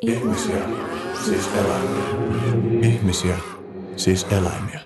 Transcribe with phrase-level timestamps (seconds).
[0.00, 0.56] Ihmisiä,
[1.24, 2.04] siis eläimiä.
[2.82, 3.36] Ihmisiä,
[3.96, 4.80] siis eläimiä.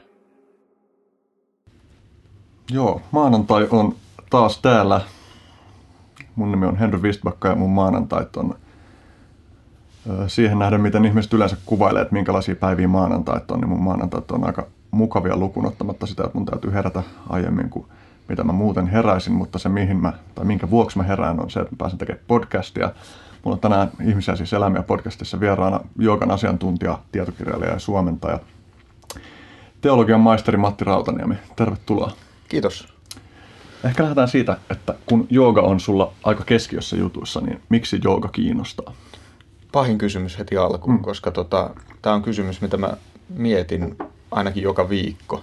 [2.71, 3.95] Joo, maanantai on
[4.31, 5.01] taas täällä.
[6.37, 8.55] Mun nimi on Henry Wistbacka ja mun maanantait on
[10.27, 14.47] siihen nähden, miten ihmiset yleensä kuvailee, että minkälaisia päiviä maanantait on, niin mun maanantait on
[14.47, 17.87] aika mukavia lukunottamatta sitä, että mun täytyy herätä aiemmin kuin
[18.29, 21.61] mitä mä muuten heräisin, mutta se mihin mä, tai minkä vuoksi mä herään on se,
[21.61, 22.91] että mä pääsen tekemään podcastia.
[23.45, 28.41] Mulla on tänään ihmisiä siis elämiä podcastissa vieraana joogan asiantuntija, tietokirjailija ja suomentaja,
[29.81, 31.35] teologian maisteri Matti Rautaniemi.
[31.57, 32.13] Tervetuloa.
[32.49, 32.89] Kiitos.
[33.85, 38.93] Ehkä lähdetään siitä, että kun jooga on sulla aika keskiössä jutuissa, niin miksi jooga kiinnostaa?
[39.73, 41.03] Pahin kysymys heti alkuun, mm.
[41.03, 41.71] koska tota,
[42.03, 42.97] tämä on kysymys, mitä mä
[43.29, 43.99] mietin
[44.31, 45.43] ainakin joka viikko.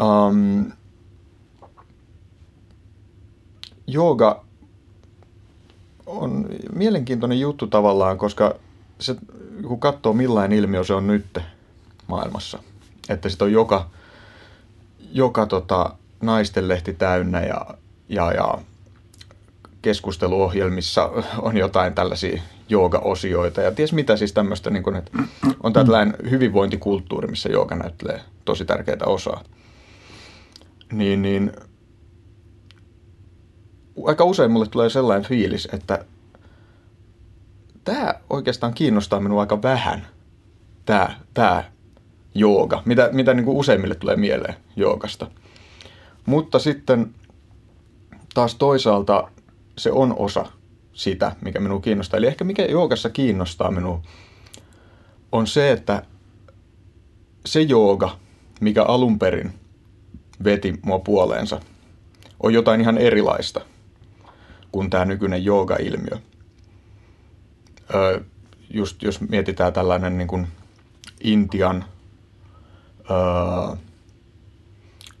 [0.00, 0.72] Um,
[3.86, 4.44] jooga
[6.06, 8.54] on mielenkiintoinen juttu tavallaan, koska
[8.98, 9.16] se,
[9.66, 11.38] kun katsoo millainen ilmiö se on nyt
[12.06, 12.58] maailmassa,
[13.08, 13.90] että sitä on joka,
[15.12, 17.66] joka tota, naistenlehti täynnä ja,
[18.08, 18.58] ja, ja
[19.82, 25.10] keskusteluohjelmissa on jotain tällaisia jooga-osioita ja ties mitä siis tämmöistä, niin kuin, että
[25.62, 29.44] on tällainen hyvinvointikulttuuri, missä jooga näyttelee tosi tärkeää osaa.
[30.92, 31.52] Niin, niin
[34.06, 36.04] aika usein mulle tulee sellainen fiilis, että
[37.84, 40.06] tämä oikeastaan kiinnostaa minua aika vähän,
[40.86, 41.64] tämä, tämä
[42.34, 45.30] jooga, mitä, mitä niin kuin useimmille tulee mieleen joogasta.
[46.26, 47.14] Mutta sitten
[48.34, 49.30] taas toisaalta
[49.78, 50.46] se on osa
[50.92, 52.18] sitä, mikä minua kiinnostaa.
[52.18, 54.02] Eli ehkä mikä joogassa kiinnostaa minua,
[55.32, 56.02] on se, että
[57.46, 58.18] se jooga,
[58.60, 59.52] mikä alun perin
[60.44, 61.60] veti mua puoleensa,
[62.42, 63.60] on jotain ihan erilaista
[64.74, 66.18] kuin tämä nykyinen jooga-ilmiö.
[68.70, 70.46] Just jos mietitään tällainen niin kuin
[71.24, 71.84] Intian
[73.10, 73.76] öö,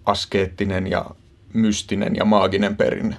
[0.04, 1.10] askeettinen ja
[1.52, 3.16] mystinen ja maaginen perinne.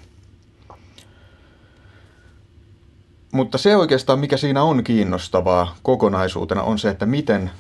[3.32, 7.52] Mutta se oikeastaan, mikä siinä on kiinnostavaa kokonaisuutena, on se, että miten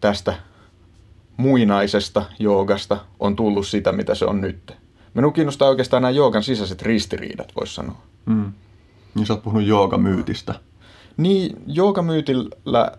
[0.00, 0.34] tästä
[1.36, 4.79] muinaisesta joogasta on tullut sitä, mitä se on nyt.
[5.14, 8.02] Minun kiinnostaa oikeastaan nämä joogan sisäiset ristiriidat, voisi sanoa.
[8.26, 8.52] Mm.
[9.14, 10.54] Niin sä oot puhunut joogamyytistä.
[11.16, 12.92] Niin, joogamyytillä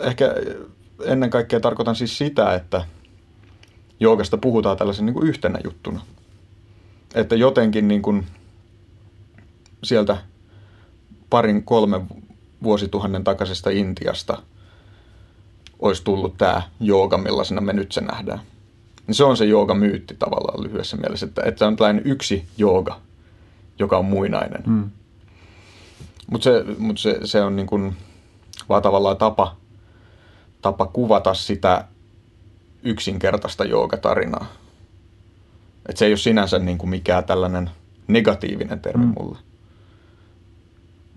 [0.00, 0.34] ehkä
[1.04, 2.84] ennen kaikkea tarkoitan siis sitä, että
[4.00, 6.00] joogasta puhutaan tällaisen niin kuin yhtenä juttuna.
[7.14, 8.26] Että jotenkin niin kuin
[9.84, 10.16] sieltä
[11.30, 12.06] parin kolmen
[12.62, 14.42] vuosituhannen takaisesta Intiasta
[15.78, 18.40] olisi tullut tämä jooga, millaisena me nyt se nähdään.
[19.06, 23.00] Niin se on se joogamyytti tavallaan lyhyessä mielessä, että, että se on tällainen yksi jooga,
[23.78, 24.62] joka on muinainen.
[24.66, 24.90] Mm.
[26.30, 27.96] Mutta se, mut se, se on niin kuin
[28.68, 29.56] vaan tavallaan tapa,
[30.62, 31.84] tapa kuvata sitä
[32.82, 34.46] yksinkertaista joogatarinaa.
[35.88, 37.70] Et se ei ole sinänsä niin kuin mikään tällainen
[38.08, 39.12] negatiivinen termi mm.
[39.18, 39.38] mulle.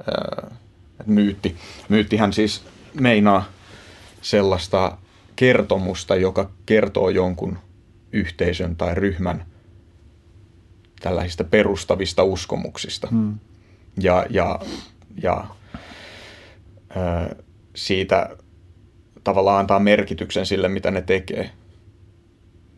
[0.08, 0.50] Öö,
[1.00, 1.56] et myytti.
[1.90, 2.64] Myyttihän siis
[2.94, 3.44] meinaa
[4.22, 4.98] sellaista
[5.36, 7.58] kertomusta, joka kertoo jonkun
[8.14, 9.46] yhteisön tai ryhmän
[11.00, 13.08] tällaisista perustavista uskomuksista.
[13.12, 13.40] Mm.
[14.02, 14.60] Ja, ja,
[15.24, 15.46] ja
[16.98, 17.36] ö,
[17.76, 18.30] siitä
[19.24, 21.52] tavallaan antaa merkityksen sille, mitä ne tekee.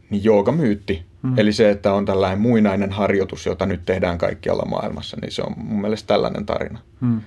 [0.09, 1.39] Niin joogamyytti, mm.
[1.39, 5.53] eli se, että on tällainen muinainen harjoitus, jota nyt tehdään kaikkialla maailmassa, niin se on
[5.57, 6.79] mun mielestä tällainen tarina.
[7.01, 7.21] Mm.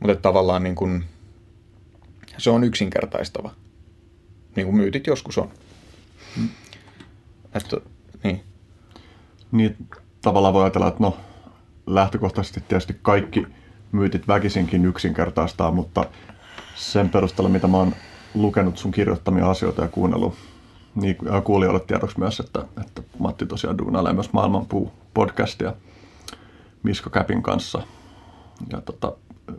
[0.00, 1.04] Mutta tavallaan niin kun,
[2.38, 3.54] se on yksinkertaistava,
[4.56, 5.48] niin kuin myytit joskus on.
[6.36, 6.48] Mm.
[7.54, 7.76] Että,
[8.24, 8.40] niin.
[9.52, 9.76] niin
[10.22, 11.16] tavallaan voi ajatella, että no
[11.86, 13.46] lähtökohtaisesti tietysti kaikki
[13.92, 16.04] myytit väkisinkin yksinkertaistaa, mutta
[16.76, 17.94] sen perusteella, mitä mä oon
[18.34, 20.34] lukenut sun kirjoittamia asioita ja kuunnellut
[20.94, 25.74] niin, kuulijoille tiedoksi myös, että, että Matti tosiaan duunailee myös Maailmanpuu podcastia
[26.82, 27.82] Miska Käpin kanssa.
[28.72, 29.12] Ja tota,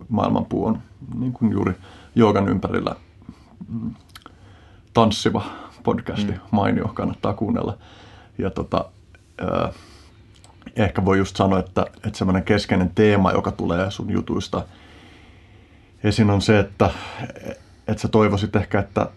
[0.09, 0.81] Maailmanpuu on
[1.16, 1.73] niin kuin juuri
[2.16, 2.96] joogan ympärillä
[4.94, 5.46] tanssiva
[5.87, 6.39] podcasti, mm.
[6.51, 7.78] mainio, kannattaa kuunnella.
[8.37, 8.85] Ja tota,
[9.41, 9.75] äh,
[10.75, 14.66] ehkä voi just sanoa, että, että semmoinen keskeinen teema, joka tulee sun jutuista
[16.03, 16.89] esiin on se, että,
[17.87, 19.07] että sä toivoisit ehkä, että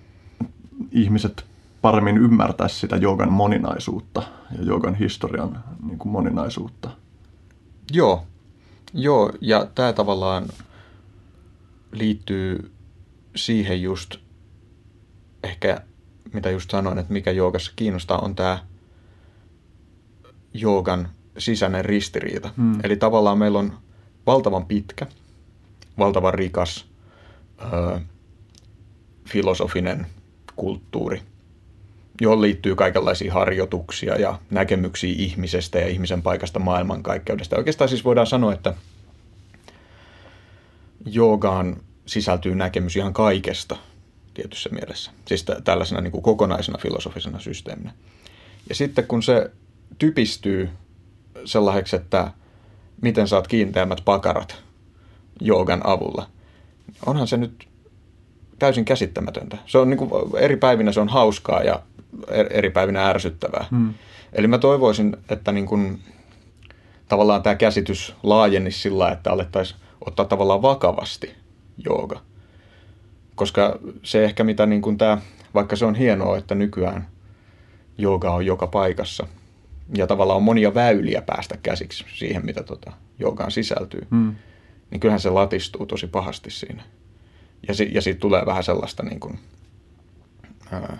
[0.93, 1.45] ihmiset
[1.83, 4.23] paremmin ymmärtäisi sitä joogan moninaisuutta
[4.59, 6.91] ja joogan historian niin kuin moninaisuutta.
[7.93, 8.27] Joo,
[8.95, 10.47] joo ja tämä tavallaan
[11.93, 12.73] liittyy
[13.37, 14.17] siihen just
[15.45, 15.83] ehkä,
[16.33, 18.59] mitä just sanoin, että mikä joogassa kiinnostaa, on tämä
[20.55, 22.51] joogan sisäinen ristiriita.
[22.57, 22.79] Hmm.
[22.83, 23.73] Eli tavallaan meillä on
[24.27, 25.07] valtavan pitkä
[25.99, 26.87] valtavan rikas
[27.63, 28.01] ö,
[29.29, 30.07] filosofinen
[30.57, 31.23] kulttuuri,
[32.21, 37.57] johon liittyy kaikenlaisia harjoituksia ja näkemyksiä ihmisestä ja ihmisen paikasta maailmankaikkeudesta.
[37.57, 38.75] Oikeastaan siis voidaan sanoa, että
[41.07, 43.77] joogaan sisältyy näkemys ihan kaikesta
[44.41, 45.11] tietyssä mielessä.
[45.25, 47.93] Siis tällaisena niin kuin kokonaisena filosofisena systeeminä.
[48.69, 49.51] Ja sitten kun se
[49.99, 50.69] typistyy
[51.45, 52.31] sellaiseksi, että
[53.03, 54.63] miten saat kiinteämmät pakarat
[55.41, 56.27] joogan avulla,
[57.07, 57.69] onhan se nyt
[58.59, 59.59] täysin käsittämätöntä.
[59.67, 61.83] Se on niin kuin, eri päivinä se on hauskaa ja
[62.51, 63.67] eri päivinä ärsyttävää.
[63.71, 63.95] Hmm.
[64.33, 66.01] Eli mä toivoisin, että niin kuin,
[67.09, 71.35] tavallaan tämä käsitys laajenisi sillä, että alettaisiin ottaa tavallaan vakavasti
[71.85, 72.30] jooga.
[73.41, 75.19] Koska se ehkä mitä niin kuin tämä,
[75.55, 77.09] vaikka se on hienoa, että nykyään
[77.99, 79.27] jooga on joka paikassa
[79.97, 84.35] ja tavallaan on monia väyliä päästä käsiksi siihen, mitä tota joogaan sisältyy, hmm.
[84.91, 86.83] niin kyllähän se latistuu tosi pahasti siinä.
[87.69, 89.39] Ja, si- ja siitä tulee vähän sellaista niin kuin,
[90.73, 90.99] ää,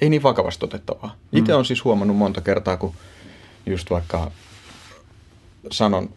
[0.00, 1.16] ei niin vakavasti otettavaa.
[1.32, 1.58] Itse mm.
[1.58, 2.94] on siis huomannut monta kertaa, kun
[3.66, 4.30] just vaikka
[5.70, 6.10] sanon,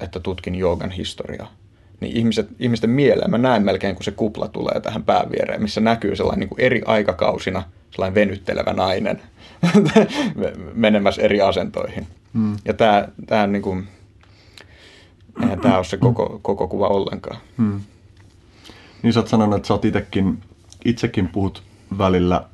[0.00, 1.52] että tutkin joogan historiaa,
[2.00, 6.16] niin ihmiset, ihmisten mieleen mä näen melkein, kun se kupla tulee tähän pääviereen, missä näkyy
[6.16, 9.22] sellainen niin kuin eri aikakausina sellainen venyttelevä nainen
[10.74, 12.06] menemässä eri asentoihin.
[12.32, 12.56] Mm.
[12.64, 13.88] Ja tämä, tämä niin kuin,
[15.42, 17.36] eihän tämä ole se koko, koko kuva ollenkaan.
[17.56, 17.80] Mm.
[19.02, 20.38] Niin sä oot sanonut, että sä oot itekin,
[20.84, 21.62] itsekin puhut
[21.98, 22.44] välillä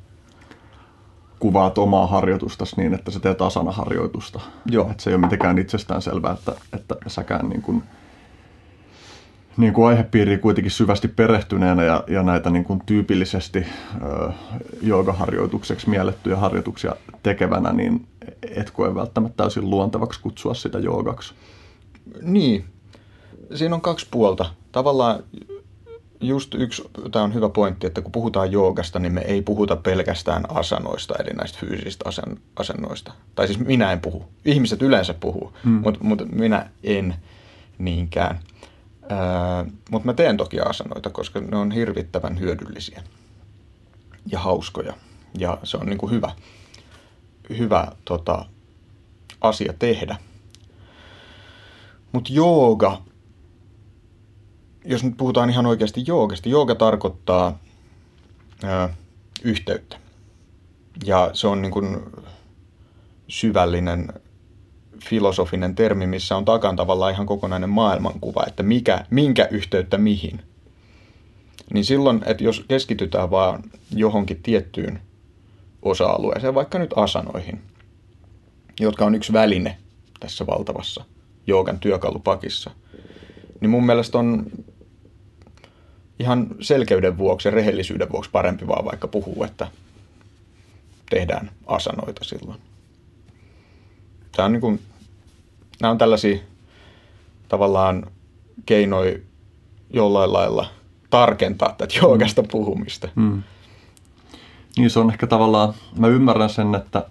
[1.39, 4.39] kuvaat omaa harjoitustasi niin, että sä teet asana-harjoitusta.
[4.65, 4.91] Joo.
[4.91, 7.83] Että se ei ole mitenkään itsestään selvää, että, että säkään niin kuin,
[9.57, 13.65] niin kuin aihepiiriin kuitenkin syvästi perehtyneenä ja, ja näitä niin kuin tyypillisesti
[14.03, 14.31] ö,
[14.81, 18.07] joogaharjoitukseksi miellettyjä harjoituksia tekevänä, niin
[18.55, 21.33] et koe välttämättä täysin luontevaksi kutsua sitä joogaksi.
[22.21, 22.65] Niin.
[23.55, 24.45] Siinä on kaksi puolta.
[24.71, 25.23] Tavallaan
[26.21, 30.43] just yksi, tämä on hyvä pointti, että kun puhutaan joogasta, niin me ei puhuta pelkästään
[30.49, 33.13] asanoista, eli näistä fyysisistä asen, asennoista.
[33.35, 34.25] Tai siis minä en puhu.
[34.45, 35.81] Ihmiset yleensä puhuu, hmm.
[35.83, 37.15] mutta mut minä en
[37.77, 38.39] niinkään.
[39.91, 43.03] Mutta mä teen toki asanoita, koska ne on hirvittävän hyödyllisiä
[44.25, 44.93] ja hauskoja.
[45.37, 46.31] Ja se on niin kuin hyvä,
[47.57, 48.45] hyvä tota,
[49.41, 50.17] asia tehdä.
[52.11, 53.01] Mutta jooga
[54.87, 57.59] jos nyt puhutaan ihan oikeasti joogasta, jooga tarkoittaa
[58.63, 58.89] ää,
[59.43, 59.97] yhteyttä.
[61.05, 61.99] Ja se on niin kuin
[63.27, 64.13] syvällinen
[65.05, 70.41] filosofinen termi, missä on takan tavallaan ihan kokonainen maailmankuva, että mikä, minkä yhteyttä mihin.
[71.73, 73.63] Niin silloin, että jos keskitytään vaan
[73.95, 75.01] johonkin tiettyyn
[75.81, 77.61] osa-alueeseen, vaikka nyt asanoihin,
[78.79, 79.77] jotka on yksi väline
[80.19, 81.05] tässä valtavassa
[81.47, 82.71] joogan työkalupakissa,
[83.61, 84.45] niin mun mielestä on
[86.19, 89.67] ihan selkeyden vuoksi ja rehellisyyden vuoksi parempi vaan vaikka puhuu, että
[91.09, 92.59] tehdään asanoita silloin.
[94.37, 94.79] Tämä on niin kuin,
[95.81, 96.37] nämä on tällaisia
[97.49, 98.07] tavallaan
[98.65, 99.19] keinoja
[99.89, 100.67] jollain lailla
[101.09, 102.47] tarkentaa tätä joogasta mm.
[102.47, 103.07] puhumista.
[103.15, 103.43] Mm.
[104.77, 107.05] Niin se on ehkä tavallaan, mä ymmärrän sen, että,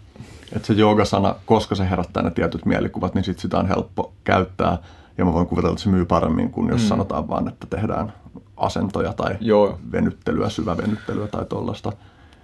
[0.53, 4.79] että se joogasana, koska se herättää ne tietyt mielikuvat, niin sit sitä on helppo käyttää.
[5.19, 6.89] Ja mä voin kuvitella, että se myy paremmin kuin jos mm.
[6.89, 8.13] sanotaan vaan, että tehdään
[8.57, 9.79] asentoja tai Joo.
[9.93, 11.93] venyttelyä, syvävenyttelyä tai tuollaista.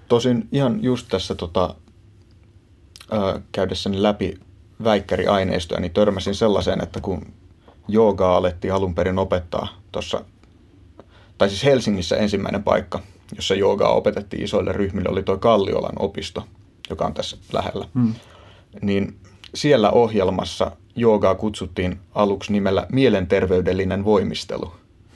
[0.08, 1.74] Tosin ihan just tässä tota,
[3.10, 4.40] ää, käydessäni läpi
[4.84, 7.26] väikkäriaineistoja, niin törmäsin sellaiseen, että kun
[7.88, 10.24] joogaa alettiin alun perin opettaa tuossa,
[11.38, 13.00] tai siis Helsingissä ensimmäinen paikka,
[13.36, 16.44] jossa joogaa opetettiin isoille ryhmille, oli tuo Kalliolan opisto,
[16.90, 17.88] joka on tässä lähellä.
[17.94, 18.14] Hmm.
[18.82, 19.16] Niin
[19.54, 24.72] siellä ohjelmassa joogaa kutsuttiin aluksi nimellä mielenterveydellinen voimistelu.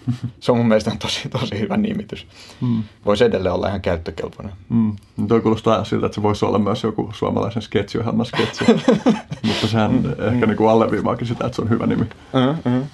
[0.41, 2.27] Se on mun mielestä tosi, tosi hyvä nimitys.
[2.61, 2.83] Mm.
[3.05, 4.53] Voisi edelleen olla ihan käyttökelpoinen.
[4.69, 4.97] Mm.
[5.17, 8.65] No toi kuulostaa siltä, että se voisi olla myös joku suomalaisen sketsiohjelman sketsi.
[9.47, 10.35] Mutta sehän mm.
[10.35, 12.05] ehkä niin kuin alleviivaakin sitä, että se on hyvä nimi.
[12.05, 12.85] Mm-hmm.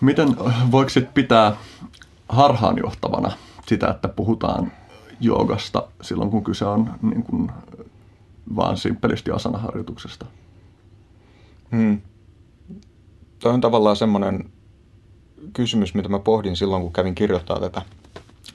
[0.00, 0.36] Miten
[0.70, 1.56] voiko sit pitää
[2.28, 3.32] harhaanjohtavana
[3.68, 4.72] sitä, että puhutaan
[5.20, 7.50] joogasta silloin, kun kyse on niin kuin
[8.56, 10.26] vaan simppelisti asanaharjoituksesta?
[11.70, 12.00] Mm.
[13.38, 14.50] Toi on tavallaan semmoinen
[15.52, 17.82] kysymys, mitä mä pohdin silloin, kun kävin kirjoittaa tätä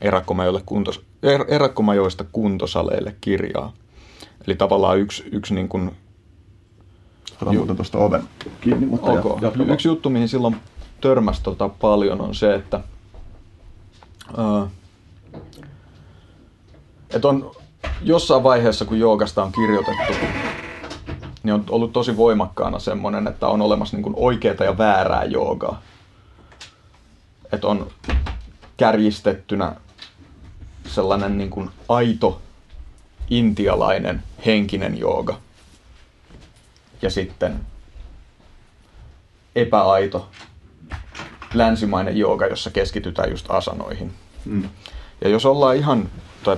[0.02, 3.74] erakkomajoille kuntos, er, erakkomajoista kuntosaleille kirjaa.
[4.48, 5.92] Eli tavallaan yksi, yksi niin kuin...
[7.46, 8.24] Muuten tuosta oven
[8.62, 9.52] kiinni, mutta okay.
[9.68, 10.56] Yksi juttu, mihin silloin
[11.02, 12.80] törmäsi tota paljon, on se, että,
[14.38, 14.68] uh,
[17.14, 17.52] että on
[18.02, 20.14] jossain vaiheessa, kun joogasta on kirjoitettu,
[21.44, 25.82] niin on ollut tosi voimakkaana semmoinen, että on olemassa niin kuin oikeaa ja väärää joogaa.
[27.52, 27.92] Että on
[28.78, 29.76] kärjistettynä
[30.88, 32.42] sellainen niin kuin aito
[33.30, 35.40] intialainen henkinen jooga.
[37.02, 37.60] Ja sitten
[39.56, 40.30] epäaito
[41.54, 44.14] länsimainen jooga, jossa keskitytään just asanoihin.
[44.46, 44.70] Mm.
[45.22, 46.10] Ja jos ollaan ihan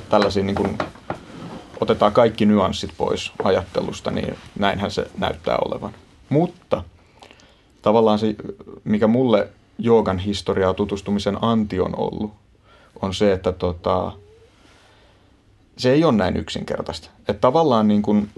[0.10, 0.78] tällaisia niin kuin,
[1.82, 5.94] otetaan kaikki nyanssit pois ajattelusta, niin näinhän se näyttää olevan.
[6.30, 6.84] Mutta
[7.82, 8.36] tavallaan se,
[8.84, 12.34] mikä mulle joogan historiaa tutustumisen anti on ollut,
[13.02, 14.12] on se, että tota,
[15.78, 17.10] se ei ole näin yksinkertaista.
[17.20, 18.30] Että tavallaan niin kuin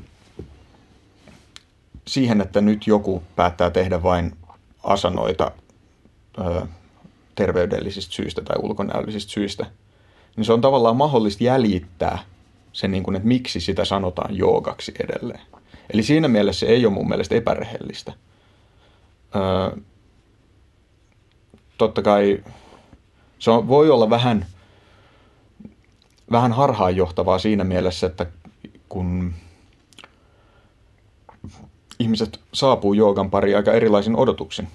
[2.08, 4.38] siihen, että nyt joku päättää tehdä vain
[4.84, 5.52] asanoita
[6.40, 6.68] ö,
[7.36, 9.66] terveydellisistä syistä tai ulkonäöllisistä syistä,
[10.36, 12.20] niin se on tavallaan mahdollista jäljittää
[12.74, 15.42] se, niin kuin, että miksi sitä sanotaan joogaksi edelleen.
[15.94, 18.14] Eli siinä mielessä se ei ole mun mielestä epärehellistä.
[19.36, 19.78] Ö,
[21.78, 22.44] totta kai
[23.40, 24.46] se on, voi olla vähän,
[26.32, 28.26] vähän harhaanjohtavaa siinä mielessä, että
[28.90, 29.34] kun
[32.00, 34.68] ihmiset saapuu joogan pari aika erilaisin odotuksin.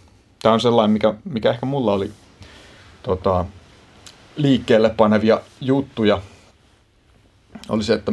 [0.43, 2.11] Tämä on sellainen, mikä, mikä ehkä mulla oli
[3.03, 3.45] tota,
[4.37, 6.23] liikkeelle panevia juttuja.
[7.69, 8.13] Oli se, että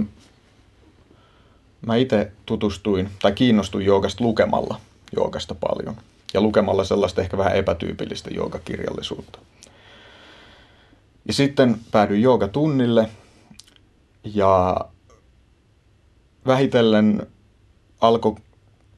[1.81, 4.79] mä itse tutustuin tai kiinnostuin joogasta lukemalla
[5.15, 5.95] joogasta paljon.
[6.33, 9.39] Ja lukemalla sellaista ehkä vähän epätyypillistä joogakirjallisuutta.
[11.25, 13.09] Ja sitten päädyin joogatunnille
[14.23, 14.77] ja
[16.47, 17.27] vähitellen
[18.01, 18.35] alkoi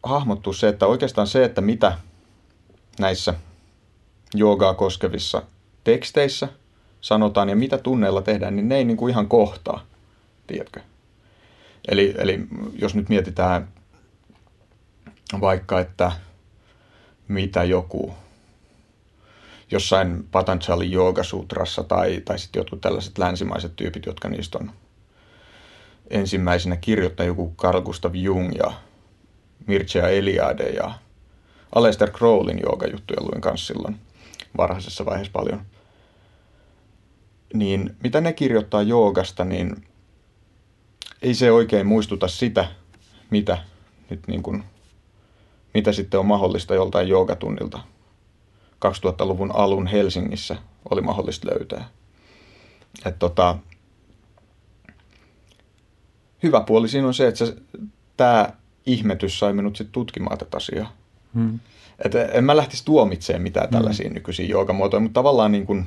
[0.04, 1.98] hahmottua se, että oikeastaan se, että mitä
[3.00, 3.34] näissä
[4.34, 5.44] joogaa koskevissa
[5.84, 6.48] teksteissä
[7.02, 9.86] sanotaan ja mitä tunneilla tehdään, niin ne ei niin kuin ihan kohtaa,
[10.48, 10.80] tiedätkö?
[11.88, 12.40] Eli, eli
[12.74, 13.68] jos nyt mietitään
[15.42, 16.12] vaikka, että
[17.30, 18.14] mitä joku
[19.72, 24.72] jossain Patanjali Yoga-sutrassa tai, tai sitten jotkut tällaiset länsimaiset tyypit, jotka niistä on
[26.10, 28.74] ensimmäisenä kirjoittanut joku Carl Gustav Jung ja
[29.68, 30.92] Mircea Eliade ja
[31.76, 34.00] Aleister Crowlin joogajuttuja luin kanssa silloin
[34.58, 35.62] varhaisessa vaiheessa paljon.
[37.54, 39.86] Niin mitä ne kirjoittaa joogasta, niin
[41.22, 42.68] ei se oikein muistuta sitä,
[43.30, 43.58] mitä
[44.10, 44.64] nyt niin kuin,
[45.74, 47.80] mitä sitten on mahdollista joltain joogatunnilta
[48.86, 50.56] 2000-luvun alun Helsingissä
[50.90, 51.90] oli mahdollista löytää.
[53.06, 53.58] Et tota,
[56.44, 57.46] hyvä puoli siinä on se, että
[58.18, 58.50] tämä
[58.86, 60.94] ihmetys sai minut sitten tutkimaan tätä asiaa.
[61.34, 61.60] Hmm.
[62.06, 63.78] Et en mä lähtisi tuomitsemaan mitään hmm.
[63.78, 64.14] tällaisia hmm.
[64.14, 65.86] nykyisiä joogamuotoja, mutta tavallaan niin kuin,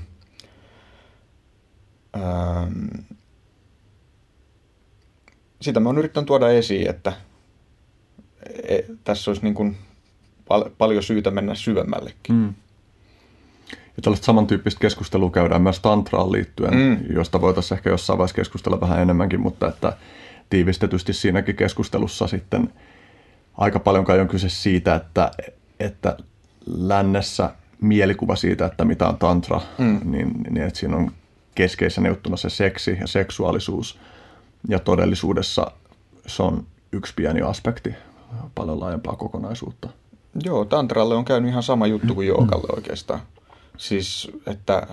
[2.17, 2.87] ähm,
[5.61, 7.13] sitä mä oon yrittänyt tuoda esiin, että
[8.69, 9.77] e, tässä olisi niin kuin
[10.49, 12.35] pal- paljon syytä mennä syvemmällekin.
[12.37, 12.55] Hmm.
[13.97, 16.99] Ja tällaista samantyyppistä keskustelua käydään myös tantraan liittyen, mm.
[17.15, 19.97] josta voitaisiin ehkä jossain vaiheessa keskustella vähän enemmänkin, mutta että
[20.51, 22.73] tiivistetysti siinäkin keskustelussa sitten
[23.59, 25.31] aika paljon kai on kyse siitä, että,
[25.81, 26.17] että
[26.67, 30.01] lännessä mielikuva siitä, että mitä on tantra, mm.
[30.05, 31.13] niin, niin että siinä on
[31.55, 33.99] keskeisenä juttuna se seksi ja seksuaalisuus.
[34.69, 35.71] Ja todellisuudessa
[36.27, 37.95] se on yksi pieni aspekti
[38.55, 39.89] paljon laajempaa kokonaisuutta.
[40.45, 43.21] Joo, tantralle on käynyt ihan sama juttu kuin joogalle oikeastaan.
[43.77, 44.87] Siis, että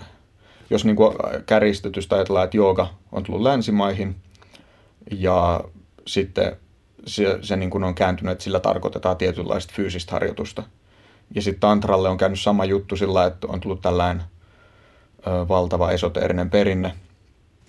[0.70, 1.16] jos niin kuin
[1.46, 4.16] kärjistetystä ajatellaan, että jooga on tullut länsimaihin
[5.12, 5.64] ja
[6.08, 6.58] sitten
[7.08, 10.64] se, se niin kuin on kääntynyt, että sillä tarkoitetaan tietynlaista fyysistä harjoitusta.
[11.36, 14.24] Ja sitten tantralle on käynyt sama juttu sillä, että on tullut tällainen
[15.28, 16.94] ö, valtava esoteerinen perinne.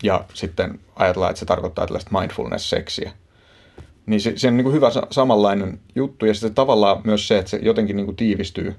[0.02, 3.12] Ja sitten ajatellaan, että se tarkoittaa tällaista mindfulness-seksiä.
[4.06, 6.26] Niin se, se on niin kuin hyvä samanlainen juttu.
[6.26, 8.74] Ja sitten tavallaan myös se, että se jotenkin niin kuin tiivistyy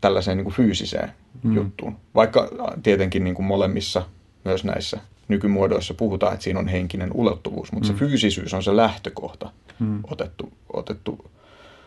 [0.00, 1.54] tällaiseen niin kuin fyysiseen mm.
[1.54, 1.96] juttuun.
[2.14, 2.48] Vaikka
[2.82, 4.02] tietenkin niin kuin molemmissa
[4.44, 7.94] myös näissä nykymuodoissa puhutaan, että siinä on henkinen ulottuvuus, mutta mm.
[7.94, 10.00] se fyysisyys on se lähtökohta mm.
[10.10, 11.30] otettu, otettu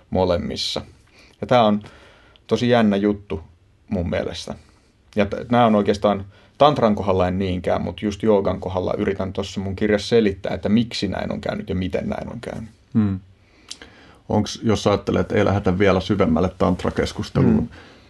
[0.10, 0.82] molemmissa.
[1.42, 1.82] Ja tämä on
[2.48, 3.44] tosi jännä juttu
[3.90, 4.56] mun mielestä.
[5.16, 6.26] Ja t- nämä on oikeastaan
[6.64, 11.08] tantran kohdalla en niinkään, mutta just joogan kohdalla yritän tuossa mun kirjassa selittää, että miksi
[11.08, 12.70] näin on käynyt ja miten näin on käynyt.
[12.94, 13.20] Mm.
[14.30, 17.68] Onko, jos ajattelee, että ei lähdetä vielä syvemmälle tantrakeskusteluun, mm.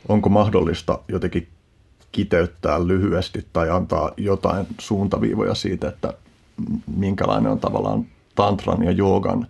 [0.08, 1.48] onko mahdollista jotenkin
[2.12, 6.14] kiteyttää lyhyesti tai antaa jotain suuntaviivoja siitä, että
[6.96, 8.06] minkälainen on tavallaan
[8.36, 9.48] tantran ja joogan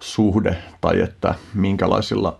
[0.00, 2.38] suhde tai että minkälaisilla,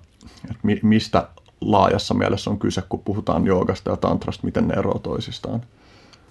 [0.51, 1.29] että mistä
[1.61, 5.63] laajassa mielessä on kyse, kun puhutaan joogasta ja tantrasta, miten ne eroavat toisistaan?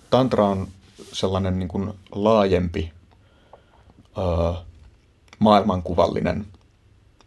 [0.09, 0.67] Tantra on
[1.11, 2.91] sellainen niin kuin laajempi
[4.17, 4.53] ö,
[5.39, 6.45] maailmankuvallinen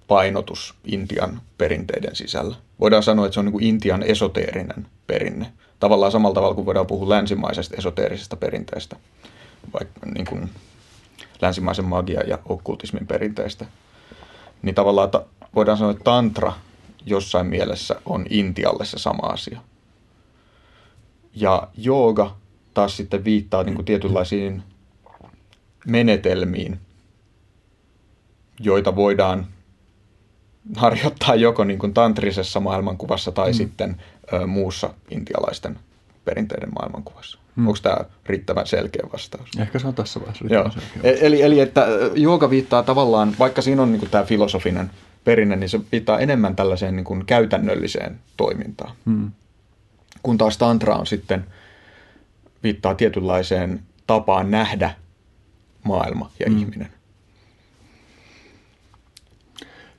[0.08, 2.56] painotus Intian perinteiden sisällä.
[2.80, 6.86] Voidaan sanoa, että se on niin kuin Intian esoteerinen perinne tavallaan samalla tavalla kuin voidaan
[6.86, 8.96] puhua länsimaisesta esoteerisesta perinteestä,
[9.72, 10.50] vaikka niin kuin
[11.40, 13.66] länsimaisen magia ja okkultismin perinteistä,
[14.62, 16.52] niin tavallaan ta- voidaan sanoa, että tantra
[17.06, 19.60] jossain mielessä on Intialle se sama asia.
[21.34, 22.36] Ja jooga
[22.74, 24.62] taas sitten viittaa niin kuin tietynlaisiin
[25.86, 26.78] menetelmiin,
[28.60, 29.46] joita voidaan
[30.76, 33.54] harjoittaa joko niin kuin tantrisessa maailmankuvassa tai mm.
[33.54, 33.96] sitten
[34.32, 35.78] ö, muussa intialaisten
[36.24, 37.38] perinteiden maailmankuvassa.
[37.56, 37.66] Mm.
[37.66, 37.96] Onko tämä
[38.26, 39.48] riittävän selkeä vastaus?
[39.58, 41.10] Ehkä se on tässä vaiheessa selkeä.
[41.10, 44.90] E- eli, eli että jooga viittaa tavallaan, vaikka siinä on niin kuin tämä filosofinen
[45.24, 48.92] perinne, niin se viittaa enemmän tällaiseen niin kuin käytännölliseen toimintaan.
[49.04, 49.30] Mm.
[50.22, 51.44] Kun taas tantra on sitten,
[52.62, 54.94] viittaa tietynlaiseen tapaan nähdä
[55.82, 56.58] maailma ja mm.
[56.58, 56.88] ihminen.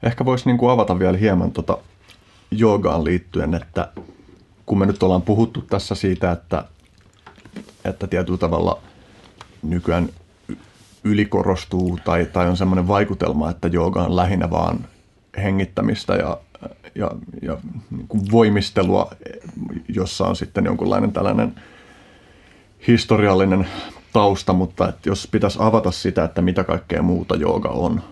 [0.04, 1.78] Ehkä voisi niin kuin avata vielä hieman tuota
[2.52, 3.92] joogaan liittyen, että
[4.66, 6.66] kun me nyt ollaan puhuttu tässä siitä, että,
[7.86, 8.82] että tietyllä tavalla
[9.64, 10.10] nykyään
[11.04, 14.86] ylikorostuu tai, tai on semmoinen vaikutelma, että jooga on lähinnä vaan
[15.38, 16.38] hengittämistä ja,
[16.96, 17.58] ja, ja
[17.92, 19.12] niin kuin voimistelua,
[19.88, 21.56] jossa on sitten jonkunlainen tällainen
[22.88, 23.68] historiallinen
[24.14, 28.04] tausta, mutta että jos pitäisi avata sitä, että mitä kaikkea muuta jooga on,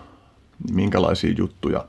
[0.72, 1.84] minkälaisia juttuja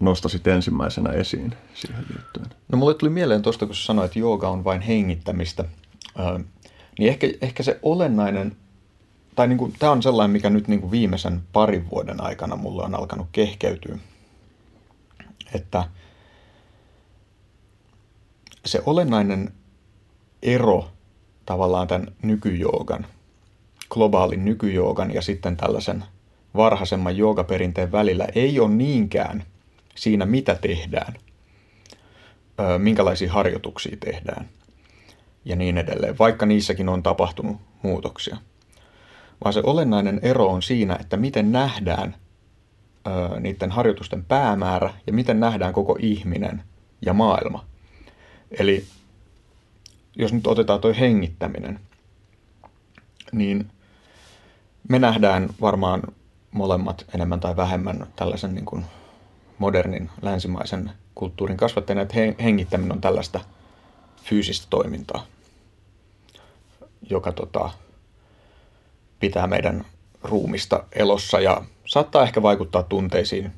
[0.00, 2.46] nostasit ensimmäisenä esiin siihen liittyen?
[2.72, 5.64] No mulle tuli mieleen tuosta, kun sanoit, että jooga on vain hengittämistä,
[6.98, 8.56] niin ehkä, ehkä se olennainen,
[9.34, 12.82] tai niin kuin, tämä on sellainen, mikä nyt niin kuin viimeisen parin vuoden aikana mulle
[12.82, 13.98] on alkanut kehkeytyä,
[15.54, 15.84] että
[18.66, 19.52] se olennainen
[20.42, 20.90] ero
[21.50, 23.06] tavallaan tämän nykyjoogan,
[23.88, 26.04] globaalin nykyjoogan ja sitten tällaisen–
[26.56, 29.44] varhaisemman joogaperinteen välillä ei ole niinkään
[29.94, 31.14] siinä, mitä tehdään,
[32.78, 34.48] minkälaisia harjoituksia tehdään
[35.44, 38.36] ja niin edelleen, vaikka niissäkin on tapahtunut muutoksia.
[39.44, 42.14] Vaan se olennainen ero on siinä, että miten nähdään
[43.40, 46.62] niiden harjoitusten päämäärä ja miten nähdään koko ihminen
[47.06, 47.64] ja maailma.
[48.50, 48.84] Eli
[50.16, 51.80] jos nyt otetaan tuo hengittäminen,
[53.32, 53.70] niin
[54.88, 56.02] me nähdään varmaan
[56.50, 58.84] molemmat enemmän tai vähemmän tällaisen niin kuin
[59.58, 63.40] modernin länsimaisen kulttuurin kasvattajana, että hengittäminen on tällaista
[64.24, 65.26] fyysistä toimintaa,
[67.10, 67.70] joka tota,
[69.20, 69.84] pitää meidän
[70.22, 73.52] ruumista elossa ja saattaa ehkä vaikuttaa tunteisiin,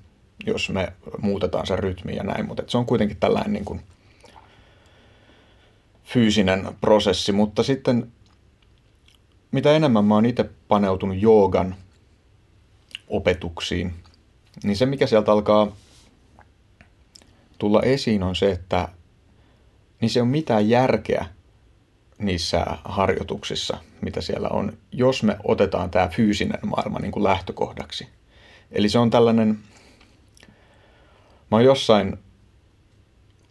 [0.47, 3.81] jos me muutetaan sen rytmi ja näin, mutta se on kuitenkin tällainen niin kuin
[6.13, 8.13] fyysinen prosessi, mutta sitten
[9.51, 11.77] mitä enemmän mä oon itse paneutunut joogan
[13.09, 13.95] opetuksiin,
[14.65, 15.77] niin se mikä sieltä alkaa
[17.59, 18.89] tulla esiin on se, että
[20.01, 21.27] niin se on mitään järkeä
[22.19, 28.09] niissä harjoituksissa, mitä siellä on, jos me otetaan tämä fyysinen maailma niin kuin lähtökohdaksi.
[28.73, 29.59] Eli se on tällainen,
[31.51, 32.19] mä oon jossain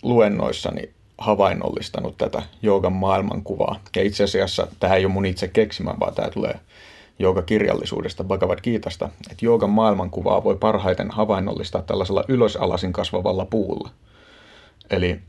[0.03, 3.79] luennoissani havainnollistanut tätä joogan maailmankuvaa.
[3.95, 6.59] Ja itse asiassa tämä ei ole mun itse keksimä, vaan tämä tulee
[7.45, 13.89] kirjallisuudesta Bhagavad Gitasta, että joogan maailmankuvaa voi parhaiten havainnollistaa tällaisella ylösalasin kasvavalla puulla.
[14.89, 15.19] Eli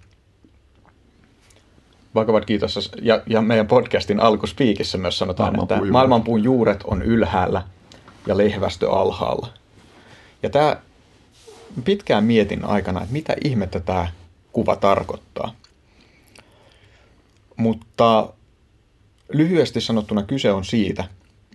[2.13, 5.93] Bhagavad Gitassa ja, ja meidän podcastin alkuspiikissä myös sanotaan, että juuret.
[5.93, 7.63] maailmanpuun juuret on ylhäällä
[8.27, 9.49] ja lehvästö alhaalla.
[10.43, 10.77] Ja tämä
[11.85, 14.09] pitkään mietin aikana, että mitä ihmettä tämä
[14.53, 15.55] kuva tarkoittaa.
[17.62, 18.33] Mutta
[19.33, 21.05] lyhyesti sanottuna kyse on siitä,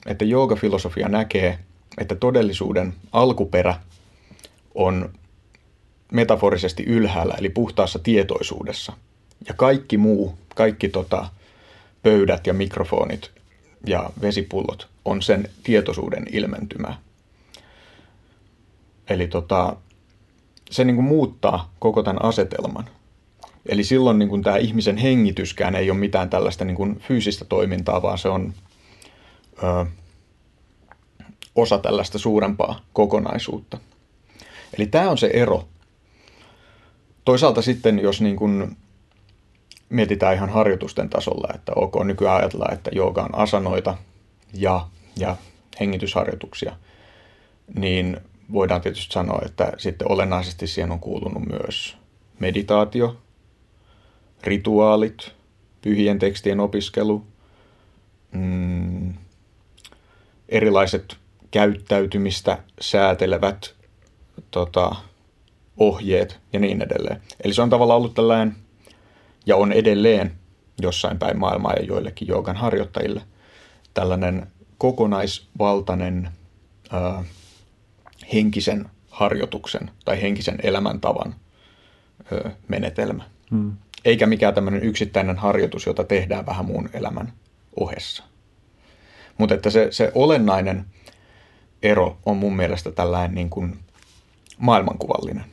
[0.05, 1.59] että joogafilosofia näkee,
[1.97, 3.75] että todellisuuden alkuperä
[4.75, 5.09] on
[6.11, 8.93] metaforisesti ylhäällä, eli puhtaassa tietoisuudessa.
[9.47, 11.29] Ja kaikki muu, kaikki tota,
[12.03, 13.31] pöydät ja mikrofonit
[13.85, 16.97] ja vesipullot on sen tietoisuuden ilmentymä.
[19.09, 19.75] Eli tota,
[20.71, 22.89] se niin kuin muuttaa koko tämän asetelman.
[23.67, 28.01] Eli silloin niin kuin tämä ihmisen hengityskään ei ole mitään tällaista niin kuin fyysistä toimintaa,
[28.01, 28.53] vaan se on
[29.63, 29.85] ö,
[31.55, 33.77] osa tällaista suurempaa kokonaisuutta.
[34.77, 35.67] Eli tämä on se ero.
[37.25, 38.77] Toisaalta sitten, jos niin kuin
[39.89, 43.97] mietitään ihan harjoitusten tasolla, että ok, nykyään ajatellaan, että jooga on asanoita
[44.53, 44.87] ja,
[45.19, 45.35] ja
[45.79, 46.75] hengitysharjoituksia,
[47.75, 48.17] niin
[48.53, 51.97] voidaan tietysti sanoa, että sitten olennaisesti siihen on kuulunut myös
[52.39, 53.17] meditaatio,
[54.43, 55.31] rituaalit,
[55.81, 57.23] pyhien tekstien opiskelu,
[58.31, 59.13] mm,
[60.49, 61.17] erilaiset
[61.51, 63.75] käyttäytymistä säätelevät
[64.51, 64.95] tota,
[65.77, 67.21] ohjeet ja niin edelleen.
[67.43, 68.55] Eli se on tavallaan ollut tällainen,
[69.45, 70.31] ja on edelleen
[70.81, 73.21] jossain päin maailmaa ja joillekin joogan harjoittajille
[73.93, 74.47] tällainen
[74.77, 76.29] kokonaisvaltainen
[76.93, 77.23] ö,
[78.33, 81.35] henkisen harjoituksen tai henkisen elämäntavan
[82.31, 83.23] ö, menetelmä.
[83.51, 83.77] Hmm.
[84.07, 87.33] Eikä mikään tämmöinen yksittäinen harjoitus, jota tehdään vähän muun elämän
[87.79, 88.23] ohessa.
[89.37, 90.85] Mutta että se, se olennainen
[91.83, 93.79] ero on mun mielestä tällainen niin kuin
[94.57, 95.45] maailmankuvallinen.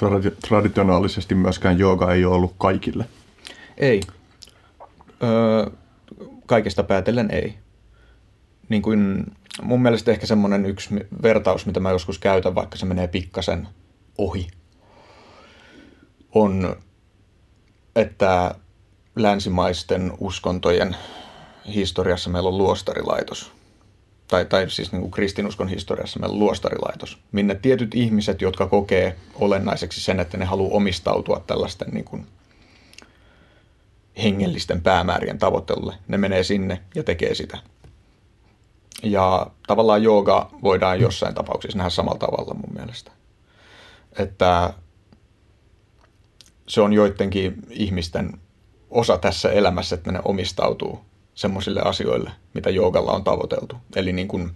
[0.00, 3.04] Tradi- traditionaalisesti myöskään jooga ei ole ollut kaikille.
[3.76, 4.00] Ei.
[5.22, 5.70] Öö,
[6.46, 7.54] kaikesta päätellen ei.
[8.68, 9.26] Niin kuin,
[9.62, 13.68] mun mielestä ehkä semmoinen yksi vertaus, mitä mä joskus käytän, vaikka se menee pikkasen
[14.18, 14.48] ohi,
[16.34, 16.76] on,
[17.96, 18.54] että
[19.16, 20.96] länsimaisten uskontojen
[21.74, 23.52] historiassa meillä on luostarilaitos.
[24.28, 29.16] Tai, tai siis niin kuin kristinuskon historiassa meillä on luostarilaitos, minne tietyt ihmiset, jotka kokee
[29.34, 32.26] olennaiseksi sen, että ne haluaa omistautua tällaisten niin kuin
[34.22, 37.58] hengellisten päämäärien tavoittelulle, ne menee sinne ja tekee sitä.
[39.02, 43.12] Ja tavallaan jooga voidaan jossain tapauksessa nähdä samalla tavalla mun mielestä.
[44.18, 44.74] Että
[46.68, 48.32] se on joidenkin ihmisten
[48.90, 51.00] osa tässä elämässä, että ne omistautuu
[51.34, 53.76] semmoisille asioille, mitä joogalla on tavoiteltu.
[53.96, 54.50] Eli niin kuin,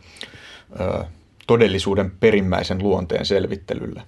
[0.80, 1.04] ö,
[1.46, 4.02] todellisuuden perimmäisen luonteen selvittelylle.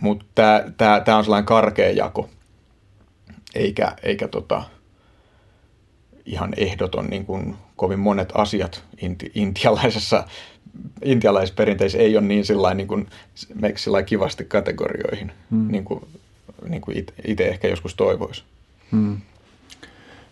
[0.00, 0.42] Mutta
[0.78, 2.28] tämä on sellainen karkea jako,
[3.54, 4.62] eikä, eikä tota,
[6.26, 10.24] ihan ehdoton niin kuin kovin monet asiat inti, intialaisessa
[11.02, 13.06] intialaisessa perinteessä ei ole niin sillä niin kuin,
[14.06, 15.70] kivasti kategorioihin, hmm.
[15.70, 16.04] niin kuin,
[16.68, 18.42] niin kuin itse ehkä joskus toivoisi.
[18.92, 19.20] Hmm.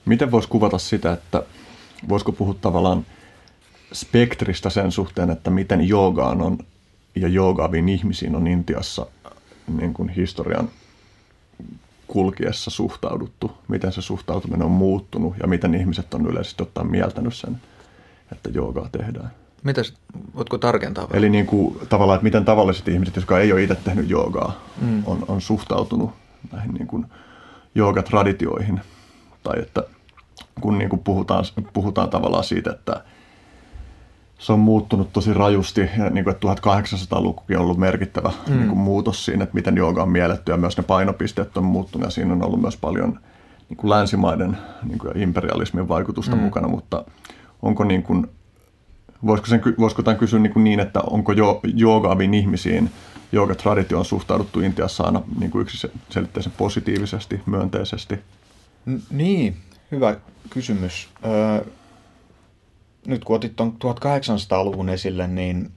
[0.05, 1.42] Miten voisi kuvata sitä, että
[2.09, 3.07] voisiko puhua tavallaan
[3.92, 6.59] spektristä sen suhteen, että miten joogaan on
[7.14, 9.07] ja joogaaviin ihmisiin on Intiassa
[9.79, 10.70] niin kuin historian
[12.07, 17.61] kulkiessa suhtauduttu, miten se suhtautuminen on muuttunut ja miten ihmiset on yleisesti ottaen mieltänyt sen,
[18.33, 19.31] että joogaa tehdään.
[19.62, 19.83] Mitä,
[20.37, 21.09] voitko tarkentaa?
[21.09, 21.18] Vai?
[21.18, 25.03] Eli niin kuin, tavallaan, että miten tavalliset ihmiset, jotka ei ole itse tehnyt joogaa, mm.
[25.07, 26.11] on, on suhtautunut
[26.53, 27.07] näihin niin kuin
[27.75, 28.81] joogatraditioihin.
[29.42, 29.83] Tai että
[30.61, 33.05] kun niin kuin puhutaan, puhutaan tavallaan siitä, että
[34.38, 38.57] se on muuttunut tosi rajusti ja niin kuin, että 1800-lukukin on ollut merkittävä mm.
[38.57, 42.07] niin kuin muutos siinä, että miten jooga on mielletty ja myös ne painopisteet on muuttunut
[42.07, 43.21] ja siinä on ollut myös paljon
[43.68, 46.42] niin kuin länsimaiden niin kuin imperialismin vaikutusta mm.
[46.42, 47.05] mukana, mutta
[47.62, 48.31] onko niin kuin,
[49.26, 52.90] voisiko, sen, voisiko tämän kysyä niin, niin että onko jo, joogaaviin ihmisiin
[53.33, 58.18] joogatraditioon suhtauduttu Intiassa aina niin kuin yksiselitteisen positiivisesti, myönteisesti?
[59.11, 59.57] Niin,
[59.90, 60.16] hyvä
[60.50, 61.09] kysymys.
[61.26, 61.64] Öö,
[63.07, 65.70] nyt kun otit tuon 1800-luvun esille, niin,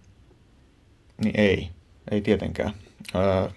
[1.23, 1.69] niin ei,
[2.11, 2.73] ei tietenkään.
[3.15, 3.49] Öö,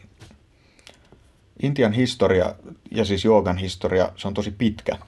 [1.62, 2.54] Intian historia
[2.90, 4.98] ja siis joogan historia, se on tosi pitkä.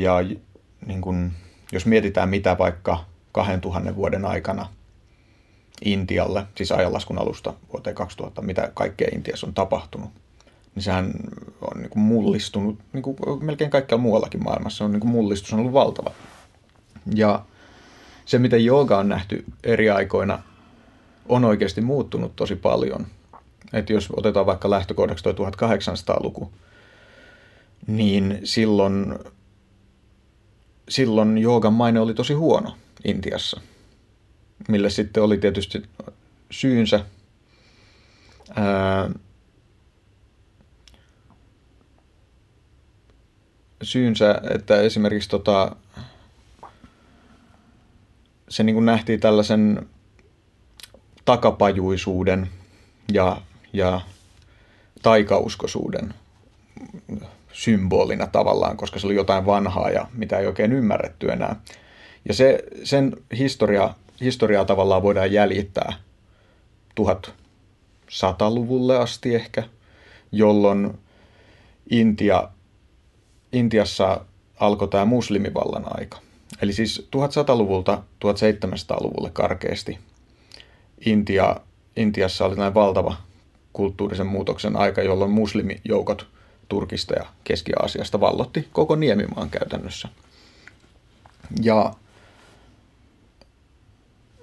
[0.00, 0.12] Ja
[0.86, 1.32] niin kun,
[1.72, 3.04] jos mietitään mitä vaikka
[3.34, 4.68] 2000 vuoden aikana
[5.84, 10.10] Intialle, siis ajanlaskun alusta vuoteen 2000, mitä kaikkea Intiassa on tapahtunut,
[10.74, 11.12] niin sehän
[11.60, 15.58] on niin kuin mullistunut, niin kuin melkein kaikkialla muuallakin maailmassa on niin kuin mullistus on
[15.58, 16.10] ollut valtava.
[17.14, 17.44] Ja
[18.24, 20.42] se, miten jooga on nähty eri aikoina,
[21.28, 23.06] on oikeasti muuttunut tosi paljon.
[23.72, 26.52] Että jos otetaan vaikka lähtökohdaksi tuo 1800-luku,
[27.86, 29.18] niin silloin,
[30.88, 33.60] silloin joogan maine oli tosi huono Intiassa,
[34.68, 35.82] mille sitten oli tietysti
[36.50, 37.04] syynsä.
[38.54, 39.10] Ää,
[43.82, 45.76] syynsä, että esimerkiksi tota,
[48.48, 49.88] se niin kuin nähtiin tällaisen
[51.24, 52.50] takapajuisuuden
[53.12, 53.40] ja,
[53.72, 54.00] ja
[55.02, 56.14] taikauskoisuuden
[57.52, 61.56] symbolina tavallaan, koska se oli jotain vanhaa ja mitä ei oikein ymmärretty enää.
[62.28, 65.92] Ja se, sen historia, historiaa tavallaan voidaan jäljittää
[67.00, 69.62] 1100-luvulle asti ehkä,
[70.32, 70.98] jolloin
[71.90, 72.48] Intia,
[73.52, 74.20] Intiassa
[74.60, 76.18] alkoi tämä muslimivallan aika.
[76.62, 79.98] Eli siis 1100-luvulta 1700-luvulle karkeasti
[81.06, 81.56] Intia,
[81.96, 83.16] Intiassa oli näin valtava
[83.72, 86.26] kulttuurisen muutoksen aika, jolloin muslimijoukot
[86.68, 90.08] Turkista ja Keski-Aasiasta vallotti koko Niemimaan käytännössä.
[91.62, 91.94] Ja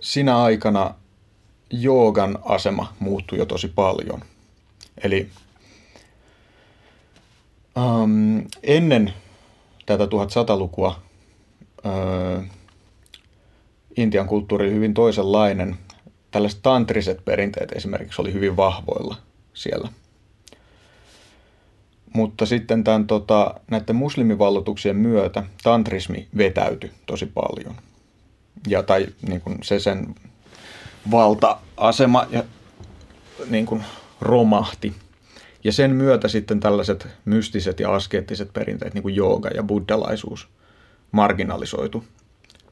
[0.02, 0.94] sinä aikana
[1.70, 4.22] joogan asema muuttui jo tosi paljon.
[5.04, 5.30] Eli
[7.78, 9.14] um, ennen
[9.86, 11.02] tätä 1100-lukua
[11.86, 12.42] öö,
[13.98, 15.78] Intian kulttuuri oli hyvin toisenlainen.
[16.32, 19.16] Tällaiset tantriset perinteet esimerkiksi oli hyvin vahvoilla
[19.54, 19.90] siellä.
[22.14, 27.76] mutta sitten tämän, tota, näiden muslimivallotuksien myötä tantrismi vetäytyi tosi paljon.
[28.67, 30.15] Ja, tai niin kuin se sen
[31.12, 32.43] valta-asema ja,
[33.50, 33.84] niin kuin
[34.21, 34.95] romahti.
[35.63, 40.47] Ja sen myötä sitten tällaiset mystiset ja askeettiset perinteet, niin kuin jooga ja buddhalaisuus,
[41.12, 42.04] marginalisoitu.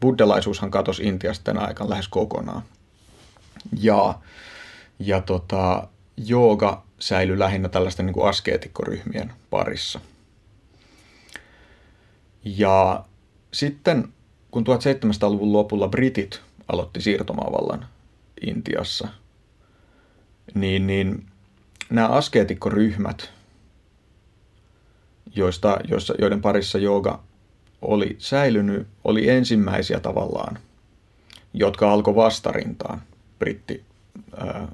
[0.02, 2.62] Buddhalaisuushan katosi Intiasta tänä aikana lähes kokonaan.
[3.82, 4.20] Ja,
[5.00, 10.00] ja tota, jooga säilyi lähinnä tällaisten niin kuin askeetikkoryhmien parissa.
[12.44, 13.06] Ja
[13.54, 14.14] sitten
[14.52, 17.86] kun 1700-luvun lopulla britit aloitti siirtomaavallan
[18.42, 19.08] Intiassa,
[20.54, 21.26] niin, niin
[21.90, 23.32] nämä askeetikkoryhmät,
[25.36, 27.24] joista, joissa, joiden parissa jooga
[27.82, 30.60] oli säilynyt, oli ensimmäisiä tavallaan,
[31.54, 33.02] jotka alkoi vastarintaan
[33.40, 33.84] britti,
[34.38, 34.68] ää,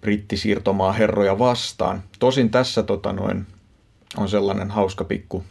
[0.00, 2.02] brittisiirtomaa herroja vastaan.
[2.18, 3.46] Tosin tässä tota noin,
[4.16, 5.44] on sellainen hauska pikku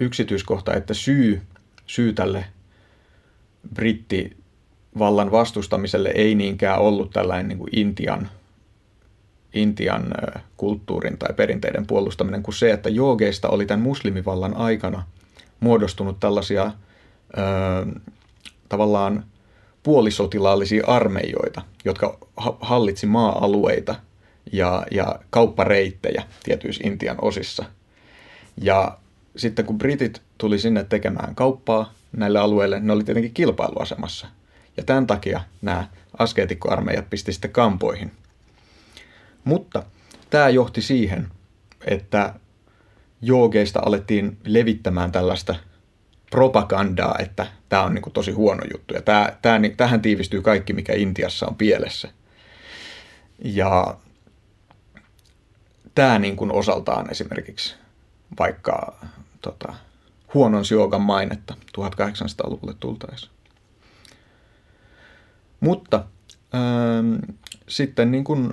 [0.00, 1.42] yksityiskohta, että syy,
[1.86, 2.44] syy tälle
[3.74, 8.28] brittivallan vastustamiselle ei niinkään ollut tällainen niin kuin Intian,
[9.54, 10.14] Intian
[10.56, 15.02] kulttuurin tai perinteiden puolustaminen kuin se, että joogeista oli tämän muslimivallan aikana
[15.60, 17.86] muodostunut tällaisia ää,
[18.68, 19.24] tavallaan
[19.82, 22.18] puolisotilaallisia armeijoita, jotka
[22.60, 23.94] hallitsi maa-alueita
[24.52, 27.64] ja, ja kauppareittejä tietyissä Intian osissa.
[28.56, 28.98] Ja
[29.38, 34.26] sitten kun britit tuli sinne tekemään kauppaa näille alueille, ne oli tietenkin kilpailuasemassa.
[34.76, 38.12] Ja tämän takia nämä askeetikkoarmeijat pisti sitten kampoihin.
[39.44, 39.82] Mutta
[40.30, 41.28] tämä johti siihen,
[41.86, 42.34] että
[43.22, 45.54] joogeista alettiin levittämään tällaista
[46.30, 48.94] propagandaa, että tämä on niin kuin tosi huono juttu.
[48.94, 52.08] Ja tämä, tämä, tähän tiivistyy kaikki, mikä Intiassa on pielessä.
[53.44, 53.96] Ja
[55.94, 57.74] tämä niin kuin osaltaan esimerkiksi
[58.38, 58.96] vaikka
[59.40, 59.74] tota,
[60.34, 63.30] huonon joogan mainetta 1800-luvulle tultaessa.
[65.60, 66.04] Mutta
[66.54, 67.14] ähm,
[67.68, 68.52] sitten niin kuin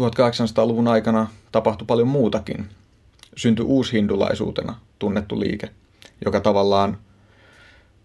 [0.00, 2.68] 1800-luvun aikana tapahtui paljon muutakin
[3.36, 5.70] syntyi uushindulaisuutena tunnettu liike,
[6.24, 6.98] joka tavallaan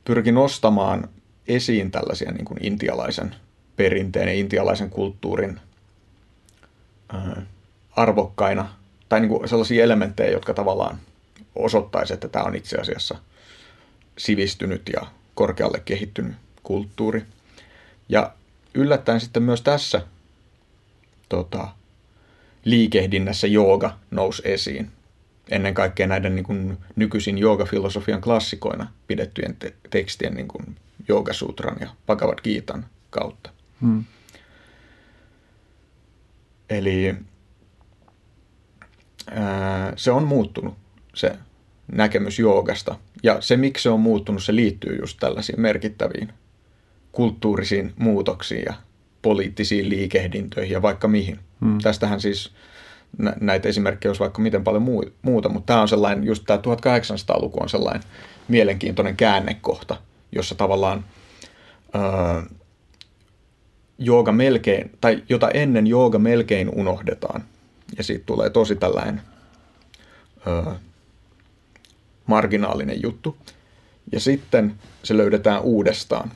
[0.06, 1.10] pyrki nostamaan
[1.48, 3.36] esiin tällaisia niin kuin intialaisen
[3.76, 5.60] perinteen ja intialaisen kulttuurin
[7.10, 7.42] ää,
[7.96, 8.70] arvokkaina,
[9.10, 11.00] tai niin kuin sellaisia elementtejä, jotka tavallaan
[11.56, 13.16] osoittaisi, että tämä on itse asiassa
[14.18, 17.24] sivistynyt ja korkealle kehittynyt kulttuuri.
[18.10, 18.34] Ja
[18.74, 20.02] yllättäen sitten myös tässä
[21.30, 21.68] tota,
[22.66, 24.92] liikehdinnässä jooga nousi esiin
[25.50, 30.76] ennen kaikkea näiden niin kuin, nykyisin joogafilosofian klassikoina pidettyjen te- tekstien niin kuin
[31.08, 33.50] Joogasutran ja Bhagavad Gitan kautta.
[33.82, 34.04] Hmm.
[36.70, 37.16] Eli
[39.96, 40.74] se on muuttunut,
[41.16, 41.32] se
[41.92, 42.96] näkemys joogasta.
[43.24, 46.30] Ja se, miksi se on muuttunut, se liittyy just tällaisiin merkittäviin
[47.12, 48.74] kulttuurisiin muutoksiin ja
[49.22, 51.40] poliittisiin liikehdintöihin ja vaikka mihin.
[51.62, 51.78] Hmm.
[51.78, 52.52] Tästähän siis
[53.42, 54.84] näitä esimerkkejä olisi vaikka miten paljon
[55.22, 58.04] muuta, mutta tämä on sellainen, just tämä 1800-luku on sellainen
[58.48, 59.98] mielenkiintoinen käännekohta,
[60.32, 61.06] jossa tavallaan
[61.96, 62.58] öö,
[63.98, 67.44] jooga melkein, tai jota ennen jooga melkein unohdetaan.
[67.98, 69.22] Ja siitä tulee tosi tällainen
[70.48, 70.74] öö,
[72.26, 73.38] marginaalinen juttu.
[74.12, 76.32] Ja sitten se löydetään uudestaan.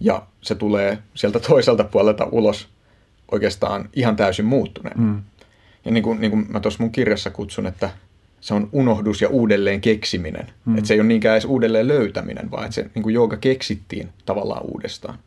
[0.00, 2.68] Ja se tulee sieltä toiselta puolelta ulos
[3.32, 5.00] oikeastaan ihan täysin muuttuneen.
[5.00, 5.22] Mm.
[5.84, 7.90] Ja niin kuin, niin kuin mä tuossa mun kirjassa kutsun, että
[8.40, 10.52] se on unohdus ja uudelleen keksiminen.
[10.64, 10.78] Mm.
[10.78, 14.08] Että se ei ole niinkään edes uudelleen löytäminen, vaan että se niin kuin jooga keksittiin
[14.26, 15.18] tavallaan uudestaan.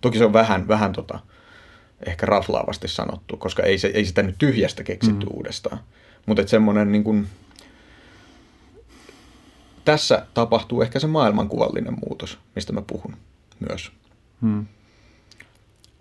[0.00, 1.18] Toki se on vähän, vähän tota,
[2.06, 5.32] ehkä raflaavasti sanottu, koska ei, se, ei sitä nyt tyhjästä keksitty mm.
[5.34, 5.78] uudestaan.
[6.26, 7.26] Mutta että semmoinen niin kuin,
[9.84, 13.16] tässä tapahtuu ehkä se maailmankuvallinen muutos, mistä mä puhun
[13.68, 13.92] myös.
[14.40, 14.66] Mm.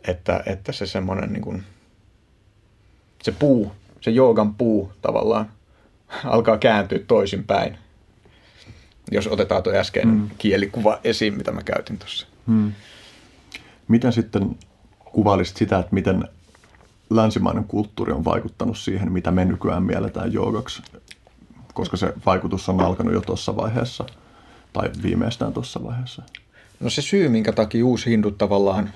[0.08, 1.64] Että, että se semmoinen niin kuin,
[3.24, 3.72] se puu
[4.06, 5.52] se joogan puu tavallaan
[6.24, 7.78] alkaa kääntyä toisinpäin.
[9.12, 10.30] Jos otetaan tuo äskeinen mm.
[10.38, 12.28] kielikuva esiin, mitä mä käytin tuossa.
[12.48, 12.72] Mm.
[13.88, 14.56] Miten sitten
[15.16, 16.24] kuvailisit sitä, että miten
[17.10, 20.82] länsimainen kulttuuri on vaikuttanut siihen, mitä me nykyään mielletään joogaksi?
[21.74, 24.06] Koska se vaikutus on alkanut jo tuossa vaiheessa,
[24.74, 26.24] tai viimeistään tuossa vaiheessa.
[26.80, 28.94] No se syy, minkä takia uusi hindu tavallaan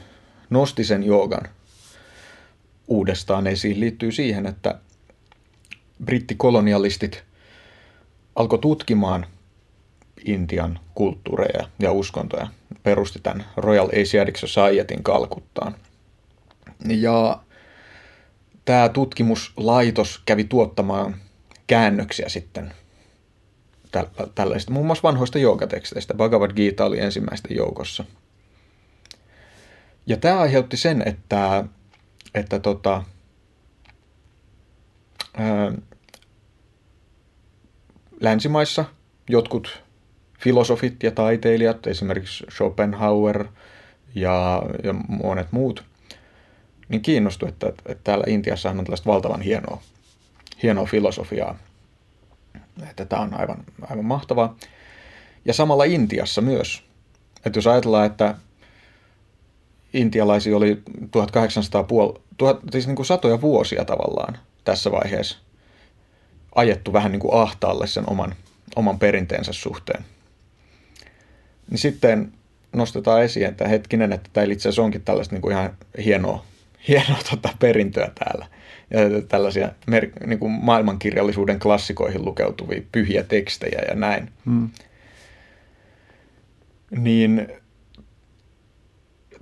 [0.49, 1.49] nosti sen joogan
[2.88, 4.79] uudestaan esiin, liittyy siihen, että
[6.05, 7.23] brittikolonialistit
[8.36, 9.25] alkoi tutkimaan
[10.25, 12.47] Intian kulttuureja ja uskontoja.
[12.84, 15.75] Perusti tämän Royal Asiatic Societyn Kalkuttaan
[16.86, 17.44] Ja
[18.65, 21.15] tämä tutkimuslaitos kävi tuottamaan
[21.68, 22.74] käännöksiä sitten
[24.36, 26.13] tällaista, muun muassa vanhoista joogateksteistä.
[26.13, 28.06] Bhagavad Gita oli ensimmäisten joukossa.
[30.06, 31.63] Ja tämä aiheutti sen, että,
[32.36, 33.04] että tota,
[35.38, 35.72] ää,
[38.22, 38.86] länsimaissa
[39.30, 39.84] jotkut
[40.39, 43.46] filosofit ja taiteilijat, esimerkiksi Schopenhauer
[44.15, 45.88] ja, ja monet muut,
[46.89, 49.82] niin kiinnostui, että, että täällä Intiassa on tällaista valtavan hienoa,
[50.63, 51.58] hienoa filosofiaa.
[52.89, 54.56] Että tämä on aivan, aivan mahtavaa.
[55.45, 56.84] Ja samalla Intiassa myös.
[57.45, 58.36] Että jos ajatellaan, että
[59.93, 65.38] intialaisia oli 1800 puol- tuhat, siis niin kuin satoja vuosia tavallaan tässä vaiheessa
[66.56, 68.36] ajettu vähän niin kuin ahtaalle sen oman,
[68.75, 70.06] oman perinteensä suhteen.
[71.69, 72.34] Niin sitten
[72.73, 76.45] nostetaan esiin, että hetkinen, että tämä itse asiassa onkin tällaista niin kuin ihan hienoa,
[76.88, 78.46] hienoa tota perintöä täällä.
[78.89, 84.32] Ja tällaisia mer- niin kuin maailmankirjallisuuden klassikoihin lukeutuvia pyhiä tekstejä ja näin.
[84.46, 84.70] Hmm.
[86.92, 87.48] Niin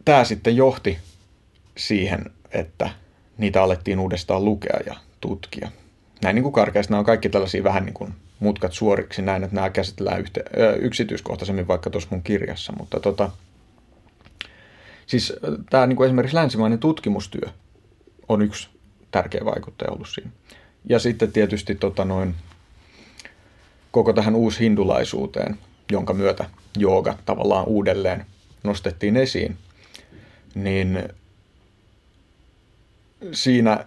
[0.05, 0.97] tämä sitten johti
[1.77, 2.89] siihen, että
[3.37, 5.71] niitä alettiin uudestaan lukea ja tutkia.
[6.23, 9.55] Näin niin kuin karkeasti, nämä on kaikki tällaisia vähän niin kuin mutkat suoriksi näin, että
[9.55, 13.29] nämä käsitellään yhte, ö, yksityiskohtaisemmin vaikka tuossa mun kirjassa, mutta tota,
[15.07, 15.33] siis
[15.69, 17.49] tämä niin kuin esimerkiksi länsimainen tutkimustyö
[18.29, 18.69] on yksi
[19.11, 20.29] tärkeä vaikuttaja ollut siinä.
[20.89, 22.35] Ja sitten tietysti tota noin,
[23.91, 25.57] koko tähän uushindulaisuuteen,
[25.91, 28.25] jonka myötä jooga tavallaan uudelleen
[28.63, 29.57] nostettiin esiin,
[30.55, 31.09] niin
[33.31, 33.85] siinä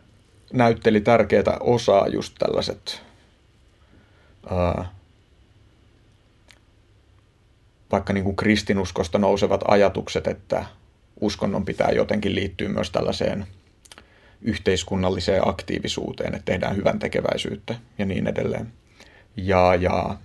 [0.52, 3.02] näytteli tärkeää osaa just tällaiset
[4.50, 4.94] ää,
[7.92, 10.64] vaikka niin kuin kristinuskosta nousevat ajatukset, että
[11.20, 13.46] uskonnon pitää jotenkin liittyä myös tällaiseen
[14.42, 18.72] yhteiskunnalliseen aktiivisuuteen, että tehdään hyvän tekeväisyyttä ja niin edelleen.
[19.36, 20.16] Ja, ja,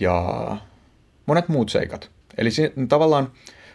[0.00, 0.56] ja
[1.26, 2.10] monet muut seikat.
[2.38, 3.32] Eli se, tavallaan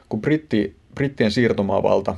[0.09, 2.15] kun britti, brittien siirtomaavalta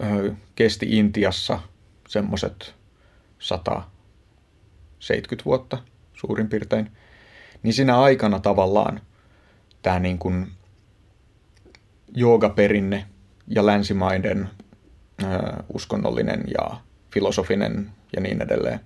[0.00, 1.60] ö, kesti Intiassa
[2.08, 2.74] semmoiset
[3.38, 5.78] 170 vuotta
[6.14, 6.90] suurin piirtein,
[7.62, 9.00] niin siinä aikana tavallaan
[9.82, 10.55] tämä niin kuin
[12.14, 13.06] joogaperinne
[13.48, 14.48] ja länsimaiden
[15.22, 15.26] ö,
[15.74, 18.80] uskonnollinen ja filosofinen ja niin edelleen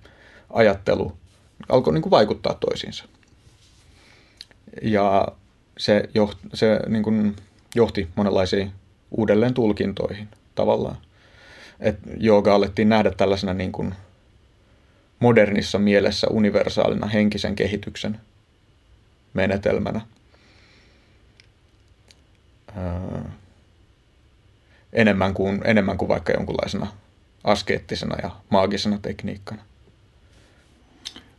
[0.49, 1.17] ajattelu
[1.69, 3.05] alkoi niin kuin vaikuttaa toisiinsa.
[4.81, 5.27] Ja
[5.77, 7.35] se, joht, se niin kuin
[7.75, 8.71] johti monenlaisiin
[9.11, 10.97] uudelleen tulkintoihin tavallaan.
[11.79, 13.95] Et jooga alettiin nähdä tällaisena niin kuin
[15.19, 18.19] modernissa mielessä universaalina henkisen kehityksen
[19.33, 20.01] menetelmänä.
[22.77, 23.21] Öö,
[24.93, 26.87] enemmän, kuin, enemmän kuin vaikka jonkunlaisena
[27.43, 29.61] askeettisena ja maagisena tekniikkana.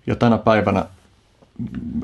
[0.07, 0.87] Ja tänä päivänä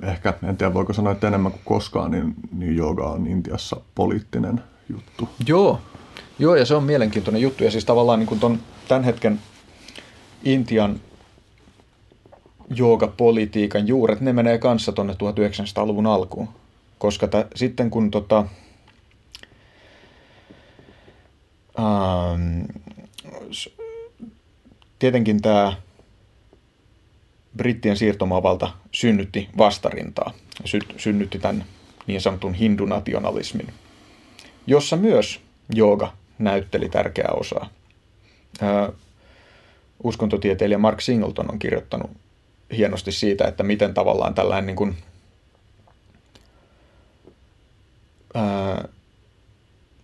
[0.02, 4.60] ehkä, en tiedä voiko sanoa, että enemmän kuin koskaan, niin, niin jooga on Intiassa poliittinen
[4.88, 5.28] juttu.
[5.46, 5.80] Joo,
[6.38, 7.64] Joo ja se on mielenkiintoinen juttu.
[7.64, 9.40] Ja siis tavallaan niin kuin ton, tämän hetken
[10.44, 11.00] Intian
[12.70, 16.48] joogapolitiikan juuret, ne menee kanssa tuonne 1900-luvun alkuun.
[16.98, 18.44] Koska t- sitten kun tota,
[21.78, 22.64] ähm,
[24.98, 25.76] tietenkin tämä
[27.56, 30.32] brittien siirtomaavalta synnytti vastarintaa,
[30.64, 31.64] sy- synnytti tämän
[32.06, 33.72] niin sanotun hindunationalismin,
[34.66, 35.40] jossa myös
[35.74, 37.70] jooga näytteli tärkeää osaa.
[40.02, 42.10] Uskontotieteilijä Mark Singleton on kirjoittanut
[42.76, 44.96] hienosti siitä, että miten tavallaan tällainen niin kuin,
[48.34, 48.88] ää,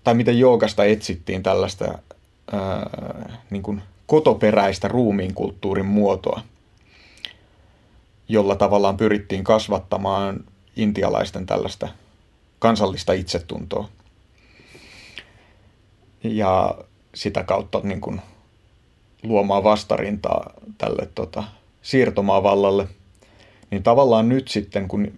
[0.04, 1.98] tai miten joogasta etsittiin tällaista
[2.52, 6.40] ää, niin kuin kotoperäistä ruumiin kulttuurin muotoa–
[8.28, 10.44] jolla tavallaan pyrittiin kasvattamaan
[10.76, 11.88] intialaisten tällaista
[12.58, 13.88] kansallista itsetuntoa.
[16.22, 16.74] Ja
[17.14, 18.20] sitä kautta niin kuin
[19.22, 21.44] luomaan vastarintaa tälle tota,
[21.82, 22.88] siirtomaavallalle.
[23.70, 25.12] Niin tavallaan nyt sitten, kun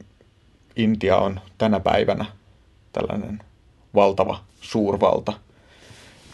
[0.76, 2.24] Intia on tänä päivänä
[2.92, 3.42] tällainen
[3.94, 5.32] valtava suurvalta,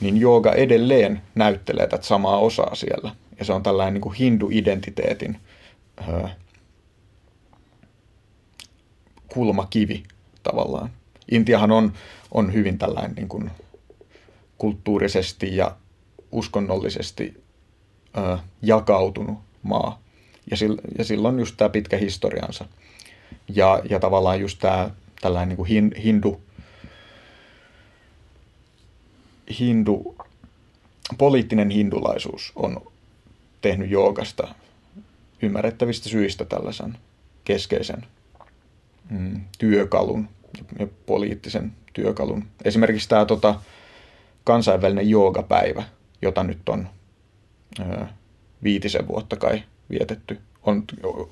[0.00, 3.14] niin jooga edelleen näyttelee tätä samaa osaa siellä.
[3.38, 5.36] Ja se on tällainen niin kuin hindu-identiteetin
[9.32, 10.02] kulmakivi
[10.42, 10.90] tavallaan.
[11.30, 11.92] Intiahan on,
[12.30, 13.50] on hyvin tällainen niin kuin
[14.58, 15.76] kulttuurisesti ja
[16.32, 17.42] uskonnollisesti
[18.16, 20.02] ö, jakautunut maa.
[20.50, 22.64] Ja, sil, ja silloin just tämä pitkä historiansa.
[23.48, 24.90] Ja, ja tavallaan just tämä
[25.20, 26.40] tällainen niin kuin hin, hindu,
[29.58, 30.16] hindu,
[31.18, 32.92] poliittinen hindulaisuus on
[33.60, 34.54] tehnyt joogasta
[35.42, 36.98] ymmärrettävistä syistä tällaisen
[37.44, 38.06] keskeisen
[39.10, 40.28] mm, työkalun
[40.78, 42.44] ja poliittisen työkalun.
[42.64, 43.60] Esimerkiksi tämä tota,
[44.44, 45.82] kansainvälinen joogapäivä,
[46.22, 46.88] jota nyt on
[47.80, 48.06] ö,
[48.62, 50.84] viitisen vuotta kai vietetty, on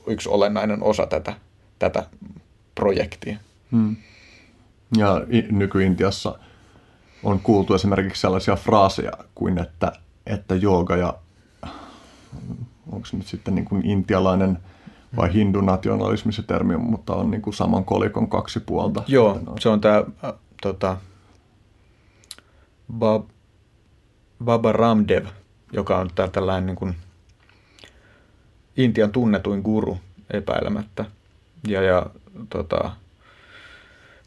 [0.06, 1.34] yksi olennainen osa tätä,
[1.78, 2.06] tätä
[2.74, 3.36] projektia.
[3.72, 3.96] Hmm.
[4.96, 6.38] Ja nyky-Intiassa
[7.22, 9.92] on kuultu esimerkiksi sellaisia fraaseja kuin, että,
[10.26, 11.14] että jooga ja
[12.92, 14.58] onko se nyt sitten niin kuin intialainen
[15.16, 19.02] vai hindunationalismi se termi, mutta on niin kuin saman kolikon kaksi puolta.
[19.06, 20.96] Joo, se on tämä äh, tota,
[22.92, 23.28] Bab,
[24.44, 25.26] Baba Ramdev,
[25.72, 26.96] joka on tää tällainen niin kuin
[28.76, 29.98] Intian tunnetuin guru
[30.30, 31.04] epäilemättä.
[31.68, 32.06] Ja, ja
[32.50, 32.90] tota,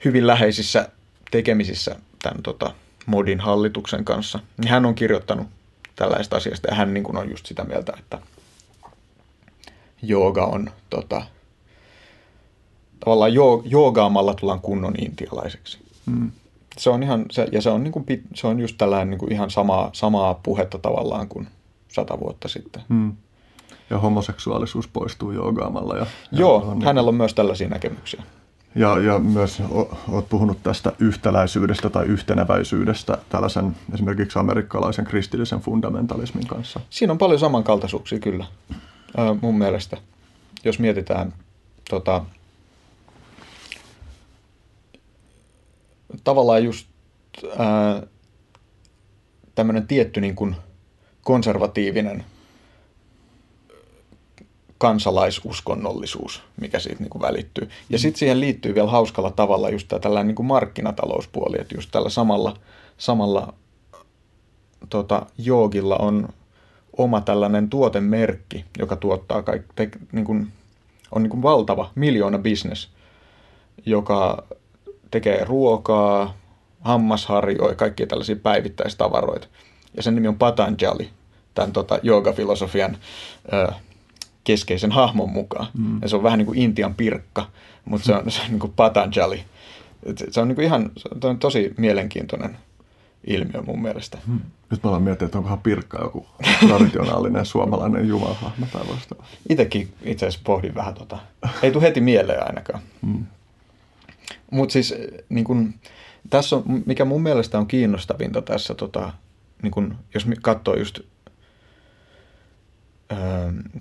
[0.05, 0.89] hyvin läheisissä
[1.31, 2.73] tekemisissä tämän tota,
[3.05, 4.39] Modin hallituksen kanssa.
[4.57, 5.47] Niin hän on kirjoittanut
[5.95, 8.19] tällaista asiasta ja hän niin kuin on just sitä mieltä, että
[10.01, 11.21] jooga on tota,
[12.99, 13.33] tavallaan
[13.65, 15.77] joogaamalla tullaan kunnon intialaiseksi.
[16.05, 16.31] Mm.
[16.77, 19.31] Se on ihan, se, ja se on, niin kuin, se on just tällainen niin kuin
[19.31, 21.47] ihan samaa, samaa puhetta tavallaan kuin
[21.87, 22.83] sata vuotta sitten.
[22.89, 23.13] Mm.
[23.89, 25.97] Ja homoseksuaalisuus poistuu joogaamalla.
[25.97, 27.09] Ja, Joo, on hänellä niin...
[27.09, 28.23] on myös tällaisia näkemyksiä.
[28.75, 29.61] Ja, ja myös
[30.09, 36.79] olet puhunut tästä yhtäläisyydestä tai yhteneväisyydestä tällaisen esimerkiksi amerikkalaisen kristillisen fundamentalismin kanssa.
[36.89, 38.45] Siinä on paljon samankaltaisuuksia kyllä,
[39.41, 39.97] mun mielestä.
[40.63, 41.33] Jos mietitään
[41.89, 42.25] tota,
[46.23, 46.87] tavallaan just
[49.55, 50.55] tämmöinen tietty niin kuin
[51.23, 52.25] konservatiivinen
[54.83, 57.69] kansalaisuskonnollisuus, mikä siitä niin kuin välittyy.
[57.89, 61.89] Ja sitten siihen liittyy vielä hauskalla tavalla just tämä tällainen niin kuin markkinatalouspuoli, että just
[61.91, 62.57] tällä samalla,
[62.97, 63.53] samalla
[64.89, 66.29] tota, joogilla on
[66.97, 70.47] oma tällainen tuotemerkki, joka tuottaa kaikki, te, niin kuin,
[71.11, 72.89] on niin kuin valtava miljoona business,
[73.85, 74.43] joka
[75.11, 76.33] tekee ruokaa,
[76.81, 79.47] hammasharjoja, kaikkia tällaisia päivittäistavaroita.
[79.97, 81.09] Ja sen nimi on Patanjali,
[81.53, 82.97] tämän tota, joogafilosofian
[83.53, 83.73] ö,
[84.43, 85.67] keskeisen hahmon mukaan.
[85.77, 85.99] Mm.
[86.01, 87.47] Ja se on vähän niin kuin Intian pirkka,
[87.85, 89.43] mutta se on, se on niin kuin Patanjali.
[90.31, 92.57] Se on niin kuin ihan se on tosi mielenkiintoinen
[93.27, 94.17] ilmiö mun mielestä.
[94.27, 94.39] Hmm.
[94.71, 96.25] Nyt mä olen miettinyt, että onkohan pirkka joku
[96.67, 99.25] traditionaalinen suomalainen jumalahahmo tai vastaava.
[99.49, 101.17] Itsekin itse asiassa pohdin vähän tota.
[101.61, 102.79] Ei tule heti mieleen ainakaan.
[103.05, 103.25] Hmm.
[104.51, 104.95] Mutta siis
[105.29, 105.73] niin kun,
[106.29, 109.13] tässä on, mikä mun mielestä on kiinnostavinta tässä, tota,
[109.61, 110.99] niin kun, jos katsoo just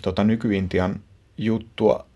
[0.03, 1.01] tota, nyky-Intian
[1.39, 2.07] juttua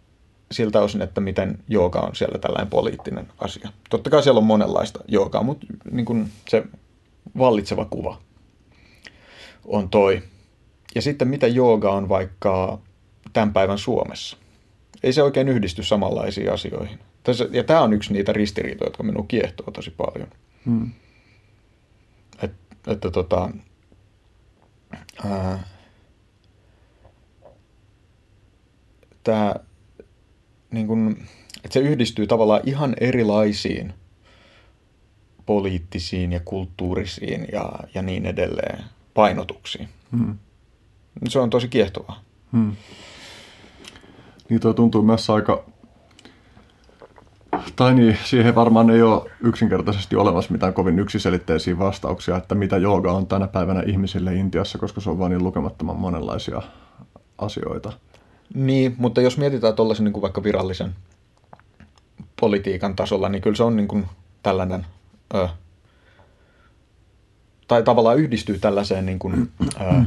[0.53, 3.73] siltä osin, että miten jooga on siellä tällainen poliittinen asia.
[3.91, 6.65] Totta kai siellä on monenlaista joogaa, mutta niin kuin se
[7.39, 8.21] vallitseva kuva
[9.65, 10.23] on toi.
[10.95, 12.79] Ja sitten mitä jooga on vaikka
[13.33, 14.37] tämän päivän Suomessa.
[15.03, 16.99] Ei se oikein yhdisty samanlaisiin asioihin.
[17.53, 20.29] Ja tämä on yksi niitä ristiriitoja, jotka minua kiehtoo tosi paljon.
[20.67, 20.91] Hmm.
[22.43, 22.53] Et,
[22.87, 23.51] että tota,
[25.25, 25.65] ää,
[29.27, 29.55] tämä,
[30.70, 31.16] niin kun,
[31.64, 33.93] että se yhdistyy tavallaan ihan erilaisiin
[35.47, 39.89] poliittisiin ja kulttuurisiin ja, ja niin edelleen painotuksiin.
[40.16, 40.39] Hmm.
[41.29, 42.20] Se on tosi kiehtovaa.
[42.53, 42.77] Hmm.
[44.49, 45.64] Niin tuo tuntuu myös aika...
[47.77, 53.12] Tai niin, siihen varmaan ei ole yksinkertaisesti olemassa mitään kovin yksiselitteisiä vastauksia, että mitä jooga
[53.12, 56.62] on tänä päivänä ihmisille Intiassa, koska se on vain niin lukemattoman monenlaisia
[57.39, 57.93] asioita.
[58.55, 60.95] Niin, mutta jos mietitään tuollaisen niin kuin vaikka virallisen
[62.41, 64.07] politiikan tasolla, niin kyllä se on niin kuin
[64.43, 64.87] tällainen,
[65.35, 65.49] ö,
[67.69, 70.05] tai tavallaan yhdistyy tällaiseen, niin kuin, ö,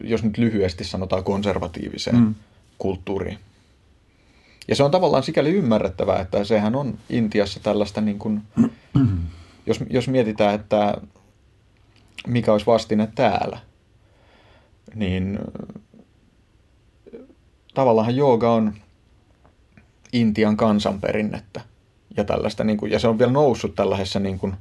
[0.00, 2.34] jos nyt lyhyesti sanotaan konservatiiviseen mm.
[2.78, 3.38] kulttuuriin.
[4.68, 8.42] Ja se on tavallaan sikäli ymmärrettävää, että sehän on Intiassa tällaista, niin kuin,
[9.66, 10.94] jos, jos mietitään, että
[12.26, 13.58] mikä olisi vastine täällä,
[14.94, 15.38] niin
[17.74, 18.74] tavallaan jooga on
[20.12, 21.60] Intian kansanperinnettä
[22.16, 24.56] ja tällaista, niin kuin, ja se on vielä noussut tällaisessa niin kuin,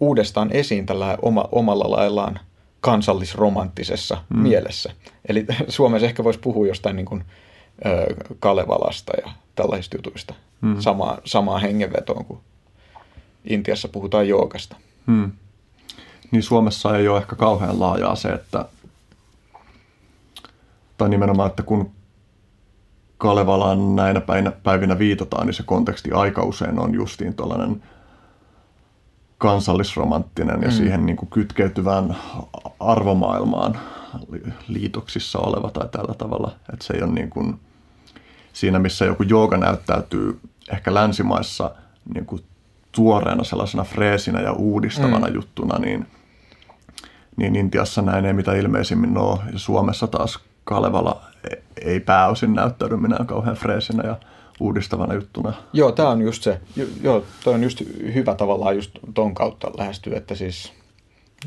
[0.00, 2.40] uudestaan esiin tällä oma, omalla laillaan
[2.80, 4.38] kansallisromanttisessa mm.
[4.40, 4.92] mielessä.
[5.28, 7.24] Eli Suomessa ehkä voisi puhua jostain niin kuin,
[7.86, 10.34] ö, Kalevalasta ja tällaisista jutuista.
[10.60, 10.80] Mm.
[10.80, 12.38] Samaa, samaa hengenvetoon kuin
[13.44, 14.76] Intiassa puhutaan joogasta.
[15.06, 15.32] Mm.
[16.30, 18.64] Niin Suomessa ei ole ehkä kauhean laajaa se, että
[20.98, 21.90] tai nimenomaan, että kun
[23.24, 27.82] Kalevalaan näinä päivinä, päivinä viitataan, niin se konteksti aika usein on justiin tuollainen
[29.38, 30.74] kansallisromanttinen ja mm.
[30.74, 32.16] siihen niin kuin kytkeytyvään
[32.80, 33.78] arvomaailmaan
[34.68, 36.52] liitoksissa oleva tai tällä tavalla.
[36.72, 37.60] Että se ei ole niin kuin,
[38.52, 40.40] siinä, missä joku jooga näyttäytyy
[40.72, 41.70] ehkä länsimaissa
[42.14, 42.44] niin kuin
[42.92, 45.34] tuoreena sellaisena freesinä ja uudistavana mm.
[45.34, 46.06] juttuna, niin,
[47.36, 49.38] niin Intiassa näin ei mitä ilmeisimmin ole.
[49.52, 51.33] Ja Suomessa taas Kalevala
[51.82, 54.16] ei pääosin näyttäydy minä kauhean freesinä ja
[54.60, 55.52] uudistavana juttuna.
[55.72, 56.60] Joo, tämä on just se.
[57.02, 57.82] Joo, toi on just
[58.14, 60.72] hyvä tavallaan just ton kautta lähestyä, että siis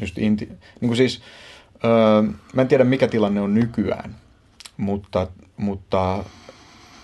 [0.02, 1.22] just inti, niin kuin siis,
[1.84, 2.22] öö,
[2.54, 4.16] mä en tiedä mikä tilanne on nykyään,
[4.78, 5.28] mutta,
[5.58, 6.24] mutta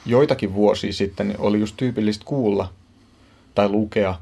[0.06, 2.70] joitakin vuosia sitten oli just tyypillistä kuulla
[3.56, 4.16] tai lukea,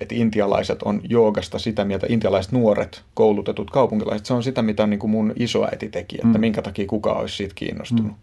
[0.00, 5.00] että intialaiset on joogasta sitä mieltä, intialaiset nuoret, koulutetut kaupunkilaiset, se on sitä, mitä niin
[5.00, 6.40] kuin mun isoäiti teki, että mm.
[6.40, 8.12] minkä takia kukaan olisi siitä kiinnostunut.
[8.12, 8.18] Mm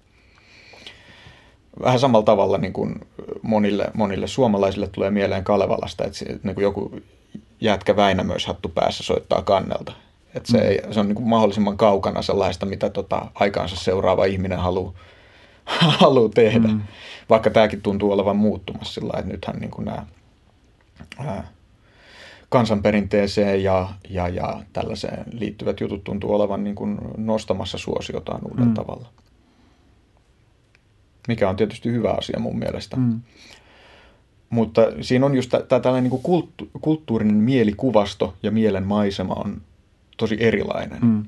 [1.82, 2.96] vähän samalla tavalla niin kuin
[3.42, 7.00] monille, monille suomalaisille tulee mieleen Kalevalasta, että niin kuin joku
[7.62, 9.94] jätkä Väinämöishattu päässä soittaa kannelta.
[10.36, 10.64] Että se, mm.
[10.64, 14.94] ei, se on niin kuin mahdollisimman kaukana sellaista, mitä tota aikaansa seuraava ihminen haluaa
[16.00, 16.68] haluu tehdä.
[16.68, 16.82] Mm.
[17.30, 20.06] Vaikka tämäkin tuntuu olevan muuttumassa sillä että nythän niin kuin nämä
[21.18, 21.48] ää,
[22.52, 28.74] kansanperinteeseen ja, ja, ja tällaiseen liittyvät jutut tuntuu olevan niin kuin nostamassa suosiotaan uudella mm.
[28.74, 29.08] tavalla
[31.28, 32.98] mikä on tietysti hyvä asia mun mielestä.
[32.98, 33.22] Mm.
[34.50, 39.62] Mutta siinä on just tämä tällainen niin kulttu, kulttuurinen mielikuvasto ja mielen maisema on
[40.18, 41.00] tosi erilainen.
[41.02, 41.26] Mm.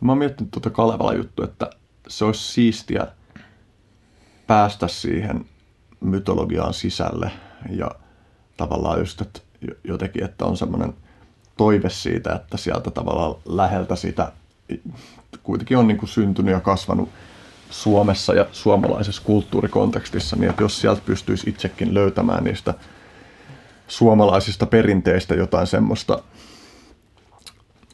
[0.00, 1.70] Mä oon miettinyt tuota Kalevala juttu, että
[2.08, 3.06] se olisi siistiä
[4.46, 5.44] päästä siihen
[6.00, 7.30] mytologiaan sisälle
[7.70, 7.90] ja
[8.56, 9.40] tavallaan just, että
[9.84, 10.94] jotenkin, että on semmoinen
[11.56, 14.32] toive siitä, että sieltä tavallaan läheltä sitä
[15.42, 17.08] kuitenkin on niin kuin syntynyt ja kasvanut
[17.70, 22.74] Suomessa ja suomalaisessa kulttuurikontekstissa, niin että jos sieltä pystyisi itsekin löytämään niistä
[23.88, 26.22] suomalaisista perinteistä jotain semmoista,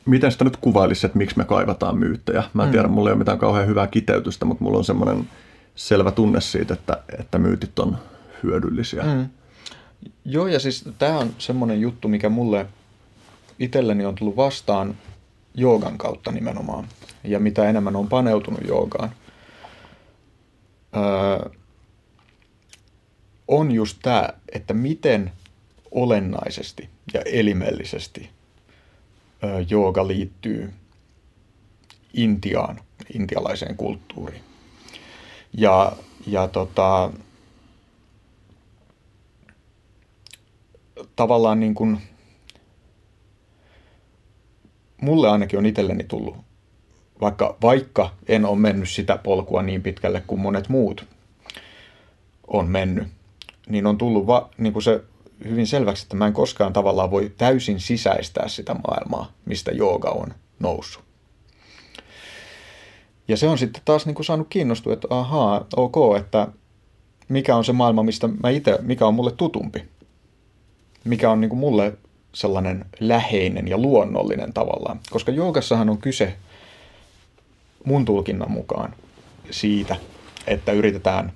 [0.06, 2.42] miten sitä nyt kuvailisi, että miksi me kaivataan myyttejä.
[2.54, 2.72] Mä en mm.
[2.72, 5.28] tiedä, mulla ei ole mitään kauhean hyvää kiteytystä, mutta mulla on semmoinen
[5.74, 7.98] selvä tunne siitä, että, että myytit on
[8.42, 9.02] hyödyllisiä.
[9.02, 9.28] Mm.
[10.24, 12.66] Joo, ja siis tämä on semmoinen juttu, mikä mulle
[13.58, 14.98] itselleni on tullut vastaan
[15.54, 16.88] joogan kautta nimenomaan.
[17.24, 19.10] Ja mitä enemmän on paneutunut joogaan,
[20.96, 21.50] öö,
[23.48, 25.32] on just tämä, että miten
[25.90, 28.30] olennaisesti ja elimellisesti
[29.44, 30.72] öö, jooga liittyy
[32.14, 32.80] Intiaan,
[33.14, 34.42] intialaiseen kulttuuriin.
[35.52, 35.92] Ja,
[36.26, 37.12] ja tota,
[41.16, 41.98] tavallaan niin kuin,
[45.00, 46.36] mulle ainakin on itselleni tullut
[47.22, 51.06] vaikka, vaikka en ole mennyt sitä polkua niin pitkälle kuin monet muut
[52.46, 53.08] on mennyt,
[53.68, 55.04] niin on tullut va, niin kuin se
[55.44, 60.34] hyvin selväksi, että mä en koskaan tavallaan voi täysin sisäistää sitä maailmaa, mistä jooga on
[60.60, 61.04] noussut.
[63.28, 66.48] Ja se on sitten taas niin kuin saanut kiinnostua, että ahaa, ok, että
[67.28, 69.91] mikä on se maailma, mistä mä itse, mikä on mulle tutumpi.
[71.04, 71.92] Mikä on niin kuin mulle
[72.34, 75.00] sellainen läheinen ja luonnollinen tavallaan.
[75.10, 76.36] Koska joogassahan on kyse
[77.84, 78.94] mun tulkinnan mukaan
[79.50, 79.96] siitä,
[80.46, 81.32] että yritetään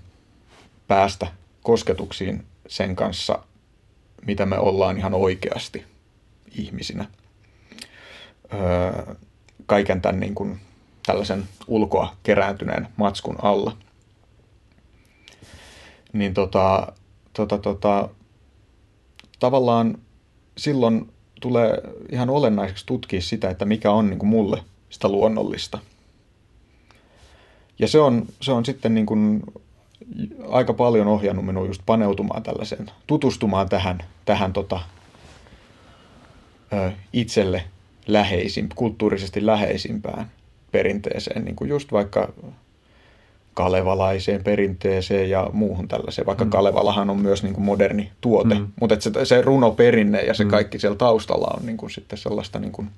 [0.89, 1.27] päästä
[1.62, 3.39] kosketuksiin sen kanssa,
[4.27, 5.85] mitä me ollaan ihan oikeasti
[6.59, 7.07] ihmisinä.
[8.55, 9.14] Öö,
[9.67, 10.61] kaiken tämän niin kuin,
[11.07, 13.77] tällaisen ulkoa kerääntyneen matskun alla.
[16.12, 16.93] Niin tota,
[17.33, 18.09] tota, tota,
[19.39, 19.99] tavallaan
[20.57, 21.09] silloin
[21.41, 21.80] tulee
[22.12, 25.78] ihan olennaiseksi tutkia sitä, että mikä on niin kuin mulle sitä luonnollista–
[27.78, 29.43] ja se on, se on sitten niin kuin
[30.49, 34.80] aika paljon ohjannut minua just paneutumaan tällaiseen, tutustumaan tähän, tähän tota,
[36.72, 37.64] ö, itselle
[38.07, 40.30] läheisin, kulttuurisesti läheisimpään
[40.72, 42.32] perinteeseen, niin kuin just vaikka
[43.57, 46.51] kalevalaiseen perinteeseen ja muuhun tällaiseen, vaikka mm.
[46.51, 48.67] Kalevalahan on myös niin kuin moderni tuote, mm.
[48.81, 50.51] mutta se, se runoperinne ja se mm.
[50.51, 52.91] kaikki siellä taustalla on niin kuin sitten sellaista niin kuin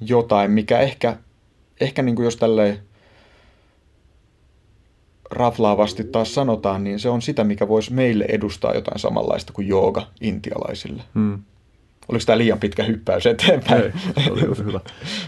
[0.00, 1.16] jotain, mikä ehkä,
[1.80, 2.78] ehkä niin kuin jos tälleen
[5.30, 10.06] raflaavasti taas sanotaan, niin se on sitä, mikä voisi meille edustaa jotain samanlaista kuin jooga
[10.20, 11.02] intialaisille.
[11.14, 11.42] Hmm.
[12.08, 13.82] Oliko tämä liian pitkä hyppäys eteenpäin?
[13.82, 14.80] Ei, se oli hyvä.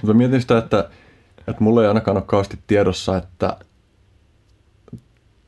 [0.03, 0.91] Mutta mietin sitä, että,
[1.49, 3.57] että mulla ei ainakaan ole kauheasti tiedossa, että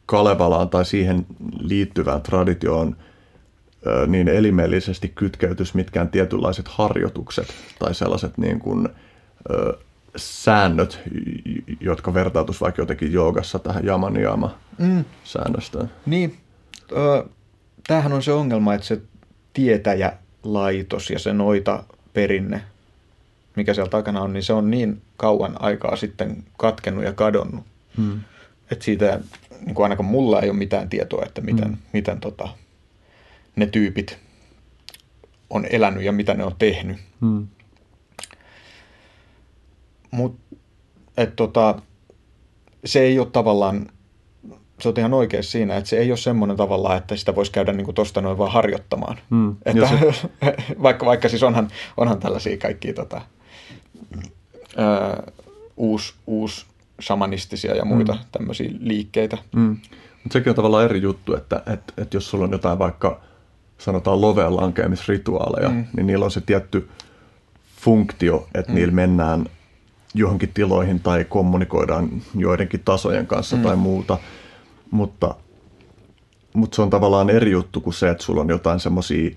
[0.07, 1.26] Kalevalaan tai siihen
[1.61, 2.97] liittyvään traditioon
[4.07, 7.47] niin elimellisesti kytkeytys mitkään tietynlaiset harjoitukset
[7.78, 8.88] tai sellaiset niin kuin,
[10.16, 11.01] säännöt,
[11.80, 15.05] jotka vertautus vaikka jotenkin joogassa tähän jamaniama mm.
[15.24, 15.90] säännöstöön.
[16.07, 16.36] Niin,
[16.93, 17.24] ö,
[17.86, 19.01] tämähän on se ongelma, että se
[19.53, 20.12] tietäjä
[20.43, 22.62] laitos ja se noita perinne,
[23.57, 27.64] mikä siellä takana on, niin se on niin kauan aikaa sitten katkennut ja kadonnut.
[27.96, 28.20] Hmm.
[28.70, 29.20] Että siitä
[29.66, 31.76] niin kuin ainakaan mulla ei ole mitään tietoa, että miten, mm.
[31.92, 32.48] miten tota,
[33.57, 34.18] ne tyypit
[35.50, 36.96] on elänyt ja mitä ne on tehnyt.
[37.20, 37.46] Hmm.
[40.11, 40.57] Mutta
[41.36, 41.82] tota,
[42.84, 43.86] se ei ole tavallaan,
[44.80, 47.72] se on ihan oikein siinä, että se ei ole semmoinen tavallaan, että sitä voisi käydä
[47.72, 49.18] niin tuosta noin vaan harjoittamaan.
[49.30, 49.57] Hmm.
[49.64, 50.28] Että, se...
[50.82, 53.20] vaikka, vaikka siis onhan, onhan tällaisia kaikkia tota,
[54.76, 55.22] ää,
[55.76, 56.66] uus, uus
[57.02, 58.18] shamanistisia ja muita mm.
[58.32, 59.38] tämmöisiä liikkeitä.
[59.56, 59.76] Mm.
[60.22, 63.20] Mutta sekin on tavallaan eri juttu, että, että, että jos sulla on jotain vaikka
[63.78, 65.84] sanotaan loveen lankeamisrituaaleja, mm.
[65.96, 66.88] niin niillä on se tietty
[67.76, 68.76] funktio, että mm.
[68.76, 69.46] niillä mennään
[70.14, 73.62] johonkin tiloihin tai kommunikoidaan joidenkin tasojen kanssa mm.
[73.62, 74.18] tai muuta,
[74.90, 75.34] mutta,
[76.54, 79.30] mutta se on tavallaan eri juttu kuin se, että sulla on jotain semmoisia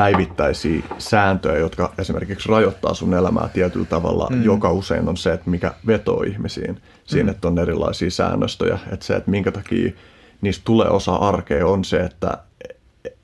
[0.00, 4.44] päivittäisiä sääntöjä, jotka esimerkiksi rajoittaa sun elämää tietyllä tavalla, mm.
[4.44, 6.82] joka usein on se, että mikä vetoo ihmisiin.
[7.04, 7.28] Siinä, mm.
[7.28, 8.78] että on erilaisia säännöstöjä.
[8.92, 9.92] Että se, että minkä takia
[10.40, 12.38] niistä tulee osa arkea, on se, että,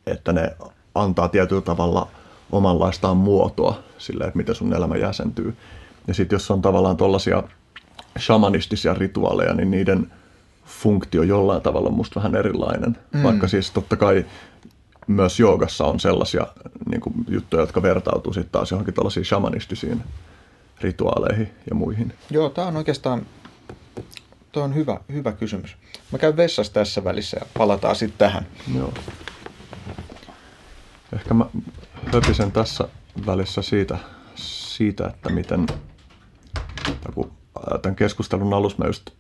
[0.07, 0.57] että ne
[0.95, 2.09] antaa tietyllä tavalla
[2.53, 5.57] omanlaistaan muotoa sille, että miten sun elämä jäsentyy.
[6.07, 7.43] Ja sitten jos on tavallaan tuollaisia
[8.19, 10.13] shamanistisia rituaaleja, niin niiden
[10.67, 12.99] funktio jollain tavalla on musta vähän erilainen.
[13.13, 13.23] Mm.
[13.23, 14.25] Vaikka siis totta kai
[15.07, 16.47] myös joogassa on sellaisia
[16.91, 20.03] niin kuin, juttuja, jotka vertautuu sitten taas johonkin tällaisiin shamanistisiin
[20.81, 22.13] rituaaleihin ja muihin.
[22.31, 23.27] Joo, tämä on oikeastaan
[24.53, 25.77] tuo on hyvä, hyvä kysymys.
[26.13, 28.47] Mä käyn vessassa tässä välissä ja palataan sitten tähän.
[28.75, 28.95] Joo.
[31.13, 31.47] Ehkä mä
[32.13, 32.89] höpisen tässä
[33.27, 33.99] välissä siitä,
[34.35, 35.67] siitä että miten,
[37.15, 37.33] kun
[37.83, 39.11] tämän keskustelun alussa mä just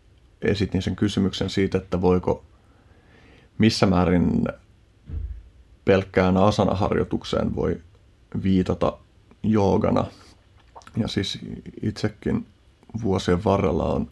[0.42, 2.44] esitin sen kysymyksen siitä, että voiko
[3.58, 4.44] missä määrin
[5.86, 7.80] pelkkään asanaharjoitukseen voi
[8.42, 8.98] viitata
[9.42, 10.04] joogana.
[10.96, 11.38] Ja siis
[11.82, 12.46] itsekin
[13.02, 14.10] vuosien varrella on,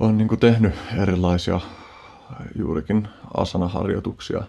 [0.00, 1.60] on niin tehnyt erilaisia
[2.58, 4.42] juurikin asanaharjoituksia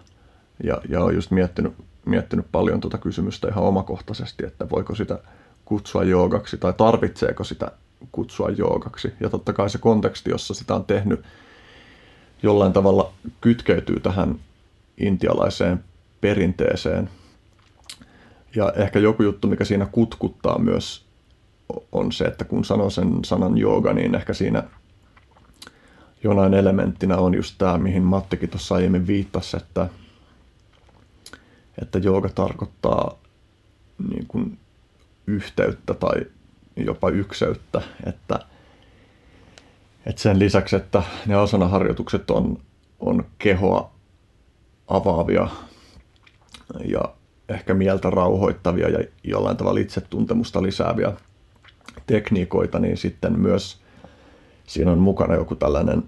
[0.64, 1.72] ja, ja on just miettinyt,
[2.04, 5.18] miettinyt paljon tuota kysymystä ihan omakohtaisesti, että voiko sitä
[5.64, 7.72] kutsua joogaksi tai tarvitseeko sitä
[8.12, 9.12] kutsua joogaksi.
[9.20, 11.24] Ja totta kai se konteksti, jossa sitä on tehnyt,
[12.42, 14.40] jollain tavalla kytkeytyy tähän
[14.98, 15.84] intialaiseen
[16.20, 17.10] perinteeseen.
[18.56, 21.06] Ja ehkä joku juttu, mikä siinä kutkuttaa myös,
[21.92, 24.62] on se, että kun sanon sen sanan jooga, niin ehkä siinä
[26.24, 29.88] jonain elementtinä on just tämä, mihin Mattikin tuossa aiemmin viittasi, että,
[31.82, 33.18] että jooga tarkoittaa
[34.08, 34.58] niin kuin
[35.26, 36.26] yhteyttä tai
[36.76, 38.38] jopa ykseyttä, että,
[40.06, 42.58] että sen lisäksi, että ne asanaharjoitukset on,
[43.00, 43.91] on kehoa
[44.88, 45.48] avaavia
[46.84, 47.02] ja
[47.48, 51.12] ehkä mieltä rauhoittavia ja jollain tavalla itsetuntemusta lisääviä
[52.06, 53.80] tekniikoita, niin sitten myös
[54.66, 56.02] siinä on mukana joku tällainen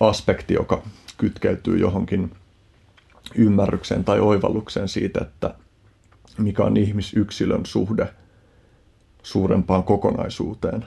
[0.00, 0.82] aspekti, joka
[1.18, 2.32] kytkeytyy johonkin
[3.34, 5.54] ymmärrykseen tai oivallukseen siitä, että
[6.38, 8.14] mikä on ihmisyksilön suhde
[9.22, 10.86] suurempaan kokonaisuuteen,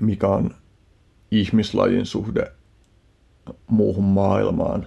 [0.00, 0.54] mikä on
[1.30, 2.52] ihmislajin suhde
[3.66, 4.86] muuhun maailmaan.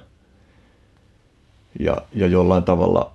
[1.79, 3.11] Ja, ja jollain tavalla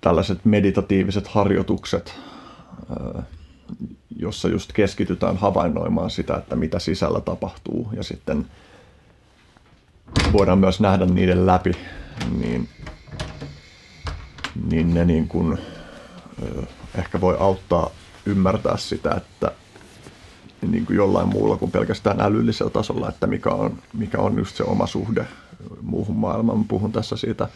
[0.00, 2.14] tällaiset meditatiiviset harjoitukset,
[4.16, 8.46] jossa just keskitytään havainnoimaan sitä, että mitä sisällä tapahtuu ja sitten
[10.32, 11.72] voidaan myös nähdä niiden läpi,
[12.38, 12.68] niin,
[14.70, 15.58] niin ne niin kuin,
[16.98, 17.90] ehkä voi auttaa
[18.26, 19.52] ymmärtää sitä, että
[20.66, 24.62] niin kuin jollain muulla kuin pelkästään älyllisellä tasolla, että mikä on, mikä on just se
[24.62, 25.26] oma suhde
[25.82, 26.64] muuhun maailmaan.
[26.64, 27.48] puhun tässä siitä,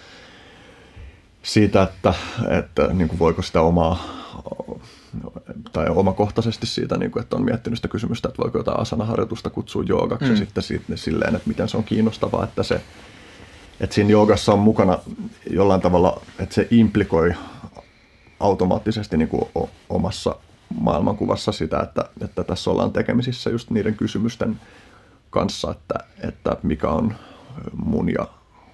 [1.43, 2.15] siitä että,
[2.59, 4.05] että niin kuin voiko sitä omaa
[5.73, 9.85] tai omakohtaisesti siitä, niin kuin, että on miettinyt sitä kysymystä, että voiko jotain asanaharjoitusta kutsua
[9.87, 10.31] joogaksi mm.
[10.31, 12.81] ja sitten siitä, silleen, että miten se on kiinnostavaa, että se
[13.81, 14.99] että siinä joogassa on mukana
[15.51, 17.35] jollain tavalla, että se implikoi
[18.41, 19.45] automaattisesti niin kuin
[19.89, 20.37] omassa
[20.81, 24.61] maailmankuvassa sitä, että, että tässä ollaan tekemisissä just niiden kysymysten
[25.31, 25.95] kanssa, että,
[26.29, 27.15] että mikä on
[27.85, 28.27] mun ja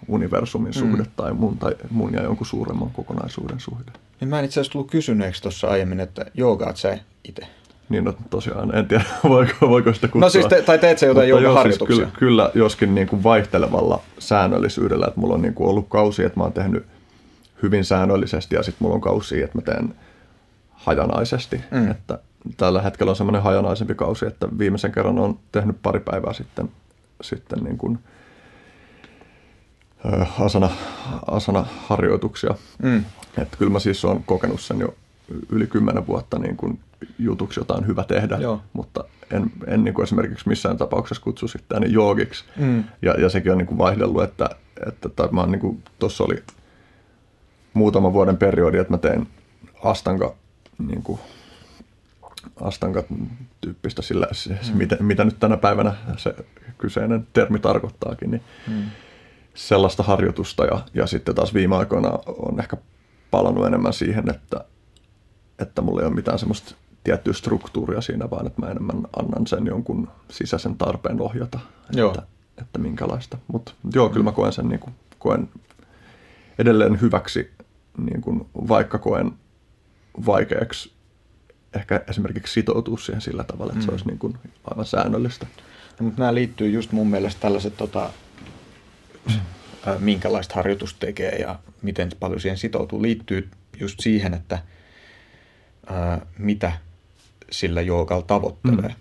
[0.08, 1.10] universumin suhde mm.
[1.16, 3.92] tai, mun, tai mun ja jonkun suuremman kokonaisuuden suhde.
[4.20, 7.46] Niin mä en itse asiassa tullut kysyneeksi tuossa aiemmin, että joogaat sä itse?
[7.88, 10.20] Niin no tosiaan, en tiedä voiko, voiko sitä kutsua.
[10.20, 11.96] No siis te, tai teet sä jotain joogaharjoituksia?
[11.96, 16.24] Siis kyllä, kyllä, joskin niin kuin vaihtelevalla säännöllisyydellä, että mulla on niin kuin ollut kausi,
[16.24, 16.86] että mä oon tehnyt
[17.62, 19.94] hyvin säännöllisesti ja sitten mulla on kausi, että mä teen
[20.90, 21.60] hajanaisesti.
[21.70, 21.90] Mm.
[21.90, 22.18] Että
[22.56, 26.70] tällä hetkellä on semmoinen hajanaisempi kausi, että viimeisen kerran on tehnyt pari päivää sitten,
[27.20, 27.98] sitten niin kuin,
[30.04, 30.70] ö, asana,
[31.26, 32.54] asana-harjoituksia.
[32.82, 33.04] Mm.
[33.38, 34.94] Että kyllä mä siis olen kokenut sen jo
[35.48, 36.80] yli kymmenen vuotta niin kuin
[37.18, 38.62] jutuksi, jota on hyvä tehdä, Joo.
[38.72, 42.44] mutta en, en niin kuin esimerkiksi missään tapauksessa kutsu sitten joogiksi.
[42.56, 42.84] Mm.
[43.02, 44.50] Ja, ja sekin on niin kuin vaihdellut, että,
[44.86, 45.82] että tai mä niin kuin,
[46.20, 46.42] oli
[47.74, 49.28] muutama vuoden periodi, että mä tein
[49.84, 50.34] astanga,
[50.88, 51.20] niin kuin,
[52.60, 53.02] astanga
[53.60, 56.34] tyyppistä sillä, se, se, mitä, mitä nyt tänä päivänä se
[56.78, 58.82] kyseinen termi tarkoittaakin, niin Mm.
[59.54, 62.76] sellaista harjoitusta ja, ja sitten taas viime aikoina on ehkä
[63.30, 64.64] palannut enemmän siihen, että,
[65.58, 66.74] että mulla ei ole mitään semmoista
[67.04, 71.58] tiettyä struktuuria siinä, vaan että mä enemmän annan sen jonkun sisäisen tarpeen ohjata,
[71.92, 72.10] Joo.
[72.10, 72.22] että,
[72.58, 73.38] että minkälaista.
[73.48, 75.48] Mutta joo, kyllä mä koen sen niin kuin, koen
[76.58, 77.50] edelleen hyväksi,
[77.98, 79.32] niin kuin, vaikka koen
[80.26, 80.92] vaikeaksi
[81.74, 83.92] ehkä esimerkiksi sitoutua siihen sillä tavalla, että se Mm.
[83.92, 85.46] olisi niin kuin aivan säännöllistä.
[86.00, 88.10] No, mutta nämä liittyy just mun mielestä tällaiset, tota,
[89.86, 93.48] ää, minkälaista harjoitusta tekee ja miten paljon siihen sitoutuu, liittyy
[93.80, 94.58] just siihen, että
[95.86, 96.72] ää, mitä
[97.50, 98.94] sillä joogalla tavoittelee.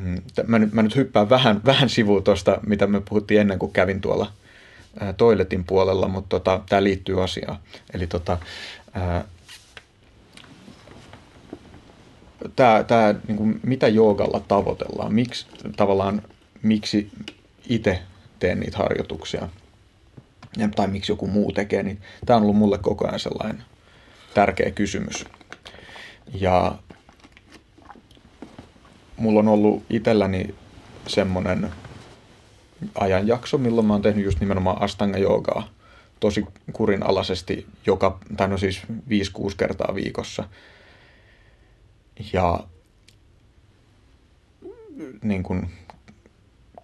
[0.00, 0.22] Mm.
[0.34, 3.72] T- Mä, nyt, mä nyt hyppään vähän, vähän sivuun tuosta, mitä me puhuttiin ennen kuin
[3.72, 4.32] kävin tuolla
[5.00, 7.56] ää, toiletin puolella, mutta tota, tämä liittyy asiaan.
[7.94, 8.38] Eli tota,
[8.92, 9.24] ää,
[12.56, 16.22] tämä, tämä niin kuin, mitä joogalla tavoitellaan, miksi tavallaan,
[16.62, 17.10] miksi
[17.68, 18.02] itse
[18.38, 19.48] teen niitä harjoituksia
[20.56, 23.62] ja, tai miksi joku muu tekee, niin tämä on ollut mulle koko ajan sellainen
[24.34, 25.24] tärkeä kysymys.
[26.40, 26.78] Ja
[29.16, 30.54] mulla on ollut itselläni
[31.06, 31.70] semmoinen
[32.94, 35.68] ajanjakso, milloin mä oon tehnyt just nimenomaan astanga joogaa
[36.20, 38.90] tosi kurinalaisesti joka, tai no siis 5-6
[39.56, 40.44] kertaa viikossa.
[42.32, 42.66] Ja
[45.22, 45.70] niin kuin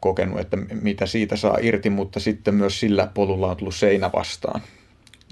[0.00, 4.62] kokenut, että mitä siitä saa irti, mutta sitten myös sillä polulla on tullut seinä vastaan.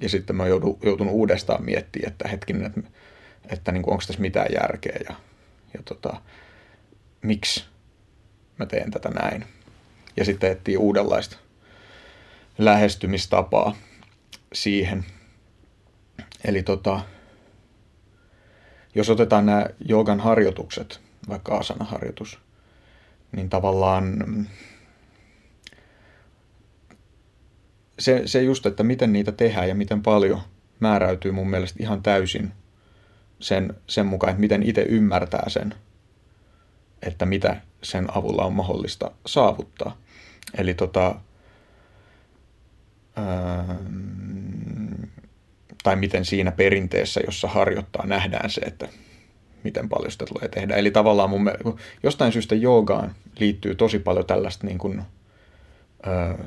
[0.01, 2.81] Ja sitten mä joudun, joutunut uudestaan miettimään, että hetkinen, että,
[3.49, 5.15] että niin onko tässä mitään järkeä ja,
[5.75, 6.21] ja tota,
[7.23, 7.65] miksi
[8.59, 9.45] mä teen tätä näin.
[10.17, 11.37] Ja sitten etsii uudenlaista
[12.59, 13.77] lähestymistapaa
[14.53, 15.05] siihen.
[16.45, 17.01] Eli tota,
[18.95, 22.39] jos otetaan nämä joogan harjoitukset, vaikka asana-harjoitus,
[23.33, 24.47] niin tavallaan mm,
[27.99, 30.41] se, se just, että miten niitä tehdään ja miten paljon
[30.81, 32.53] määräytyy mun mielestä ihan täysin
[33.41, 35.75] sen, sen mukaan, että miten itse ymmärtää sen,
[37.03, 39.97] että mitä sen avulla on mahdollista saavuttaa.
[40.55, 41.15] Eli tota,
[43.19, 44.28] ähm,
[45.83, 48.89] tai miten siinä perinteessä, jossa harjoittaa, nähdään se, että
[49.65, 50.77] miten paljon sitä tulee tehdä.
[50.77, 51.71] Eli tavallaan mun mielestä,
[52.03, 55.03] jostain syystä joogaan liittyy tosi paljon tällaista niin kuin,
[56.07, 56.45] ö,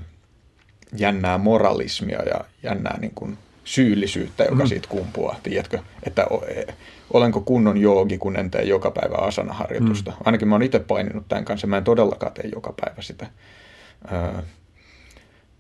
[0.98, 4.68] jännää moralismia ja jännää niin kuin syyllisyyttä, joka Mm.
[4.68, 5.80] siitä kumpuaa, tiedätkö?
[6.04, 6.74] Että e-
[7.14, 10.14] olenko kunnon joogi, kun en tee joka päivä asana-harjoitusta.
[10.26, 13.28] Ainakin mä oon itse paininut tämän kanssa, mä en todellakaan tee joka päivä sitä.
[14.12, 14.44] Ö,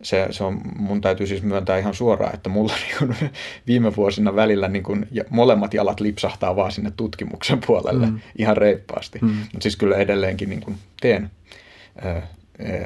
[0.03, 3.29] se, se on, mun täytyy siis myöntää ihan suoraan, että mulla niin kuin
[3.67, 8.19] viime vuosina välillä niin kuin, ja molemmat jalat lipsahtaa vaan sinne tutkimuksen puolelle mm.
[8.37, 9.19] Ihan reippaasti.
[9.21, 9.27] Mm.
[9.27, 11.31] Mutta siis kyllä edelleenkin niin kuin teen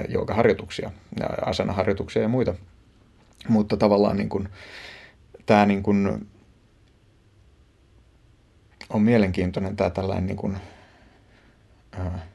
[0.10, 2.54] joogaharjoituksia, ja asanaharjoituksia ja muita.
[3.50, 4.50] Mutta tavallaan niin kuin,
[5.46, 6.28] tämä niin kuin,
[8.90, 10.58] on mielenkiintoinen tämä tällainen niin kuin,
[11.92, 12.28] ää,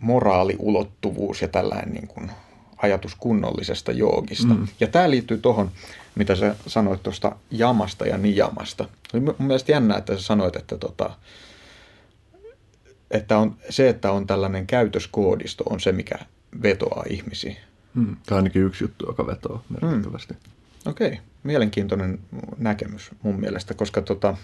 [0.00, 2.30] moraaliulottuvuus ja tällainen niin kuin,
[2.76, 4.54] ajatus kunnollisesta joogista.
[4.54, 4.60] Mm.
[4.60, 4.68] Mm.
[4.80, 5.70] Ja tämä liittyy tuohon,
[6.14, 8.88] mitä sä sanoit tuosta jamasta ja nijamasta.
[9.14, 11.10] Oli mun mielestä jännää, että sä sanoit, että, tota,
[13.10, 16.18] että on, se, että on tällainen käytöskoodisto, on se, mikä
[16.62, 17.56] vetoaa ihmisiin.
[17.94, 18.04] Mm.
[18.04, 20.34] Tämä on ainakin yksi juttu, joka vetoo merkittävästi.
[20.86, 22.18] Okei, mielenkiintoinen
[22.58, 24.36] näkemys mun mielestä, koska tota,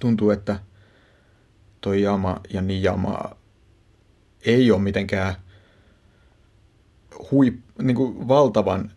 [0.00, 0.60] tuntuu, että
[1.80, 3.36] toi jama ja nijama
[4.46, 5.34] ei ole mitenkään
[7.30, 8.90] huip, niin kuin valtavan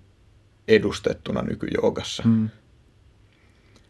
[0.68, 2.24] edustettuna nykyjoogassa.
[2.26, 2.50] Mm.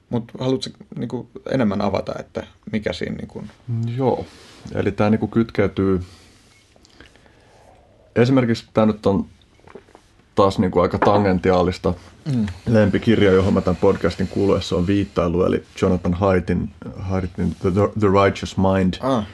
[0.09, 3.15] Mutta haluatko niin kuin enemmän avata, että mikä siinä...
[3.15, 3.49] Niin kuin...
[3.97, 4.25] Joo,
[4.73, 6.01] eli tämä niinku kytkeytyy,
[8.15, 9.25] esimerkiksi tämä nyt on
[10.35, 11.93] taas niinku aika tangentiaalista.
[12.35, 12.45] Mm.
[12.67, 18.57] Lempikirja, johon mä tämän podcastin kuuluessa on viittailu, eli Jonathan Haitin, Haitin The, The Righteous
[18.57, 18.93] Mind.
[18.99, 19.25] Ah,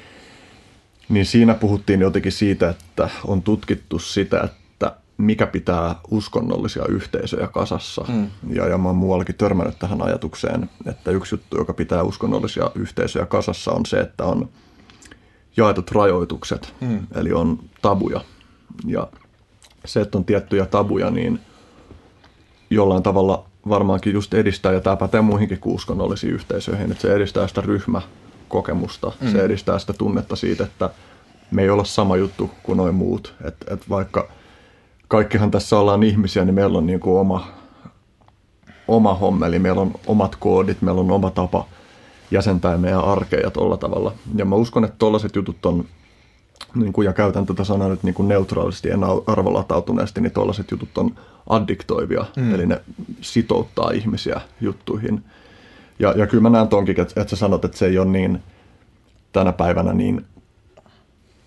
[1.10, 4.61] Niin siinä puhuttiin jotenkin siitä, että on tutkittu sitä, että
[5.22, 8.06] mikä pitää uskonnollisia yhteisöjä kasassa.
[8.08, 8.28] Mm.
[8.50, 13.26] Ja, ja mä oon muuallakin törmännyt tähän ajatukseen, että yksi juttu, joka pitää uskonnollisia yhteisöjä
[13.26, 14.50] kasassa, on se, että on
[15.58, 17.08] jaetut rajoitukset, Mm.
[17.16, 18.22] eli on tabuja.
[18.86, 19.08] Ja
[19.86, 21.40] se, että on tiettyjä tabuja, niin
[22.70, 27.48] jollain tavalla varmaankin just edistää, ja tämä pätee muihinkin kuin uskonnollisiin yhteisöihin, että se edistää
[27.48, 29.32] sitä ryhmäkokemusta, mm.
[29.32, 30.90] se edistää sitä tunnetta siitä, että
[31.52, 33.34] me ei olla sama juttu kuin noin muut.
[33.44, 34.28] Että et vaikka
[35.12, 37.48] kaikkihan tässä ollaan ihmisiä, niin meillä on niin kuin oma,
[38.88, 41.66] oma hommeli, meillä on omat koodit, meillä on oma tapa
[42.32, 44.14] jäsentää meidän arkeja tuolla tavalla.
[44.36, 45.86] Ja mä uskon, että tuollaiset jutut on
[46.76, 48.98] niin kuin, ja käytän tätä sanaa nyt niin kuin neutraalisti ja
[49.28, 51.16] arvolatautuneesti, niin tuollaiset jutut on
[51.50, 52.56] addiktoivia, mm.
[52.56, 52.82] eli ne
[53.22, 55.24] sitouttaa ihmisiä juttuihin.
[56.00, 58.44] Ja, ja kyllä mä näen tonkin, että, että sä sanot, että se ei ole niin
[59.34, 60.26] tänä päivänä niin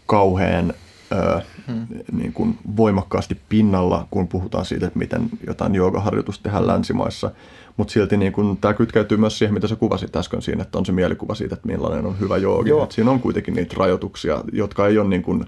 [0.06, 0.74] kauhean
[1.12, 1.86] ö, hmm.
[2.12, 7.30] niin kuin voimakkaasti pinnalla, kun puhutaan siitä, että miten jotain joogaharjoitusta tehdään länsimaissa.
[7.76, 10.86] Mutta silti niin kun, tämä kytkeytyy myös siihen, mitä sä kuvasit äsken siinä, että on
[10.86, 12.70] se mielikuva siitä, että millainen on hyvä joogi.
[12.70, 12.86] Joo.
[12.90, 15.46] siinä on kuitenkin niitä rajoituksia, jotka ei ole niin kun,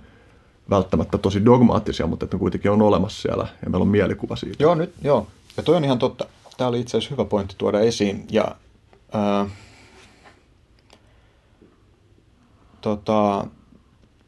[0.70, 4.62] välttämättä tosi dogmaattisia, mutta että kuitenkin on olemassa siellä ja meillä on mielikuva siitä.
[4.62, 5.26] Joo, nyt, joo.
[5.56, 6.26] Ja toi on ihan totta.
[6.56, 8.26] Tämä oli itse asiassa hyvä pointti tuoda esiin.
[8.30, 8.56] Ja,
[9.12, 9.46] ää,
[12.80, 13.46] tota,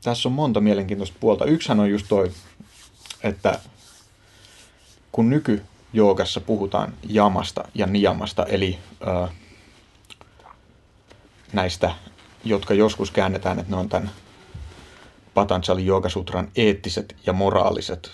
[0.08, 1.44] tässä on monta mielenkiintoista puolta.
[1.44, 2.30] Yksihän on just toi,
[3.22, 3.58] että
[5.12, 9.28] kun nyky joogassa puhutaan jamasta ja niyamasta, eli ö,
[11.52, 11.90] näistä,
[12.44, 14.10] jotka joskus käännetään, että ne on tämän
[15.34, 18.10] Patanjali Joogasutran eettiset ja moraaliset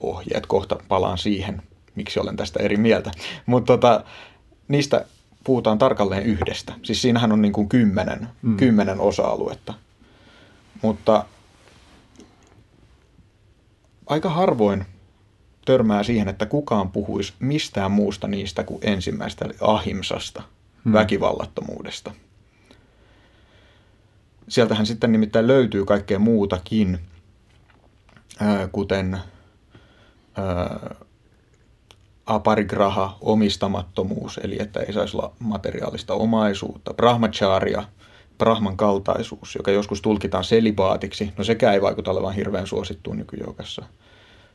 [0.00, 0.46] ohjeet.
[0.46, 1.62] Kohta palaan siihen,
[1.94, 3.10] miksi olen tästä eri mieltä.
[3.46, 4.04] Mutta tota,
[4.68, 5.04] niistä
[5.44, 6.72] puhutaan tarkalleen yhdestä.
[6.82, 8.56] Siis siinähän on niin kuin kymmenen, mm.
[8.56, 9.74] kymmenen osa-aluetta.
[10.84, 11.24] Mutta
[14.06, 14.86] aika harvoin
[15.64, 20.42] törmää siihen, että kukaan puhuisi mistään muusta niistä kuin ensimmäistä, eli ahimsasta,
[20.84, 20.92] hmm.
[20.92, 22.12] väkivallattomuudesta.
[24.48, 26.98] Sieltähän sitten nimittäin löytyy kaikkea muutakin,
[28.72, 29.18] kuten
[32.26, 37.84] aparigraha, omistamattomuus, eli että ei saisi olla materiaalista omaisuutta, brahmacharya,
[38.38, 43.84] brahman kaltaisuus, joka joskus tulkitaan selibaatiksi, no sekä ei vaikuta olevan hirveän suosittuun nykyjoukassa–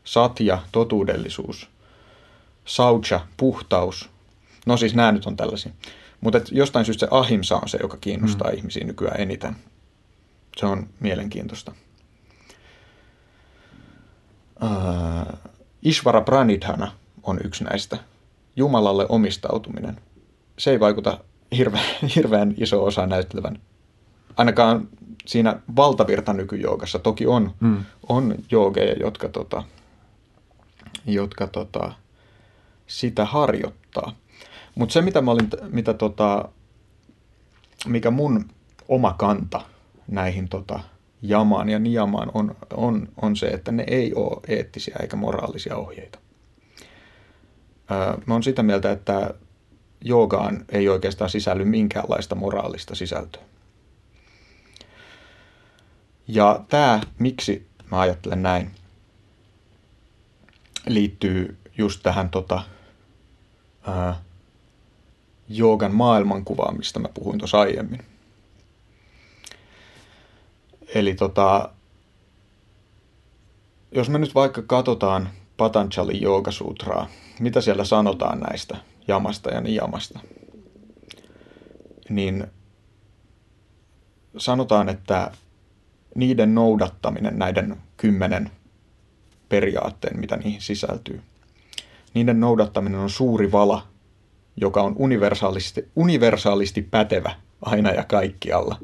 [0.03, 1.69] satja, totuudellisuus,
[2.65, 4.09] saucha, puhtaus.
[4.65, 5.71] No siis nämä nyt on tällaisia.
[6.21, 8.57] Mutta jostain syystä se ahimsa on se, joka kiinnostaa mm.
[8.57, 9.55] ihmisiä nykyään eniten.
[10.57, 11.71] Se on mielenkiintoista.
[14.63, 15.39] Uh,
[15.81, 16.91] Ishvara Pranidhana
[17.23, 17.97] on yksi näistä.
[18.55, 20.01] Jumalalle omistautuminen.
[20.57, 21.17] Se ei vaikuta
[21.57, 23.59] hirveän, hirveän iso osa näyttelevän.
[24.39, 24.87] Ainakaan
[25.25, 26.99] siinä valtavirta nykyjoogassa.
[26.99, 27.85] Toki on, mm.
[28.09, 29.63] on joogeja, jotka tota,
[31.05, 31.93] jotka tota,
[32.87, 34.15] sitä harjoittaa.
[34.75, 36.49] Mutta se, mitä mä olin, mitä tota,
[37.87, 38.45] mikä mun
[38.87, 39.61] oma kanta
[40.07, 40.79] näihin tota,
[41.21, 46.19] jamaan ja niamaan on, on, on se, että ne ei ole eettisiä eikä moraalisia ohjeita.
[47.91, 49.33] Öö, mä oon sitä mieltä, että
[50.01, 53.48] joogaan ei oikeastaan sisälly minkäänlaista moraalista sisältöä.
[56.31, 58.71] Ja tämä, miksi mä ajattelen näin,
[60.87, 62.61] liittyy just tähän tota,
[63.87, 64.21] ää,
[65.47, 68.05] joogan maailmankuvaan, mistä mä puhuin tuossa aiemmin.
[70.95, 71.69] Eli tota,
[73.91, 77.07] jos me nyt vaikka katsotaan Patanjali Joogasutraa,
[77.39, 78.77] mitä siellä sanotaan näistä
[79.07, 80.19] jamasta ja niyamasta,
[82.09, 82.47] niin
[84.37, 85.31] sanotaan, että
[86.19, 88.51] niiden noudattaminen, näiden kymmenen
[89.49, 91.21] periaatteen, mitä niihin sisältyy.
[92.13, 93.87] Niiden noudattaminen on suuri vala,
[94.57, 98.77] joka on universaalisti, universaalisti pätevä aina ja kaikkialla.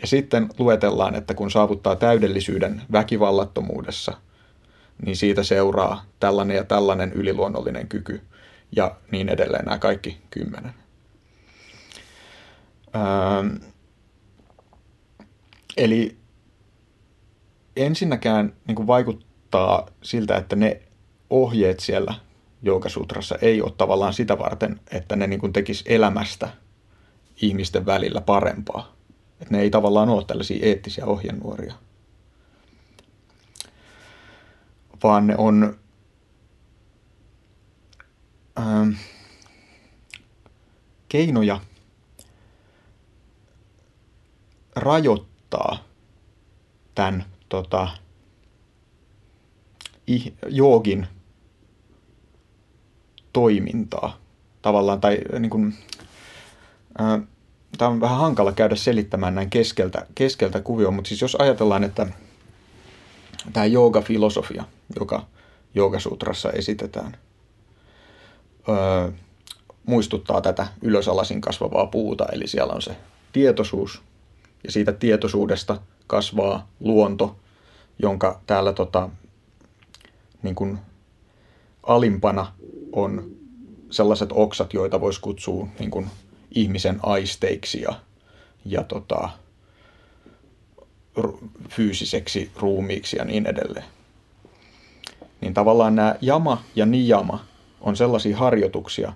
[0.00, 4.16] Ja sitten luetellaan, että kun saavuttaa täydellisyyden väkivallattomuudessa,
[5.04, 8.20] niin siitä seuraa tällainen ja tällainen yliluonnollinen kyky
[8.72, 10.74] ja niin edelleen nämä kaikki kymmenen.
[12.94, 13.58] Öö,
[15.76, 16.16] eli
[17.76, 20.82] ensinnäkään niin vaikut, vaikuttaa siltä, että ne
[21.30, 22.14] ohjeet siellä
[22.62, 26.48] Joogasutrassa ei ole tavallaan sitä varten, että ne niin kuin tekisi elämästä
[27.42, 28.92] ihmisten välillä parempaa.
[29.40, 31.74] Että ne ei tavallaan ole tällaisia eettisiä ohjenuoria.
[35.02, 35.78] Vaan ne on
[38.58, 38.90] ähm,
[41.08, 41.60] keinoja
[44.76, 45.78] rajoittaa
[46.94, 47.24] tämän
[47.62, 47.88] tota,
[50.48, 51.06] joogin
[53.32, 54.18] toimintaa
[54.62, 55.74] tavallaan, tai niin kuin,
[56.98, 57.20] ää,
[57.78, 62.06] tämä on vähän hankala käydä selittämään näin keskeltä, keskeltä kuvioon, mutta siis jos ajatellaan, että
[63.52, 63.66] tämä
[64.04, 64.64] filosofia,
[65.00, 65.26] joka
[65.74, 67.16] Joogasutrassa esitetään.
[68.68, 69.12] Öö,
[69.86, 72.96] muistuttaa tätä ylösalasin kasvavaa puuta, eli siellä on se
[73.32, 74.02] tietoisuus,
[74.64, 77.36] ja siitä tietoisuudesta kasvaa luonto,
[77.98, 79.08] jonka täällä tota,
[80.42, 80.78] niin kuin
[81.82, 82.52] alimpana
[82.92, 83.30] on
[83.90, 86.06] sellaiset oksat, joita voisi kutsua niin kuin
[86.50, 87.94] ihmisen aisteiksi ja,
[88.64, 89.28] ja tota,
[91.68, 93.84] fyysiseksi ruumiiksi ja niin edelleen.
[95.40, 97.44] Niin tavallaan nämä jama ja niyama
[97.80, 99.12] on sellaisia harjoituksia,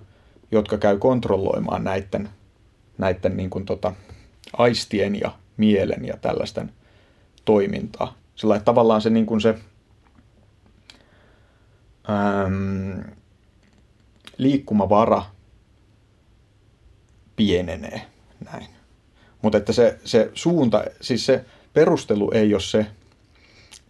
[0.51, 2.29] jotka käy kontrolloimaan näiden,
[2.97, 3.93] näiden niin kuin tota,
[4.53, 6.71] aistien ja mielen ja tällaisten
[7.45, 8.20] toimintaa.
[8.41, 9.55] Sillä että tavallaan se, niin kuin se
[12.09, 13.03] äm,
[14.37, 15.23] liikkumavara
[17.35, 18.01] pienenee
[18.51, 18.67] näin.
[19.41, 22.85] Mutta että se, se suunta, siis se perustelu ei ole se,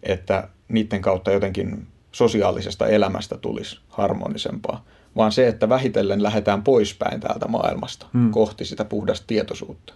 [0.02, 4.84] että niiden kautta jotenkin sosiaalisesta elämästä tulisi harmonisempaa,
[5.16, 8.30] vaan se, että vähitellen lähdetään poispäin täältä maailmasta hmm.
[8.30, 9.94] kohti sitä puhdasta tietoisuutta.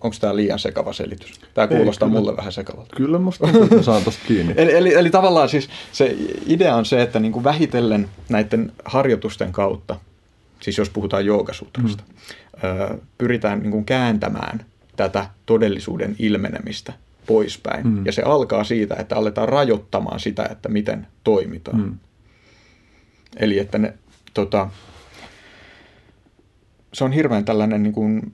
[0.00, 1.40] Onko tämä liian sekava selitys?
[1.54, 2.96] Tämä kuulostaa Ei, kyllä, mulle vähän sekavalta.
[2.96, 4.54] Kyllä musta tuntuu, saan tosta kiinni.
[4.56, 9.52] eli, eli, eli tavallaan siis se idea on se, että niin kuin vähitellen näiden harjoitusten
[9.52, 10.00] kautta,
[10.60, 12.04] siis jos puhutaan joogasutrasta,
[12.62, 12.98] mm.
[13.18, 14.64] pyritään niin kuin kääntämään
[14.96, 16.92] tätä todellisuuden ilmenemistä
[17.26, 17.86] poispäin.
[17.86, 18.06] Mm.
[18.06, 21.80] Ja se alkaa siitä, että aletaan rajoittamaan sitä, että miten toimitaan.
[21.80, 21.98] Mm.
[23.36, 23.94] Eli että ne,
[24.34, 24.70] tota,
[26.92, 28.32] se on hirveän tällainen niin kuin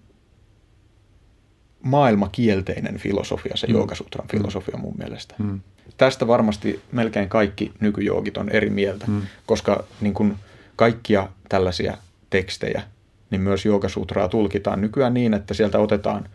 [1.85, 3.73] maailmakielteinen filosofia, se mm.
[3.73, 4.39] Joogasutran mm.
[4.39, 5.35] filosofia mun mielestä.
[5.39, 5.61] Mm.
[5.97, 9.23] Tästä varmasti melkein kaikki nykyjoogit on eri mieltä, mm.
[9.47, 10.37] koska niin kuin
[10.77, 11.97] kaikkia tällaisia
[12.31, 12.83] tekstejä,
[13.31, 16.29] niin myös Joogasutraa tulkitaan nykyään niin, että sieltä otetaan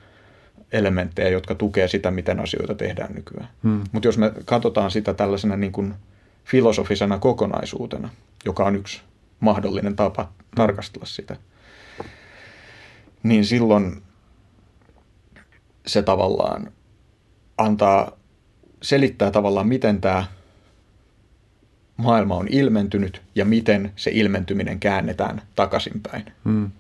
[0.71, 3.49] elementtejä, jotka tukee sitä, miten asioita tehdään nykyään.
[3.63, 3.81] Mm.
[3.91, 5.93] Mutta jos me katsotaan sitä tällaisena niin kuin
[6.45, 8.09] filosofisena kokonaisuutena,
[8.45, 9.01] joka on yksi
[9.39, 10.29] mahdollinen tapa mm.
[10.55, 11.35] tarkastella sitä,
[13.23, 14.01] niin silloin
[15.89, 16.71] se tavallaan
[17.57, 18.11] antaa,
[18.81, 20.23] selittää tavallaan, miten tämä
[21.97, 26.25] maailma on ilmentynyt ja miten se ilmentyminen käännetään takaisinpäin.
[26.45, 26.71] Hmm.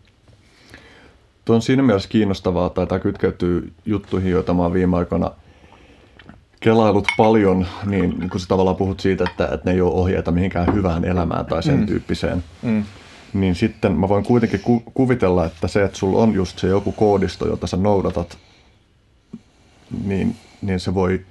[1.45, 5.31] Tuo on siinä mielessä kiinnostavaa, tai tämä kytkeytyy juttuihin, joita mä oon viime aikoina
[6.59, 10.73] kelailut paljon, niin, kun sä tavallaan puhut siitä, että, että ne ei ole ohjeita mihinkään
[10.73, 11.85] hyvään elämään tai sen mm.
[11.85, 12.83] tyyppiseen, mm.
[13.33, 16.91] niin sitten mä voin kuitenkin ku- kuvitella, että se, että sulla on just se joku
[16.91, 18.37] koodisto, jota sä noudatat
[20.05, 21.25] niin, niin se voi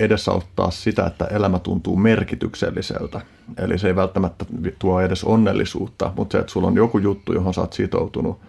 [0.00, 3.20] edesauttaa sitä, että elämä tuntuu merkitykselliseltä.
[3.58, 4.44] Eli se ei välttämättä
[4.78, 8.40] tuo edes onnellisuutta, mutta se, että sulla on joku juttu, johon sä oot sitoutunut,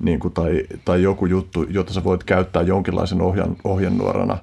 [0.00, 4.38] niin kuin, tai, tai joku juttu, jota sä voit käyttää jonkinlaisen ohjan, ohjenuorana,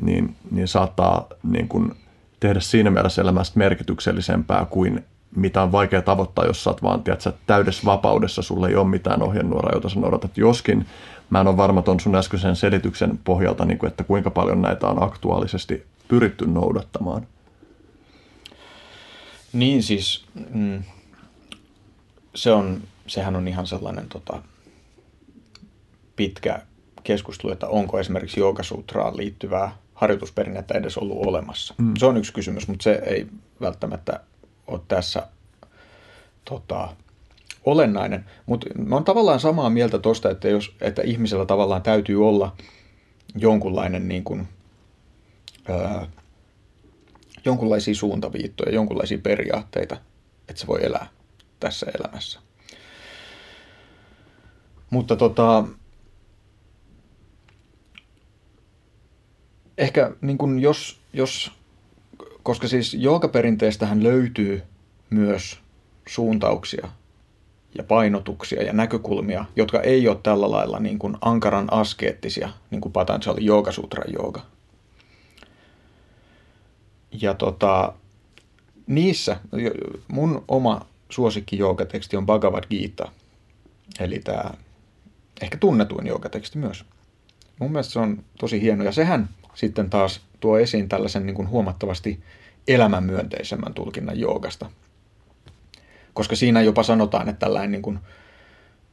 [0.00, 1.92] niin, niin saattaa niin kuin,
[2.40, 5.04] tehdä siinä mielessä elämästä merkityksellisempää kuin
[5.36, 9.22] mitä on vaikea tavoittaa, jos sä oot vaan tiedät, täydessä vapaudessa, sulle ei ole mitään
[9.22, 10.38] ohjenuoraa, jota sä noudatat.
[10.38, 10.86] Joskin
[11.30, 14.86] mä en ole varma ton sun äskeisen selityksen pohjalta, niin kuin, että kuinka paljon näitä
[14.86, 17.26] on aktuaalisesti pyritty noudattamaan.
[19.52, 20.82] Niin siis, mm,
[22.34, 24.42] se on, sehän on ihan sellainen tota,
[26.16, 26.62] pitkä
[27.02, 31.74] keskustelu, että onko esimerkiksi Joogasutraan liittyvää harjoitusperinnettä edes ollut olemassa.
[31.78, 31.94] Mm.
[31.98, 33.26] Se on yksi kysymys, mutta se ei
[33.60, 34.20] välttämättä
[34.66, 35.28] ole tässä
[36.44, 36.88] tota,
[37.64, 38.24] olennainen.
[38.46, 42.56] Mutta mä oon tavallaan samaa mieltä tuosta, että, jos, että ihmisellä tavallaan täytyy olla
[43.34, 44.48] jonkunlainen niin kuin,
[45.68, 46.06] ää,
[47.44, 49.96] jonkunlaisia suuntaviittoja, jonkunlaisia periaatteita,
[50.48, 51.06] että se voi elää
[51.60, 52.40] tässä elämässä.
[54.90, 55.64] Mutta tota,
[59.78, 61.52] ehkä niin kuin jos, jos,
[62.42, 64.62] koska siis joogaperinteestähän löytyy
[65.10, 65.58] myös
[66.08, 66.88] suuntauksia
[67.78, 72.92] ja painotuksia ja näkökulmia, jotka ei ole tällä lailla niin kuin ankaran askeettisia, niin kuin
[72.92, 74.40] Patanjali Yoga Sutra Yoga.
[77.20, 77.92] Ja tota,
[78.86, 79.36] niissä
[80.08, 83.08] mun oma suosikki joogateksti on Bhagavad Gita,
[84.00, 84.50] eli tämä
[85.42, 86.84] ehkä tunnetuin joogateksti myös.
[87.58, 91.48] Mun mielestä se on tosi hieno ja sehän sitten taas tuo esiin tällaisen niin kuin
[91.48, 92.20] huomattavasti
[92.68, 94.70] elämänmyönteisemmän tulkinnan joogasta–
[96.18, 97.98] koska siinä jopa sanotaan, että tällainen niin kuin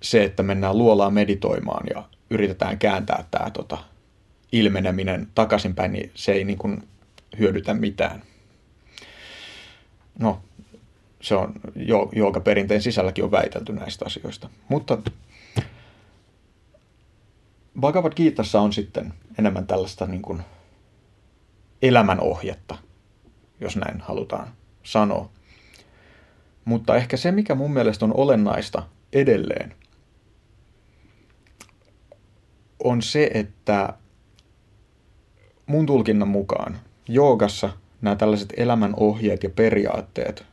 [0.02, 3.78] se, että mennään luolaan meditoimaan ja yritetään kääntää tämä tota,
[4.52, 6.88] ilmeneminen takaisinpäin, niin se ei niin kuin
[7.40, 8.22] hyödytä mitään.
[10.20, 10.42] No,
[11.22, 12.10] se on jo,
[12.44, 14.50] perinteen sisälläkin on väitelty näistä asioista.
[14.70, 14.98] Mutta
[17.80, 20.42] Bhagavad Gitassa on sitten enemmän tällaista niin kuin
[21.82, 22.78] elämänohjetta,
[23.60, 24.48] jos näin halutaan
[24.84, 25.30] sanoa.
[26.66, 29.76] Mutta ehkä se, mikä mun mielestä on olennaista edelleen,
[32.84, 33.94] on se, että
[35.66, 37.70] mun tulkinnan mukaan joogassa
[38.02, 40.46] nämä tällaiset elämän ohjeet ja periaatteet,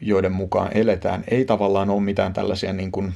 [0.00, 3.14] joiden mukaan eletään, ei tavallaan ole mitään tällaisia niin kuin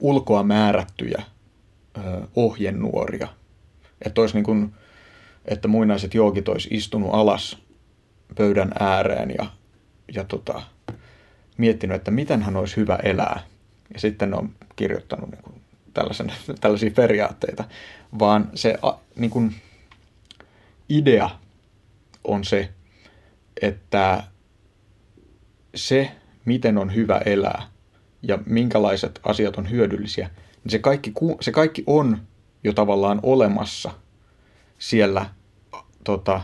[0.00, 1.22] ulkoa määrättyjä
[2.36, 3.28] ohjenuoria.
[4.04, 4.74] Että olisi niin kuin,
[5.44, 7.67] että muinaiset joogit olisi istunut alas
[8.34, 9.46] pöydän ääreen ja,
[10.14, 10.62] ja tota,
[11.56, 13.40] miettinyt, että miten hän olisi hyvä elää.
[13.94, 15.62] Ja sitten on kirjoittanut niin kuin
[15.94, 17.64] tällaisen, tällaisia periaatteita,
[18.18, 18.74] vaan se
[19.16, 19.54] niin kuin
[20.88, 21.30] idea
[22.24, 22.68] on se,
[23.62, 24.22] että
[25.74, 26.10] se,
[26.44, 27.62] miten on hyvä elää
[28.22, 30.30] ja minkälaiset asiat on hyödyllisiä,
[30.64, 32.18] niin se kaikki, se kaikki on
[32.64, 33.90] jo tavallaan olemassa
[34.78, 35.26] siellä
[36.04, 36.40] tota,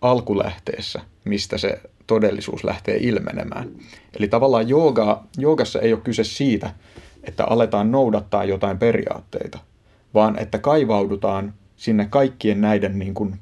[0.00, 3.70] alkulähteessä, mistä se todellisuus lähtee ilmenemään.
[4.18, 6.70] Eli tavallaan jooga, joogassa ei ole kyse siitä,
[7.24, 9.58] että aletaan noudattaa jotain periaatteita,
[10.14, 13.40] vaan että kaivaudutaan sinne kaikkien näiden niin kuin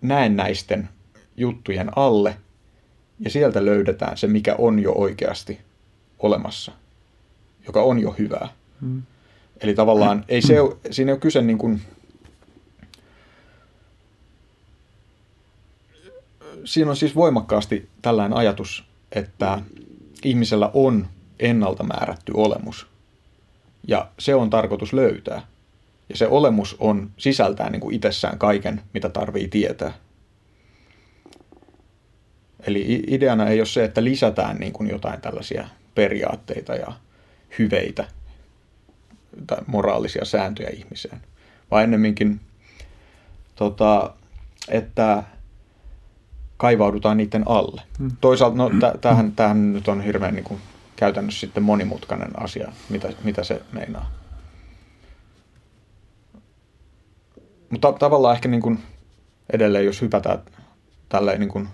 [0.00, 0.88] näennäisten
[1.36, 2.36] juttujen alle
[3.20, 5.60] ja sieltä löydetään se, mikä on jo oikeasti
[6.18, 6.72] olemassa,
[7.66, 8.48] joka on jo hyvää.
[8.80, 9.02] Mm.
[9.60, 10.54] Eli tavallaan ei se
[10.90, 11.80] siinä ei ole kyse niin kuin,
[16.64, 19.58] siinä on siis voimakkaasti tällainen ajatus, että
[20.24, 21.06] ihmisellä on
[21.38, 22.86] ennalta määrätty olemus.
[23.88, 25.42] Ja se on tarkoitus löytää.
[26.08, 29.92] Ja se olemus on sisältää niin kuin itsessään kaiken, mitä tarvii tietää.
[32.66, 36.92] Eli ideana ei ole se, että lisätään niin kuin jotain tällaisia periaatteita ja
[37.58, 38.08] hyveitä
[39.46, 41.20] tai moraalisia sääntöjä ihmiseen,
[41.70, 42.40] vaan ennemminkin,
[43.54, 44.14] tota,
[44.68, 45.22] että
[46.64, 47.82] kaivaudutaan niiden alle.
[47.98, 48.10] Hmm.
[48.20, 50.60] Toisaalta, no tämähän, tämähän nyt on hirveän niin kuin,
[50.96, 54.10] käytännössä sitten monimutkainen asia, mitä, mitä se meinaa.
[57.70, 58.78] Mutta tavallaan ehkä niin kuin
[59.52, 60.38] edelleen, jos hypätään
[61.08, 61.68] tälleen niin kuin,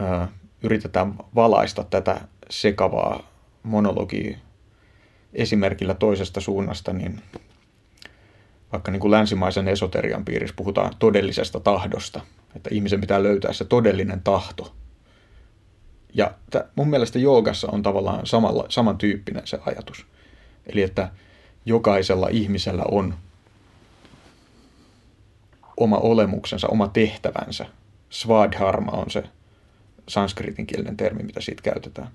[0.00, 0.26] ö,
[0.62, 2.20] yritetään valaista tätä
[2.50, 3.22] sekavaa
[3.62, 4.38] monologia
[5.32, 7.22] esimerkillä toisesta suunnasta, niin
[8.72, 12.20] vaikka niin kuin länsimaisen esoterian piirissä puhutaan todellisesta tahdosta,
[12.56, 14.74] että ihmisen pitää löytää se todellinen tahto.
[16.14, 16.34] Ja
[16.74, 20.06] mun mielestä joogassa on tavallaan samalla, samantyyppinen se ajatus.
[20.66, 21.08] Eli että
[21.66, 23.14] jokaisella ihmisellä on
[25.76, 27.66] oma olemuksensa, oma tehtävänsä.
[28.10, 29.22] Svadharma on se
[30.08, 32.08] sanskritin kielinen termi, mitä siitä käytetään.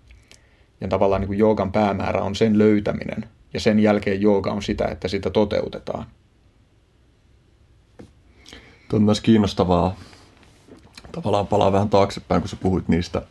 [0.81, 4.85] Ja tavallaan niin kuin joogan päämäärä on sen löytäminen, ja sen jälkeen jooga on sitä,
[4.85, 6.05] että sitä toteutetaan.
[8.89, 9.95] Tuo on myös kiinnostavaa,
[11.21, 13.21] tavallaan palaa vähän taaksepäin, kun sä puhuit niistä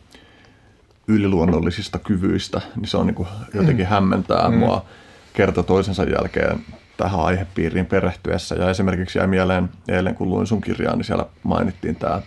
[1.07, 3.89] yliluonnollisista kyvyistä, niin se on niin kuin jotenkin mm.
[3.89, 4.57] hämmentää mm.
[4.57, 4.85] mua
[5.33, 6.65] kerta toisensa jälkeen
[6.97, 8.55] tähän aihepiiriin perehtyessä.
[8.55, 12.21] Ja esimerkiksi jäi mieleen eilen, kun luin sun kirjaa, niin siellä mainittiin tämä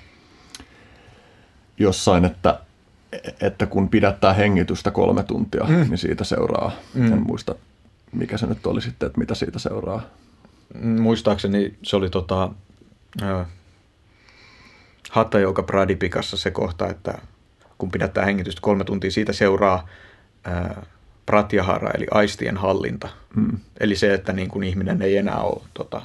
[1.79, 2.61] jossain, että,
[3.41, 5.75] että kun pidättää hengitystä kolme tuntia, mm.
[5.75, 6.73] niin siitä seuraa.
[6.95, 7.13] Mm.
[7.13, 7.55] En muista,
[8.13, 10.03] mikä se nyt oli sitten, että mitä siitä seuraa.
[10.83, 12.51] Muistaakseni se oli tota,
[15.11, 17.19] äh, Hatta Joka Pradipikassa se kohta, että
[17.79, 19.89] kun pidättää hengitystä kolme tuntia, siitä seuraa
[20.49, 20.77] äh,
[21.27, 23.09] pratyahara, eli aistien hallinta.
[23.37, 23.59] Mm.
[23.81, 26.03] Eli se, että niin kuin ihminen ei enää ole tota,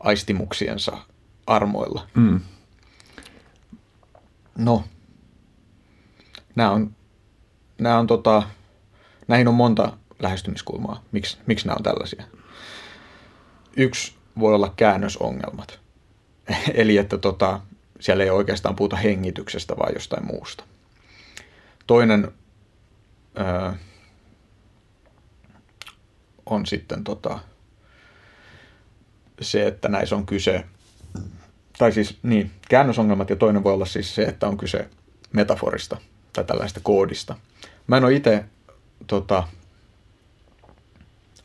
[0.00, 0.98] aistimuksiensa
[1.46, 2.06] armoilla.
[2.14, 2.40] Mm.
[4.58, 4.84] No,
[6.56, 6.96] nämä on,
[7.78, 8.42] nämä on tota,
[9.28, 11.02] näihin on monta lähestymiskulmaa.
[11.12, 12.24] Miks, miksi nämä on tällaisia?
[13.76, 15.80] Yksi voi olla käännösongelmat.
[16.74, 17.60] Eli että tota,
[18.00, 20.64] siellä ei oikeastaan puhuta hengityksestä, vaan jostain muusta.
[21.86, 22.32] Toinen
[23.38, 23.72] öö,
[26.46, 27.38] on sitten tota,
[29.40, 30.64] se, että näissä on kyse
[31.78, 34.88] tai siis niin, käännösongelmat ja toinen voi olla siis se, että on kyse
[35.32, 35.96] metaforista
[36.32, 37.36] tai tällaista koodista.
[37.86, 38.44] Mä en ole itse
[39.06, 39.48] tota,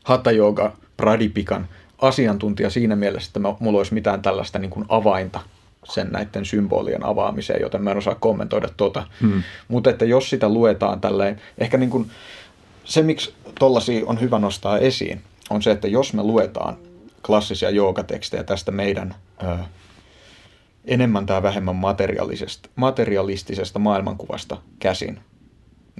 [0.04, 1.68] Hatha Yoga Pradipikan
[1.98, 5.40] asiantuntija siinä mielessä, että mulla olisi mitään tällaista niin kuin avainta
[5.92, 9.06] sen näiden symbolien avaamiseen, joten mä en osaa kommentoida tuota.
[9.20, 9.42] Hmm.
[9.68, 12.10] Mutta että jos sitä luetaan tälleen, ehkä niin kuin
[12.84, 16.76] se, miksi tollasia on hyvä nostaa esiin, on se, että jos me luetaan
[17.26, 19.56] klassisia joogatekstejä tästä meidän ö,
[20.84, 25.20] enemmän tai vähemmän materialistisesta, materialistisesta maailmankuvasta käsin,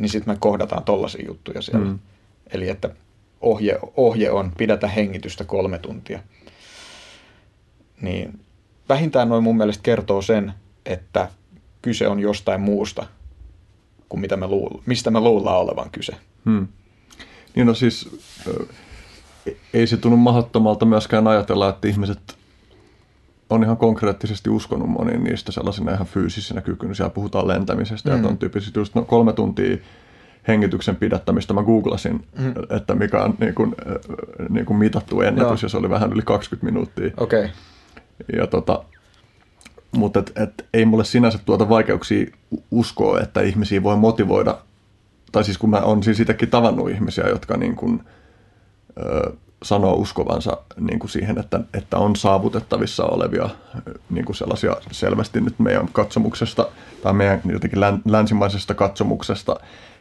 [0.00, 1.86] niin sitten me kohdataan tollaisia juttuja siellä.
[1.86, 1.98] Mm.
[2.52, 2.90] Eli että
[3.40, 6.20] ohje, ohje on pidätä hengitystä kolme tuntia.
[8.00, 8.40] Niin
[8.88, 10.52] vähintään noin mun mielestä kertoo sen,
[10.86, 11.28] että
[11.82, 13.06] kyse on jostain muusta
[14.08, 16.12] kuin mitä me luul, mistä me luullaan olevan kyse.
[16.44, 16.68] Hmm.
[17.54, 18.10] Niin no siis
[19.74, 22.36] ei se tunnu mahdottomalta myöskään ajatella, että ihmiset
[23.50, 26.94] on ihan konkreettisesti uskonut moniin niistä sellaisina ihan fyysisinä kykyinä.
[26.94, 28.22] Siellä puhutaan lentämisestä mm.
[28.22, 29.76] ja on tyyppisesti just no, kolme tuntia
[30.48, 32.54] hengityksen pidättämistä mä googlasin, mm.
[32.76, 33.74] että mikä on niin kuin,
[34.48, 35.66] niin kuin mitattu ennätys, Joo.
[35.66, 37.10] ja se oli vähän yli 20 minuuttia.
[37.16, 37.48] Okay.
[38.36, 38.84] Ja tota,
[39.96, 42.26] mutta et, et, ei mulle sinänsä tuota vaikeuksia
[42.70, 44.58] uskoa, että ihmisiä voi motivoida,
[45.32, 48.00] tai siis kun mä oon siis itsekin tavannut ihmisiä, jotka niin kuin,
[48.98, 49.32] ö,
[49.62, 53.50] sanoo uskovansa niin kuin siihen, että, että on saavutettavissa olevia
[54.10, 56.68] niin kuin sellaisia selvästi nyt meidän katsomuksesta
[57.02, 59.56] tai meidän jotenkin länsimaisesta katsomuksesta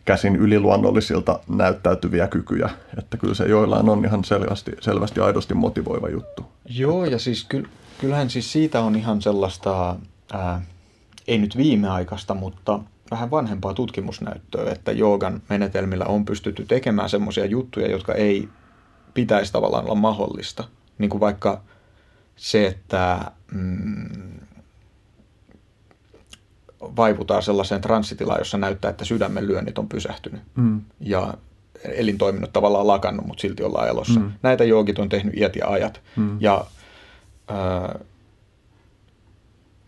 [0.06, 2.70] käsin yliluonnollisilta näyttäytyviä kykyjä.
[2.98, 6.46] Että kyllä se joillain on ihan selvästi, selvästi aidosti motivoiva juttu.
[6.70, 7.64] Joo, ja siis ky,
[7.98, 9.96] kyllähän siis siitä on ihan sellaista,
[10.34, 10.62] ää,
[11.28, 12.80] ei nyt viimeaikaista, mutta
[13.12, 18.50] vähän vanhempaa tutkimusnäyttöä, että joogan menetelmillä on pystytty tekemään semmoisia juttuja, jotka ei
[19.14, 20.64] pitäisi tavallaan olla mahdollista.
[20.98, 21.62] Niin kuin vaikka
[22.36, 24.40] se, että mm,
[26.82, 30.42] vaivutaan sellaiseen transsitilaan, jossa näyttää, että sydämen lyönnit on pysähtynyt.
[30.56, 30.82] Mm.
[31.00, 31.34] Ja
[31.84, 34.20] elintoiminnot tavallaan lakannut, mutta silti ollaan elossa.
[34.20, 34.32] Mm.
[34.42, 36.02] Näitä joogit on tehnyt iät ja ajat.
[36.16, 36.38] Mm.
[36.40, 36.66] Ja
[37.48, 38.00] ää,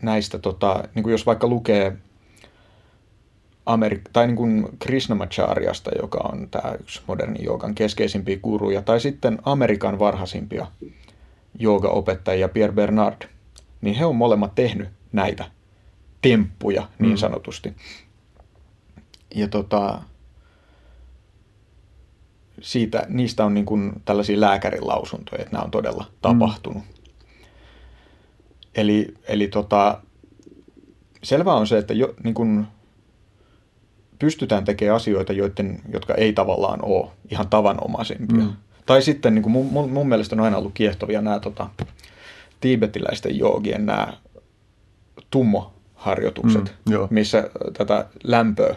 [0.02, 1.96] näistä, tota, niin kuin jos vaikka lukee
[3.66, 9.38] Amerik- tai niin kuin Krishnamacharyasta, joka on tämä yksi moderni joogan keskeisimpiä kuruja, tai sitten
[9.44, 10.66] Amerikan varhaisimpia
[11.58, 13.28] joogaopettajia, Pierre Bernard,
[13.80, 15.44] niin he on molemmat tehnyt näitä
[16.22, 17.16] temppuja niin mm.
[17.16, 17.74] sanotusti.
[19.34, 20.02] Ja tota,
[22.60, 26.04] siitä, niistä on niin kuin tällaisia lääkärin lausuntoja, että nämä on todella
[26.74, 26.82] mm.
[28.78, 30.00] Eli, eli tota,
[31.22, 32.66] selvää on se, että jo, niin kuin
[34.18, 38.44] pystytään tekemään asioita, joiden, jotka ei tavallaan ole ihan tavanomaisimpia.
[38.44, 38.52] Mm.
[38.86, 41.70] Tai sitten niin mun, mun mielestä on aina ollut kiehtovia nämä tota,
[42.60, 44.12] tiibetiläisten joogien nämä
[45.30, 48.76] tummoharjoitukset, mm, missä tätä lämpöä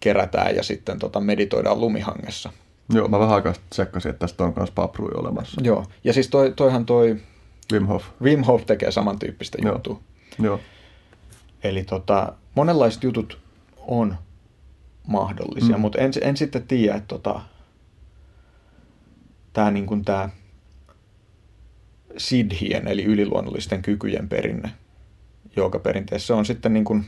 [0.00, 2.52] kerätään ja sitten tota, meditoidaan lumihangessa.
[2.94, 5.60] Joo, mä vähän aikaa tsekkasin, että tästä on myös paprui olemassa.
[5.64, 7.16] Joo, ja siis toi, toihan toi
[7.72, 8.04] Wim Hof.
[8.22, 9.72] Wim Hof tekee samantyyppistä Joo.
[9.72, 10.00] juttua.
[10.42, 10.60] Joo.
[11.62, 13.38] Eli tota, monenlaiset jutut
[13.76, 14.16] on
[15.06, 15.80] mahdollisia, mm.
[15.80, 17.40] mutta en, en sitten tiedä, että tota,
[19.52, 20.04] tämä niin kuin
[22.16, 24.70] sidhien eli yliluonnollisten kykyjen perinne
[25.82, 27.04] perinteessä on sitten niin kuin,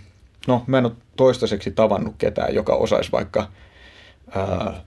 [0.46, 3.48] no mä en ole toistaiseksi tavannut ketään, joka osaisi vaikka
[4.34, 4.84] ää,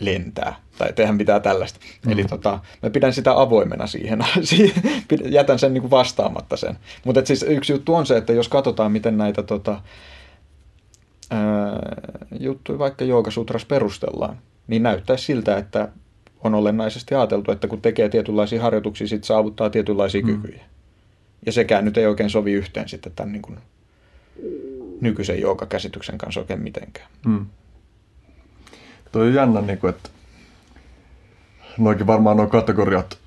[0.00, 1.80] lentää tai tehdä mitään tällaista.
[2.06, 2.12] Mm.
[2.12, 4.24] Eli tota, mä pidän sitä avoimena siihen,
[5.24, 6.78] jätän sen niin kuin vastaamatta sen.
[7.04, 9.80] Mutta siis yksi juttu on se, että jos katsotaan, miten näitä tota,
[12.40, 15.88] juttuja vaikka Joogasutras perustellaan, niin näyttäisi siltä, että
[16.44, 20.26] on olennaisesti ajateltu, että kun tekee tietynlaisia harjoituksia, sitten saavuttaa tietynlaisia mm.
[20.26, 20.64] kykyjä.
[21.46, 23.58] Ja sekään nyt ei oikein sovi yhteen sitten tämän niin kuin
[25.00, 27.08] nykyisen joogakäsityksen kanssa oikein mitenkään.
[27.26, 27.46] Mm.
[29.12, 30.10] Tuo on jännä, niin kuin, että
[31.78, 33.18] noikin varmaan nuo kategoriat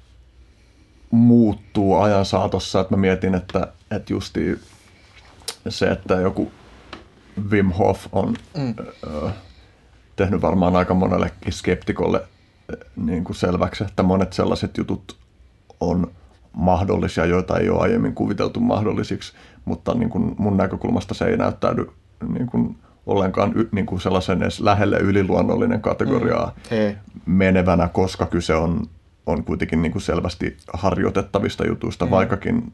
[1.11, 4.60] muuttuu ajan saatossa, että mä mietin, että, että justi
[5.69, 6.52] se, että joku
[7.49, 8.76] Wim Hof on mm.
[9.03, 9.30] ö,
[10.15, 12.22] tehnyt varmaan aika monellekin skeptikolle
[12.95, 15.18] niin kuin selväksi, että monet sellaiset jutut
[15.80, 16.11] on
[16.53, 19.34] mahdollisia, joita ei ole aiemmin kuviteltu mahdollisiksi,
[19.65, 21.91] mutta niin kuin mun näkökulmasta se ei näyttäydy
[22.28, 22.78] niin kuin
[23.08, 26.96] ollenkaan y, niin kuin sellaisen edes lähelle yliluonnollinen kategoriaa mm.
[27.26, 28.86] menevänä, koska kyse on,
[29.26, 32.12] on kuitenkin niin kuin selvästi harjoitettavista jutuista, mm.
[32.12, 32.72] vaikkakin,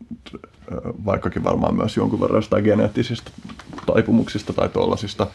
[1.06, 3.32] vaikkakin varmaan myös jonkun verran jostain geneettisistä
[3.86, 5.28] taipumuksista tai tuollaisista.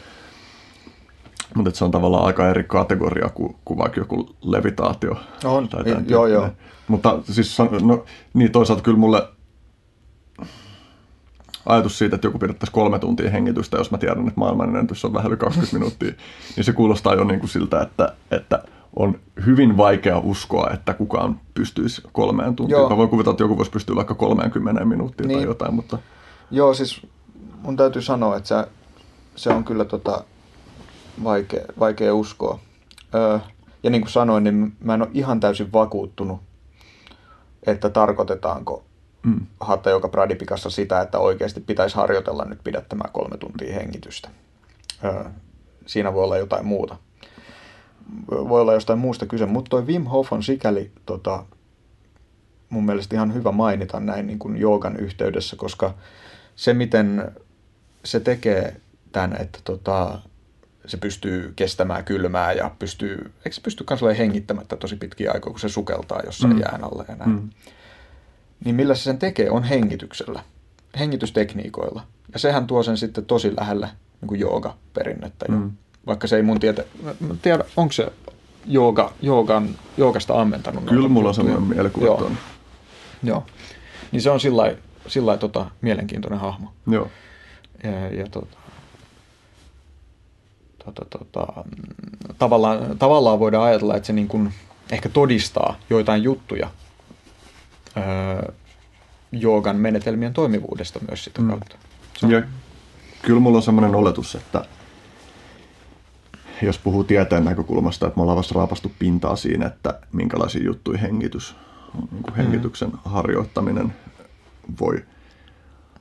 [1.55, 5.15] Mutta se on tavallaan aika eri kategoria kuin, kuin vaikka joku levitaatio.
[5.43, 6.49] On, tai joo, joo.
[6.87, 8.03] Mutta siis no,
[8.33, 9.27] niin toisaalta kyllä mulle
[11.65, 15.13] ajatus siitä, että joku pidettäisiin kolme tuntia hengitystä, jos mä tiedän, että maailman ennätys on
[15.13, 16.11] vähän yli 20 minuuttia,
[16.55, 18.63] niin se kuulostaa jo niin kuin siltä, että, että
[18.95, 22.77] on hyvin vaikea uskoa, että kukaan pystyisi kolmeen tuntiin.
[22.77, 22.89] Joo.
[22.89, 25.39] Mä voin kuvitella, että joku voisi pystyä vaikka 30 minuuttia niin.
[25.39, 25.97] tai jotain, mutta...
[26.51, 27.07] Joo, siis
[27.61, 28.67] mun täytyy sanoa, että se,
[29.35, 30.23] se on kyllä tota
[31.23, 32.59] vaikea, vaikea uskoa.
[33.15, 33.39] Öö,
[33.83, 36.39] ja niin kuin sanoin, niin mä en ole ihan täysin vakuuttunut,
[37.67, 38.83] että tarkoitetaanko
[39.23, 39.45] mm.
[39.59, 44.29] Hatta joka Pradipikassa sitä, että oikeasti pitäisi harjoitella nyt pidättämään kolme tuntia hengitystä.
[45.03, 45.23] Öö,
[45.85, 46.95] siinä voi olla jotain muuta.
[48.31, 51.45] Voi olla jostain muusta kyse, mutta toi Wim Hof on sikäli tota,
[52.69, 55.93] mun mielestä ihan hyvä mainita näin niin kuin joogan yhteydessä, koska
[56.55, 57.31] se, miten
[58.05, 58.81] se tekee
[59.11, 60.19] tämän, että tota,
[60.85, 65.59] se pystyy kestämään kylmää ja pystyy, eikö se pysty myös hengittämättä tosi pitkiä aikoja, kun
[65.59, 66.59] se sukeltaa jossain mm.
[66.59, 67.31] jään alle ja näin.
[67.31, 67.49] Mm.
[68.65, 70.43] Niin millä se sen tekee, on hengityksellä,
[70.99, 72.03] hengitystekniikoilla.
[72.33, 73.89] Ja sehän tuo sen sitten tosi lähelle
[74.21, 75.45] niin jooga-perinnettä.
[75.49, 75.71] Mm.
[76.07, 78.07] Vaikka se ei mun tiedä, mä tiedä, onko se
[78.65, 80.83] jooga, joogan, joogasta ammentanut.
[80.83, 82.05] Kyllä mulla on sellainen mielikuva.
[82.05, 82.31] Joo.
[83.23, 83.43] Joo.
[84.11, 84.75] Niin se on sillä
[85.15, 86.73] lailla tota, mielenkiintoinen hahmo.
[86.87, 87.07] Joo.
[87.83, 88.57] Ja, ja tota,
[90.85, 91.47] tota, tota,
[92.37, 94.53] tavallaan, tavallaan voidaan ajatella, että se niin kuin
[94.91, 96.69] ehkä todistaa joitain juttuja
[97.97, 98.51] öö,
[99.31, 101.49] joogan menetelmien toimivuudesta myös sitä mm.
[101.49, 101.75] kautta.
[102.23, 102.31] Mm.
[102.31, 102.41] Ja
[103.21, 104.65] kyllä mulla on sellainen oletus, että
[106.61, 111.55] jos puhuu tieteen näkökulmasta, että me ollaan vasta raapastu pintaa siinä, että minkälaisia juttuja hengitys,
[112.11, 112.97] niin kuin hengityksen mm.
[113.05, 113.93] harjoittaminen
[114.79, 115.05] voi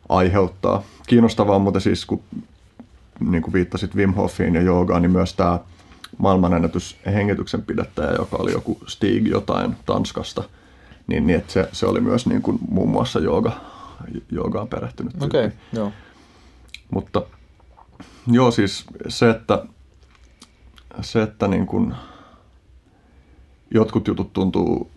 [0.09, 0.82] aiheuttaa.
[1.06, 2.23] Kiinnostavaa mutta siis, kun
[3.20, 5.59] niin kuin viittasit Wim Hofiin ja joogaan, niin myös tämä
[6.19, 10.44] maailmanennätys hengityksen pidättäjä, joka oli joku Stig jotain Tanskasta,
[11.09, 13.52] niin, niin että se, se oli myös niin kuin muun muassa jooga,
[14.30, 15.22] joogaan perehtynyt.
[15.22, 15.93] Okei, okay, joo.
[16.90, 17.22] Mutta
[18.26, 19.64] joo, siis se, että,
[21.01, 21.94] se, että niin kuin
[23.70, 24.90] jotkut jutut tuntuu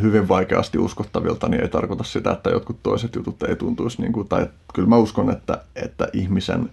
[0.00, 4.28] hyvin vaikeasti uskottavilta, niin ei tarkoita sitä, että jotkut toiset jutut ei tuntuisi, niin kuin,
[4.28, 6.70] tai kyllä mä uskon, että, että ihmisen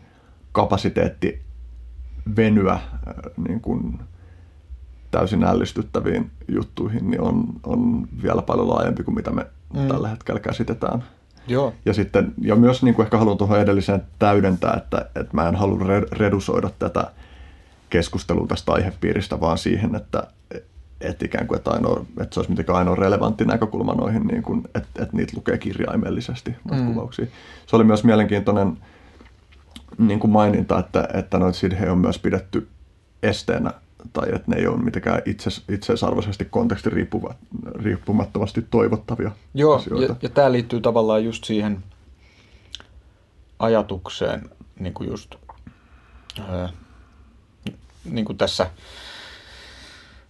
[0.52, 1.42] kapasiteetti
[2.36, 2.84] venyä äh,
[3.48, 4.00] niin kuin
[5.12, 9.88] täysin ällistyttäviin juttuihin niin on, on vielä paljon laajempi kuin mitä me mm.
[9.88, 11.04] tällä hetkellä käsitetään.
[11.48, 11.74] Joo.
[11.86, 15.56] Ja, sitten, ja myös niin kuin ehkä haluan tuohon edelliseen täydentää, että, että mä en
[15.56, 15.80] halua
[16.12, 17.12] redusoida tätä
[17.90, 20.28] keskustelua tästä aihepiiristä vaan siihen, että,
[21.02, 24.62] että ikään kuin, että, ainoa, että se olisi mitenkään ainoa relevantti näkökulma noihin, niin kuin,
[24.66, 26.88] että, että niitä lukee kirjaimellisesti, mm.
[26.88, 27.26] kuvauksia.
[27.68, 28.78] Se oli myös mielenkiintoinen
[29.98, 32.68] niin kuin maininta, että, että noita sidhe on myös pidetty
[33.24, 33.74] esteenä
[34.14, 36.90] tai että ne ei ole mitenkään itse, itseisarvoisesti konteksti
[37.76, 40.14] riippumattomasti toivottavia Joo, asioita.
[40.14, 41.84] ja, ja tämä liittyy tavallaan just siihen
[43.60, 44.50] ajatukseen,
[44.80, 45.36] niin kuin just
[46.50, 46.70] ää,
[48.06, 48.70] niin kuin tässä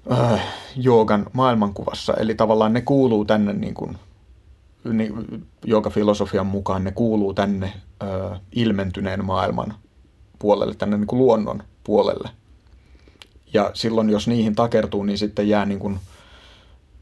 [0.09, 0.39] ää,
[0.75, 2.13] joogan maailmankuvassa.
[2.13, 3.97] Eli tavallaan ne kuuluu tänne, niin kuin,
[4.93, 5.13] niin,
[5.65, 9.73] joogafilosofian mukaan ne kuuluu tänne ää, ilmentyneen maailman
[10.39, 12.29] puolelle, tänne niin kuin luonnon puolelle.
[13.53, 15.99] Ja silloin, jos niihin takertuu, niin sitten jää niin kuin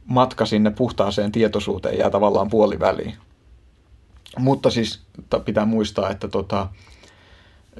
[0.05, 3.13] matka sinne puhtaaseen tietoisuuteen jää tavallaan puoliväliin.
[4.37, 5.01] Mutta siis
[5.45, 6.67] pitää muistaa, että tota,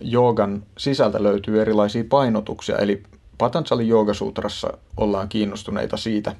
[0.02, 2.78] joogan sisältä löytyy erilaisia painotuksia.
[2.78, 3.04] Eli
[3.38, 6.36] Patanjali Joogasutrassa ollaan kiinnostuneita siitä,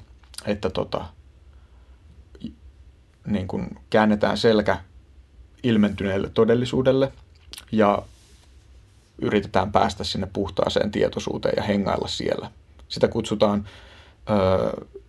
[0.46, 1.04] että tota,
[3.26, 4.78] niin kuin käännetään selkä
[5.62, 7.12] ilmentyneelle todellisuudelle
[7.72, 8.02] ja
[9.22, 12.50] yritetään päästä sinne puhtaaseen tietoisuuteen ja hengailla siellä.
[12.88, 13.68] Sitä kutsutaan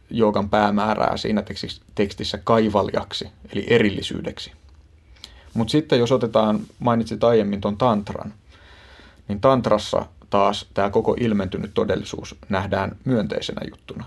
[0.09, 1.43] joogan päämäärää siinä
[1.95, 4.51] tekstissä kaivaljaksi, eli erillisyydeksi.
[5.53, 8.33] Mutta sitten jos otetaan, mainitsit aiemmin tuon tantran,
[9.27, 14.05] niin tantrassa taas tämä koko ilmentynyt todellisuus nähdään myönteisenä juttuna.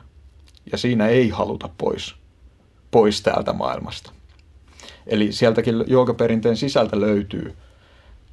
[0.73, 2.15] Ja siinä ei haluta pois,
[2.91, 4.12] pois täältä maailmasta.
[5.07, 7.57] Eli sieltäkin joogaperinteen sisältä löytyy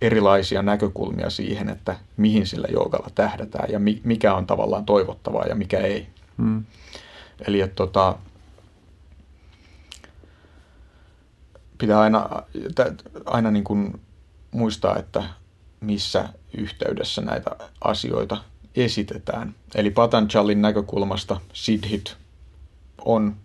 [0.02, 5.78] erilaisia näkökulmia siihen, että mihin sillä joogalla tähdätään ja mikä on tavallaan toivottavaa ja mikä
[5.78, 6.08] ei.
[6.38, 6.64] Hmm.
[7.48, 8.16] Eli että tota,
[11.78, 12.30] pitää aina,
[13.26, 14.02] aina niin kuin
[14.52, 15.24] muistaa, että
[15.80, 17.52] missä yhteydessä näitä
[17.82, 18.38] asioita
[18.76, 19.56] esitetään.
[19.76, 22.18] Eli Patanjalin näkökulmasta Siddhit
[23.06, 23.36] on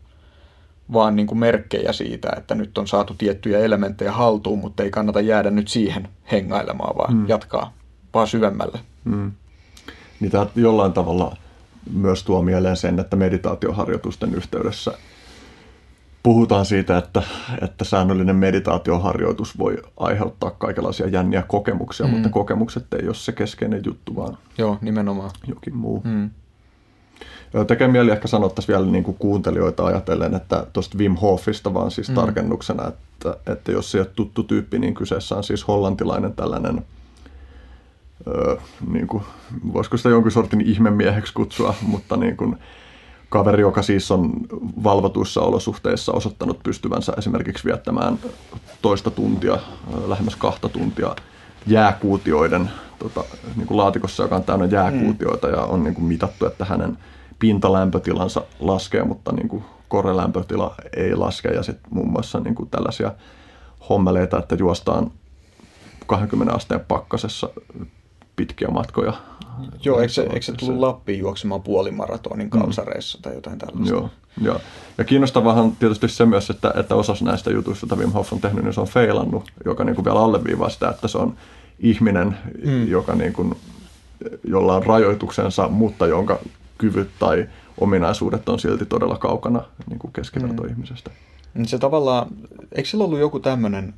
[0.92, 5.20] vaan niin kuin merkkejä siitä, että nyt on saatu tiettyjä elementtejä haltuun, mutta ei kannata
[5.20, 7.28] jäädä nyt siihen hengailemaan, vaan mm.
[7.28, 7.72] jatkaa
[8.14, 8.78] vaan syvemmälle.
[9.04, 9.32] Mm.
[10.20, 11.36] Niin tämä jollain tavalla
[11.92, 14.92] myös tuo mieleen sen, että meditaatioharjoitusten yhteydessä
[16.22, 17.22] puhutaan siitä, että,
[17.62, 22.12] että säännöllinen meditaatioharjoitus voi aiheuttaa kaikenlaisia jänniä kokemuksia, mm.
[22.12, 25.30] mutta kokemukset ei ole se keskeinen juttu, vaan Joo, nimenomaan.
[25.46, 26.02] jokin muu.
[26.04, 26.30] Mm.
[27.66, 31.90] Tekee mieli ehkä sanoa tässä vielä niin kuin kuuntelijoita ajatellen, että tuosta Wim Hofista vaan
[31.90, 32.14] siis mm.
[32.14, 36.84] tarkennuksena, että, että jos se ei ole tuttu tyyppi, niin kyseessä on siis hollantilainen tällainen,
[38.26, 38.56] öö,
[38.90, 39.22] niin kuin,
[39.72, 42.56] voisiko sitä jonkin sortin ihmemieheksi kutsua, mutta niin kuin,
[43.28, 44.32] kaveri, joka siis on
[44.84, 48.18] valvotuissa olosuhteissa osoittanut pystyvänsä esimerkiksi viettämään
[48.82, 49.58] toista tuntia,
[50.06, 51.16] lähemmäs kahta tuntia
[51.66, 53.24] jääkuutioiden tota,
[53.56, 56.98] niin kuin laatikossa, joka on täynnä jääkuutioita ja on niin kuin mitattu, että hänen
[57.44, 63.12] pintalämpötilansa laskee, mutta niin kuin korelämpötila ei laske ja sitten muun muassa niin kuin tällaisia
[63.88, 65.10] hommeleita, että juostaan
[66.06, 67.48] 20 asteen pakkasessa
[68.36, 69.12] pitkiä matkoja.
[69.84, 73.22] Joo, eikö se, eikö se tullut Lappiin juoksemaan puolimaratonin kalsareissa mm.
[73.22, 73.94] tai jotain tällaista?
[73.94, 74.10] Joo,
[74.40, 74.60] joo.
[74.98, 78.64] Ja kiinnostavahan tietysti se myös, että, että osassa näistä jutuista, joita Wim Hof on tehnyt,
[78.64, 81.36] niin se on feilannut, joka niin kuin vielä alleviivaa sitä, että se on
[81.78, 82.88] ihminen, mm.
[82.88, 83.54] joka niin kuin,
[84.44, 86.38] jolla on rajoituksensa, mutta jonka
[86.78, 87.48] kyvyt tai
[87.80, 91.10] ominaisuudet on silti todella kaukana niin kuin keskivertoihmisestä.
[91.54, 91.64] Mm.
[91.64, 92.26] Se tavallaan,
[92.72, 93.94] eikö sillä ollut joku tämmöinen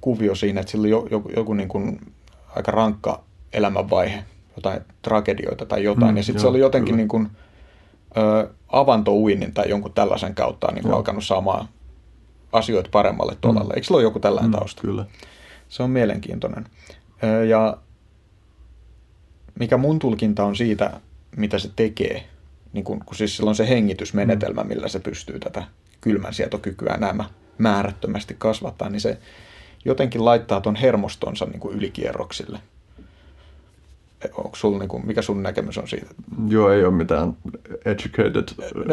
[0.00, 2.12] kuvio siinä, että sillä oli joku, joku niin kuin
[2.56, 4.24] aika rankka elämänvaihe,
[4.56, 6.96] jotain tragedioita tai jotain, mm, ja sitten se oli jotenkin kyllä.
[6.96, 7.28] niin kuin,
[8.16, 11.68] ö, avantouinnin tai jonkun tällaisen kautta niin kuin alkanut saamaan
[12.52, 13.72] asioita paremmalle tolalle.
[13.72, 13.76] Mm.
[13.76, 14.82] Eikö sillä ole joku tällainen mm, tausta?
[14.82, 15.04] Kyllä.
[15.68, 16.66] Se on mielenkiintoinen.
[17.24, 17.76] Ö, ja
[19.58, 21.00] mikä mun tulkinta on siitä,
[21.36, 22.24] mitä se tekee,
[22.72, 24.68] niin kun, kun siis sillä on se hengitysmenetelmä, mm.
[24.68, 25.62] millä se pystyy tätä
[26.00, 27.24] kylmänsietokykyä nämä
[27.58, 29.18] määrättömästi kasvattaa, niin se
[29.84, 32.58] jotenkin laittaa ton hermostonsa niin kuin ylikierroksille.
[34.32, 36.06] Onko sul, niin kuin, mikä sun näkemys on siitä?
[36.48, 37.36] Joo, ei ole mitään
[37.84, 38.48] educated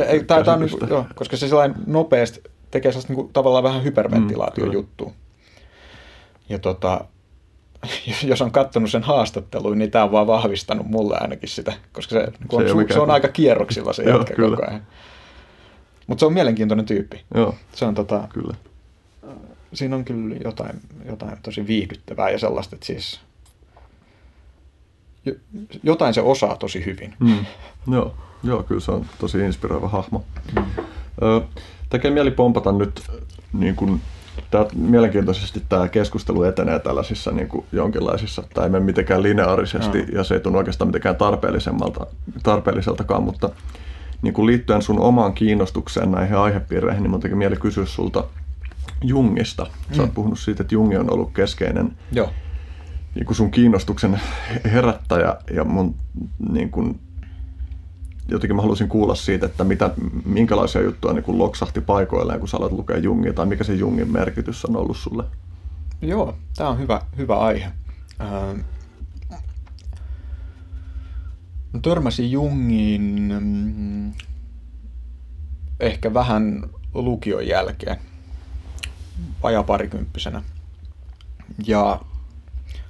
[0.08, 2.42] ei, tai, tämä on, niin kuin, joo, koska se sellainen nopeasti
[2.72, 5.14] tekee sellaista niin kuin, tavallaan vähän hyperventilaatio mm, juttu.
[6.50, 7.06] Ja tota,
[8.30, 12.26] jos on katsonut sen haastatteluun, niin tämä on vaan vahvistanut mulle ainakin sitä, koska se,
[12.26, 14.88] se, on, su- se on aika kierroksilla se jätkä koko ajan.
[16.08, 17.24] Mutta se on mielenkiintoinen tyyppi.
[17.36, 18.56] Joo, se on tota, kyllä.
[19.74, 23.20] Siinä on kyllä jotain, jotain tosi viihdyttävää ja sellaista, että siis
[25.84, 27.14] jotain se osaa tosi hyvin.
[27.20, 27.46] Mm.
[27.92, 30.26] Joo, joo, kyllä se on tosi inspiroiva hahmo.
[30.56, 30.66] Mm.
[31.24, 31.42] Ö,
[31.90, 33.02] tekee mieli pompata nyt
[33.54, 34.02] niin kuin
[34.52, 40.08] Tää, mielenkiintoisesti tämä keskustelu etenee tällaisissa niin kuin jonkinlaisissa, tai ei mene mitenkään lineaarisesti, no.
[40.14, 42.08] ja se ei tunnu oikeastaan mitenkään tarpeellisemmalta,
[42.44, 43.50] tarpeelliseltakaan, mutta
[44.22, 48.24] niin kuin liittyen sun omaan kiinnostukseen näihin aihepiireihin, niin mun tekee mieli kysyä sulta
[49.04, 49.68] Jungista.
[49.92, 50.16] Sä oot mm.
[50.16, 52.30] puhunut siitä, että Jungi on ollut keskeinen Joo.
[53.16, 54.20] Niin kuin sun kiinnostuksen
[54.72, 55.96] herättäjä, ja mun
[56.52, 57.00] niin kuin,
[58.28, 59.92] jotenkin mä halusin kuulla siitä, että mitä,
[60.26, 64.12] minkälaisia juttuja niin kuin loksahti paikoilleen, kun sä aloit lukea Jungia, tai mikä se Jungin
[64.12, 65.24] merkitys on ollut sulle?
[66.02, 67.72] Joo, tämä on hyvä, hyvä aihe.
[68.22, 68.60] Ähm,
[71.82, 74.14] törmäsin Jungiin mm,
[75.80, 77.98] ehkä vähän lukion jälkeen,
[79.44, 80.44] vajaa parikymppisenä.
[81.68, 82.02] Ja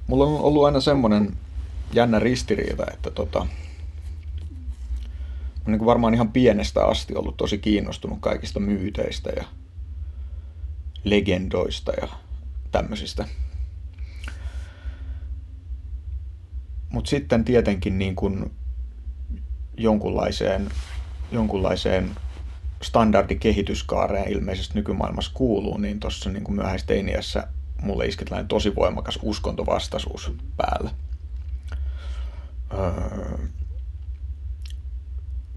[0.07, 1.37] mulla on ollut aina semmoinen
[1.93, 3.47] jännä ristiriita, että tota,
[5.67, 9.43] niin kuin varmaan ihan pienestä asti ollut tosi kiinnostunut kaikista myyteistä ja
[11.03, 12.07] legendoista ja
[12.71, 13.27] tämmöisistä.
[16.89, 18.51] Mutta sitten tietenkin niin kuin
[19.77, 20.69] jonkunlaiseen,
[21.31, 22.11] jonkunlaiseen
[22.81, 27.47] standardikehityskaareen ilmeisesti nykymaailmassa kuuluu, niin tuossa niin myöhäisteiniässä
[27.81, 30.91] mulle iski tosi voimakas uskontovastaisuus päälle.
[32.73, 33.47] Öö,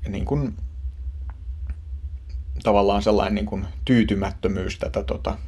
[0.08, 0.56] niin kuin,
[2.62, 5.38] tavallaan sellainen niin kuin tyytymättömyys tätä tota,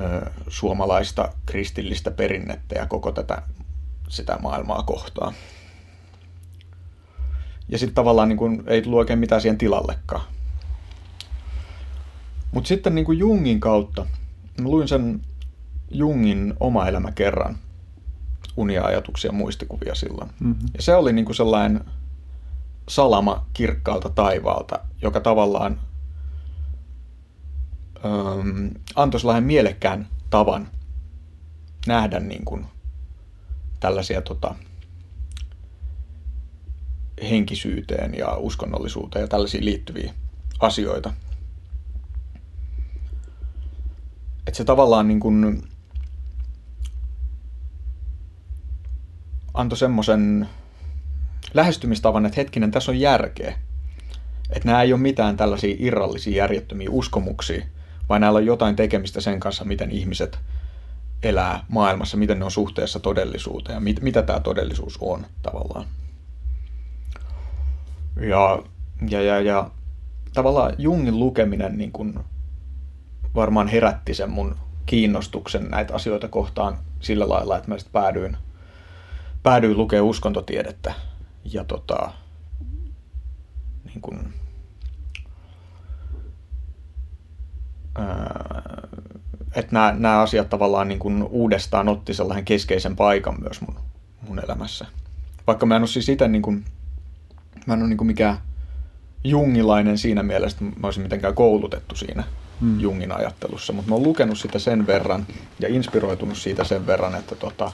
[0.00, 3.42] ö, suomalaista kristillistä perinnettä ja koko tätä
[4.08, 5.34] sitä maailmaa kohtaan.
[7.68, 10.24] Ja sitten tavallaan niin kuin, ei tullut oikein mitään siihen tilallekaan.
[12.52, 14.06] Mutta sitten niin kuin Jungin kautta,
[14.60, 15.20] mä luin sen
[15.90, 17.58] Jungin oma elämä kerran,
[18.56, 20.30] unia, ajatuksia, muistikuvia silloin.
[20.40, 20.68] Mm-hmm.
[20.74, 21.84] Ja se oli niin kuin sellainen
[22.94, 25.80] salama kirkkaalta taivaalta, joka tavallaan
[28.04, 28.66] ähm,
[28.96, 30.68] antoi sellainen mielekkään tavan
[31.86, 32.66] nähdä niin kuin
[33.80, 34.54] tällaisia tota,
[37.30, 40.14] henkisyyteen ja uskonnollisuuteen ja tällaisiin liittyviä
[40.60, 41.12] asioita.
[44.46, 45.62] Että se tavallaan niin kuin
[49.54, 50.48] antoi semmoisen
[51.54, 53.54] lähestymistavan, että hetkinen, tässä on järkeä.
[54.50, 57.64] Että nämä ei ole mitään tällaisia irrallisia järjettömiä uskomuksia,
[58.08, 60.38] vaan näillä on jotain tekemistä sen kanssa, miten ihmiset
[61.22, 65.84] elää maailmassa, miten ne on suhteessa todellisuuteen ja mit, mitä tämä todellisuus on tavallaan.
[68.20, 68.62] Ja,
[69.08, 69.70] ja, ja, ja
[70.34, 72.24] tavallaan Jungin lukeminen niin kun
[73.34, 74.56] varmaan herätti sen mun
[74.86, 78.36] kiinnostuksen näitä asioita kohtaan sillä lailla, että mä sitten päädyin,
[79.42, 80.94] päädyin lukemaan uskontotiedettä
[81.44, 82.12] ja tota,
[83.84, 84.34] niin kuin,
[89.54, 93.76] että nämä, nämä asiat tavallaan niin kuin uudestaan otti sellainen keskeisen paikan myös mun,
[94.28, 94.86] mun elämässä.
[95.46, 96.64] Vaikka mä en ole siis itse niin kuin,
[97.66, 98.38] mä en ole niin kuin mikään
[99.24, 102.24] jungilainen siinä mielessä, että mä olisin mitenkään koulutettu siinä.
[102.60, 102.80] hmm.
[102.80, 105.26] Jungin ajattelussa, mutta mä oon lukenut sitä sen verran
[105.60, 107.72] ja inspiroitunut siitä sen verran, että, tota,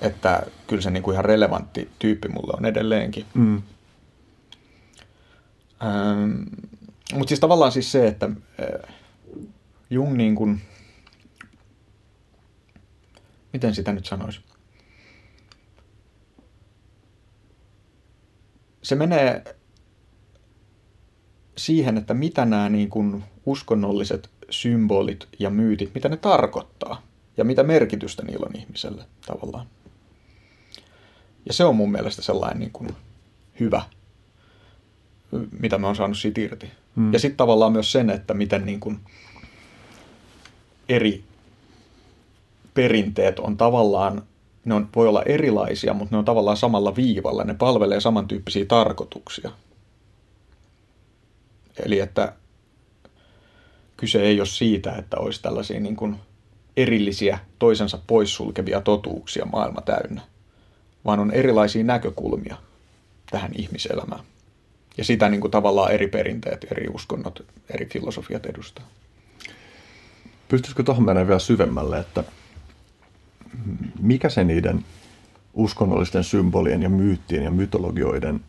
[0.00, 3.26] että kyllä se niinku ihan relevantti tyyppi mulle on edelleenkin.
[3.34, 3.62] Hmm.
[5.82, 6.42] Ähm,
[7.14, 8.94] mutta siis tavallaan siis se, että äh,
[9.90, 10.60] Jung niin kuin,
[13.52, 14.40] miten sitä nyt sanoisi?
[18.82, 19.56] Se menee
[21.56, 27.02] siihen, että mitä nämä niin kuin uskonnolliset symbolit ja myytit, mitä ne tarkoittaa
[27.36, 29.66] ja mitä merkitystä niillä on ihmiselle tavallaan.
[31.46, 32.96] Ja se on mun mielestä sellainen niin kuin
[33.60, 33.82] hyvä,
[35.60, 36.70] mitä mä oon saanut siitä irti.
[36.96, 37.12] Hmm.
[37.12, 39.00] Ja sitten tavallaan myös sen, että miten niin kuin
[40.88, 41.24] eri
[42.74, 44.22] perinteet on tavallaan,
[44.64, 47.44] ne on, voi olla erilaisia, mutta ne on tavallaan samalla viivalla.
[47.44, 49.50] Ne palvelee samantyyppisiä tarkoituksia.
[51.84, 52.32] Eli että
[53.96, 56.16] kyse ei ole siitä, että olisi tällaisia niin kuin
[56.76, 60.20] erillisiä, toisensa poissulkevia totuuksia maailma täynnä,
[61.06, 62.56] vaan on erilaisia näkökulmia
[63.30, 64.20] tähän ihmiselämään.
[64.98, 68.84] Ja sitä niin kuin tavallaan eri perinteet, eri uskonnot, eri filosofiat edustaa.
[70.48, 72.24] Pystyisikö tuohon mennä vielä syvemmälle, että
[74.00, 74.84] mikä se niiden
[75.54, 78.40] uskonnollisten symbolien ja myyttien ja mytologioiden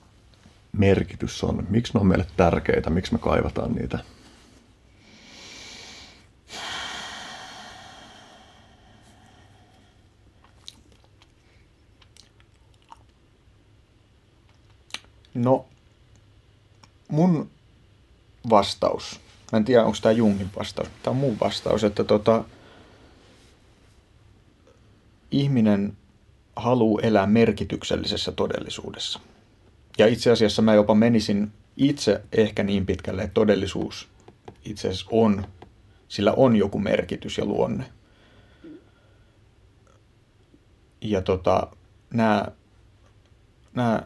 [0.71, 1.67] merkitys on?
[1.69, 2.89] Miksi ne on meille tärkeitä?
[2.89, 3.99] Miksi me kaivataan niitä?
[15.37, 15.65] No,
[17.07, 17.49] mun
[18.49, 19.19] vastaus,
[19.51, 22.43] mä en tiedä onko tämä Jungin vastaus, tämä on mun vastaus, että tota,
[25.31, 25.97] ihminen
[26.55, 29.19] haluaa elää merkityksellisessä todellisuudessa.
[29.97, 34.07] Ja itse asiassa mä jopa menisin itse ehkä niin pitkälle, että todellisuus
[34.65, 35.45] itse asiassa on,
[36.07, 37.85] sillä on joku merkitys ja luonne.
[41.01, 41.67] Ja tota,
[42.13, 42.45] nämä,
[43.73, 44.03] nämä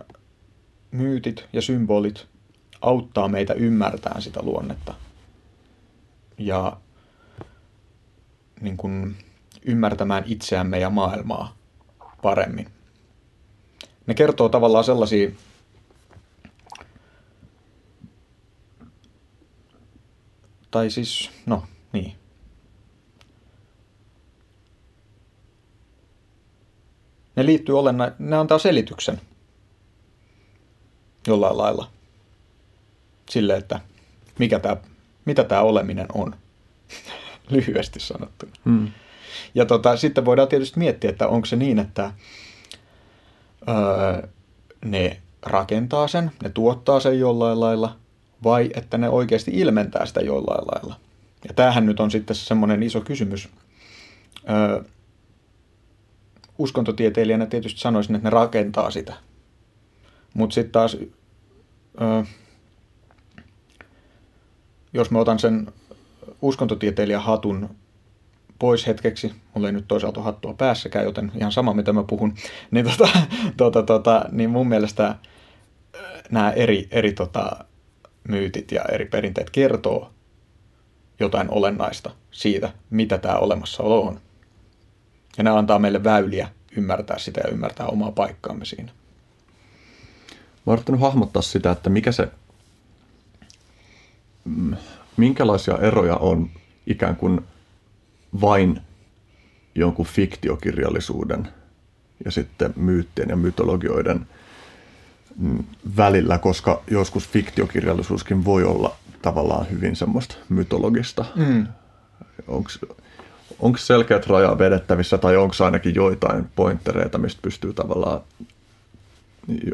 [0.91, 2.27] myytit ja symbolit
[2.81, 4.93] auttaa meitä ymmärtämään sitä luonnetta.
[6.37, 6.77] Ja
[8.61, 9.15] niin kuin,
[9.65, 11.55] ymmärtämään itseämme ja maailmaa
[12.21, 12.67] paremmin.
[14.07, 15.31] Ne kertoo tavallaan sellaisia
[20.71, 21.63] tai siis, no
[21.93, 22.15] niin.
[27.35, 29.21] Ne liittyy olenna, ne antaa selityksen
[31.27, 31.87] jollain lailla
[33.29, 33.79] sille, että
[34.39, 34.77] mikä tää,
[35.25, 36.35] mitä tämä oleminen on,
[37.49, 38.51] lyhyesti sanottuna.
[38.65, 38.91] Hmm.
[39.55, 42.13] Ja tota, sitten voidaan tietysti miettiä, että onko se niin, että
[43.69, 44.27] öö,
[44.85, 47.95] ne rakentaa sen, ne tuottaa sen jollain lailla,
[48.43, 50.95] vai että ne oikeasti ilmentää sitä jollain lailla.
[51.47, 53.49] Ja tämähän nyt on sitten semmoinen iso kysymys.
[54.49, 54.83] Öö,
[56.57, 59.13] uskontotieteilijänä tietysti sanoisin, että ne rakentaa sitä.
[60.33, 60.97] Mutta sitten taas,
[64.93, 65.67] jos mä otan sen
[66.41, 67.75] uskontotieteilijän hatun
[68.59, 72.33] pois hetkeksi, mulla ei nyt toisaalta hattua päässäkään, joten ihan sama mitä mä puhun,
[72.71, 73.09] niin, tota,
[73.57, 75.15] tota, tota, niin mun mielestä
[76.31, 77.65] nämä eri, eri tota,
[78.27, 80.11] myytit ja eri perinteet kertoo
[81.19, 84.19] jotain olennaista siitä, mitä tämä olemassaolo on.
[85.37, 88.91] Ja ne antaa meille väyliä ymmärtää sitä ja ymmärtää omaa paikkaamme siinä.
[90.65, 92.27] Mä oon hahmottaa sitä, että mikä se,
[94.45, 94.75] mm,
[95.17, 96.49] minkälaisia eroja on
[96.87, 97.41] ikään kuin
[98.41, 98.81] vain
[99.75, 101.47] jonkun fiktiokirjallisuuden
[102.25, 104.27] ja sitten myyttien ja mytologioiden
[105.37, 105.63] mm,
[105.97, 111.25] välillä, koska joskus fiktiokirjallisuuskin voi olla tavallaan hyvin semmoista mytologista.
[111.35, 111.67] Mm.
[113.59, 118.21] Onko selkeät rajaa vedettävissä tai onko ainakin joitain pointtereita, mistä pystyy tavallaan,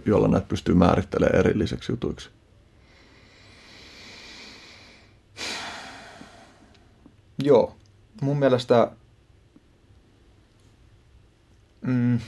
[0.05, 2.29] jolla näitä pystyy määrittelemään erilliseksi jutuiksi?
[7.43, 7.75] Joo,
[8.21, 8.91] mun mielestä
[11.81, 12.19] mm,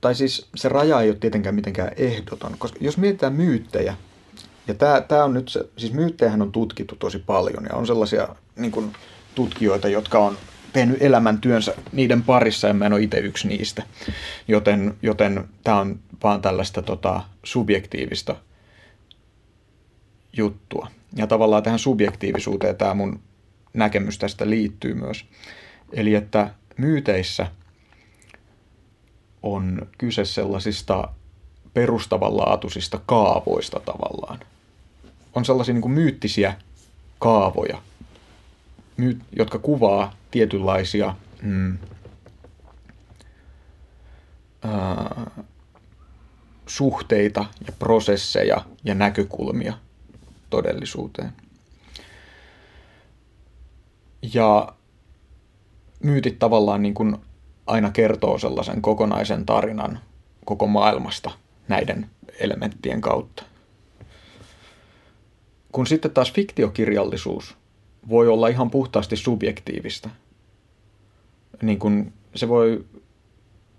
[0.00, 3.96] tai siis se raja ei ole tietenkään mitenkään ehdoton, koska jos mietitään myyttejä,
[4.66, 8.28] ja tämä, tämä on nyt se, siis myyttejähän on tutkittu tosi paljon, ja on sellaisia
[8.56, 8.92] niin kuin,
[9.34, 10.36] tutkijoita, jotka on
[10.76, 13.82] tehnyt elämäntyönsä niiden parissa, ja mä en ole itse yksi niistä.
[14.48, 18.36] Joten, joten tämä on vaan tällaista tota, subjektiivista
[20.32, 20.88] juttua.
[21.14, 23.20] Ja tavallaan tähän subjektiivisuuteen tämä mun
[23.74, 25.24] näkemys tästä liittyy myös.
[25.92, 27.46] Eli että myyteissä
[29.42, 31.08] on kyse sellaisista
[31.74, 34.38] perustavanlaatuisista kaavoista tavallaan.
[35.34, 36.54] On sellaisia niin kuin myyttisiä
[37.18, 37.82] kaavoja,
[39.36, 41.78] jotka kuvaa tietynlaisia mm,
[44.62, 45.30] ää,
[46.66, 49.74] suhteita ja prosesseja ja näkökulmia
[50.50, 51.32] todellisuuteen.
[54.34, 54.72] Ja
[56.02, 57.16] myytit tavallaan niin kuin
[57.66, 60.00] aina kertoo sellaisen kokonaisen tarinan
[60.44, 61.30] koko maailmasta
[61.68, 63.42] näiden elementtien kautta.
[65.72, 67.56] Kun sitten taas fiktiokirjallisuus
[68.08, 70.10] voi olla ihan puhtaasti subjektiivista.
[71.62, 72.84] Niin kun se voi,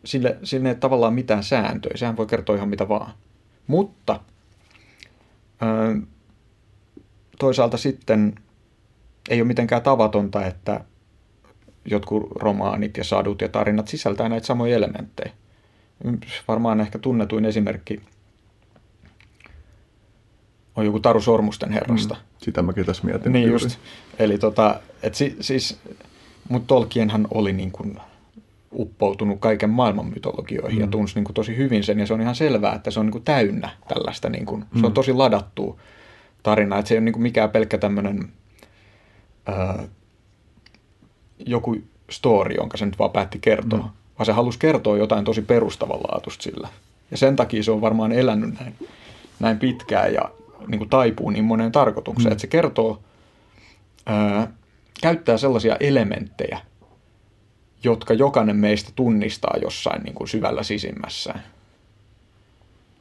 [0.06, 3.12] sille, sille ei tavallaan mitään sääntöjä, sehän voi kertoa ihan mitä vaan.
[3.68, 4.20] Mutta
[7.40, 8.36] toisaalta sitten
[9.30, 10.84] ei ole mitenkään tavatonta, että
[11.86, 15.32] jotkut romaanit ja sadut ja tarinat sisältää näitä samoja elementtejä.
[16.48, 18.02] Varmaan ehkä tunnetuin esimerkki
[20.76, 22.14] on joku Taru Sormusten herrasta.
[22.14, 23.34] Mm, sitä mäkin tässä mietin.
[23.34, 23.80] Niin just.
[24.20, 25.80] Eli tota, et si, siis,
[26.50, 28.00] mutta Tolkienhan oli niin kuin
[28.74, 30.82] uppoutunut kaiken maailman mytologioihin mm.
[30.82, 32.00] ja tunsi niin kuin tosi hyvin sen.
[32.00, 34.80] Ja se on ihan selvää, että se on niin kuin täynnä tällaista, niin kuin, mm.
[34.80, 34.96] se on mm.
[34.96, 35.80] tosi ladattu
[36.44, 36.78] tarina.
[36.78, 38.30] Että se ei ole niin kuin mikään pelkkä tämmöinen
[41.46, 41.76] joku
[42.10, 43.90] story, jonka se nyt vaan päätti kertoa, mm.
[44.20, 46.68] vaan se halusi kertoa jotain tosi perustavanlaatuista sillä.
[47.12, 48.76] Ja sen takia se on varmaan elänyt näin,
[49.40, 50.32] näin pitkään ja
[50.68, 52.32] niin kuin taipuu niin moneen tarkoitukseen, mm.
[52.32, 53.02] että se kertoo,
[54.06, 54.52] ää,
[55.02, 56.60] käyttää sellaisia elementtejä,
[57.84, 61.44] jotka jokainen meistä tunnistaa jossain niin kuin syvällä sisimmässään.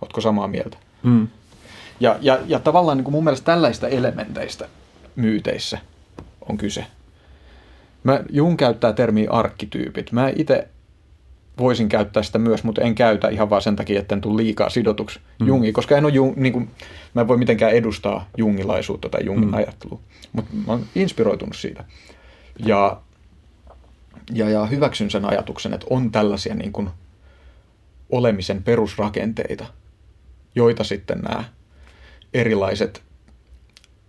[0.01, 0.77] Oletko samaa mieltä?
[1.03, 1.29] Mm.
[2.01, 4.69] Ja, ja, ja tavallaan niin kuin mun mielestä tällaista elementeistä
[5.17, 5.79] myyteissä
[6.49, 6.87] on kyse.
[8.05, 10.13] Mä, Jung käyttää termiä arkkityypit.
[10.13, 10.69] Mä itse
[11.59, 14.71] voisin käyttää sitä myös, mutta en käytä ihan vaan sen takia, että en tule liikaa
[14.71, 15.47] sidotuksi mm.
[15.47, 16.71] Jungiin, koska en ole Jung, niin kuin,
[17.15, 19.55] mä en voi mitenkään edustaa jungilaisuutta tai Jungin mm.
[19.55, 20.01] ajattelua,
[20.33, 21.85] mutta mä oon inspiroitunut siitä.
[22.59, 23.01] Ja,
[24.33, 26.91] ja, ja hyväksyn sen ajatuksen, että on tällaisia niin kuin
[28.11, 29.67] olemisen perusrakenteita,
[30.55, 31.45] joita sitten nämä
[32.35, 33.03] erilaiset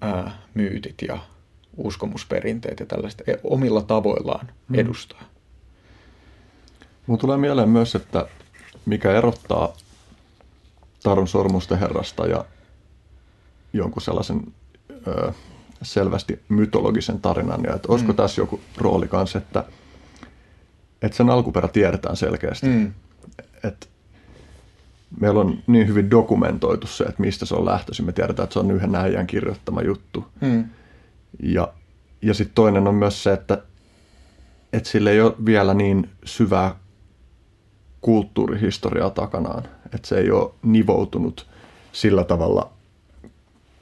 [0.02, 1.18] ää, myytit ja
[1.78, 4.76] uskomusperinteet ja tällaiset e, omilla tavoillaan mm.
[7.08, 8.26] Mun tulee mieleen myös, että
[8.86, 9.74] mikä erottaa
[11.04, 12.46] Tarun sormusten herrasta ja
[13.74, 14.54] jonkun sellaisen
[15.08, 15.32] ö,
[15.82, 18.16] selvästi mytologisen tarinan, ja että olisiko mm.
[18.18, 19.64] tässä joku rooli kanssa, että,
[21.02, 22.68] että sen alkuperä tiedetään selkeästi.
[22.68, 22.94] Mm.
[23.64, 23.88] Että
[25.20, 28.06] meillä on niin hyvin dokumentoitu se, että mistä se on lähtöisin.
[28.06, 30.26] Me tiedetään, että se on yhden äijän kirjoittama juttu.
[30.42, 30.66] Mm.
[31.44, 31.74] Ja,
[32.22, 33.64] ja sitten toinen on myös se, että,
[34.74, 36.76] että sillä ei ole vielä niin syvää
[38.02, 39.64] kulttuurihistoriaa takanaan.
[39.94, 41.48] Että se ei ole nivoutunut
[41.92, 42.70] sillä tavalla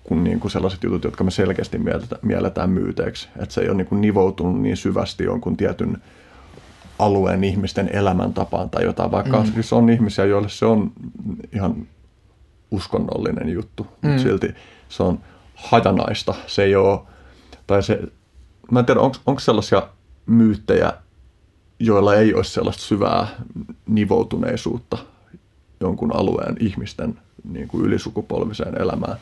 [0.03, 1.79] kuin, niin kuin sellaiset jutut, jotka me selkeästi
[2.21, 3.29] mielletään myyteeksi.
[3.39, 5.97] Että se ei ole niin kuin nivoutunut niin syvästi jonkun tietyn
[6.99, 9.53] alueen ihmisten elämäntapaan tai jotain, vaikka mm.
[9.53, 10.91] siis on ihmisiä, joille se on
[11.53, 11.87] ihan
[12.71, 14.09] uskonnollinen juttu, mm.
[14.09, 14.55] mutta silti
[14.89, 15.19] se on
[15.55, 16.35] hajanaista.
[16.47, 16.99] Se ei ole
[17.67, 18.01] tai se,
[18.71, 19.89] mä en tiedä, onko sellaisia
[20.25, 20.93] myyttejä,
[21.79, 23.27] joilla ei ole sellaista syvää
[23.87, 24.97] nivoutuneisuutta
[25.79, 29.17] jonkun alueen ihmisten niin kuin ylisukupolviseen elämään?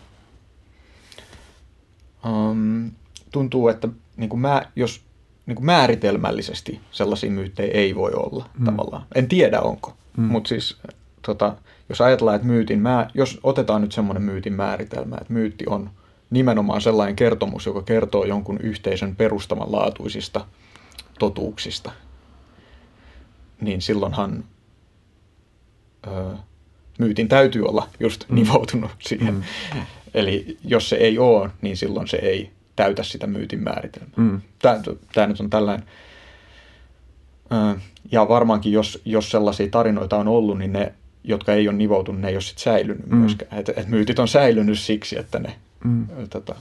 [2.26, 2.92] Um,
[3.32, 5.02] tuntuu, että niin kuin mä, jos
[5.46, 8.66] niin kuin määritelmällisesti sellaisia myyttejä ei voi olla mm.
[8.66, 9.06] tavallaan.
[9.16, 10.24] En tiedä onko, mm.
[10.24, 10.78] mutta siis
[11.22, 11.56] tota,
[11.90, 15.90] jos ajatellaan, että myytin, mä, jos otetaan nyt semmoinen myytin määritelmä, että myytti on–
[16.34, 20.46] nimenomaan sellainen kertomus, joka kertoo jonkun yhteisön perustavanlaatuisista
[21.20, 21.92] totuuksista,
[23.64, 24.44] niin silloinhan
[26.08, 26.36] ö,
[27.00, 28.36] myytin täytyy olla just mm.
[28.36, 29.34] nivoutunut siihen.
[29.34, 29.82] Mm.
[30.14, 34.14] Eli jos se ei ole, niin silloin se ei täytä sitä myytin määritelmää.
[34.16, 34.42] Mm.
[34.60, 34.82] Tämä,
[35.14, 35.88] tämä nyt on tällainen.
[37.52, 37.80] Ö,
[38.12, 42.28] ja varmaankin, jos, jos sellaisia tarinoita on ollut, niin ne, jotka ei ole nivoutunut, ne
[42.30, 43.18] ei ole sitten säilynyt mm.
[43.18, 43.60] myöskään.
[43.60, 46.08] Et, et myytit on säilynyt siksi, että ne Mm.
[46.30, 46.56] Tota,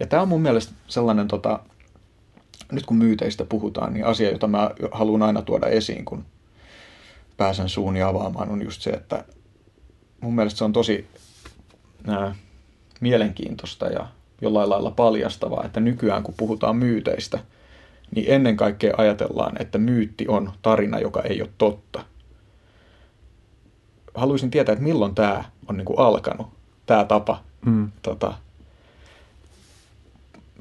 [0.00, 1.60] ja tämä on mun mielestä sellainen, tota,
[2.72, 6.24] nyt kun myyteistä puhutaan, niin asia, jota mä haluan aina tuoda esiin, kun
[7.36, 9.24] pääsen suuni avaamaan, on just se, että
[10.20, 11.06] mun mielestä se on tosi
[12.06, 12.34] ää,
[13.00, 14.06] mielenkiintoista ja
[14.40, 17.38] jollain lailla paljastavaa, että nykyään kun puhutaan myyteistä,
[18.14, 22.04] niin ennen kaikkea ajatellaan, että myytti on tarina, joka ei ole totta.
[24.14, 26.46] Haluaisin tietää, että milloin tämä on niin kuin alkanut,
[26.86, 27.90] tämä tapa mm.
[28.02, 28.34] tota,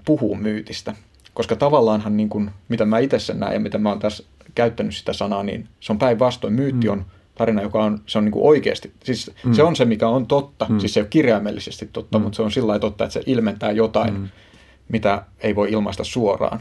[0.06, 0.96] puhuu myytistä.
[1.36, 4.24] Koska tavallaanhan, niin kuin, mitä mä itse sen näen ja mitä mä oon tässä
[4.56, 6.54] käyttänyt sitä sanaa, niin se on päinvastoin.
[6.54, 6.94] Myytti mm.
[6.94, 7.06] on
[7.36, 9.54] tarina, joka on, se on niin kuin oikeasti, siis mm.
[9.54, 10.80] se on se, mikä on totta, mm.
[10.80, 12.24] siis se ei ole kirjaimellisesti totta, mm.
[12.24, 14.28] mutta se on sillä totta, että se ilmentää jotain, mm.
[14.90, 16.60] mitä ei voi ilmaista suoraan,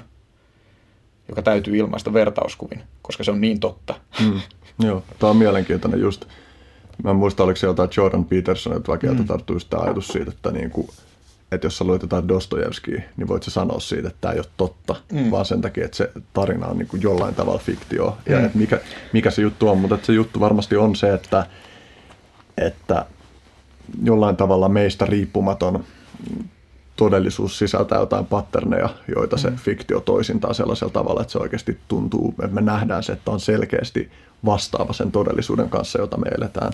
[1.28, 3.94] joka täytyy ilmaista vertauskuvin, koska se on niin totta.
[4.20, 4.40] Mm.
[4.86, 6.24] Joo, tämä on mielenkiintoinen just.
[7.04, 9.24] Mä en muista, oliko se jotain Jordan Peterson, että vaikka mm.
[9.24, 10.88] tarttuu sitä ajatus siitä, että, niin kuin,
[11.54, 14.46] että jos sä luet jotain Dostojevskia, niin voit sä sanoa siitä, että tämä ei ole
[14.56, 15.30] totta, mm.
[15.30, 18.18] vaan sen takia, että se tarina on niin kuin jollain tavalla fiktio.
[18.28, 18.44] Ja mm.
[18.44, 18.80] että mikä,
[19.12, 21.46] mikä se juttu on, mutta että se juttu varmasti on se, että,
[22.58, 23.06] että
[24.02, 25.84] jollain tavalla meistä riippumaton
[26.96, 29.56] todellisuus sisältää jotain patterneja, joita se mm.
[29.56, 34.10] fiktio toisintaa sellaisella tavalla, että se oikeasti tuntuu, että me nähdään se, että on selkeästi
[34.44, 36.72] vastaava sen todellisuuden kanssa, jota me eletään.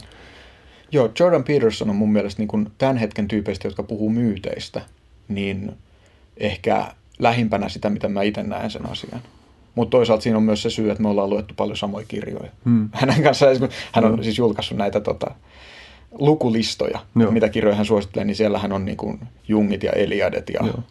[0.93, 4.83] Joo, Jordan Peterson on mun mielestä niin kuin tämän hetken tyypeistä, jotka puhuu myyteistä,
[5.29, 5.73] niin
[6.37, 9.23] ehkä lähimpänä sitä, mitä mä itse näen sen asian.
[9.75, 12.51] Mutta toisaalta siinä on myös se syy, että me ollaan luettu paljon samoja kirjoja.
[12.65, 12.89] Hmm.
[13.01, 13.57] Hänen kanssaan,
[13.93, 14.23] hän on hmm.
[14.23, 15.35] siis julkaissut näitä tota,
[16.13, 17.31] lukulistoja, Joo.
[17.31, 20.83] mitä kirjoja hän suosittelee, niin siellähän on niin kuin Jungit ja Eliadet ja Joo.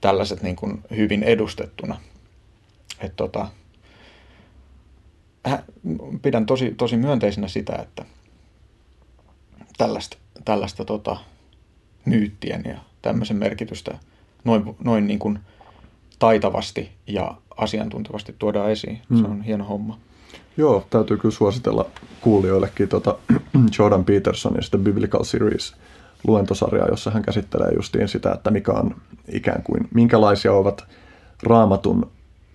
[0.00, 2.00] tällaiset niin kuin hyvin edustettuna.
[3.00, 3.48] Et tota,
[6.22, 8.04] pidän tosi, tosi myönteisenä sitä, että
[9.80, 11.16] tällaista, tällaista tota,
[12.04, 13.98] myyttien ja tämmöisen merkitystä
[14.44, 15.38] noin, noin niin kuin
[16.18, 19.00] taitavasti ja asiantuntevasti tuodaan esiin.
[19.08, 19.16] Mm.
[19.16, 19.98] Se on hieno homma.
[20.56, 21.86] Joo, täytyy kyllä suositella
[22.20, 23.18] kuulijoillekin tuota
[23.78, 25.74] Jordan Petersonin sitä Biblical Series
[26.26, 28.94] luentosarjaa, jossa hän käsittelee justiin sitä, että mikä on
[29.32, 30.84] ikään kuin, minkälaisia ovat
[31.42, 32.10] raamatun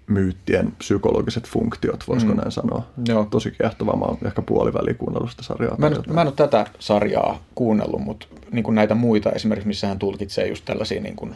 [0.07, 2.37] myyttien psykologiset funktiot, voisiko mm.
[2.37, 2.87] näin sanoa.
[3.07, 3.27] Joo.
[3.31, 5.75] Tosi kiehtovaa, mä oon ehkä puoliväli kuunnellut sitä sarjaa.
[5.77, 9.99] Mä en, mä en ole tätä sarjaa kuunnellut, mutta niin näitä muita, esimerkiksi missä hän
[9.99, 11.35] tulkitsee just tällaisia niin kuin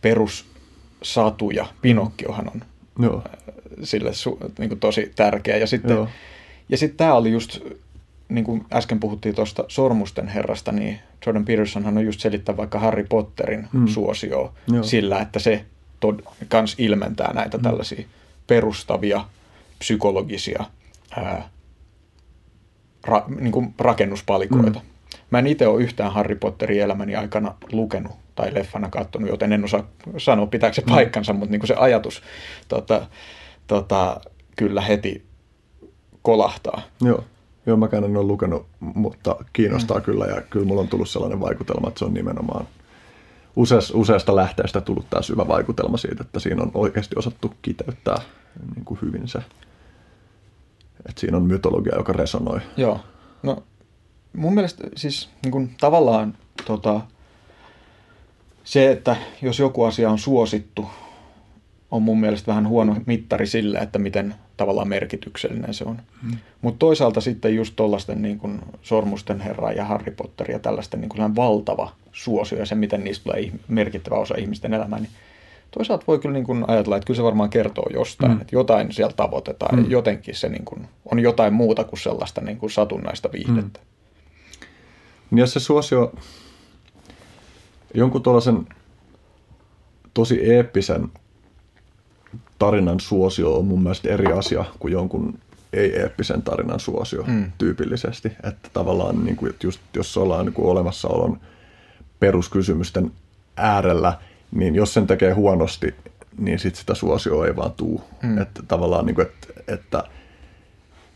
[0.00, 1.66] perussatuja.
[1.82, 2.62] Pinokkiohan on
[2.98, 3.22] Joo.
[3.82, 5.56] sille su, niin kuin tosi tärkeä.
[5.56, 6.08] Ja sitten, Joo.
[6.68, 7.60] ja sitten tämä oli just,
[8.28, 13.04] niin kuin äsken puhuttiin tuosta Sormusten herrasta, niin Jordan Petersonhan on just selittänyt vaikka Harry
[13.08, 13.86] Potterin mm.
[13.86, 15.64] suosioa sillä, että se
[16.02, 17.62] tod, kans ilmentää näitä mm.
[17.62, 18.06] tällaisia
[18.46, 19.24] perustavia
[19.78, 20.64] psykologisia
[21.16, 21.48] ää,
[23.04, 24.80] ra, niin kuin rakennuspalikoita.
[24.80, 24.86] Mm.
[25.30, 29.64] Mä en itse ole yhtään Harry Potterin elämäni aikana lukenut tai leffana katsonut, joten en
[29.64, 29.86] osaa
[30.18, 30.92] sanoa pitääkö se mm.
[30.92, 31.38] paikkansa, mm.
[31.38, 32.22] mutta niin kuin se ajatus
[32.68, 33.06] tota,
[33.66, 34.20] tota,
[34.56, 35.22] kyllä heti
[36.22, 36.82] kolahtaa.
[37.00, 37.24] Joo.
[37.66, 40.04] Joo, mäkään en ole lukenut, mutta kiinnostaa mm.
[40.04, 42.66] kyllä ja kyllä mulla on tullut sellainen vaikutelma, että se on nimenomaan
[43.94, 48.18] useasta, lähteestä tullut tämä syvä vaikutelma siitä, että siinä on oikeasti osattu kiteyttää
[48.74, 49.38] niin kuin hyvin se,
[51.08, 52.60] että siinä on mytologia, joka resonoi.
[52.76, 53.00] Joo,
[53.42, 53.62] no
[54.36, 56.34] mun mielestä siis niin kuin, tavallaan
[56.66, 57.00] tota,
[58.64, 60.90] se, että jos joku asia on suosittu,
[61.90, 66.00] on mun mielestä vähän huono mittari sille, että miten tavallaan merkityksellinen se on.
[66.22, 66.36] Hmm.
[66.60, 71.08] Mutta toisaalta sitten just tuollaisten niin kuin Sormusten herra ja Harry Potter ja tällaisten niin
[71.08, 75.10] kuin valtava suosio ja se, miten niistä tulee merkittävä osa ihmisten elämää, niin
[75.70, 78.40] toisaalta voi kyllä niin kuin ajatella, että kyllä se varmaan kertoo jostain, mm.
[78.40, 79.90] että jotain siellä tavoitetaan, mm.
[79.90, 83.80] jotenkin se niin kuin, on jotain muuta kuin sellaista niin kuin satunnaista viihdettä.
[83.80, 84.66] Mm.
[85.30, 86.12] Niin jos se suosio
[87.94, 88.66] jonkun tuollaisen
[90.14, 91.08] tosi eeppisen
[92.62, 95.38] tarinan suosio on mun mielestä eri asia kuin jonkun
[95.72, 97.52] ei-eeppisen tarinan suosio mm.
[97.58, 98.32] tyypillisesti.
[98.42, 101.40] Että tavallaan niin kuin, että just, jos ollaan niin kuin olemassaolon
[102.20, 103.12] peruskysymysten
[103.56, 104.18] äärellä,
[104.52, 105.94] niin jos sen tekee huonosti,
[106.38, 108.02] niin sit sitä suosioa ei vaan tuu.
[108.22, 108.38] Mm.
[108.38, 110.04] Että tavallaan, niin kuin, että, että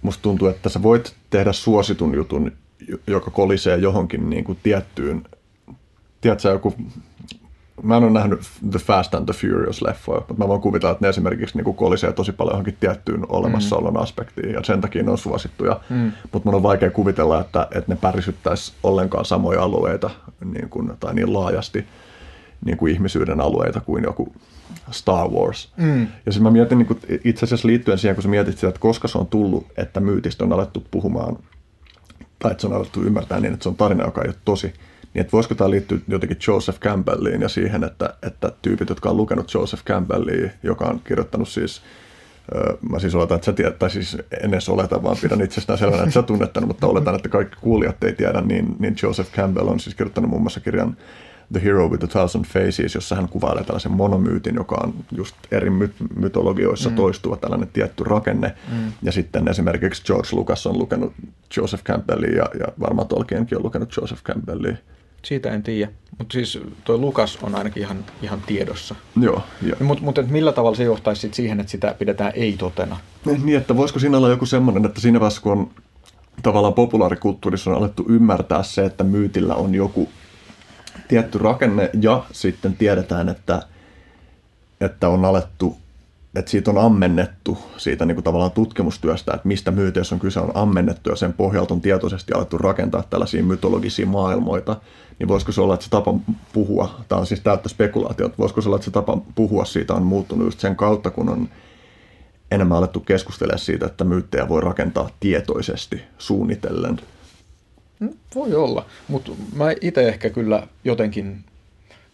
[0.03, 2.53] musta tuntuu, että sä voit tehdä suositun jutun,
[3.07, 5.25] joka kolisee johonkin niin kuin tiettyyn,
[6.21, 6.75] tiedätkö, joku
[7.83, 8.41] mä en ole nähnyt
[8.71, 12.13] The Fast and the Furious leffoja, mutta mä voin kuvitella, että ne esimerkiksi niin kolisee
[12.13, 14.01] tosi paljon johonkin tiettyyn olemassaolon mm.
[14.01, 15.81] aspektiin, ja sen takia ne on suosittuja.
[15.91, 16.13] Mm.
[16.33, 20.11] Mutta mun on vaikea kuvitella, että, että ne pärisyttäisi ollenkaan samoja alueita
[20.45, 21.87] niin kuin, tai niin laajasti
[22.65, 24.33] niin kuin ihmisyyden alueita kuin joku
[24.91, 25.73] Star Wars.
[25.77, 26.01] Mm.
[26.27, 28.81] Ja siis mä mietin niin kuin, itse asiassa liittyen siihen, kun sä mietit sitä, että
[28.81, 31.39] koska se on tullut, että myytistä on alettu puhumaan,
[32.39, 34.75] tai että se on alettu ymmärtää niin, että se on tarina, joka ei ole tosi,
[35.17, 39.17] niin että voisiko tämä liittyä jotenkin Joseph Campbelliin ja siihen, että, että tyypit, jotka on
[39.17, 41.83] lukenut Joseph Campbellia, joka on kirjoittanut siis
[42.91, 46.03] Mä siis oletan, että sä tiedät, tai siis en edes oleta, vaan pidän itsestään selvänä,
[46.03, 49.81] että sä tunnettanut, mutta oletan, että kaikki kuulijat ei tiedä, niin, niin Joseph Campbell on
[49.81, 50.97] siis kirjoittanut muun muassa kirjan
[51.53, 55.71] The Hero with a Thousand Faces, jossa hän kuvailee tällaisen monomyytin, joka on just eri
[55.71, 56.97] my- mytologioissa mm.
[56.97, 58.55] toistuva tällainen tietty rakenne.
[58.73, 58.93] Mm.
[59.03, 61.13] Ja sitten esimerkiksi George Lucas on lukenut
[61.57, 64.77] Joseph Campbellia ja, ja varmaan Tolkienkin on lukenut Joseph Campbellia.
[65.27, 65.93] Siitä en tiedä.
[66.19, 68.95] Mutta siis tuo Lukas on ainakin ihan, ihan tiedossa.
[69.21, 69.43] Joo.
[69.63, 69.77] Jo.
[69.81, 72.97] Mutta mut, millä tavalla se johtaisi sit siihen, että sitä pidetään ei-totena?
[73.25, 75.71] Niin, että voisiko siinä olla joku semmoinen, että siinä vaiheessa kun on
[76.43, 80.09] tavallaan populaarikulttuurissa on alettu ymmärtää se, että myytillä on joku
[81.09, 83.63] tietty rakenne ja sitten tiedetään, että,
[84.81, 85.79] että on alettu
[86.37, 90.51] että siitä on ammennettu siitä niin kuin tavallaan tutkimustyöstä, että mistä myyteissä on kyse, on
[90.55, 94.77] ammennettu ja sen pohjalta on tietoisesti alettu rakentaa tällaisia mytologisia maailmoita,
[95.19, 96.15] niin voisiko se olla, että se tapa
[96.53, 100.03] puhua, tämä on siis täyttä spekulaatiota, voisiko se olla, että se tapa puhua siitä on
[100.03, 101.49] muuttunut just sen kautta, kun on
[102.51, 107.01] enemmän alettu keskustella siitä, että myyttejä voi rakentaa tietoisesti, suunnitellen.
[108.35, 111.45] Voi olla, mutta mä itse ehkä kyllä jotenkin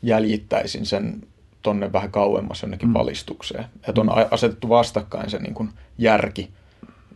[0.02, 1.22] jäljittäisin sen
[1.62, 2.94] tonne vähän kauemmas jonnekin mm.
[2.94, 3.64] valistukseen.
[3.88, 6.50] Että on asetettu vastakkain se niin kuin järki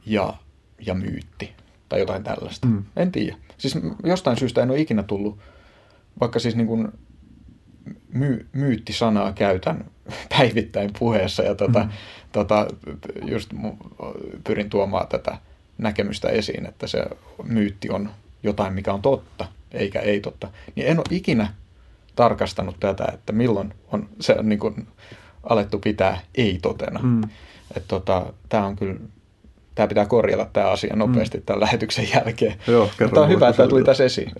[0.06, 0.35] ja,
[0.86, 1.52] ja myytti
[1.89, 2.66] tai jotain tällaista.
[2.66, 2.85] Mm.
[2.97, 3.36] En tiedä.
[3.59, 5.39] Siis jostain syystä en ole ikinä tullut,
[6.20, 6.89] vaikka siis niin kuin
[8.12, 9.85] my, myytti-sanaa käytän
[10.39, 11.90] päivittäin puheessa ja tota, mm.
[12.32, 12.66] tota,
[13.27, 13.51] just
[14.44, 15.39] pyrin tuomaan tätä
[15.78, 17.05] näkemystä esiin, että se
[17.44, 18.10] myytti on
[18.43, 20.48] jotain, mikä on totta, eikä ei totta.
[20.74, 21.55] Niin en ole ikinä
[22.16, 24.88] tarkastanut tätä, että milloin on se on niin kuin
[25.43, 27.01] alettu pitää ei-totena.
[27.02, 27.22] Mm.
[27.76, 29.01] Että tota, tämä on kyllä
[29.74, 31.44] tämä pitää korjata tämä asia nopeasti mm.
[31.44, 32.55] tämän lähetyksen jälkeen.
[32.66, 34.32] Joo, Mutta on hyvä, että tämä tuli tässä esiin.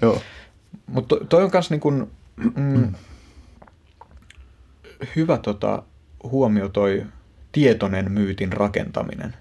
[0.87, 2.11] Mutta toi on myös niin kuin,
[2.57, 2.93] mm,
[5.17, 5.83] hyvä tota,
[6.23, 7.07] huomio toi
[7.53, 9.37] tietoinen myytin rakentaminen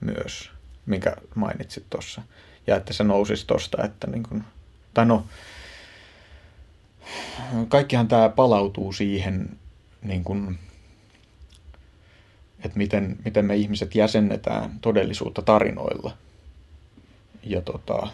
[0.00, 0.50] myös,
[0.86, 2.22] minkä mainitsit tuossa.
[2.66, 4.44] Ja että se nousisi tuosta, että niin kuin,
[4.94, 5.24] tai no,
[7.68, 9.58] kaikkihan tämä palautuu siihen,
[10.02, 10.58] niin kuin,
[12.64, 16.16] että miten, miten me ihmiset jäsennetään todellisuutta tarinoilla.
[17.42, 18.08] Ja tota,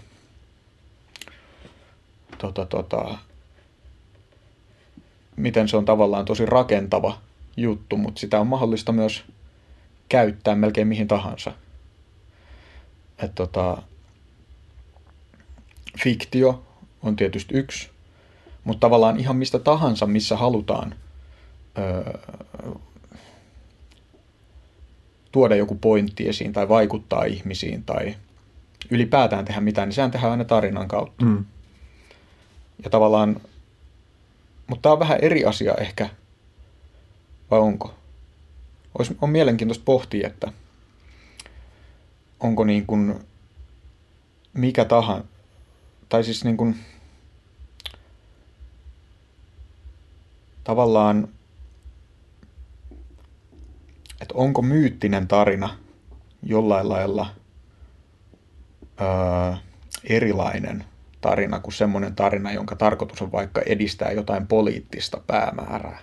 [2.39, 3.19] tota, tota,
[5.37, 7.19] miten se on tavallaan tosi rakentava
[7.57, 9.25] juttu, mutta sitä on mahdollista myös
[10.09, 11.53] käyttää melkein mihin tahansa.
[13.19, 13.83] Et tota,
[16.03, 16.65] fiktio
[17.03, 17.91] on tietysti yksi,
[18.65, 20.95] mutta tavallaan ihan mistä tahansa, missä halutaan
[21.79, 22.19] öö,
[25.33, 28.15] tuoda joku pointti esiin tai vaikuttaa ihmisiin tai
[28.91, 31.25] ylipäätään tehdä mitään, niin sehän tehdään aina tarinan kautta.
[31.25, 31.45] Mm.
[32.85, 33.41] Ja tavallaan,
[34.67, 36.11] mutta tämä on vähän eri asia ehkä,
[37.51, 37.95] vai onko?
[38.99, 40.53] Olisi, on mielenkiintoista pohtia, että
[42.41, 43.15] onko niin kuin
[44.53, 45.29] mikä tahansa,
[46.09, 46.77] tai siis niin kuin,
[50.65, 51.29] tavallaan,
[54.21, 55.77] että onko myyttinen tarina
[56.43, 57.27] jollain lailla
[59.01, 59.55] öö,
[60.05, 60.85] erilainen
[61.21, 65.99] tarina kuin semmoinen tarina, jonka tarkoitus on vaikka edistää jotain poliittista päämäärää.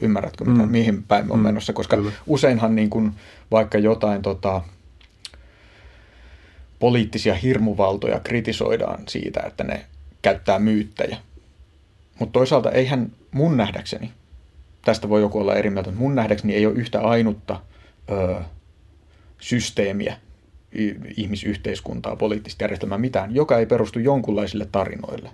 [0.00, 0.70] Ymmärrätkö, mitä, mm.
[0.70, 1.72] mihin päin on mm, menossa?
[1.72, 2.12] Koska kyllä.
[2.26, 3.12] useinhan niin kuin
[3.50, 4.62] vaikka jotain tota,
[6.78, 9.86] poliittisia hirmuvaltoja kritisoidaan siitä, että ne
[10.22, 11.16] käyttää myyttejä.
[12.22, 14.12] Mutta toisaalta eihän mun nähdäkseni,
[14.84, 17.60] tästä voi joku olla eri mieltä, mutta mun nähdäkseni ei ole yhtä ainutta
[18.10, 18.40] ö,
[19.38, 20.16] systeemiä,
[21.16, 25.30] ihmisyhteiskuntaa, poliittista järjestelmää, mitään, joka ei perustu jonkunlaisille tarinoille.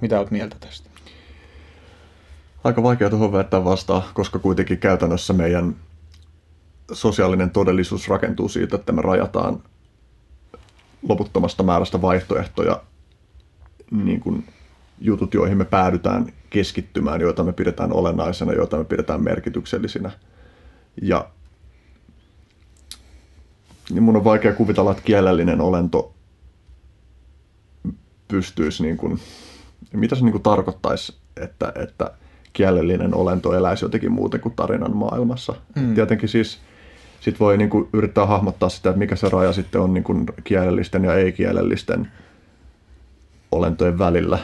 [0.00, 0.90] Mitä olet mieltä tästä?
[2.64, 5.76] Aika vaikea tuohon väittää vastaan, koska kuitenkin käytännössä meidän
[6.92, 9.62] sosiaalinen todellisuus rakentuu siitä, että me rajataan
[11.08, 12.82] loputtomasta määrästä vaihtoehtoja
[13.90, 14.46] niin kuin
[14.98, 20.10] jutut, joihin me päädytään keskittymään, joita me pidetään olennaisena, joita me pidetään merkityksellisinä.
[21.02, 21.28] Ja
[23.90, 26.14] niin mun on vaikea kuvitella, että kielellinen olento
[28.28, 29.18] pystyisi, niin kuin,
[29.92, 32.10] mitä se niin kuin tarkoittaisi, että, että
[32.52, 35.54] kielellinen olento eläisi jotenkin muuten kuin tarinan maailmassa.
[35.76, 35.94] Mm.
[35.94, 36.60] Tietenkin siis
[37.20, 40.26] sit voi niin kuin yrittää hahmottaa sitä, että mikä se raja sitten on niin kuin
[40.44, 42.12] kielellisten ja ei-kielellisten
[43.56, 44.38] olentojen välillä.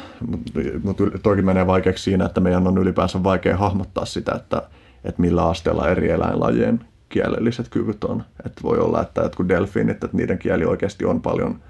[0.82, 4.62] Mutta toki menee vaikeaksi siinä, että meidän on ylipäänsä vaikea hahmottaa sitä, että,
[5.04, 8.24] että millä asteella eri eläinlajien kielelliset kyvyt on.
[8.46, 11.60] Että voi olla, että jotkut delfiinit, että niiden kieli oikeasti on paljon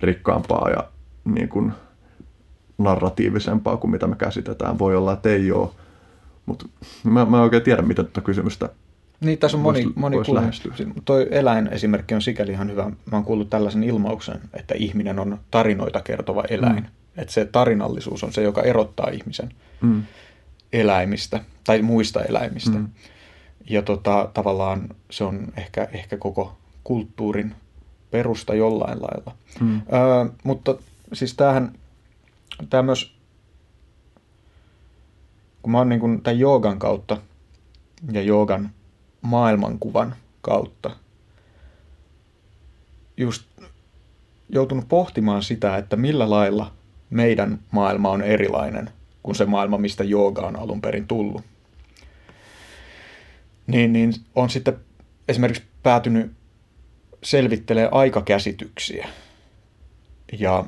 [0.00, 0.84] rikkaampaa ja
[1.24, 1.72] niin kuin
[2.78, 4.78] narratiivisempaa kuin mitä me käsitetään.
[4.78, 5.68] Voi olla, että ei ole,
[6.46, 6.66] mutta
[7.04, 8.68] mä, mä en oikein tiedä, miten tuota kysymystä
[9.22, 10.16] niin, tässä on moni, moni
[11.04, 12.84] Toi eläinesimerkki on sikäli ihan hyvä.
[12.84, 16.82] Mä oon kuullut tällaisen ilmauksen, että ihminen on tarinoita kertova eläin.
[16.82, 16.90] Mm.
[17.16, 19.48] Että se tarinallisuus on se, joka erottaa ihmisen
[19.80, 20.02] mm.
[20.72, 22.78] eläimistä tai muista eläimistä.
[22.78, 22.88] Mm.
[23.70, 27.54] Ja tota, tavallaan se on ehkä, ehkä koko kulttuurin
[28.10, 29.36] perusta jollain lailla.
[29.60, 29.76] Mm.
[29.76, 30.74] Öö, mutta
[31.12, 31.72] siis tämähän,
[32.70, 33.14] tämä myös,
[35.62, 37.16] kun mä oon niin kuin tämän joogan kautta
[38.12, 38.70] ja joogan
[39.22, 40.90] maailmankuvan kautta
[43.16, 43.44] just
[44.48, 46.72] joutunut pohtimaan sitä, että millä lailla
[47.10, 48.90] meidän maailma on erilainen
[49.22, 51.42] kuin se maailma, mistä jooga on alun perin tullut.
[53.66, 54.78] Niin, niin on sitten
[55.28, 56.32] esimerkiksi päätynyt
[57.22, 59.08] selvittelee aikakäsityksiä.
[60.38, 60.64] Ja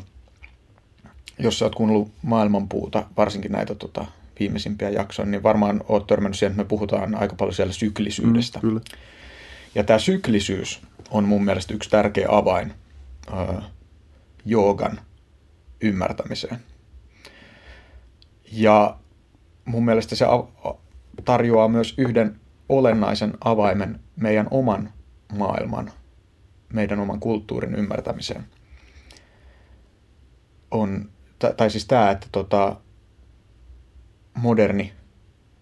[1.38, 4.06] jos sä oot kuunnellut maailmanpuuta, varsinkin näitä tota,
[4.40, 8.58] viimeisimpiä jaksoja, niin varmaan oot törmännyt siihen, että me puhutaan aika paljon siellä syklisyydestä.
[8.58, 8.80] Mm, kyllä.
[9.74, 12.72] Ja tämä syklisyys on mun mielestä yksi tärkeä avain
[13.28, 13.62] ö,
[14.44, 15.00] joogan
[15.80, 16.58] ymmärtämiseen.
[18.52, 18.96] Ja
[19.64, 20.24] mun mielestä se
[21.24, 24.92] tarjoaa myös yhden olennaisen avaimen meidän oman
[25.32, 25.92] maailman,
[26.72, 28.44] meidän oman kulttuurin ymmärtämiseen.
[30.70, 31.10] On,
[31.56, 32.76] tai siis tämä, että tota,
[34.34, 34.92] moderni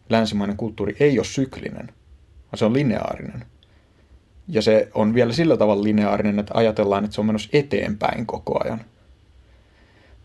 [0.09, 3.47] länsimainen kulttuuri ei ole syklinen, vaan se on lineaarinen.
[4.49, 8.65] Ja se on vielä sillä tavalla lineaarinen, että ajatellaan, että se on menossa eteenpäin koko
[8.65, 8.85] ajan.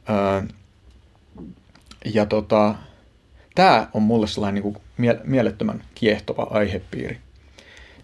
[0.10, 0.42] Öö,
[2.06, 2.76] ja tota,
[3.56, 4.84] tämä on mulle sellainen niin kuin
[5.24, 7.18] mielettömän kiehtova aihepiiri.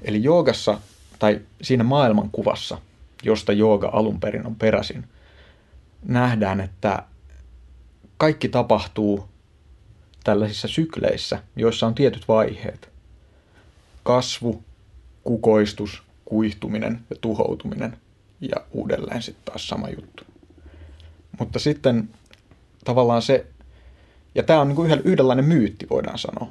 [0.01, 0.79] Eli joogassa
[1.19, 2.77] tai siinä maailmankuvassa,
[3.23, 5.03] josta jooga alun perin on peräisin,
[6.05, 7.03] nähdään, että
[8.17, 9.29] kaikki tapahtuu
[10.23, 12.89] tällaisissa sykleissä, joissa on tietyt vaiheet.
[14.03, 14.63] Kasvu,
[15.23, 17.97] kukoistus, kuihtuminen ja tuhoutuminen
[18.41, 20.23] ja uudelleen sitten taas sama juttu.
[21.39, 22.09] Mutta sitten
[22.85, 23.45] tavallaan se,
[24.35, 26.49] ja tämä on niin kuin yhdenlainen myytti voidaan sanoa,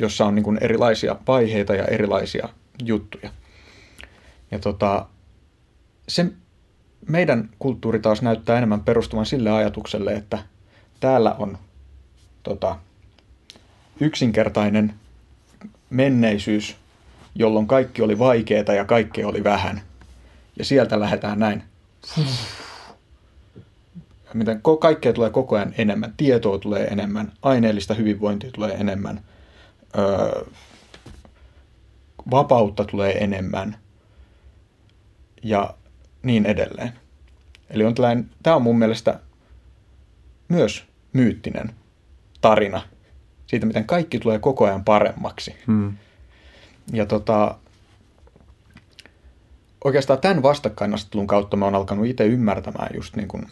[0.00, 2.48] jossa on niin kuin erilaisia vaiheita ja erilaisia
[2.84, 3.30] juttuja.
[4.50, 5.06] Ja tota,
[6.08, 6.26] se
[7.08, 10.38] meidän kulttuuri taas näyttää enemmän perustuvan sille ajatukselle, että
[11.00, 11.58] täällä on
[12.44, 12.78] tota,
[14.00, 14.94] yksinkertainen
[15.90, 16.76] menneisyys,
[17.34, 19.82] jolloin kaikki oli vaikeaa ja kaikki oli vähän.
[20.58, 21.62] Ja sieltä lähdetään näin.
[24.34, 29.20] Miten kaikkea tulee koko ajan enemmän, tietoa tulee enemmän, aineellista hyvinvointia tulee enemmän,
[29.98, 30.44] öö,
[32.30, 33.76] vapautta tulee enemmän
[35.42, 35.74] ja
[36.22, 36.92] niin edelleen.
[37.70, 39.20] Eli on tällainen, tämä on mun mielestä
[40.48, 41.74] myös myyttinen
[42.44, 42.82] tarina
[43.46, 45.56] siitä, miten kaikki tulee koko ajan paremmaksi.
[45.66, 45.96] Hmm.
[46.92, 47.58] Ja tota,
[49.84, 53.46] oikeastaan tämän vastakkainasettelun kautta mä oon alkanut itse ymmärtämään just niin kuin,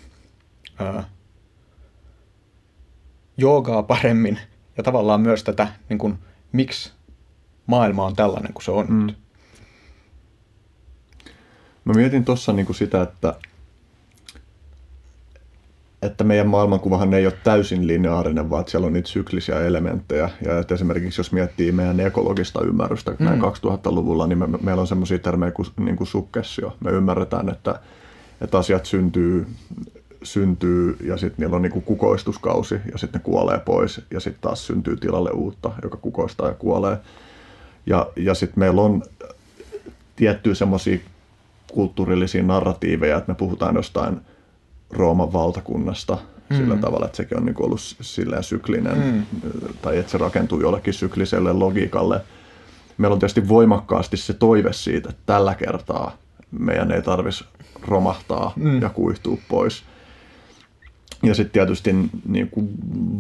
[0.79, 1.05] ää,
[3.37, 4.39] joogaa paremmin
[4.77, 6.19] ja tavallaan myös tätä, niin kuin,
[6.53, 6.93] miksi
[7.67, 9.07] maailma on tällainen kuin se on mm.
[9.07, 9.19] nyt.
[11.85, 13.35] Mä mietin tuossa niin sitä, että
[16.03, 20.31] että meidän maailmankuvahan ei ole täysin lineaarinen, vaan siellä on niitä syklisiä elementtejä.
[20.45, 23.25] Ja että esimerkiksi jos miettii meidän ekologista ymmärrystä mm.
[23.25, 26.77] näin 2000-luvulla, niin me, meillä on semmoisia termejä kuin, niin kuin sukkessio.
[26.85, 27.81] Me ymmärretään, että,
[28.41, 29.47] että asiat syntyy,
[30.23, 34.43] syntyy ja sitten niillä on niin kuin kukoistuskausi ja sitten ne kuolee pois ja sitten
[34.43, 36.97] taas syntyy tilalle uutta, joka kukoistaa ja kuolee.
[37.87, 39.03] Ja, ja sitten meillä on
[40.17, 40.99] tiettyjä semmoisia
[41.73, 44.21] kulttuurillisia narratiiveja, että me puhutaan jostain–
[44.93, 46.19] Rooman valtakunnasta
[46.51, 46.57] mm.
[46.57, 49.27] sillä tavalla, että sekin on niin ollut silleen syklinen, mm.
[49.83, 52.21] tai että se rakentuu jollekin sykliselle logiikalle.
[52.99, 56.17] Meillä on tietysti voimakkaasti se toive siitä, että tällä kertaa
[56.51, 57.45] meidän ei tarvitsisi
[57.89, 58.83] romahtaa mm.
[58.83, 59.83] ja kuihtua pois.
[61.23, 61.95] Ja sitten tietysti
[62.29, 62.69] niin kuin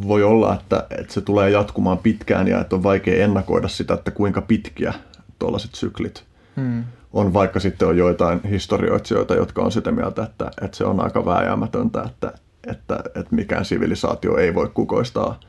[0.08, 4.10] voi olla, että, että se tulee jatkumaan pitkään ja että on vaikea ennakoida sitä, että
[4.10, 4.94] kuinka pitkiä
[5.38, 6.24] tuollaiset syklit
[6.56, 11.04] mm on vaikka sitten on joitain historioitsijoita, jotka on sitä mieltä, että, että se on
[11.04, 12.32] aika vääjäämätöntä, että,
[12.66, 15.40] että, että mikään sivilisaatio ei voi kukoistaa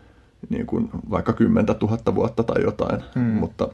[0.49, 3.23] niin kuin vaikka kymmentä tuhatta vuotta tai jotain, hmm.
[3.23, 3.68] mutta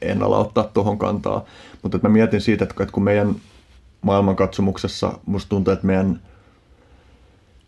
[0.00, 1.44] en ala ottaa tuohon kantaa.
[1.82, 3.36] Mutta että mä mietin siitä, että kun meidän
[4.02, 6.20] maailmankatsomuksessa musta tuntuu, että meidän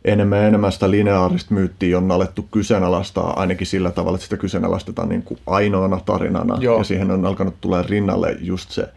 [0.05, 5.09] enemmän ja enemmän sitä lineaarista myyttiä on alettu kyseenalaistaa ainakin sillä tavalla, että sitä kyseenalaistetaan
[5.09, 6.59] niin kuin ainoana tarinana.
[6.61, 6.79] Joo.
[6.79, 8.89] Ja siihen on alkanut tulla rinnalle just se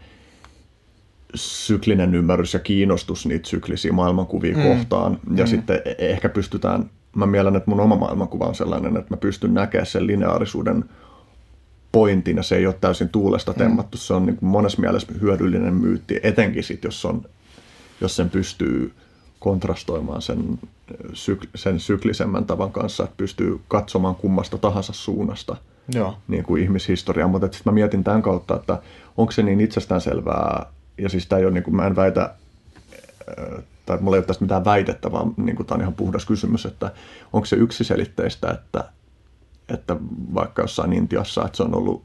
[1.34, 4.62] syklinen ymmärrys ja kiinnostus niitä syklisiä maailmankuvia mm.
[4.62, 5.18] kohtaan.
[5.36, 5.48] Ja mm.
[5.48, 9.54] sitten e- ehkä pystytään, mä mielen, että mun oma maailmankuva on sellainen, että mä pystyn
[9.54, 10.84] näkemään sen lineaarisuuden
[11.92, 13.58] pointin ja se ei ole täysin tuulesta mm.
[13.58, 13.96] temmattu.
[13.96, 14.00] Mm.
[14.00, 17.22] Se on niin kuin monessa mielessä hyödyllinen myytti, etenkin sit, jos, on,
[18.00, 18.92] jos sen pystyy
[19.38, 20.58] kontrastoimaan sen,
[21.12, 25.56] syk, sen syklisemmän tavan kanssa, että pystyy katsomaan kummasta tahansa suunnasta
[25.94, 26.16] Joo.
[26.28, 27.28] Niin kuin ihmishistoriaa.
[27.28, 28.82] Mutta sitten mä mietin tämän kautta, että
[29.16, 30.66] onko se niin itsestäänselvää
[30.98, 32.34] ja siis tämä ei ole, niin kuin, mä en väitä,
[33.86, 36.66] tai mulla ei ole tästä mitään väitettä, vaan niin kuin, tämä on ihan puhdas kysymys,
[36.66, 36.92] että
[37.32, 38.84] onko se yksiselitteistä, että,
[39.68, 39.96] että
[40.34, 42.04] vaikka jossain Intiassa, että se on ollut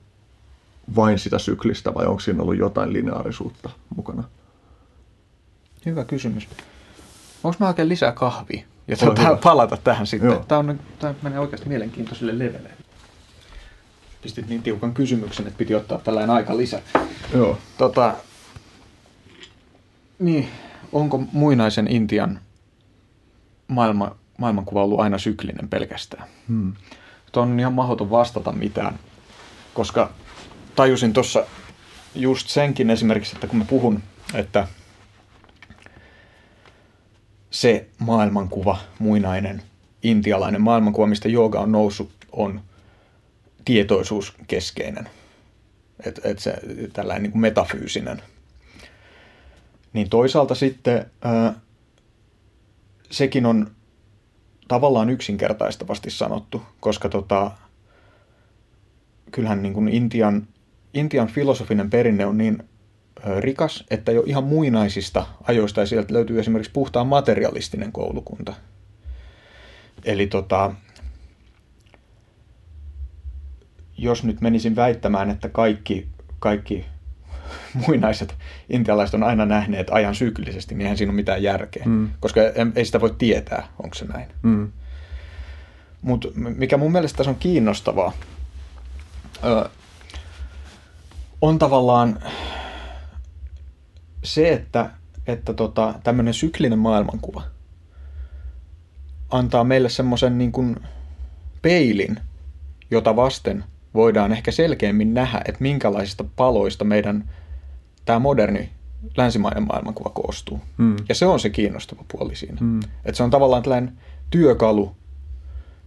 [0.96, 4.24] vain sitä syklistä vai onko siinä ollut jotain lineaarisuutta mukana?
[5.88, 6.48] hyvä kysymys.
[7.44, 8.64] Onko mä oikein lisää kahvia?
[8.88, 9.38] Ja hyvä.
[9.44, 10.30] palata tähän sitten.
[10.30, 10.46] Joo.
[10.48, 12.70] Tämä, on, tämä menee oikeasti mielenkiintoiselle levelle.
[14.22, 16.82] Pistit niin tiukan kysymyksen, että piti ottaa tällainen aika lisä.
[17.34, 17.58] Joo.
[17.78, 18.14] Tota,
[20.20, 20.48] niin,
[20.92, 22.40] onko muinaisen Intian
[23.68, 26.28] maailma, maailmankuva ollut aina syklinen pelkästään?
[26.48, 26.74] Hmm.
[27.32, 29.00] Tuo on ihan mahdoton vastata mitään,
[29.74, 30.12] koska
[30.76, 31.46] tajusin tuossa
[32.16, 34.04] just senkin esimerkiksi, että kun mä puhun,
[34.34, 34.68] että
[37.52, 39.64] se maailmankuva, muinainen
[40.04, 42.62] intialainen maailmankuva, mistä jooga on noussut, on
[43.66, 45.10] tietoisuuskeskeinen.
[46.06, 46.54] Että et se
[46.94, 48.22] tällainen niin kuin metafyysinen.
[49.98, 51.54] Niin toisaalta sitten ää,
[53.12, 53.72] sekin on
[54.68, 57.52] tavallaan yksinkertaistavasti sanottu, koska tota,
[59.32, 60.48] kyllähän niin kuin Intian,
[60.94, 62.64] Intian filosofinen perinne on niin
[63.40, 68.54] rikas, että jo ihan muinaisista ajoista ja sieltä löytyy esimerkiksi puhtaan materialistinen koulukunta.
[70.06, 70.74] Eli tota,
[73.98, 76.08] jos nyt menisin väittämään, että kaikki,
[76.40, 76.86] kaikki
[77.88, 78.36] muinaiset
[78.70, 81.84] intialaiset on aina nähneet ajan syklisesti, niin eihän siinä ole mitään järkeä.
[81.86, 82.10] Mm.
[82.20, 82.42] Koska
[82.76, 84.28] ei sitä voi tietää, onko se näin.
[84.44, 84.72] Hmm.
[86.02, 88.14] Mutta mikä mun mielestä tässä on kiinnostavaa,
[89.44, 89.70] ö,
[91.42, 92.20] on tavallaan
[94.24, 94.90] se, että,
[95.28, 97.44] että tota, tämmöinen syklinen maailmankuva
[99.30, 100.76] antaa meille semmoisen niin kuin
[101.62, 102.20] peilin,
[102.92, 103.64] jota vasten
[103.94, 107.30] voidaan ehkä selkeämmin nähdä, että minkälaisista paloista meidän
[108.08, 108.70] tämä moderni
[109.18, 110.62] länsimainen maailmankuva koostuu.
[110.78, 110.96] Mm.
[111.10, 112.58] Ja se on se kiinnostava puoli siinä.
[112.60, 112.80] Mm.
[112.80, 113.98] Että se on tavallaan tällainen
[114.30, 114.96] työkalu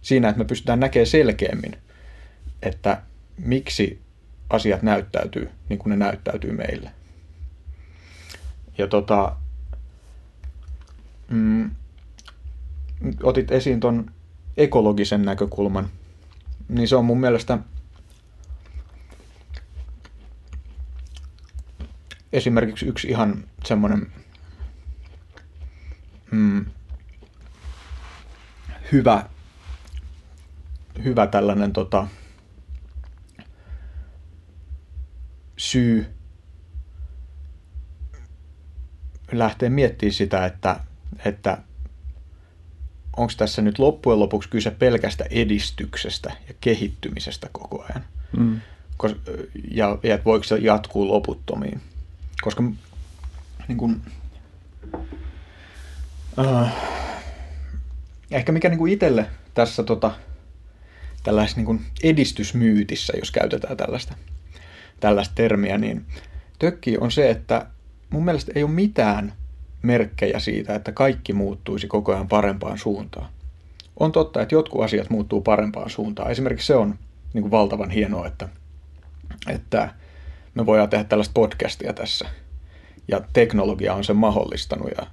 [0.01, 1.77] siinä, että me pystytään näkemään selkeämmin,
[2.61, 3.01] että
[3.37, 4.01] miksi
[4.49, 6.91] asiat näyttäytyy niin kuin ne näyttäytyy meille.
[8.77, 9.35] Ja tota,
[11.29, 11.71] mm,
[13.23, 14.11] otit esiin ton
[14.57, 15.89] ekologisen näkökulman,
[16.69, 17.57] niin se on mun mielestä
[22.33, 24.11] esimerkiksi yksi ihan semmoinen
[26.31, 26.65] mm,
[28.91, 29.25] hyvä,
[31.03, 32.07] hyvä tällainen tota,
[35.57, 36.05] syy
[39.31, 40.79] lähteä miettimään sitä, että,
[41.25, 41.57] että
[43.17, 48.05] onko tässä nyt loppujen lopuksi kyse pelkästä edistyksestä ja kehittymisestä koko ajan.
[48.37, 48.61] Hmm.
[48.97, 49.15] Kos,
[49.71, 51.81] ja, ja voiko se jatkuu loputtomiin.
[52.41, 52.63] Koska
[53.67, 54.01] niin kun,
[56.39, 56.73] äh,
[58.31, 60.11] ehkä mikä niin kuin itselle tässä tota,
[61.23, 64.15] tällaisessa niin kuin edistysmyytissä, jos käytetään tällaista,
[64.99, 66.05] tällaista termiä, niin
[66.59, 67.65] tökki on se, että
[68.09, 69.33] mun mielestä ei ole mitään
[69.81, 73.29] merkkejä siitä, että kaikki muuttuisi koko ajan parempaan suuntaan.
[73.99, 76.31] On totta, että jotkut asiat muuttuu parempaan suuntaan.
[76.31, 76.99] Esimerkiksi se on
[77.33, 78.49] niin kuin valtavan hienoa, että,
[79.47, 79.93] että
[80.53, 82.29] me voidaan tehdä tällaista podcastia tässä.
[83.07, 85.07] Ja teknologia on sen mahdollistanut ja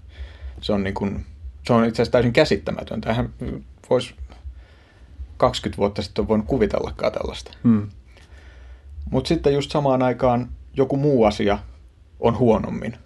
[0.60, 1.27] se on, niin kuin,
[1.66, 3.09] se on itse asiassa täysin käsittämätöntä.
[3.10, 3.31] Eihän
[3.90, 4.15] voisi
[5.36, 7.51] 20 vuotta sitten voinut kuvitellakaan tällaista.
[7.65, 7.89] Hmm.
[9.10, 11.59] Mutta sitten just samaan aikaan joku muu asia
[12.20, 12.97] on huonommin.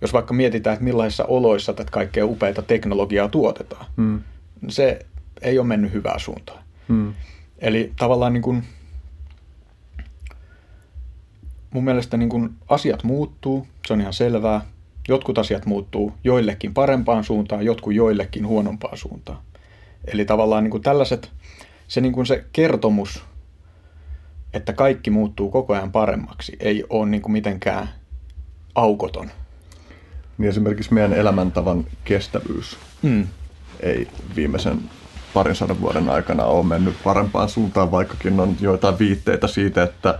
[0.00, 4.22] Jos vaikka mietitään, että millaisissa oloissa tätä kaikkea upeita teknologiaa tuotetaan, Hmm.
[4.68, 5.06] se
[5.42, 6.62] ei ole mennyt hyvään suuntaan.
[6.88, 7.14] Hmm.
[7.58, 8.64] Eli tavallaan niin kuin,
[11.72, 14.60] mun mielestä niin kuin asiat muuttuu, se on ihan selvää.
[15.08, 19.38] Jotkut asiat muuttuu joillekin parempaan suuntaan, jotkut joillekin huonompaan suuntaan.
[20.04, 21.30] Eli tavallaan niin kuin tällaiset,
[21.88, 23.24] se, niin kuin se kertomus,
[24.54, 27.88] että kaikki muuttuu koko ajan paremmaksi, ei ole niin kuin mitenkään
[28.74, 29.30] aukoton.
[30.38, 33.26] Niin esimerkiksi meidän elämäntavan kestävyys Mm.
[33.80, 34.78] ei viimeisen
[35.34, 40.18] parin sadan vuoden aikana ole mennyt parempaan suuntaan, vaikkakin on joitain viitteitä siitä, että,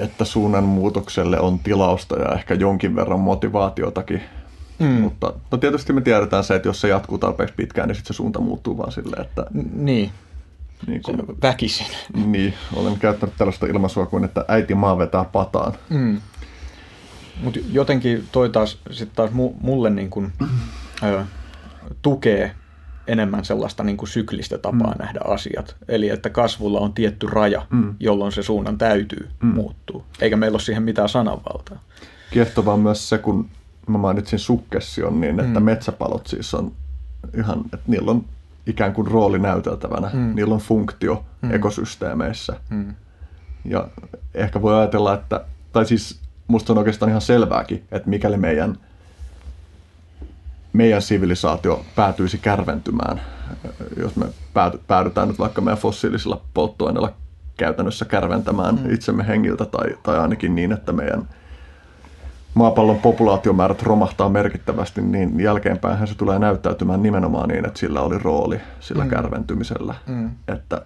[0.00, 4.22] että suunnan muutokselle on tilausta ja ehkä jonkin verran motivaatiotakin.
[4.78, 4.86] Mm.
[4.86, 8.16] Mutta no tietysti me tiedetään se, että jos se jatkuu tarpeeksi pitkään, niin sitten se
[8.16, 10.10] suunta muuttuu vaan silleen, että Niin,
[10.86, 11.86] niin, se kuin, väkisin.
[12.32, 15.72] niin olen käyttänyt tällaista ilmaisua kuin, että äiti maa vetää pataan.
[15.90, 16.20] Mm.
[17.42, 20.32] Mutta jotenkin toi taas, sit taas mu, mulle niin kun,
[21.02, 21.24] ö,
[22.02, 22.54] tukee
[23.08, 24.98] enemmän sellaista niin kuin syklistä tapaa mm.
[24.98, 25.76] nähdä asiat.
[25.88, 27.94] Eli että kasvulla on tietty raja, mm.
[28.00, 29.48] jolloin se suunnan täytyy mm.
[29.48, 30.04] muuttua.
[30.20, 31.80] Eikä meillä ole siihen mitään sananvaltaa.
[32.30, 33.48] Kiehtovaa myös se, kun
[33.86, 35.64] mä mainitsin sukkession, niin että Mm.
[35.64, 36.72] metsäpalot siis on
[37.38, 38.24] ihan, että niillä on
[38.66, 40.10] ikään kuin rooli näyteltävänä.
[40.12, 40.34] Mm.
[40.34, 41.50] Niillä on funktio Mm.
[41.54, 42.56] ekosysteemeissä.
[42.70, 42.94] Mm.
[43.64, 43.88] Ja
[44.34, 48.76] ehkä voi ajatella, että, tai siis musta on oikeastaan ihan selvääkin, että mikäli meidän,
[50.72, 53.20] meidän sivilisaatio päätyisi kärventymään,
[53.96, 54.26] jos me
[54.86, 57.12] päädytään nyt vaikka meidän fossiilisilla polttoaineilla
[57.56, 58.94] käytännössä kärventämään mm.
[58.94, 61.28] itsemme hengiltä tai, tai ainakin niin, että meidän
[62.54, 68.60] maapallon populaatiomäärät romahtaa merkittävästi, niin jälkeenpäin se tulee näyttäytymään nimenomaan niin, että sillä oli rooli
[68.80, 69.10] sillä mm.
[69.10, 69.94] kärventymisellä.
[70.06, 70.30] Mm.
[70.48, 70.82] Että,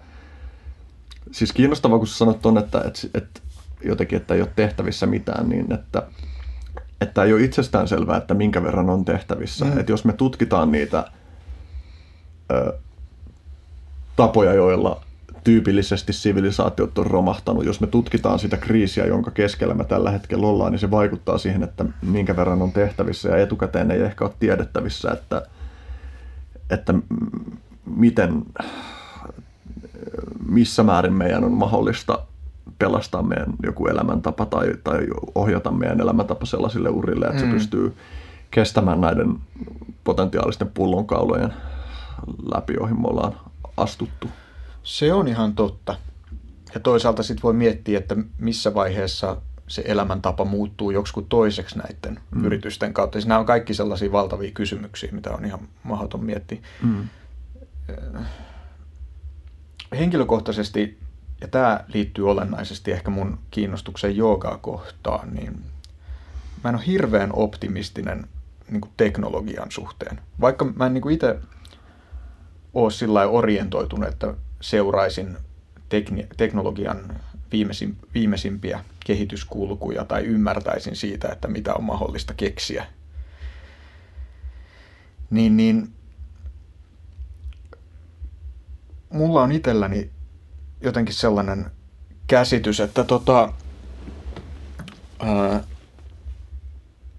[1.30, 3.40] siis kiinnostavaa, kun sä sanot on, että, että, että
[3.84, 6.02] jotenkin, että ei ole tehtävissä mitään, niin että,
[7.02, 9.64] että ei ole itsestään selvää, että minkä verran on tehtävissä.
[9.64, 9.78] Mm.
[9.78, 11.04] Että jos me tutkitaan niitä
[12.52, 12.72] ö,
[14.16, 15.00] tapoja, joilla
[15.44, 17.64] tyypillisesti sivilisaatiot on romahtanut.
[17.64, 21.62] Jos me tutkitaan sitä kriisiä, jonka keskellä me tällä hetkellä ollaan, niin se vaikuttaa siihen,
[21.62, 25.46] että minkä verran on tehtävissä ja etukäteen ei ehkä ole tiedettävissä, että,
[26.70, 26.94] että
[27.96, 28.42] miten,
[30.48, 32.18] missä määrin meidän on mahdollista
[32.78, 37.46] pelastaa meidän joku elämäntapa tai, tai ohjata meidän elämäntapa sellaisille urille, että mm.
[37.46, 37.96] se pystyy
[38.50, 39.38] kestämään näiden
[40.04, 41.52] potentiaalisten pullonkaulojen
[42.54, 43.36] läpi, joihin me ollaan
[43.76, 44.28] astuttu.
[44.82, 45.96] Se on ihan totta.
[46.74, 49.36] Ja toisaalta sitten voi miettiä, että missä vaiheessa
[49.66, 52.44] se elämäntapa muuttuu joksikin toiseksi näiden mm.
[52.44, 53.16] yritysten kautta.
[53.16, 56.58] Siis nämä on kaikki sellaisia valtavia kysymyksiä, mitä on ihan mahdoton miettiä.
[56.82, 57.08] Mm.
[59.98, 60.98] Henkilökohtaisesti,
[61.42, 65.64] ja tämä liittyy olennaisesti ehkä mun kiinnostukseen joogaa kohtaan, niin
[66.64, 68.26] mä en ole hirveän optimistinen
[68.70, 70.20] niin teknologian suhteen.
[70.40, 71.38] Vaikka mä en niin itse
[72.74, 75.36] ole sillä orientoitunut, että seuraisin
[75.88, 77.20] tekni- teknologian
[77.52, 82.86] viimeisin, viimeisimpiä kehityskulkuja tai ymmärtäisin siitä, että mitä on mahdollista keksiä,
[85.30, 85.92] niin, niin
[89.10, 90.10] mulla on itselläni
[90.82, 91.66] jotenkin sellainen
[92.26, 93.52] käsitys, että tota,
[95.20, 95.64] ää,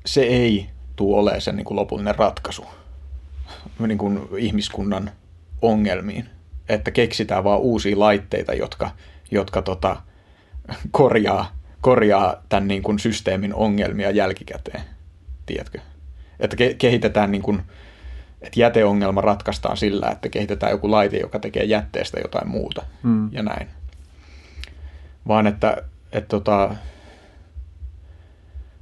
[0.06, 2.66] se ei tule olemaan sen niin kuin lopullinen ratkaisu
[3.80, 5.12] niin kuin ihmiskunnan
[5.62, 6.30] ongelmiin
[6.70, 8.92] että keksitään vaan uusia laitteita, jotka,
[9.32, 10.02] jotka tota,
[10.92, 14.82] korjaa, korjaa tämän niin kuin systeemin ongelmia jälkikäteen.
[15.46, 15.80] Tiedätkö?
[16.40, 17.62] Että ke- kehitetään niin kuin,
[18.44, 23.30] että jäteongelma ratkaistaan sillä, että kehitetään joku laite, joka tekee jätteestä jotain muuta mm.
[23.32, 23.68] ja näin.
[25.28, 25.78] Vaan että,
[26.12, 26.76] että tota,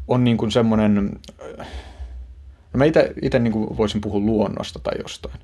[0.07, 1.19] on niin kuin semmoinen,
[2.73, 2.85] no mä
[3.21, 5.39] itse niin voisin puhua luonnosta tai jostain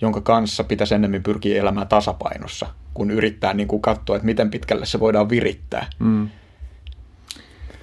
[0.00, 4.86] jonka kanssa pitäisi ennemmin pyrkiä elämään tasapainossa, kun yrittää niin kuin katsoa, että miten pitkälle
[4.86, 5.86] se voidaan virittää.
[5.98, 6.28] Mm.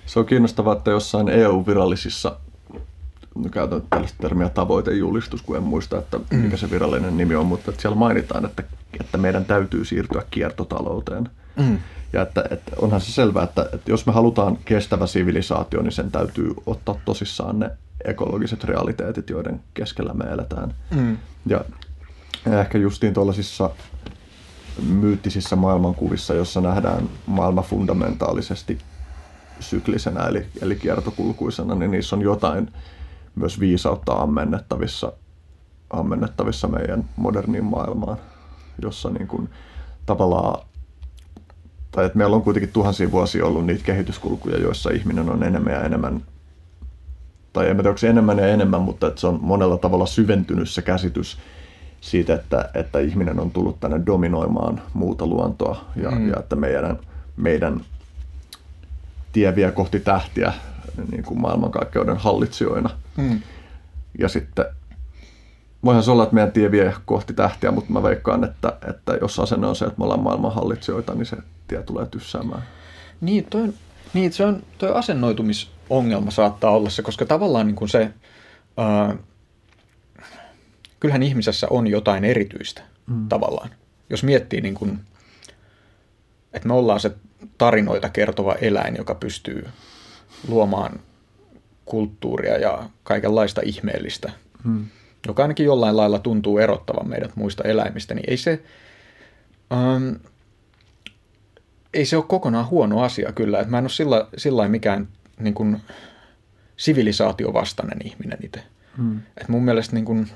[0.06, 2.40] Se on kiinnostavaa, että jossain EU-virallisissa,
[3.52, 7.82] käytän tällaista termiä tavoitejulistus, kun en muista, että mikä se virallinen nimi on, mutta että
[7.82, 8.64] siellä mainitaan, että,
[9.00, 11.30] että meidän täytyy siirtyä kiertotalouteen.
[11.56, 11.78] Mm.
[12.14, 16.12] Ja että, että onhan se selvää, että, että jos me halutaan kestävä sivilisaatio, niin sen
[16.12, 17.72] täytyy ottaa tosissaan ne
[18.06, 20.74] ekologiset realiteetit, joiden keskellä me eletään.
[20.96, 21.18] Mm.
[21.46, 21.66] Ja
[22.46, 23.70] ja ehkä justiin tuollaisissa
[24.88, 28.78] myyttisissä maailmankuvissa, jossa nähdään maailma fundamentaalisesti
[29.60, 32.72] syklisenä eli, eli kiertokulkuisena, niin niissä on jotain
[33.36, 35.14] myös viisautta ammennettavissa,
[35.90, 38.18] ammennettavissa meidän moderniin maailmaan,
[38.82, 39.50] jossa niin kuin
[40.06, 40.66] tavallaan
[41.92, 45.84] tai että meillä on kuitenkin tuhansia vuosia ollut niitä kehityskulkuja, joissa ihminen on enemmän ja
[45.84, 46.22] enemmän,
[47.54, 50.70] tai en tiedä onko se enemmän ja enemmän, mutta että se on monella tavalla syventynyt
[50.70, 51.38] se käsitys
[52.02, 56.30] siitä, että, että ihminen on tullut tänne dominoimaan muuta luontoa ja, mm.
[56.30, 57.00] ja että meidän,
[57.38, 57.82] meidän
[59.32, 60.54] tie vie kohti tähtiä
[61.12, 62.90] niin kuin maailmankaikkeuden hallitsijoina.
[63.18, 63.42] Mm.
[64.20, 64.66] Ja sitten
[65.84, 69.40] voihan se olla, että meidän tie vie kohti tähtiä, mutta mä veikkaan, että, että jos
[69.40, 71.38] asenne on se, että me ollaan maailman hallitsijoita, niin se
[71.68, 72.64] tie tulee tyssäämään.
[73.22, 73.74] Niin, toi,
[74.14, 78.14] niin se on, toi asennoitumisongelma saattaa olla se, koska tavallaan niin kuin se,
[78.78, 79.16] ää,
[81.00, 83.30] kyllähän ihmisessä on jotain erityistä mm.
[83.30, 83.70] tavallaan.
[84.10, 85.00] Jos miettii, niin kuin,
[86.54, 87.12] että me ollaan se
[87.58, 89.68] tarinoita kertova eläin, joka pystyy
[90.48, 91.00] luomaan
[91.86, 94.32] kulttuuria ja kaikenlaista ihmeellistä,
[94.64, 94.86] mm.
[95.28, 98.64] joka ainakin jollain lailla tuntuu erottavan meidät muista eläimistä, niin ei se,
[99.74, 100.10] ähm,
[101.94, 103.60] ei se ole kokonaan huono asia kyllä.
[103.60, 105.08] Että mä en ole sillä, sillä mikään
[105.40, 105.82] niin kuin,
[106.78, 108.64] sivilisaatiovastainen ihminen itse.
[108.98, 109.20] Mm.
[109.38, 110.30] Et mun mielestä niin kuin,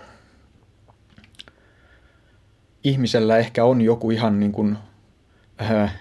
[2.84, 4.77] ihmisellä ehkä on joku ihan niin kuin,
[5.61, 5.94] äh,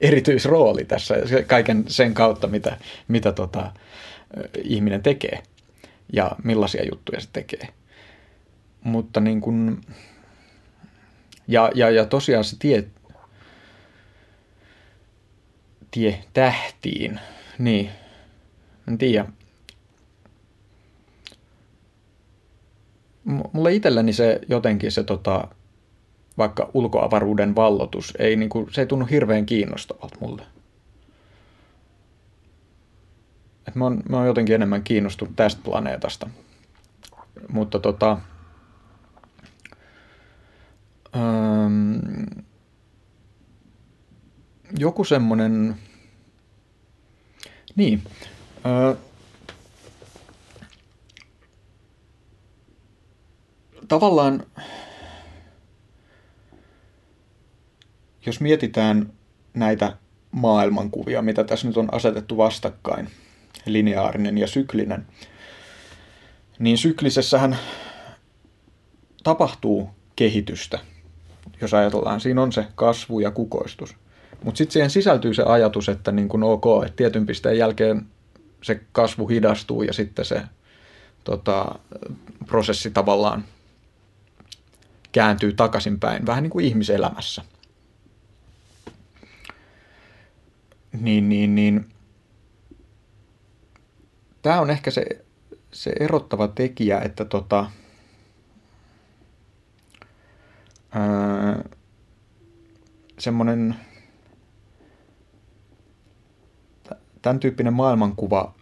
[0.00, 1.14] erityisrooli tässä
[1.46, 2.78] kaiken sen kautta, mitä,
[3.08, 3.72] mitä tota,
[4.62, 5.42] ihminen tekee
[6.12, 7.68] ja millaisia juttuja se tekee.
[8.84, 9.80] Mutta niin kuin,
[11.48, 12.84] ja, ja, ja tosiaan se tie,
[15.90, 17.20] tie tähtiin,
[17.58, 17.90] niin
[18.88, 19.26] en tiedä.
[23.52, 25.48] Mulle itselleni se jotenkin se tota,
[26.38, 30.42] vaikka ulkoavaruuden vallotus, ei, niin kuin, se ei tunnu hirveän kiinnostavalta mulle.
[33.68, 36.28] Et mä, oon, mä oon jotenkin enemmän kiinnostunut tästä planeetasta.
[37.48, 38.18] Mutta tota,
[41.16, 41.96] ähm,
[44.78, 45.76] joku semmonen,
[47.76, 48.02] niin,
[48.66, 48.96] äh,
[53.88, 54.46] tavallaan
[58.26, 59.12] jos mietitään
[59.54, 59.96] näitä
[60.30, 63.08] maailmankuvia, mitä tässä nyt on asetettu vastakkain,
[63.66, 65.06] lineaarinen ja syklinen,
[66.58, 67.56] niin syklisessähän
[69.24, 70.78] tapahtuu kehitystä.
[71.60, 73.96] Jos ajatellaan, siinä on se kasvu ja kukoistus.
[74.44, 78.06] Mutta sitten siihen sisältyy se ajatus, että niin kun ok, että tietyn pisteen jälkeen
[78.62, 80.42] se kasvu hidastuu ja sitten se
[81.24, 81.74] tota,
[82.46, 83.44] prosessi tavallaan
[85.12, 87.42] kääntyy takaisinpäin, vähän niin kuin ihmiselämässä–
[91.00, 91.86] niin, niin, niin
[94.42, 95.06] tämä on ehkä se,
[95.72, 97.70] se erottava tekijä, että tota,
[103.18, 103.76] semmoinen
[107.22, 108.54] tämän tyyppinen maailmankuva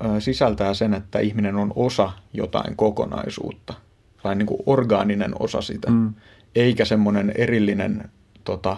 [0.00, 3.74] ää, sisältää sen, että ihminen on osa jotain kokonaisuutta,
[4.22, 6.14] tai niin kuin orgaaninen osa sitä, mm.
[6.54, 8.10] eikä semmoinen erillinen
[8.44, 8.76] tota,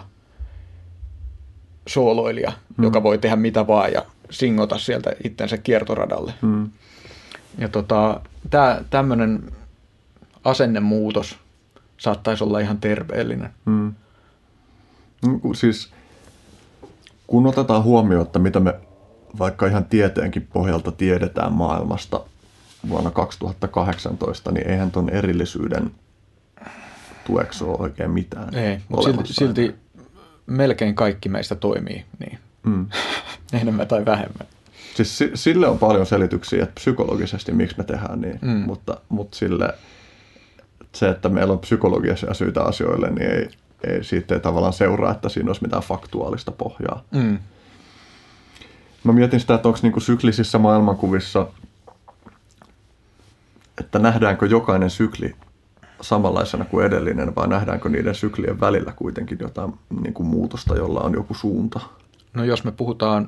[1.87, 2.83] sooloilija, mm.
[2.83, 6.33] joka voi tehdä mitä vaan ja singota sieltä itsensä kiertoradalle.
[6.41, 6.69] Mm.
[7.57, 8.21] Ja tota,
[8.89, 9.51] tämmöinen
[10.43, 11.37] asennemuutos
[11.97, 13.49] saattaisi olla ihan terveellinen.
[13.65, 13.93] Mm.
[15.55, 15.91] Siis
[17.27, 18.73] kun otetaan huomioon, että mitä me
[19.39, 22.21] vaikka ihan tieteenkin pohjalta tiedetään maailmasta
[22.89, 25.91] vuonna 2018, niin eihän tuon erillisyyden
[27.25, 28.55] tueksi ole oikein mitään.
[28.55, 29.75] Ei, mutta silti, silti
[30.45, 32.39] melkein kaikki meistä toimii niin.
[32.63, 32.87] Mm.
[33.61, 34.47] Enemmän tai vähemmän.
[34.95, 38.49] Siis sille on paljon selityksiä, että psykologisesti miksi me tehdään niin, mm.
[38.49, 39.73] mutta, mutta sille,
[40.91, 43.49] se, että meillä on psykologisia syitä asioille, niin ei,
[43.83, 47.03] ei, siitä ei tavallaan seuraa, että siinä olisi mitään faktuaalista pohjaa.
[47.11, 47.39] Mm.
[49.03, 51.47] Mä mietin sitä, että onko niinku syklisissä maailmankuvissa,
[53.79, 55.35] että nähdäänkö jokainen sykli
[56.03, 61.13] samanlaisena kuin edellinen, vai nähdäänkö niiden syklien välillä kuitenkin jotain niin kuin muutosta, jolla on
[61.13, 61.79] joku suunta?
[62.33, 63.27] No jos me puhutaan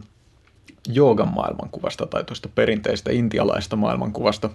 [0.87, 4.49] joogan maailmankuvasta tai tuosta perinteistä intialaista maailmankuvasta,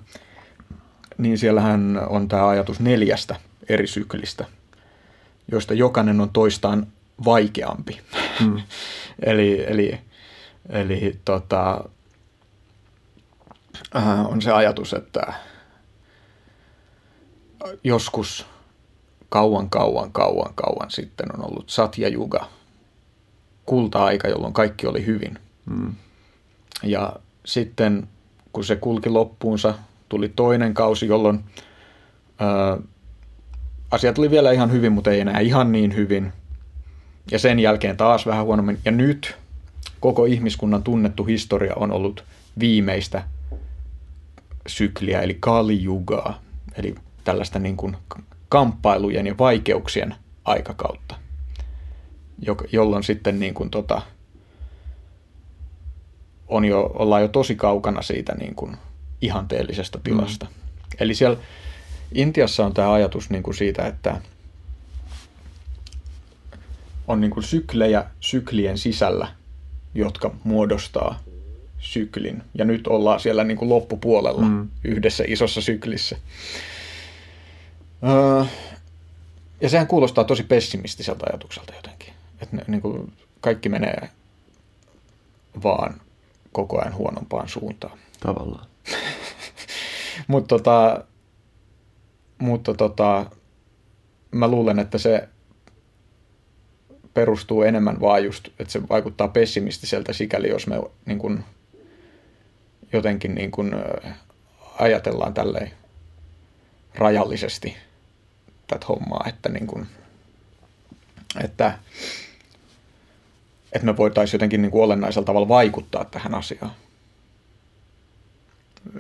[1.19, 3.37] niin siellähän on tämä ajatus neljästä
[3.69, 4.45] eri syklistä,
[5.51, 6.87] joista jokainen on toistaan
[7.25, 8.01] vaikeampi.
[8.41, 8.61] Hmm.
[9.23, 10.01] eli eli,
[10.69, 11.85] eli tota,
[13.97, 15.33] äh, on se ajatus, että
[17.85, 18.47] joskus
[19.29, 22.47] kauan, kauan, kauan, kauan sitten on ollut Satya Yuga,
[23.67, 25.39] kulta-aika, jolloin kaikki oli hyvin.
[25.67, 25.95] Mm.
[26.83, 28.09] Ja sitten
[28.53, 29.75] kun se kulki loppuunsa,
[30.09, 31.45] tuli toinen kausi, jolloin
[32.39, 32.79] ää,
[33.91, 36.33] asiat oli vielä ihan hyvin, mutta ei enää ihan niin hyvin.
[37.31, 38.79] Ja sen jälkeen taas vähän huonommin.
[38.85, 39.37] Ja nyt
[40.01, 42.25] koko ihmiskunnan tunnettu historia on ollut
[42.59, 43.25] viimeistä
[44.67, 46.43] sykliä, eli Kali Yugaa,
[46.77, 46.95] eli
[47.25, 47.97] tällaista niin kuin
[48.49, 50.15] kamppailujen ja vaikeuksien
[50.45, 51.15] aikakautta,
[52.73, 54.03] jolloin sitten niin kuin tota,
[56.49, 58.77] on jo, ollaan jo tosi kaukana siitä niin kuin
[59.21, 60.03] ihanteellisesta mm.
[60.03, 60.47] tilasta.
[60.47, 60.53] Mm.
[61.01, 61.39] Eli siellä
[62.13, 64.21] Intiassa on tämä ajatus niin kuin siitä, että
[67.09, 69.29] on niin kuin syklejä syklien sisällä,
[69.95, 71.21] jotka muodostaa
[71.79, 72.43] syklin.
[72.55, 74.69] Ja nyt ollaan siellä niin kuin loppupuolella mm.
[74.85, 76.17] yhdessä isossa syklissä.
[78.09, 78.45] Öö,
[79.61, 82.15] ja sehän kuulostaa tosi pessimistiseltä ajatukselta jotenkin.
[82.43, 84.09] Että ne, niin kuin kaikki menee
[85.63, 86.01] vaan
[86.53, 87.99] koko ajan huonompaan suuntaan.
[88.21, 88.67] Tavallaan.
[90.29, 91.05] mutta tota,
[92.39, 93.27] mutta tota,
[94.31, 95.29] mä luulen, että se
[97.15, 101.45] perustuu enemmän vaan just, että se vaikuttaa pessimistiseltä sikäli, jos me niin kuin,
[102.93, 103.73] jotenkin niin kuin,
[104.79, 105.71] ajatellaan tälleen
[106.95, 107.77] rajallisesti–
[108.71, 109.87] tätä hommaa, että, niin kuin,
[111.45, 111.79] että,
[113.73, 116.73] että me voitaisiin jotenkin niin kuin olennaisella tavalla vaikuttaa tähän asiaan.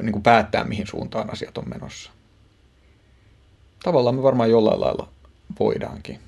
[0.03, 2.11] Niin kuin päättää, mihin suuntaan asiat on menossa.
[3.83, 5.09] Tavallaan me varmaan jollain lailla
[5.61, 6.21] voidaankin.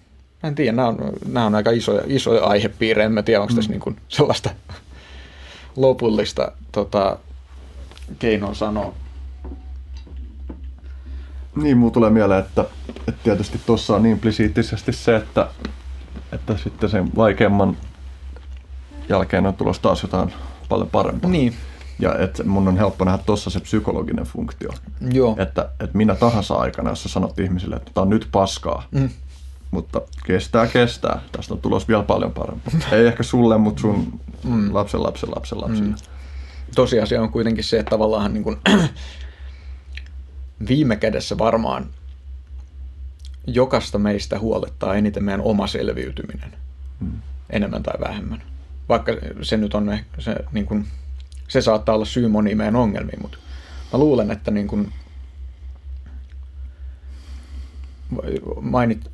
[0.43, 3.07] Mä en tiedä, nämä on, nämä on aika isoja, isoja aihepiirejä.
[3.07, 3.73] En mä tiedä, onko tässä mm.
[3.73, 4.51] niin kuin sellaista
[5.77, 7.19] lopullista tota,
[8.19, 8.95] keinoa sanoa.
[11.57, 12.65] Niin, muu tulee mieleen, että,
[13.09, 15.49] että tietysti tuossa on implisiittisesti se, että,
[16.33, 17.77] että sitten sen vaikeamman
[19.09, 20.33] jälkeen on tulossa taas jotain
[20.69, 21.31] paljon parempaa.
[21.31, 21.55] Niin,
[21.99, 24.71] Ja että mun on helppo nähdä tuossa se psykologinen funktio.
[25.13, 25.37] joo.
[25.39, 29.09] Että, että minä tahansa aikana, jos sä sanot ihmisille, että tämä on nyt paskaa, Mm.
[29.71, 31.21] mutta kestää, kestää.
[31.33, 32.75] Tästä on tulos vielä paljon parempaa.
[32.93, 34.75] Ei ehkä sulle, mutta sun Mm.
[34.75, 35.95] lapsen lapsen lapsen lapsille.
[36.75, 38.57] Tosiasia on kuitenkin se, että tavallaan niin kuin,
[40.69, 41.87] viime kädessä varmaan
[43.47, 46.53] jokaista meistä huolettaa eniten meidän oma selviytyminen.
[47.51, 48.43] Enemmän tai vähemmän.
[48.89, 49.13] Vaikka
[49.43, 50.87] se nyt on ehkä, se, niin kuin,
[51.49, 53.39] se saattaa olla syy moniin meidän ongelmiin, mutta
[53.93, 54.93] mä luulen, että niin kuin,
[58.61, 59.11] mainit,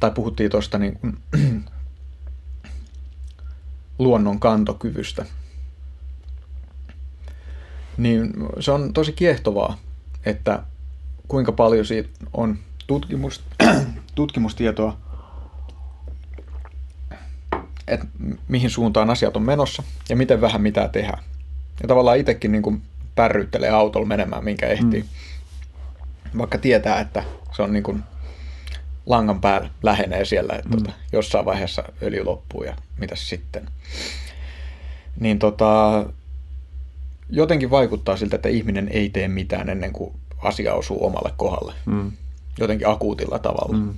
[0.00, 1.18] tai puhuttiin tuosta niin kuin,
[3.98, 5.26] luonnon kantokyvystä,
[7.96, 9.78] niin se on tosi kiehtovaa,
[10.24, 10.62] että
[11.30, 13.44] kuinka paljon siitä on tutkimus,
[14.14, 14.96] tutkimustietoa,
[17.88, 18.06] että
[18.48, 21.22] mihin suuntaan asiat on menossa ja miten vähän mitä tehdään.
[21.82, 22.82] Ja tavallaan itsekin niin kuin
[23.14, 25.02] pärryttelee autolla menemään, minkä ehtii.
[25.02, 26.38] Mm.
[26.38, 27.24] Vaikka tietää, että
[27.56, 28.02] se on niin kuin
[29.06, 30.76] langan päällä lähenee siellä, että mm.
[30.76, 33.68] tota, jossain vaiheessa öljy loppuu ja mitäs sitten.
[35.20, 36.04] Niin tota,
[37.28, 41.74] jotenkin vaikuttaa siltä, että ihminen ei tee mitään ennen kuin asia osuu omalle kohdalle.
[41.86, 42.12] Mm.
[42.58, 43.78] Jotenkin akuutilla tavalla.
[43.78, 43.94] Mm.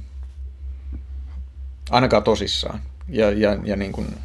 [1.91, 2.81] Ainakaan tosissaan.
[3.09, 4.17] Ja, ja, ja niin kuin...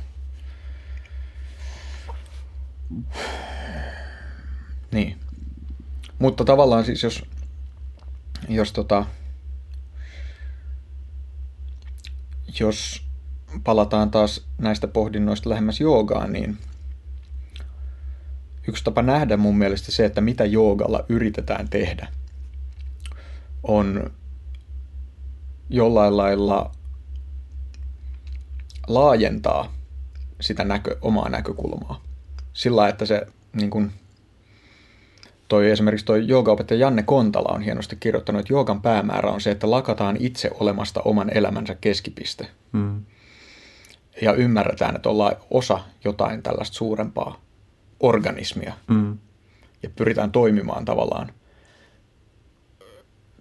[4.91, 5.19] Niin.
[6.19, 7.25] Mutta tavallaan siis jos,
[8.49, 9.05] jos tota,
[12.59, 13.03] jos
[13.63, 16.57] palataan taas näistä pohdinnoista lähemmäs joogaan, niin
[18.67, 22.07] yksi tapa nähdä mun mielestä se, että mitä joogalla yritetään tehdä,
[23.63, 24.11] on
[25.69, 26.71] jollain lailla
[28.87, 29.73] laajentaa
[30.41, 32.01] sitä näkö, omaa näkökulmaa.
[32.53, 33.91] Sillä että se niin kun,
[35.47, 39.71] toi esimerkiksi toi joogaopettaja Janne Kontala on hienosti kirjoittanut, että joogan päämäärä on se, että
[39.71, 42.47] lakataan itse olemasta oman elämänsä keskipiste.
[42.71, 43.05] Mm.
[44.21, 47.46] Ja ymmärretään, että ollaan osa jotain tällaista suurempaa
[47.99, 48.73] organismia.
[48.87, 49.17] Mm.
[49.83, 51.31] Ja pyritään toimimaan tavallaan,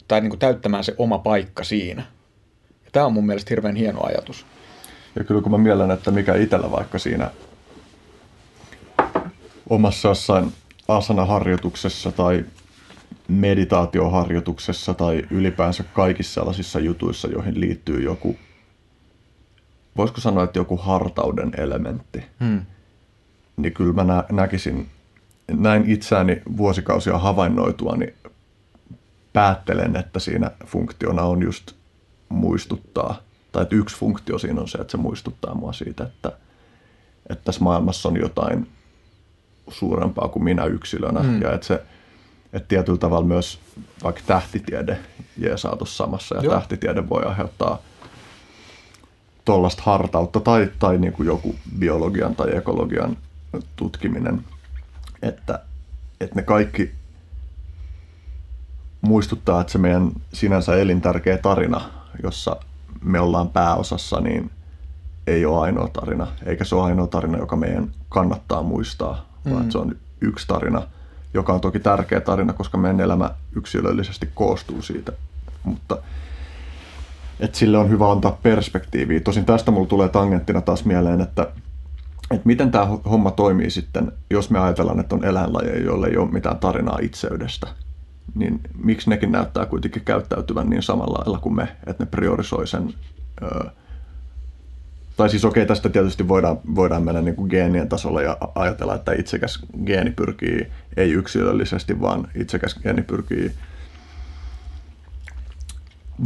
[0.09, 2.03] tai niin kuin täyttämään se oma paikka siinä.
[2.85, 4.47] Ja tämä on mun mielestä hirveän hieno ajatus.
[5.17, 7.31] Ja kyllä kun mä mielen, että mikä itsellä vaikka siinä
[9.71, 10.53] omassa jossain
[10.89, 12.45] asana-harjoituksessa tai
[13.29, 18.37] meditaatioharjoituksessa tai ylipäänsä kaikissa sellaisissa jutuissa, joihin liittyy joku,
[19.97, 22.63] voisiko sanoa, että joku hartauden elementti, Hmm.
[23.57, 24.87] Niin kyllä mä nä- näkisin,
[25.51, 28.15] näin itseäni vuosikausia havainnoitua, niin
[29.33, 31.73] päättelen, että siinä funktiona on just
[32.29, 33.17] muistuttaa,
[33.53, 36.33] tai että yksi funktio siinä on se, että se muistuttaa mua siitä, että,
[37.31, 38.69] että tässä maailmassa on jotain
[39.69, 41.43] suurempaa kuin minä yksilönä, Mm.
[41.43, 41.83] ja että se
[42.53, 43.59] että tietyllä tavalla myös
[44.05, 44.99] vaikka tähtitiede
[45.39, 46.43] jeesaa tuossa samassa, ja.
[46.43, 46.55] Joo.
[46.55, 47.79] tähtitiede voi aiheuttaa
[49.45, 53.17] tuollaista hartautta tai, tai niin kuin joku biologian tai ekologian
[53.77, 54.45] tutkiminen,
[55.23, 55.61] että,
[56.21, 56.93] että ne kaikki
[59.01, 61.81] muistuttaa, että se meidän sinänsä elintärkeä tarina,
[62.23, 62.57] jossa
[63.05, 64.51] me ollaan pääosassa, niin
[65.27, 69.53] ei ole ainoa tarina, eikä se ole ainoa tarina, joka meidän kannattaa muistaa, mm.
[69.53, 70.83] vaan se on yksi tarina,
[71.35, 75.13] joka on toki tärkeä tarina, koska meidän elämä yksilöllisesti koostuu siitä,
[75.65, 75.99] mutta
[77.41, 79.21] että sille on hyvä antaa perspektiiviä.
[79.21, 81.47] Tosin tästä mulla tulee tangenttina taas mieleen, että,
[82.31, 86.31] että miten tämä homma toimii sitten, jos me ajatellaan, että on eläinlajeja, joille ei ole
[86.31, 87.67] mitään tarinaa itseydestä.
[88.35, 92.95] Niin miksi nekin näyttää kuitenkin käyttäytyvän niin samalla lailla kuin me, että ne priorisoi sen.
[93.43, 93.71] Öö,
[95.17, 99.13] tai siis okei, tästä tietysti voidaan, voidaan mennä niin kuin geenien tasolla ja ajatella, että
[99.13, 100.67] itsekäs geeni pyrkii
[100.97, 103.53] ei yksilöllisesti, vaan itsekäs geeni pyrkii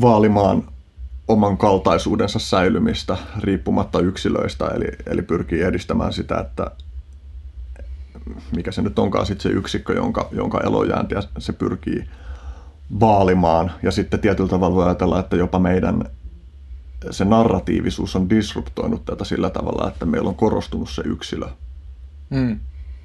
[0.00, 0.62] vaalimaan
[1.30, 6.70] oman kaltaisuudensa säilymistä riippumatta yksilöistä, eli, eli pyrkii edistämään sitä, että
[8.56, 12.04] mikä se nyt onkaan sitten se yksikkö, jonka, jonka elojääntiä se pyrkii
[13.00, 13.72] vaalimaan.
[13.82, 16.04] Ja sitten tietyllä tavalla voi ajatella, että jopa meidän
[17.10, 21.46] se narratiivisuus on disruptoinut tätä sillä tavalla, että meillä on korostunut se yksilö.
[22.34, 22.60] Hmm.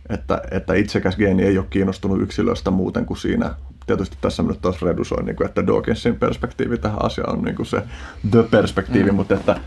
[0.10, 3.56] Että, että itsekäs geeni ei ole kiinnostunut yksilöstä muuten kuin siinä.
[3.88, 7.66] Tietysti tässä nyt taas redusoin, niin kuin, että Dawkinsin perspektiivi tähän asiaan on niin kuin
[7.66, 7.84] se
[8.32, 9.16] the-perspektiivi, mm.
[9.16, 9.60] mutta että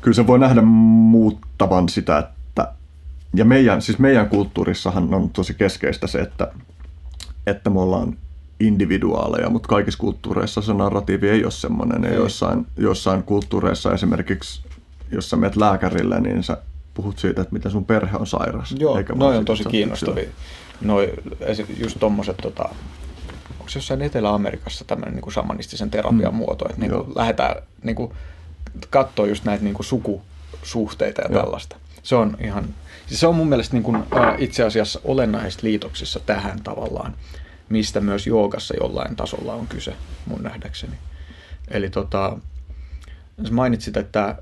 [0.00, 2.72] kyllä se voi nähdä muuttavan sitä, että
[3.34, 6.52] ja meidän, siis meidän kulttuurissahan on tosi keskeistä se, että,
[7.46, 8.16] että me ollaan
[8.60, 12.02] individuaaleja, mutta kaikissa kulttuureissa se narratiivi ei ole semmoinen.
[12.02, 14.62] Ja jossain, jossain kulttuureissa esimerkiksi,
[15.12, 16.58] jos sä menet lääkärille, niin sä
[16.94, 18.74] puhut siitä, että miten sun perhe on sairas.
[18.78, 20.28] Joo, eikä noi on tosi kiinnostavia.
[20.80, 21.12] Noi,
[21.78, 22.62] just tommoset, tota,
[23.52, 26.36] onko se jossain Etelä-Amerikassa tämmöinen niin samanistisen terapian Mm.
[26.38, 28.12] muoto, että niin kuin lähdetään niin kuin,
[28.90, 31.42] katsoa just näitä niin kuin sukusuhteita ja Joo.
[31.42, 31.76] tällaista.
[32.02, 32.64] Se on ihan,
[33.06, 37.14] siis se on mun mielestä niin kuin, ää, itse asiassa olennaisesti liitoksissa tähän tavallaan,
[37.68, 39.92] mistä myös joogassa jollain tasolla on kyse
[40.26, 40.96] mun nähdäkseni.
[41.68, 42.38] Eli tota,
[43.50, 44.36] mainitsit, että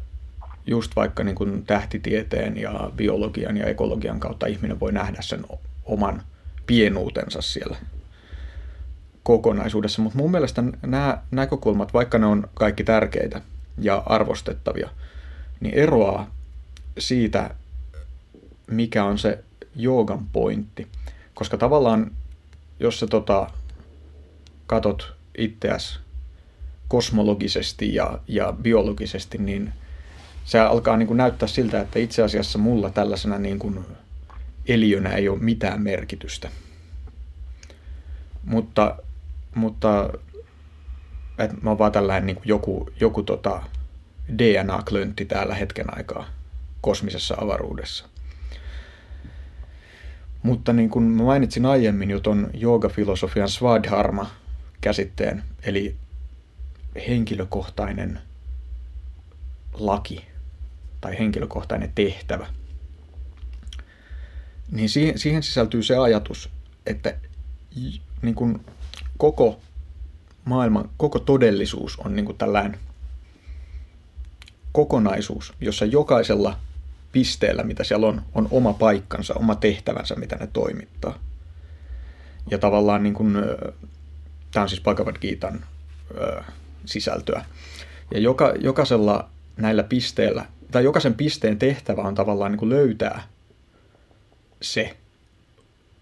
[0.67, 5.45] just vaikka niin kuin tähtitieteen ja biologian ja ekologian kautta ihminen voi nähdä sen
[5.85, 6.23] oman
[6.67, 7.77] pienuutensa siellä
[9.23, 13.41] kokonaisuudessa, mutta mun mielestä nämä näkökulmat, vaikka ne on kaikki tärkeitä
[13.79, 14.91] ja arvostettavia,
[15.61, 16.31] niin eroaa
[16.99, 17.55] siitä,
[18.67, 19.45] mikä on se
[19.77, 20.87] joogan pointti.
[21.35, 22.11] Koska tavallaan,
[22.81, 23.51] jos sä tota,
[24.67, 25.99] katot itseäsi
[26.89, 29.73] kosmologisesti ja, ja biologisesti, niin
[30.45, 33.85] se alkaa niin kuin näyttää siltä, että itse asiassa mulla tällaisena niin kuin
[34.67, 36.49] eliönä ei ole mitään merkitystä.
[38.45, 38.97] Mutta,
[39.55, 40.11] mutta
[41.39, 43.63] että mä oon vaan tällainen niin kuin joku, joku tota
[44.39, 46.27] DNA-klöntti täällä hetken aikaa
[46.81, 48.05] kosmisessa avaruudessa.
[50.43, 55.97] Mutta niin kuin mä mainitsin aiemmin jo ton joogafilosofian svadharma-käsitteen, eli
[57.09, 58.21] henkilökohtainen
[59.75, 60.32] laki
[61.03, 62.47] tai henkilökohtainen tehtävä,
[64.71, 66.51] niin siihen, siihen sisältyy se ajatus,
[66.87, 67.15] että
[68.23, 68.65] niin kuin
[69.19, 69.61] koko
[70.45, 72.79] maailman, koko todellisuus on niin kuin tällainen
[74.73, 76.59] kokonaisuus, jossa jokaisella
[77.13, 81.19] pisteellä, mitä siellä on, on oma paikkansa, oma tehtävänsä, mitä ne toimittaa.
[82.51, 83.35] Ja tavallaan niin kuin,
[84.51, 85.65] tämä on siis Bhagavad Gitan
[86.85, 87.45] sisältöä.
[88.15, 93.23] Ja joka, jokaisella näillä pisteillä, tai jokaisen pisteen tehtävä on tavallaan niin kuin löytää
[94.63, 94.97] se,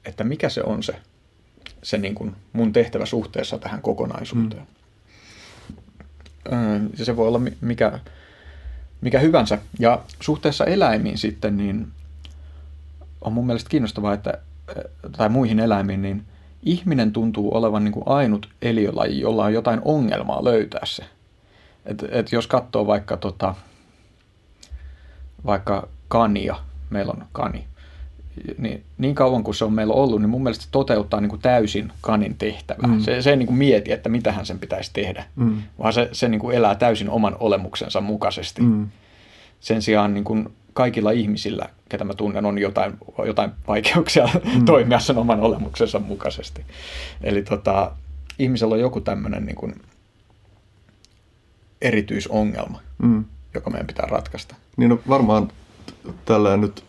[0.05, 0.95] että mikä se on se,
[1.83, 4.67] se niin kuin mun tehtävä suhteessa tähän kokonaisuuteen.
[6.51, 6.89] Mm.
[6.99, 8.01] Ja se voi olla mi- mikä,
[9.01, 9.59] mikä hyvänsä.
[9.79, 11.87] Ja suhteessa eläimiin sitten, niin
[13.21, 14.39] on mun mielestä kiinnostavaa, että,
[15.17, 16.25] tai muihin eläimiin, niin
[16.63, 21.05] ihminen tuntuu olevan niin kuin ainut eliölaji, jolla on jotain ongelmaa löytää se.
[21.85, 23.55] Et, et jos katsoo vaikka, tota,
[25.47, 26.57] vaikka kania,
[26.91, 27.65] meillä on kani,
[28.59, 31.43] niin, niin kauan kuin se on meillä ollut, niin mun mielestä se toteuttaa niin kuin
[31.43, 32.89] täysin kanin tehtävää.
[32.89, 33.01] Mm.
[33.01, 35.63] Se, se ei niin kuin mieti, että mitähän sen pitäisi tehdä, Mm.
[35.79, 38.63] vaan se, se niin kuin elää täysin oman olemuksensa mukaisesti.
[38.63, 38.89] Mm.
[39.61, 42.93] Sen sijaan niin kuin kaikilla ihmisillä, ketä mä tunnen, on jotain,
[43.27, 44.65] jotain vaikeuksia mm.
[44.65, 46.65] toimia sen oman olemuksensa mukaisesti.
[47.23, 47.93] Eli tota,
[48.39, 49.75] ihmisellä on joku tämmöinen niin kuin
[51.83, 53.25] erityisongelma, Mm.
[53.55, 54.55] Joka meidän pitää ratkaista.
[54.77, 55.49] Niin no varmaan
[56.25, 56.85] tällä nyt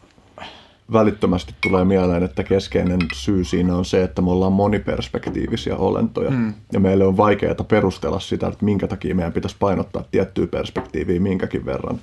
[0.93, 6.31] välittömästi tulee mieleen, että keskeinen syy siinä on se, että me ollaan moniperspektiivisiä olentoja.
[6.31, 6.53] Mm.
[6.73, 11.65] Ja meille on vaikeaa perustella sitä, että minkä takia meidän pitäisi painottaa tiettyä perspektiiviä minkäkin
[11.65, 11.99] verran.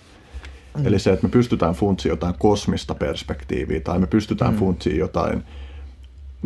[0.79, 0.87] Mm.
[0.87, 4.59] Eli se, että me pystytään funtsiin jotain kosmista perspektiiviä tai me pystytään mm.
[4.59, 5.45] funtsiin jotain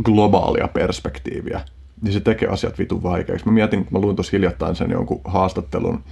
[0.02, 1.60] globaalia perspektiiviä,
[2.02, 3.46] niin se tekee asiat vitun vaikeaksi.
[3.46, 6.04] Mä mietin, mä luin tuossa hiljattain sen jonkun haastattelun,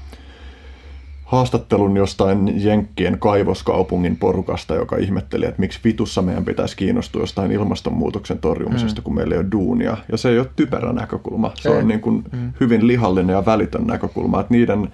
[1.31, 8.39] haastattelun jostain Jenkkien kaivoskaupungin porukasta, joka ihmetteli, että miksi vitussa meidän pitäisi kiinnostua jostain ilmastonmuutoksen
[8.39, 9.05] torjumisesta, mm.
[9.05, 9.97] kun meillä ei ole duunia.
[10.13, 11.53] Ja se ei ole typerä näkökulma.
[11.55, 11.77] Se Ei.
[11.77, 12.53] on niin kuin mm.
[12.61, 14.41] hyvin lihallinen ja välitön näkökulma.
[14.41, 14.93] Että niiden,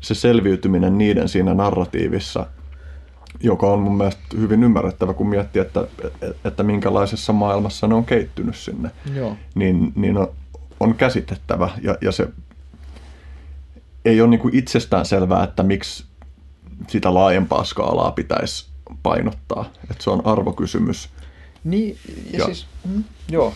[0.00, 2.46] se selviytyminen niiden siinä narratiivissa,
[3.40, 5.86] joka on mun mielestä hyvin ymmärrettävä, kun miettii, että,
[6.44, 9.36] että minkälaisessa maailmassa ne on keittynyt sinne Joo.
[9.54, 10.28] niin, niin on,
[10.80, 12.28] on käsitettävä ja, ja se
[14.04, 16.04] ei ole niin kuin itsestään selvää, että miksi
[16.88, 18.66] sitä laajempaa skaalaa pitäisi
[19.02, 19.70] painottaa.
[19.90, 21.08] Että se on arvokysymys.
[21.64, 21.98] Niin,
[22.32, 23.54] ja, Ja- siis, mm, joo.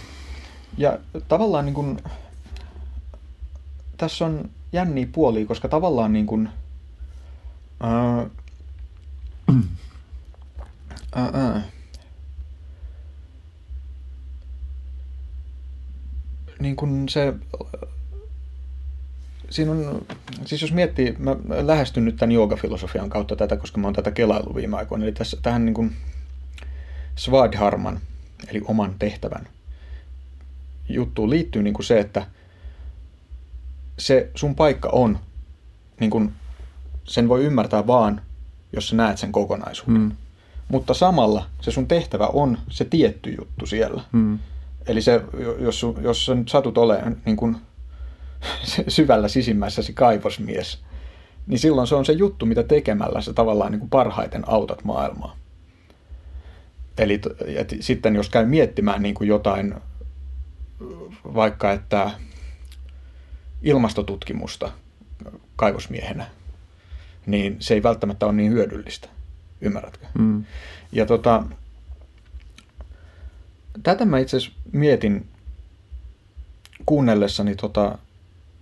[0.78, 0.98] Ja
[1.28, 1.98] tavallaan niin kuin,
[3.96, 6.48] tässä on jänniä puolia, koska tavallaan niin kuin,
[7.80, 8.26] ää,
[11.14, 11.62] ää, ää,
[16.58, 17.34] niin kuin se,
[19.50, 20.06] siinä on,
[20.44, 24.54] siis jos miettii, mä lähestyn nyt tämän joogafilosofian kautta tätä, koska mä oon tätä kelailu
[24.54, 25.92] viime aikoina, eli tässä, tähän niin kuin,
[27.16, 28.00] Svadharman,
[28.48, 29.48] eli oman tehtävän
[30.88, 32.26] juttuun liittyy niin kuin se, että
[33.98, 35.18] se sun paikka on,
[36.00, 36.32] niin kuin,
[37.04, 38.20] sen voi ymmärtää vaan,
[38.72, 40.02] jos sä näet sen kokonaisuuden.
[40.02, 40.12] Mm.
[40.68, 44.02] mutta samalla se sun tehtävä on se tietty juttu siellä.
[44.12, 44.38] Mm.
[44.86, 45.20] Eli se,
[45.58, 47.56] jos, jos sä nyt satut olemaan niin kuin
[48.88, 50.82] syvällä sisimmässäsi kaivosmies,
[51.46, 55.36] niin silloin se on se juttu, mitä tekemällä sä tavallaan niin kuin parhaiten autat maailmaa.
[56.98, 57.20] Eli
[57.56, 59.74] et sitten jos käy miettimään niin kuin jotain,
[61.34, 62.10] vaikka että
[63.62, 64.72] ilmastotutkimusta
[65.56, 66.26] kaivosmiehenä,
[67.26, 69.08] niin se ei välttämättä ole niin hyödyllistä.
[69.60, 70.06] Ymmärrätkö?
[70.18, 70.44] Mm.
[70.92, 71.44] Ja tota,
[73.82, 75.28] tätä mä itse asiassa mietin
[76.86, 77.98] kuunnellessani tota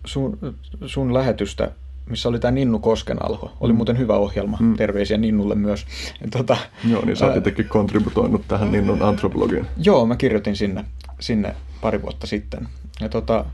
[0.05, 0.39] sun,
[0.87, 1.71] sun lähetystä,
[2.11, 3.53] missä oli tämä Ninnu Koskenalho.
[3.61, 3.77] Oli mm.
[3.77, 4.57] muuten hyvä ohjelma.
[4.61, 4.77] Mm.
[4.77, 5.87] Terveisiä Ninnulle myös.
[6.31, 6.57] Tota,
[6.89, 9.67] joo, niin sä oot jotenkin kontributoinut tähän Ninnun antropologiin.
[9.77, 10.85] Joo, mä kirjoitin sinne,
[11.21, 12.69] sinne pari vuotta sitten.
[13.01, 13.45] Ja tota,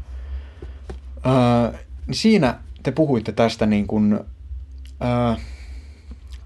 [1.24, 1.72] ää,
[2.06, 4.20] niin siinä te puhuitte tästä niin kuin,
[5.01, 5.36] ää,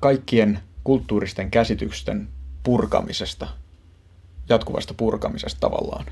[0.01, 2.28] kaikkien kulttuuristen käsitysten
[2.62, 3.48] purkamisesta,
[4.48, 6.05] jatkuvasta purkamisesta tavallaan.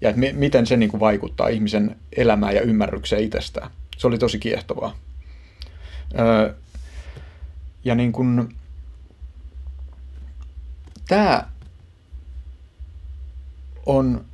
[0.00, 3.70] Ja että miten se niin kuin vaikuttaa ihmisen elämään ja ymmärrykseen itsestään.
[3.96, 4.96] Se oli tosi kiehtovaa.
[6.18, 6.54] Öö,
[7.84, 8.48] ja niin kuin,
[11.08, 11.48] tämä
[13.86, 14.24] on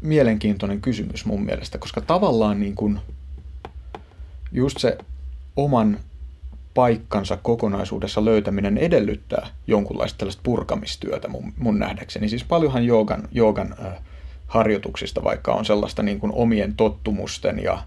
[0.00, 3.00] mielenkiintoinen kysymys mun mielestä, koska tavallaan niin kuin
[4.52, 4.98] just se
[5.56, 5.98] oman
[6.74, 12.28] paikkansa kokonaisuudessa löytäminen edellyttää jonkunlaista tällaista purkamistyötä mun, mun nähdäkseni.
[12.28, 13.92] Siis paljonhan joogan, joogan äh,
[14.52, 17.82] harjoituksista vaikka on sellaista niin kuin omien tottumusten ja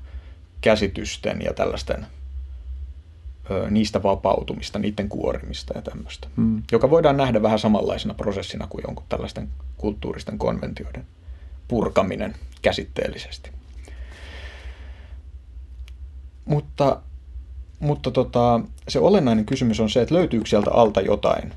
[0.61, 2.05] käsitysten ja tällaisten
[3.51, 6.63] ö, niistä vapautumista, niiden kuorimista ja tämmöistä, mm.
[6.71, 11.05] joka voidaan nähdä vähän samanlaisena prosessina kuin jonkun tällaisten kulttuuristen konventioiden
[11.67, 13.51] purkaminen käsitteellisesti.
[16.45, 17.01] Mutta
[17.79, 21.53] mutta tota, se olennainen kysymys on se, että löytyykö sieltä alta jotain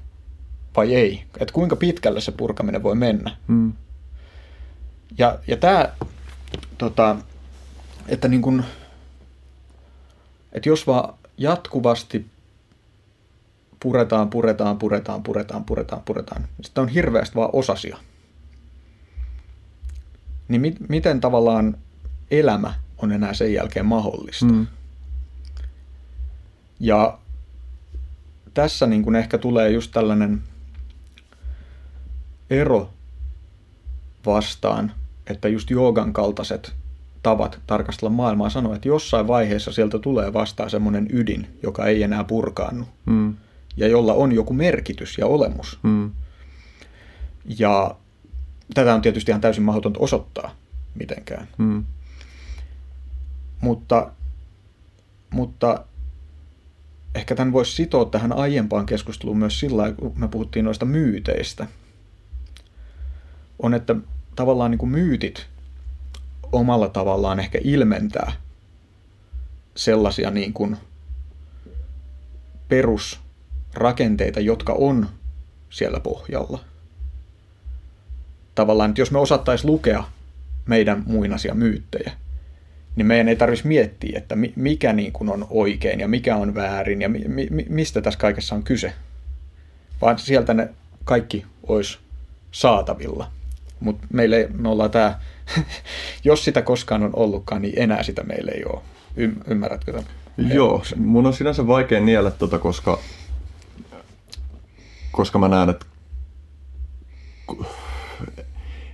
[0.77, 1.25] vai ei.
[1.41, 3.37] Että kuinka pitkälle se purkaminen voi mennä.
[3.49, 3.73] Mm.
[5.19, 5.89] Ja, ja tämä,
[6.79, 7.17] tota,
[8.09, 8.65] että niin kun,
[10.53, 12.27] että jos vaan jatkuvasti
[13.81, 17.99] puretaan, puretaan, puretaan, puretaan, puretaan, puretaan, niin sitten on hirveästi vaan osasia.
[20.49, 21.77] Niin mi- miten tavallaan
[22.31, 24.47] elämä on enää sen jälkeen mahdollista?
[24.47, 24.67] Mm.
[26.81, 27.19] Ja
[28.55, 30.43] tässä niin kuin ehkä tulee just tällainen
[32.51, 32.91] ero
[34.29, 34.93] vastaan,
[35.27, 36.73] että just joogan kaltaiset
[37.23, 42.25] tavat tarkastella maailmaa sanoo, että jossain vaiheessa sieltä tulee vastaan semmoinen ydin, joka ei enää
[42.25, 42.85] purkaannu.
[43.07, 43.37] Mm.
[43.77, 45.79] Ja jolla on joku merkitys ja olemus.
[45.83, 46.11] Mm.
[47.59, 47.97] Ja
[48.75, 50.55] tätä on tietysti ihan täysin mahdotonta osoittaa
[50.95, 51.49] mitenkään.
[51.59, 51.85] Mm.
[53.61, 54.11] Mutta,
[55.31, 55.85] mutta
[57.15, 61.67] ehkä tämän voisi sitoa tähän aiempaan keskusteluun myös sillä kun me puhuttiin noista myyteistä.
[63.63, 63.97] On, että
[64.39, 65.47] tavallaan niin kuin myytit
[66.53, 68.33] omalla tavallaan ehkä ilmentää
[69.77, 70.77] sellaisia niin kuin
[72.69, 75.09] perusrakenteita, jotka on
[75.71, 76.61] siellä pohjalla.
[78.55, 80.05] Tavallaan, että jos me osattaisiin lukea
[80.67, 82.13] meidän muinaisia myyttejä,
[82.97, 87.03] niin meidän ei tarvitsisi miettiä, että mikä niin kuin on oikein ja mikä on väärin
[87.03, 88.93] ja mi- mi- mistä tässä kaikessa on kyse.
[90.01, 90.69] Vaan sieltä ne
[91.05, 91.99] kaikki olisi
[92.53, 93.38] saatavilla.
[93.81, 95.19] Mutta meille ei, me ollaan tämä,
[96.25, 98.81] jos sitä koskaan on ollutkaan, niin enää sitä meille ei ole.
[99.47, 100.09] Ymmärrätkö tämän?
[100.55, 102.99] Joo, mun on sinänsä vaikea niellä tota, koska,
[105.13, 105.87] koska mä näen, että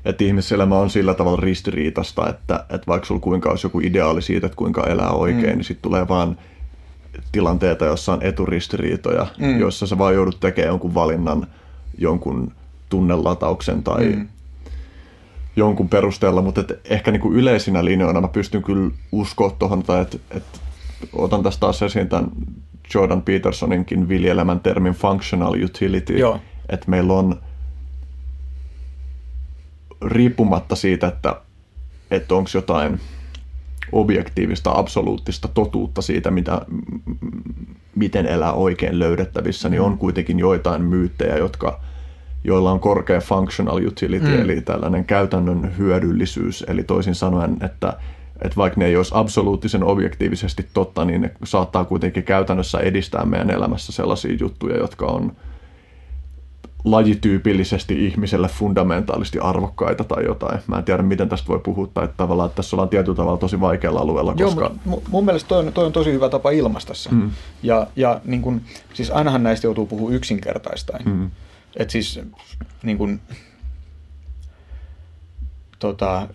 [0.05, 4.47] että ihmiselämä on sillä tavalla ristiriitasta, että, että vaikka sulla kuinka olisi joku ideaali siitä,
[4.47, 5.57] että kuinka elää oikein, mm.
[5.57, 6.39] niin sitten tulee vaan
[7.33, 9.59] tilanteita, joissa on eturistiriitoja, mm.
[9.59, 11.47] joissa sä vaan joudut tekemään jonkun valinnan
[11.99, 12.53] jonkun
[12.89, 14.29] tunnelatauksen tai mm.
[15.57, 20.45] Jonkun perusteella, mutta et ehkä niinku yleisinä linjoina mä pystyn kyllä uskoa tuohon, että et,
[21.13, 22.31] otan tästä taas esiin tämän
[22.95, 26.17] Jordan Petersoninkin viljelemän termin functional utility,
[26.69, 27.41] että meillä on
[30.03, 31.41] riippumatta siitä, että,
[32.11, 33.01] että onko jotain
[33.93, 36.61] objektiivista, absoluuttista totuutta siitä, mitä,
[37.95, 39.99] miten elää oikein löydettävissä, niin on mm.
[39.99, 41.81] kuitenkin joitain myyttejä, jotka,
[42.45, 44.43] joilla on korkea functional utility, mm.
[44.43, 47.97] eli tällainen käytännön hyödyllisyys, eli toisin sanoen, että,
[48.43, 53.51] että vaikka ne ei olisi absoluuttisen objektiivisesti totta, niin ne saattaa kuitenkin käytännössä edistää meidän
[53.51, 55.33] elämässä sellaisia juttuja, jotka on
[56.85, 60.61] lajityypillisesti ihmiselle fundamentaalisti arvokkaita tai jotain.
[60.67, 63.39] Mä en tiedä, miten tästä voi puhua, tai että tavallaan että tässä ollaan tietyllä tavalla
[63.39, 64.35] tosi vaikealla alueella.
[64.37, 64.71] Joo, koska...
[64.85, 67.11] mutta mun mielestä toi on, toi on tosi hyvä tapa ilmaista se.
[67.11, 67.31] Mm.
[67.63, 68.61] Ja, ja niin kun,
[68.95, 71.05] siis ainahan näistä joutuu puhumaan yksinkertaistain.
[71.09, 71.31] Mm.
[71.77, 72.21] Et siis
[72.83, 73.21] niin kun,
[75.79, 76.29] tota,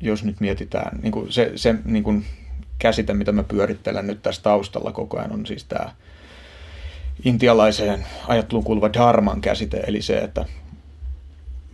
[0.00, 2.24] jos nyt mietitään, niin kun se, se niin kun
[2.78, 5.94] käsite, mitä mä pyörittelen nyt tässä taustalla koko ajan, on siis tämä
[7.24, 10.44] intialaiseen ajatteluun kuuluva dharman käsite, eli se, että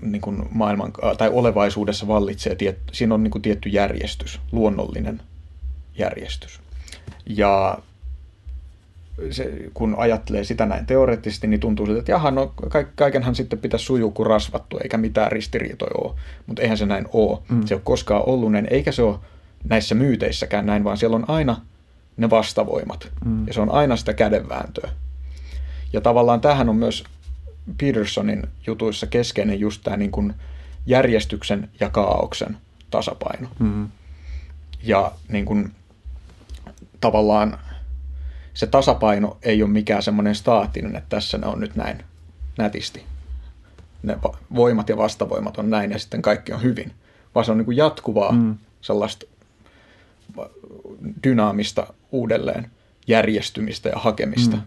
[0.01, 5.21] niin kuin maailman, tai olevaisuudessa vallitsee, tiet, siinä on niin tietty järjestys, luonnollinen
[5.99, 6.61] järjestys.
[7.27, 7.79] Ja
[9.31, 12.55] se, kun ajattelee sitä näin teoreettisesti, niin tuntuu siltä, että jaha, no
[12.95, 16.15] kaikenhan sitten pitäisi sujua kuin rasvattu, eikä mitään ristiriitoja ole.
[16.47, 17.39] Mutta eihän se näin ole.
[17.49, 17.67] Mm.
[17.67, 19.19] Se ei ole koskaan ollut näin, eikä se ole
[19.65, 21.61] näissä myyteissäkään näin, vaan siellä on aina
[22.17, 23.09] ne vastavoimat.
[23.25, 23.47] Mm.
[23.47, 24.91] Ja se on aina sitä kädenvääntöä.
[25.93, 27.05] Ja tavallaan tähän on myös
[27.81, 30.35] Petersonin jutuissa keskeinen just tämä niin kuin
[30.87, 32.57] järjestyksen ja kaauksen
[32.91, 33.49] tasapaino.
[33.59, 33.89] Mm.
[34.83, 35.73] Ja niin kuin,
[37.01, 37.59] tavallaan
[38.55, 42.05] se tasapaino ei ole mikään semmoinen staattinen, että tässä ne on nyt näin
[42.59, 43.03] nätisti.
[44.03, 44.19] Ne
[44.55, 46.93] voimat ja vastavoimat on näin ja sitten kaikki on hyvin.
[47.35, 48.59] Vaan se on niin kuin jatkuvaa mm.
[48.81, 49.27] sellaista
[51.25, 52.71] dynaamista uudelleen
[53.07, 54.57] järjestymistä ja hakemista.
[54.57, 54.63] Mm.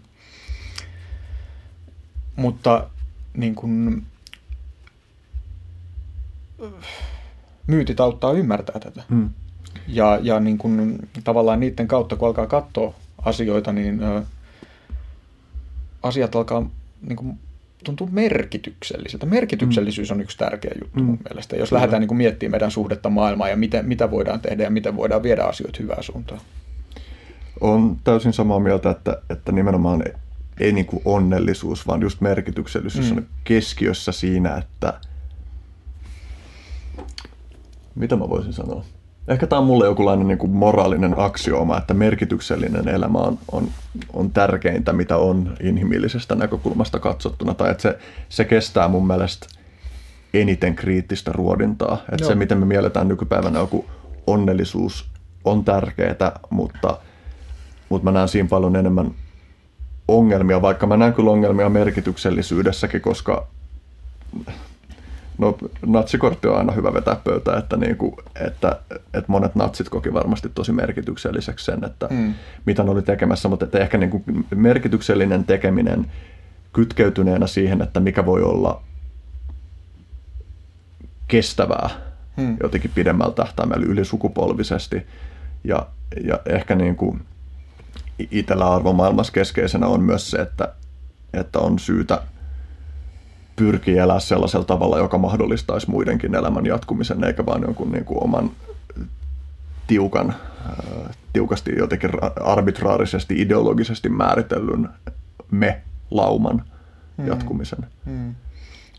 [2.35, 2.89] Mutta
[3.33, 4.05] niin kuin,
[7.67, 9.03] myytit auttaa ymmärtää tätä.
[9.09, 9.29] Mm.
[9.87, 12.93] Ja, ja niin kuin, tavallaan niiden kautta, kun alkaa katsoa
[13.25, 14.21] asioita, niin ö,
[16.03, 16.69] asiat alkaa
[17.01, 17.39] niin kuin,
[17.83, 19.25] tuntuu merkitykselliseltä.
[19.25, 21.05] Merkityksellisyys on yksi tärkeä juttu mm.
[21.05, 21.55] mun mielestä.
[21.55, 21.79] Jos Kyllä.
[21.79, 25.23] lähdetään niin kuin miettimään meidän suhdetta maailmaan ja miten, mitä voidaan tehdä ja miten voidaan
[25.23, 26.41] viedä asioita hyvään suuntaan.
[27.61, 30.03] On täysin samaa mieltä, että, että nimenomaan
[30.59, 33.17] ei niin kuin onnellisuus, vaan just merkityksellisyys mm.
[33.17, 34.93] on keskiössä siinä, että
[37.95, 38.85] mitä mä voisin sanoa?
[39.27, 43.67] Ehkä tämä on mulle jokinlainen niin moraalinen aksiooma, että merkityksellinen elämä on, on,
[44.13, 47.53] on tärkeintä, mitä on inhimillisestä näkökulmasta katsottuna.
[47.53, 49.47] Tai että se, se kestää mun mielestä
[50.33, 51.97] eniten kriittistä ruodintaa.
[52.11, 53.85] Että se, miten me mielletään nykypäivänä joku
[54.27, 55.09] onnellisuus
[55.43, 56.97] on tärkeää, mutta,
[57.89, 59.11] mutta mä näen siinä paljon enemmän
[60.07, 63.47] ongelmia, vaikka mä näen kyllä ongelmia merkityksellisyydessäkin, koska
[65.37, 70.13] no, natsikortti on aina hyvä vetää pöytään, että, niin kuin, että, että monet natsit koki
[70.13, 72.33] varmasti tosi merkitykselliseksi sen, että mm.
[72.65, 74.23] mitä ne oli tekemässä, mutta että ehkä niin kuin
[74.55, 76.11] merkityksellinen tekeminen
[76.73, 78.81] kytkeytyneenä siihen, että mikä voi olla
[81.27, 81.89] kestävää
[82.37, 82.57] mm.
[82.63, 85.05] jotenkin pidemmällä tähtäimellä ylisukupolvisesti
[85.63, 85.87] ja,
[86.23, 87.21] ja ehkä niin kuin
[88.31, 90.73] itsellä arvomaailmassa keskeisenä on myös se, että,
[91.33, 92.21] että on syytä
[93.55, 98.51] pyrkiä elää sellaisella tavalla, joka mahdollistaisi muidenkin elämän jatkumisen, eikä vain jonkun niin kuin oman
[99.87, 102.11] tiukan, äh, tiukasti jotenkin
[102.43, 104.89] arbitraarisesti, ideologisesti määritellyn
[105.51, 106.63] me-lauman
[107.17, 107.27] hmm.
[107.27, 107.87] jatkumisen.
[108.05, 108.35] Hmm.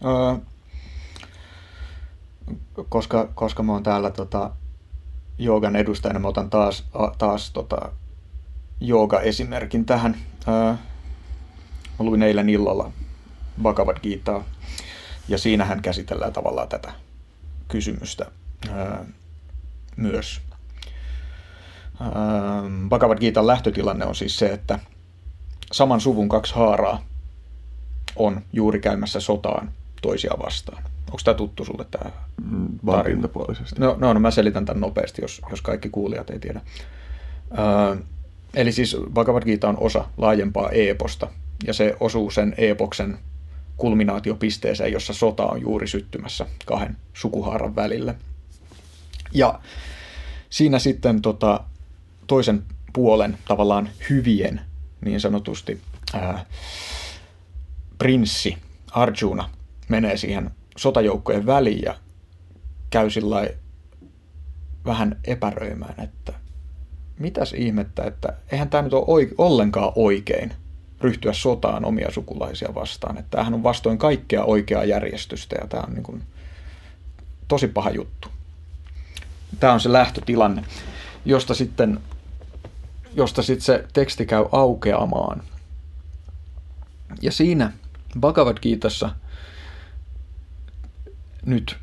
[0.04, 0.42] Uh,
[2.88, 4.50] koska, koska mä oon täällä tota,
[5.38, 6.86] joogan edustajana, mä otan taas,
[7.18, 7.92] taas tota,
[8.80, 10.16] jooga-esimerkin tähän.
[11.98, 12.92] Mä luin eilen illalla
[13.62, 14.44] Bhagavad Gitaa,
[15.28, 16.92] ja siinähän käsitellään tavallaan tätä
[17.68, 18.26] kysymystä
[19.96, 20.40] myös.
[22.88, 24.78] Bhagavad Gitan lähtötilanne on siis se, että
[25.72, 27.02] saman suvun kaksi haaraa
[28.16, 30.82] on juuri käymässä sotaan toisia vastaan.
[31.06, 32.10] Onko tämä tuttu sulle tämä
[32.96, 33.22] tarina?
[33.78, 36.60] No, no, no, mä selitän tämän nopeasti, jos, jos kaikki kuulijat ei tiedä.
[37.58, 37.96] Öö,
[38.54, 41.28] Eli siis Bhagavad Gita on osa laajempaa eeposta,
[41.66, 43.18] ja se osuu sen eepoksen
[43.76, 48.14] kulminaatiopisteeseen, jossa sota on juuri syttymässä kahden sukuhaaran välillä.
[49.32, 49.60] Ja
[50.50, 51.60] siinä sitten tota,
[52.26, 54.60] toisen puolen tavallaan hyvien,
[55.00, 55.80] niin sanotusti,
[56.14, 56.46] ää,
[57.98, 58.56] prinssi
[58.90, 59.50] Arjuna
[59.88, 61.94] menee siihen sotajoukkojen väliin ja
[62.90, 63.48] käy sillä
[64.84, 66.32] vähän epäröimään, että
[67.18, 70.52] mitäs ihmettä, että eihän tämä nyt ole oike- ollenkaan oikein
[71.00, 73.18] ryhtyä sotaan omia sukulaisia vastaan.
[73.18, 76.22] Että tämähän on vastoin kaikkea oikeaa järjestystä ja tämä on niin kuin
[77.48, 78.28] tosi paha juttu.
[79.60, 80.64] Tämä on se lähtötilanne,
[81.24, 82.00] josta sitten,
[83.14, 85.42] josta sitten se teksti käy aukeamaan.
[87.22, 87.72] Ja siinä
[88.20, 89.10] Bhagavad Gitassa
[91.46, 91.76] nyt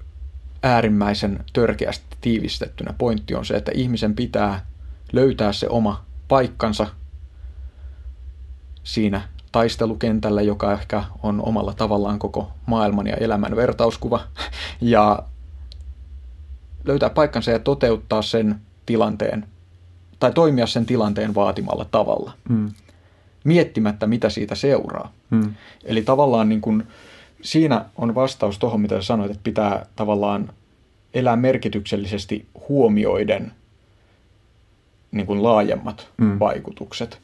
[0.63, 4.65] äärimmäisen törkeästi tiivistettynä pointti on se, että ihmisen pitää
[5.13, 6.87] löytää se oma paikkansa
[8.83, 9.21] siinä
[9.51, 14.19] taistelukentällä, joka ehkä on omalla tavallaan koko maailman ja elämän vertauskuva,
[14.81, 15.23] ja
[16.85, 18.55] löytää paikkansa ja toteuttaa sen
[18.85, 19.45] tilanteen,
[20.19, 22.31] tai toimia sen tilanteen vaatimalla tavalla.
[22.49, 22.71] Mm.
[23.43, 25.11] miettimättä, mitä siitä seuraa.
[25.31, 25.53] Hmm.
[25.83, 26.87] Eli tavallaan niin kuin,
[27.41, 30.49] siinä on vastaus tuohon, mitä sanoit, että pitää tavallaan
[31.13, 33.51] elää merkityksellisesti huomioiden
[35.11, 36.39] niin kuin laajemmat hmm.
[36.39, 37.19] vaikutukset.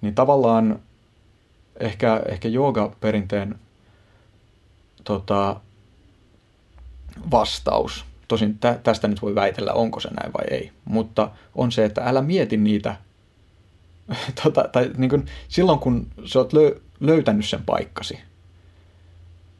[0.00, 0.78] Niin tavallaan
[1.80, 3.58] ehkä, ehkä jooga-perinteen
[5.04, 5.60] tota,
[7.30, 11.84] vastaus, tosin tä, tästä nyt voi väitellä, onko se näin vai ei, mutta on se,
[11.84, 12.96] että älä mieti niitä,
[14.42, 18.18] tota, tai niin kuin, silloin kun sä oot lö, löytänyt sen paikkasi,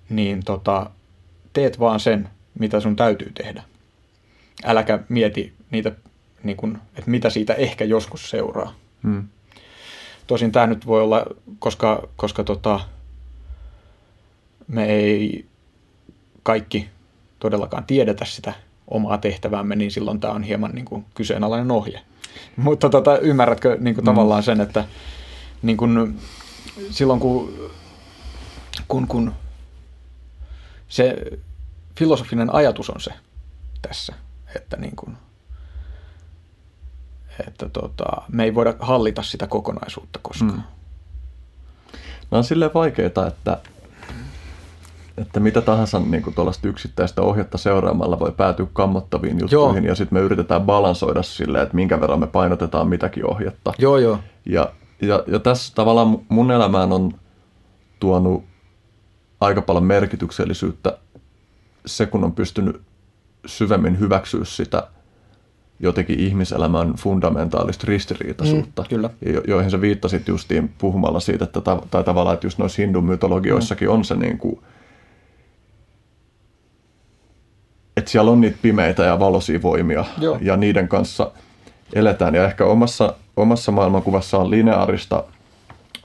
[0.09, 0.91] niin tota,
[1.52, 2.28] teet vaan sen,
[2.59, 3.62] mitä sun täytyy tehdä.
[4.65, 5.93] Äläkä mieti niitä,
[6.43, 8.75] niin kuin, että mitä siitä ehkä joskus seuraa.
[9.02, 9.28] Hmm.
[10.27, 11.27] Tosin tämä nyt voi olla,
[11.59, 12.81] koska, koska tota,
[14.69, 15.47] me ei
[16.43, 16.89] kaikki
[17.39, 18.55] todellakaan tiedetä sitä
[18.89, 22.01] omaa tehtävämme, niin silloin tämä on hieman niin kuin kyseenalainen ohje.
[22.57, 24.07] Mutta tota, ymmärrätkö niin kuin mm.
[24.07, 24.85] tavallaan sen, että
[25.62, 26.20] niin kuin,
[26.91, 27.70] silloin kun,
[28.89, 29.33] kun, kun
[30.89, 31.17] se
[31.99, 33.12] filosofinen ajatus on se
[33.83, 34.15] tässä,
[34.57, 35.17] että, niin kuin,
[37.46, 40.52] että tota, me ei voida hallita sitä kokonaisuutta koskaan.
[40.52, 40.62] Mm.
[42.30, 43.58] No on silleen vaikeaa, että
[45.16, 49.90] että mitä tahansa niin kuin tuollaista yksittäistä ohjetta seuraamalla voi päätyä kammottaviin juttuihin joo.
[49.90, 53.72] ja sitten me yritetään balansoida sille, että minkä verran me painotetaan mitäkin ohjetta.
[53.78, 54.18] Joo, joo.
[54.46, 54.72] Ja,
[55.02, 57.14] ja, ja tässä tavallaan mun elämään on
[58.00, 58.44] tuonut
[59.40, 60.98] aika paljon merkityksellisyyttä
[61.86, 62.80] se, kun on pystynyt
[63.46, 64.88] syvemmin hyväksyä sitä
[65.81, 69.11] jotenkin ihmiselämän fundamentaalista ristiriitaisuutta, mm, kyllä.
[69.33, 73.89] Jo, joihin sä viittasit justiin puhumalla siitä, että ta, tai tavallaan, että just noissa hindumytologioissakin
[73.89, 73.94] mm.
[73.94, 74.61] on se niin kuin,
[77.97, 80.39] että siellä on niitä pimeitä ja valoisia voimia Joo.
[80.41, 81.31] ja niiden kanssa
[81.93, 82.35] eletään.
[82.35, 85.25] Ja ehkä omassa, omassa maailmankuvassa on lineaarista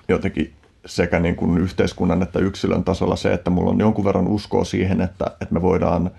[0.08, 0.54] jotenkin
[0.86, 5.02] sekä niin kuin yhteiskunnan että yksilön tasolla se, että mulla on jonkun verran uskoa siihen,
[5.02, 6.12] että, että me voidaan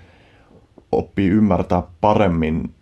[0.93, 2.75] oppia ymmärtää paremmin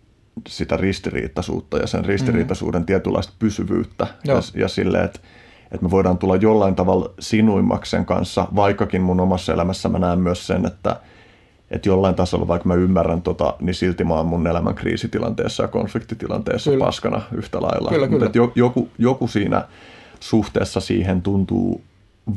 [0.47, 2.85] sitä ristiriitaisuutta ja sen ristiriitaisuuden mm.
[2.85, 4.07] tietynlaista pysyvyyttä.
[4.23, 4.37] Joo.
[4.37, 5.19] Ja, ja silleen, että,
[5.71, 10.47] että me voidaan tulla jollain tavalla sinuimmaksen kanssa, vaikkakin mun omassa elämässä mä näen myös
[10.47, 10.95] sen, että,
[11.71, 15.67] että jollain tasolla, vaikka mä ymmärrän tota, niin silti mä oon mun elämän kriisitilanteessa ja
[15.67, 16.85] konfliktitilanteessa kyllä.
[16.85, 17.89] paskana yhtä lailla.
[17.89, 18.51] Kyllä, Mutta kyllä.
[18.55, 19.67] joku, joku siinä
[20.19, 21.81] suhteessa siihen tuntuu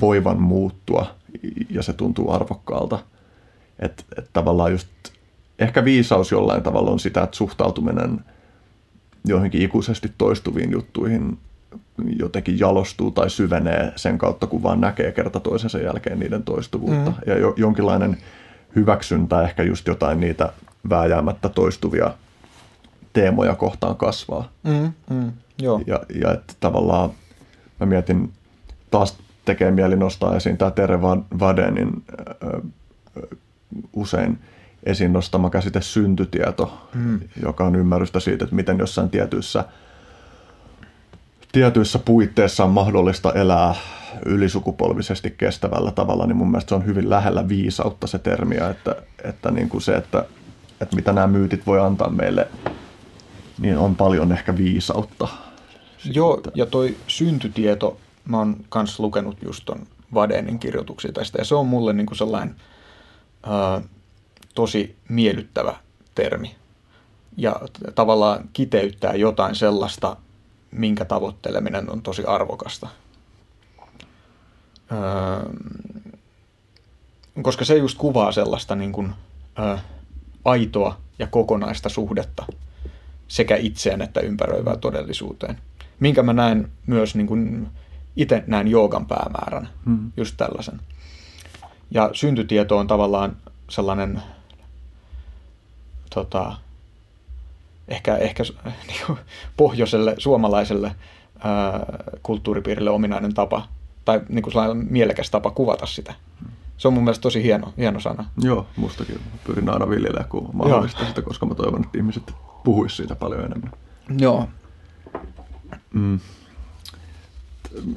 [0.00, 1.06] voivan muuttua
[1.70, 2.98] ja se tuntuu arvokkaalta.
[3.78, 4.89] Että et tavallaan just
[5.58, 8.20] ehkä viisaus jollain tavalla on sitä, että suhtautuminen
[9.24, 11.39] joihinkin ikuisesti toistuviin juttuihin
[12.18, 17.10] jotenkin jalostuu tai syvenee sen kautta, kun vaan näkee kerta toisensa jälkeen niiden toistuvuutta.
[17.10, 17.16] Mm.
[17.26, 18.16] Ja jo, jonkinlainen
[18.76, 20.52] hyväksyntä ehkä just jotain niitä
[20.90, 22.14] vääjäämättä toistuvia
[23.12, 24.48] teemoja kohtaan kasvaa.
[24.62, 25.32] Mm, mm,
[25.62, 25.81] joo.
[25.86, 27.10] Ja, ja että tavallaan
[27.81, 28.32] mä mietin,
[28.90, 31.00] taas tekee mieli nostaa esiin tämä Tere
[31.39, 32.05] Vadenin
[32.42, 32.60] ö,
[33.92, 34.39] usein
[34.83, 37.20] esiin nostama käsite syntytieto, mm.
[37.43, 39.65] joka on ymmärrystä siitä, että miten jossain tietyissä,
[41.52, 43.75] tietyissä puitteissa on mahdollista elää
[44.27, 49.51] ylisukupolvisesti kestävällä tavalla, niin mun mielestä se on hyvin lähellä viisautta se termiä, että, että
[49.51, 50.25] niin kuin se, että,
[50.81, 52.49] että mitä nämä myytit voi antaa meille,
[53.59, 55.28] niin on paljon ehkä viisautta.
[56.05, 61.55] Joo, ja toi syntytieto, mä oon kanssa lukenut just ton Vadenin kirjoituksia tästä, ja se
[61.55, 62.57] on mulle niin kuin sellainen
[63.47, 63.81] ää,
[64.55, 65.76] tosi miellyttävä
[66.14, 66.56] termi.
[67.36, 67.60] Ja
[67.94, 70.16] tavallaan kiteyttää jotain sellaista,
[70.70, 72.89] minkä tavoitteleminen on tosi arvokasta.
[74.92, 75.52] Öö,
[77.42, 79.12] koska se just kuvaa sellaista niin kuin,
[79.58, 79.78] ö,
[80.44, 82.47] aitoa ja kokonaista suhdetta
[83.28, 85.58] sekä itseen että ympäröivään todellisuuteen.
[86.00, 87.68] Minkä mä näen myös niin kuin,
[88.16, 90.12] itse näen joogan päämäärän, hmm.
[90.16, 90.81] just tällaisen.
[91.90, 93.36] Ja syntytieto on tavallaan
[93.70, 94.22] sellainen
[96.15, 96.57] tota,
[97.89, 98.42] ehkä, ehkä
[98.89, 99.18] niin
[99.57, 100.94] pohjoiselle suomalaiselle
[101.39, 101.86] ää,
[102.23, 103.68] kulttuuripiirille ominainen tapa
[104.05, 106.15] tai niin kuin sellainen mielekäs tapa kuvata sitä.
[106.76, 108.24] Se on mun mielestä tosi hieno, hieno sana.
[108.42, 109.20] Joo, mustakin.
[109.44, 111.08] Pyrin aina viljelemään, kun mahdollista Joo.
[111.08, 112.32] sitä, koska mä toivon, että ihmiset
[112.65, 113.70] puhuisivat siitä paljon enemmän.
[114.18, 114.49] Joo.
[115.92, 116.20] Mm.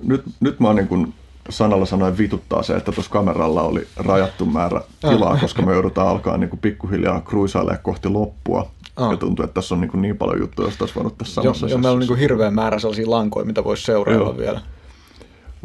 [0.03, 1.14] Nyt, nyt mä oon niin kuin
[1.49, 6.38] sanalla sanoen vituttaa se, että tuossa kameralla oli rajattu määrä tilaa, koska me joudutaan alkaa
[6.38, 8.72] niin kuin pikkuhiljaa kruisailemaan kohti loppua.
[8.98, 9.11] Oh.
[9.11, 11.67] Ja tuntuu, että tässä on niin, kuin niin paljon juttuja, joista olisi voinut tässä samassa
[11.67, 14.38] Joo, meillä on niin kuin hirveä määrä sellaisia lankoja, mitä voisi seurailla Joo.
[14.38, 14.61] vielä.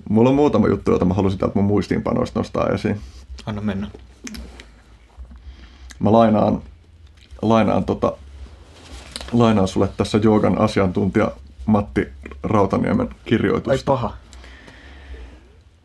[0.08, 3.00] Mulla on muutama juttu, jota mä halusin täältä mun muistiinpanoista nostaa esiin.
[3.46, 3.90] Anna mennä.
[5.98, 6.62] Mä lainaan,
[7.42, 8.12] lainaan, tota,
[9.32, 11.30] lainaan sulle tässä joogan asiantuntija
[11.66, 12.08] Matti
[12.42, 13.70] Rautaniemen kirjoitusta.
[13.70, 14.14] Ai paha.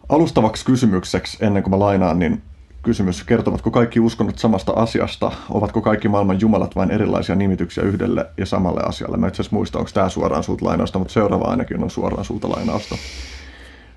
[0.09, 2.42] Alustavaksi kysymykseksi, ennen kuin mä lainaan, niin
[2.84, 5.32] kysymys, kertovatko kaikki uskonnot samasta asiasta?
[5.50, 9.17] Ovatko kaikki maailman jumalat vain erilaisia nimityksiä yhdelle ja samalle asialle?
[9.17, 12.50] Mä itse asiassa muista, onko tämä suoraan sulta lainausta, mutta seuraava ainakin on suoraan sulta
[12.50, 12.95] lainausta.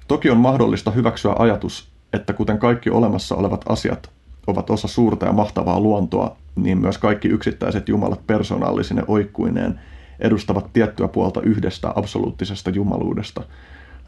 [0.08, 4.10] Toki on mahdollista hyväksyä ajatus, että kuten kaikki olemassa olevat asiat
[4.46, 9.80] ovat osa suurta ja mahtavaa luontoa, niin myös kaikki yksittäiset jumalat persoonallisine oikkuineen
[10.20, 13.42] edustavat tiettyä puolta yhdestä absoluuttisesta jumaluudesta–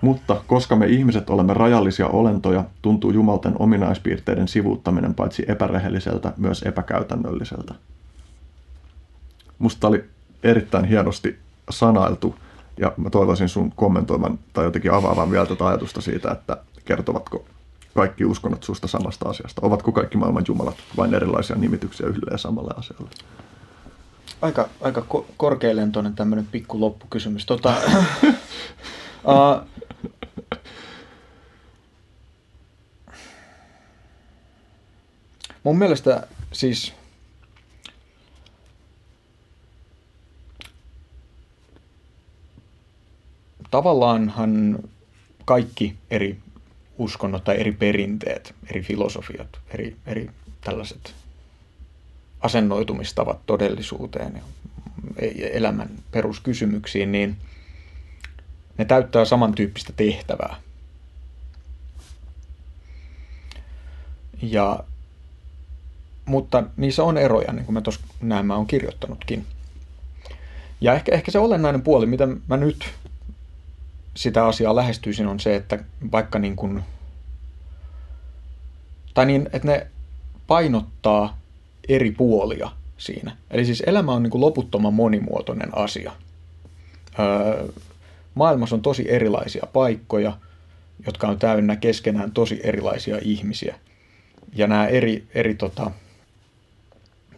[0.01, 7.75] mutta koska me ihmiset olemme rajallisia olentoja, tuntuu jumalten ominaispiirteiden sivuuttaminen paitsi epärehelliseltä, myös epäkäytännölliseltä.
[9.59, 10.05] Musta oli
[10.43, 11.39] erittäin hienosti
[11.71, 12.35] sanailtu,
[12.77, 17.45] ja mä toivoisin sun kommentoivan tai jotenkin avaavan vielä tätä ajatusta siitä, että kertovatko
[17.95, 19.67] kaikki uskonnot susta samasta asiasta?
[19.67, 23.11] Ovatko kaikki maailman jumalat vain erilaisia nimityksiä yhdelle ja samalle asialle?
[24.43, 27.47] Aika, aika ko- korkealentoinen tämmöinen pikku loppukysymys.
[27.47, 27.75] Tota,
[29.25, 29.67] uh,
[35.63, 36.93] Mun mielestä siis
[43.71, 44.79] tavallaanhan
[45.45, 46.39] kaikki eri
[46.99, 50.31] uskonnot tai eri perinteet, eri filosofiat, eri, eri
[50.61, 51.15] tällaiset
[52.41, 54.43] asennoitumistavat todellisuuteen
[55.37, 57.37] ja elämän peruskysymyksiin, niin
[58.79, 60.57] ne täyttää samantyyppistä tehtävää.
[64.43, 64.85] Ja
[66.31, 69.47] mutta niissä on eroja, niin kuin mä tuossa näin mä oon kirjoittanutkin.
[70.81, 72.85] Ja ehkä, ehkä se olennainen puoli, mitä mä nyt
[74.17, 75.79] sitä asiaa lähestyisin, on se, että
[76.13, 76.83] vaikka niin kuin,
[79.15, 79.87] tai niin, että ne
[80.47, 81.39] painottaa
[81.89, 83.37] eri puolia siinä.
[83.51, 86.13] Eli siis elämä on niin kuin loputtoman monimuotoinen asia.
[87.19, 87.69] Öö,
[88.35, 90.37] maailmassa on tosi erilaisia paikkoja,
[91.07, 93.75] jotka on täynnä keskenään tosi erilaisia ihmisiä.
[94.55, 95.91] Ja nämä eri, eri tota,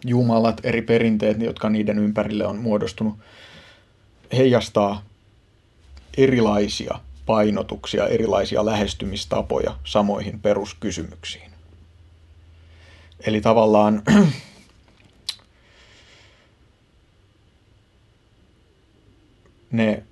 [0.05, 3.19] jumalat, eri perinteet, jotka niiden ympärille on muodostunut,
[4.33, 5.03] heijastaa
[6.17, 11.51] erilaisia painotuksia, erilaisia lähestymistapoja samoihin peruskysymyksiin.
[13.27, 14.03] Eli tavallaan
[19.73, 20.03] ne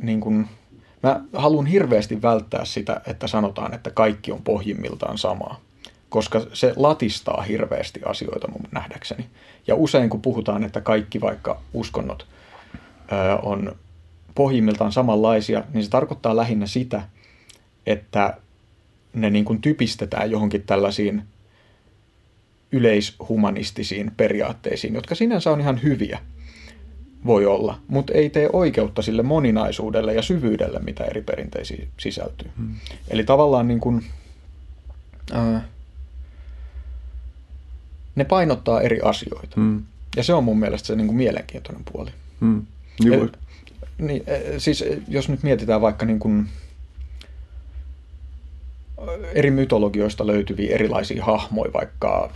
[0.00, 0.48] niin kuin,
[1.02, 5.60] mä haluan hirveästi välttää sitä, että sanotaan, että kaikki on pohjimmiltaan samaa
[6.10, 9.26] koska se latistaa hirveästi asioita mun nähdäkseni.
[9.66, 12.26] Ja usein kun puhutaan, että kaikki vaikka uskonnot
[13.12, 13.76] ö, on
[14.34, 17.02] pohjimmiltaan samanlaisia, niin se tarkoittaa lähinnä sitä,
[17.86, 18.36] että
[19.14, 21.22] ne niin kuin typistetään johonkin tällaisiin
[22.72, 26.18] yleishumanistisiin periaatteisiin, jotka sinänsä on ihan hyviä,
[27.26, 32.50] voi olla, mutta ei tee oikeutta sille moninaisuudelle ja syvyydelle, mitä eri perinteisiin sisältyy.
[32.56, 32.74] Hmm.
[33.08, 34.04] Eli tavallaan niin kuin,
[35.34, 35.62] äh,
[38.14, 39.60] ne painottaa eri asioita.
[39.60, 39.82] Mm.
[40.16, 42.10] Ja se on mun mielestä se niin kuin mielenkiintoinen puoli.
[42.40, 42.66] Mm.
[43.04, 43.38] Niin, Et,
[43.98, 46.48] niin, e, siis e, jos nyt mietitään vaikka niin kuin
[49.34, 52.30] eri mytologioista löytyviä erilaisia hahmoja, vaikka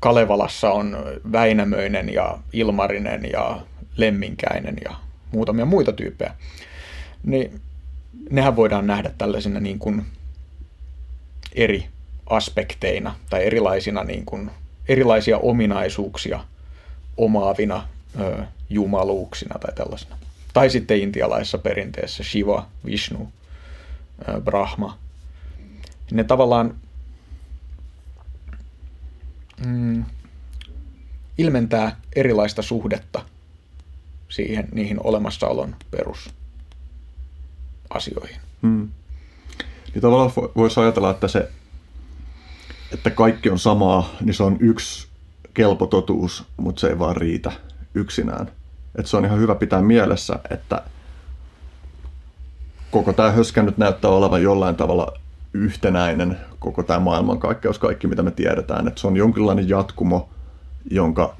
[0.00, 0.96] Kalevalassa on
[1.32, 3.60] Väinämöinen ja Ilmarinen ja
[3.96, 4.96] Lemminkäinen ja
[5.32, 6.34] muutamia muita tyyppejä,
[7.24, 7.60] niin
[8.30, 10.06] nehän voidaan nähdä tällaisina niin kuin
[11.54, 11.86] eri
[12.30, 14.50] aspekteina tai erilaisina niin kuin,
[14.88, 16.44] erilaisia ominaisuuksia
[17.16, 17.88] omaavina
[18.20, 20.16] ö, jumaluuksina tai tällaisena.
[20.52, 23.32] Tai sitten intialaisessa perinteessä Shiva, Vishnu,
[24.28, 24.98] ö, Brahma.
[26.10, 26.74] Ne tavallaan
[29.66, 30.04] mm,
[31.38, 33.24] ilmentää erilaista suhdetta
[34.28, 38.40] siihen, niihin olemassaolon perusasioihin.
[38.62, 38.88] Hmm.
[39.94, 41.50] Niin tavallaan voisi ajatella, että se
[42.92, 45.08] että kaikki on samaa, niin se on yksi
[45.54, 47.52] kelpo totuus, mutta se ei vaan riitä
[47.94, 48.50] yksinään.
[48.98, 50.82] Et se on ihan hyvä pitää mielessä, että
[52.90, 55.12] koko tämä höskä nyt näyttää olevan jollain tavalla
[55.54, 58.88] yhtenäinen, koko tämä maailmankaikkeus, kaikki mitä me tiedetään.
[58.88, 60.28] Että se on jonkinlainen jatkumo,
[60.90, 61.36] jonka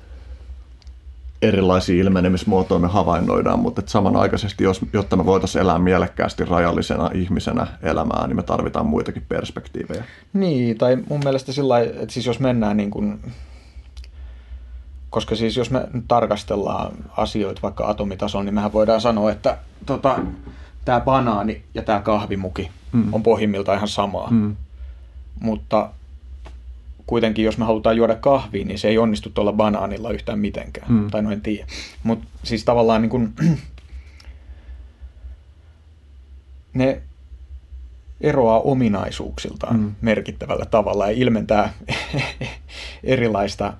[1.42, 7.66] erilaisia ilmenemismuotoja me havainnoidaan, mutta että samanaikaisesti, jos, jotta me voitaisiin elää mielekkäästi rajallisena ihmisenä
[7.82, 10.04] elämää, niin me tarvitaan muitakin perspektiivejä.
[10.32, 13.20] Niin, tai mun mielestä sillä että siis jos mennään niin kuin,
[15.10, 20.18] koska siis jos me tarkastellaan asioita vaikka atomitasolla, niin mehän voidaan sanoa, että tota,
[20.84, 23.14] tämä banaani ja tämä kahvimuki mm.
[23.14, 24.30] on pohjimmiltaan ihan samaa.
[24.30, 24.56] Mm.
[25.40, 25.90] Mutta
[27.10, 30.88] kuitenkin jos me halutaan juoda kahvia, niin se ei onnistu tuolla banaanilla yhtään mitenkään.
[30.88, 31.10] Hmm.
[31.10, 31.66] Tai no en tiedä.
[32.02, 33.32] Mutta siis tavallaan niin kun,
[36.74, 37.02] ne
[38.20, 39.94] eroaa ominaisuuksiltaan mm.
[40.00, 41.72] merkittävällä tavalla ja ilmentää
[43.04, 43.72] erilaista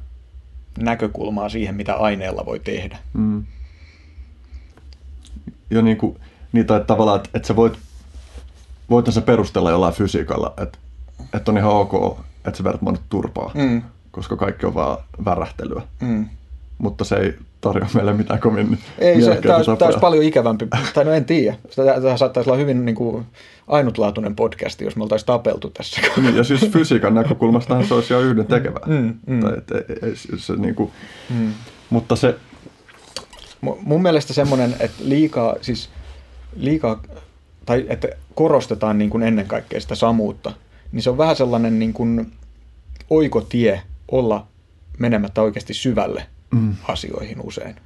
[0.79, 2.99] näkökulmaa siihen, mitä aineella voi tehdä.
[3.13, 3.45] Mm.
[5.71, 6.17] Jo niin kuin,
[6.53, 7.79] niin tai tavallaan, että, että sä voit,
[8.91, 10.79] voit sä perustella jollain fysiikalla, että,
[11.35, 13.83] että on ihan ok, että sä vedät monet turpaa, mm.
[14.11, 15.83] koska kaikki on vaan värähtelyä.
[16.01, 16.29] Mm.
[16.79, 20.67] Mutta se ei tarjoa meille mitään kovin Ei, se, tämä, olisi, tämä olisi paljon ikävämpi,
[20.95, 21.57] tai no en tiedä.
[22.03, 23.27] Tämä saattaisi olla hyvin niin kuin,
[23.69, 26.01] ainutlaatuinen podcast, jos me oltaisiin tapeltu tässä.
[26.17, 28.87] Niin, ja siis fysiikan näkökulmasta se olisi ihan yhden tekevää.
[28.87, 29.41] Mm, mm.
[29.41, 30.91] Tai, et, et, se, niin kuin,
[31.31, 31.53] mm.
[31.91, 32.37] Mutta se...
[33.61, 35.91] Mun mielestä semmoinen, että liikaa, siis
[36.57, 37.03] liikaa,
[37.67, 40.53] tai että korostetaan niin kuin ennen kaikkea sitä samuutta,
[40.93, 42.33] niin se on vähän sellainen niin kuin
[43.11, 44.47] oikotie olla
[44.99, 46.75] menemättä oikeasti syvälle mm.
[46.89, 47.77] asioihin usein.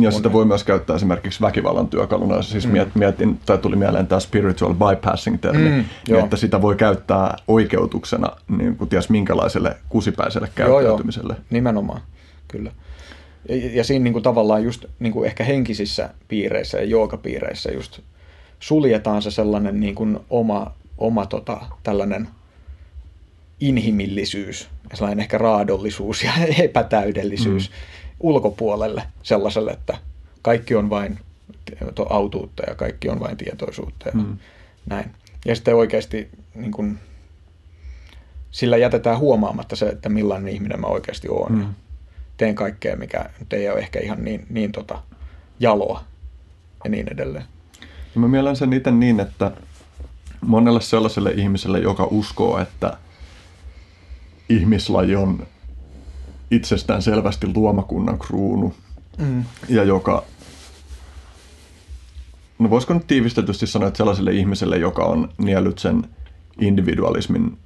[0.00, 2.42] Ja sitä voi myös käyttää esimerkiksi väkivallan työkaluna.
[2.42, 2.72] Siis mm.
[2.94, 5.84] mietin, tai tuli mieleen tämä spiritual bypassing-termi, mm,
[6.24, 11.32] että sitä voi käyttää oikeutuksena niin kuin ties minkälaiselle kusipäiselle käyttäytymiselle.
[11.32, 11.46] Joo, joo.
[11.50, 12.00] Nimenomaan,
[12.48, 12.72] kyllä.
[13.48, 18.00] Ja, ja siinä niin kuin tavallaan just niin kuin ehkä henkisissä piireissä ja joogapiireissä just
[18.60, 22.28] suljetaan se sellainen niin kuin oma, oma tota, tällainen
[23.60, 26.32] inhimillisyys, sellainen ehkä raadollisuus ja
[26.64, 27.70] epätäydellisyys.
[27.70, 27.76] Mm
[28.24, 29.98] ulkopuolelle sellaiselle, että
[30.42, 31.18] kaikki on vain
[32.10, 34.38] autuutta ja kaikki on vain tietoisuutta ja mm.
[34.86, 35.10] näin.
[35.44, 36.98] Ja sitten oikeasti niin kun,
[38.50, 41.52] sillä jätetään huomaamatta se, että millainen ihminen mä oikeasti oon.
[41.52, 41.74] Mm.
[42.36, 45.02] Teen kaikkea, mikä nyt ei ole ehkä ihan niin, niin tota,
[45.60, 46.04] jaloa
[46.84, 47.44] ja niin edelleen.
[48.14, 49.50] Ja mä mielen sen itse niin, että
[50.46, 52.96] monelle sellaiselle ihmiselle, joka uskoo, että
[54.48, 55.46] ihmislaji on
[56.50, 58.74] itsestään selvästi luomakunnan kruunu
[59.18, 59.44] mm.
[59.68, 60.22] ja joka,
[62.58, 66.08] no voisiko nyt tiivistetysti sanoa, että sellaiselle ihmiselle, joka on niellyt sen
[66.60, 67.58] individualismin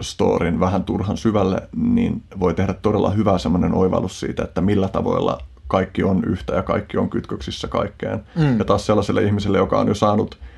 [0.00, 5.38] storin vähän turhan syvälle, niin voi tehdä todella hyvä semmoinen oivallus siitä, että millä tavoilla
[5.68, 8.24] kaikki on yhtä ja kaikki on kytköksissä kaikkeen.
[8.36, 8.58] Mm.
[8.58, 10.38] Ja taas sellaiselle ihmiselle, joka on jo saanut–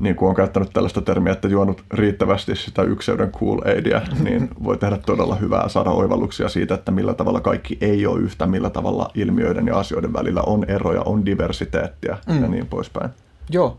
[0.00, 4.78] niin kuin on käyttänyt tällaista termiä, että juonut riittävästi sitä ykseyden cool aidia, niin voi
[4.78, 9.10] tehdä todella hyvää saada oivalluksia siitä, että millä tavalla kaikki ei ole yhtä, millä tavalla
[9.14, 12.42] ilmiöiden ja asioiden välillä on eroja, on diversiteettiä mm.
[12.42, 13.10] ja niin poispäin.
[13.50, 13.76] Joo,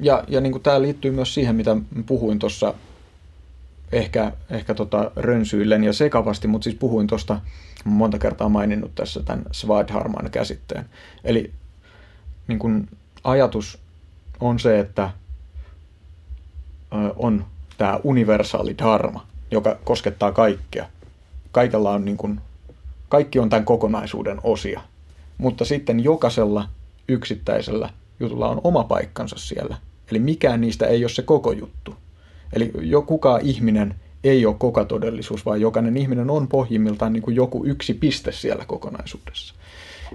[0.00, 2.74] ja, ja niin kuin tämä liittyy myös siihen, mitä puhuin tuossa
[3.92, 7.40] ehkä, ehkä tota rönsyillen ja sekavasti, mutta siis puhuin tuosta
[7.84, 10.84] monta kertaa maininnut tässä tämän Svadharman käsitteen.
[11.24, 11.52] Eli
[12.48, 12.88] niin kuin
[13.24, 13.78] ajatus
[14.40, 15.10] on se, että
[17.16, 17.44] on
[17.78, 20.86] tämä universaali dharma, joka koskettaa kaikkea.
[21.52, 22.40] Kaikella on niin kuin,
[23.08, 24.80] kaikki on tämän kokonaisuuden osia.
[25.38, 26.68] Mutta sitten jokaisella
[27.08, 29.76] yksittäisellä jutulla on oma paikkansa siellä.
[30.10, 31.94] Eli mikään niistä ei ole se koko juttu.
[32.52, 33.94] Eli jo kuka ihminen
[34.24, 38.64] ei ole koko todellisuus, vaan jokainen ihminen on pohjimmiltaan niin kuin joku yksi piste siellä
[38.64, 39.54] kokonaisuudessa.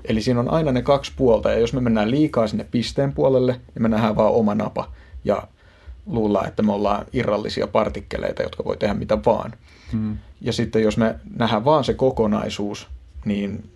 [0.06, 3.52] Eli siinä on aina ne kaksi puolta, ja jos me mennään liikaa sinne pisteen puolelle,
[3.52, 4.92] niin me nähdään vaan oma napa.
[5.26, 5.48] Ja
[6.06, 9.54] luulla, että me ollaan irrallisia partikkeleita, jotka voi tehdä mitä vaan.
[9.92, 10.18] Mm.
[10.42, 12.88] Ja sitten jos me nähdään vaan se kokonaisuus,
[13.26, 13.70] niin,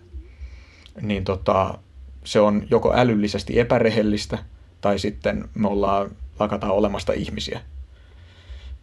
[1.00, 1.78] niin tota,
[2.24, 4.38] se on joko älyllisesti epärehellistä,
[4.80, 7.60] tai sitten me ollaan, lakataan olemasta ihmisiä.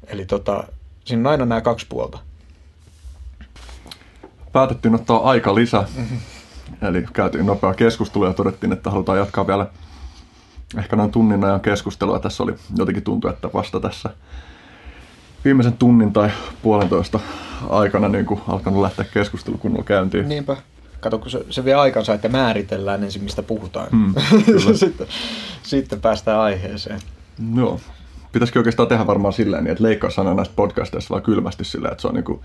[0.08, 0.64] Eli tota,
[1.06, 2.20] siinä on aina nämä kaksi puolta.
[4.52, 5.86] Päätettiin ottaa aika lisä.
[5.98, 6.18] Mm-hmm.
[6.82, 9.68] Eli käytiin nopea keskustelu ja todettiin, että halutaan jatkaa vielä
[10.78, 14.10] ehkä noin tunnin ajan keskustelua tässä oli jotenkin tuntuu, että vasta tässä
[15.46, 16.30] viimeisen tunnin tai
[16.62, 17.20] puolentoista
[17.70, 20.30] aikana niin kuin alkanut lähteä keskustelu kunnolla käyntiin.
[20.30, 20.58] Niinpä.
[21.00, 23.88] Kato, kun se, se vie aikansa, että määritellään ensin, mistä puhutaan.
[23.92, 24.14] Mm,
[24.74, 25.08] sitten,
[25.64, 27.00] sitten päästään aiheeseen.
[27.56, 27.80] Joo.
[28.32, 32.02] Pitäisikö oikeastaan tehdä varmaan silleen, niin, että leikkaa sana näistä podcasteista vaan kylmästi silleen, että
[32.02, 32.40] se on niin kuin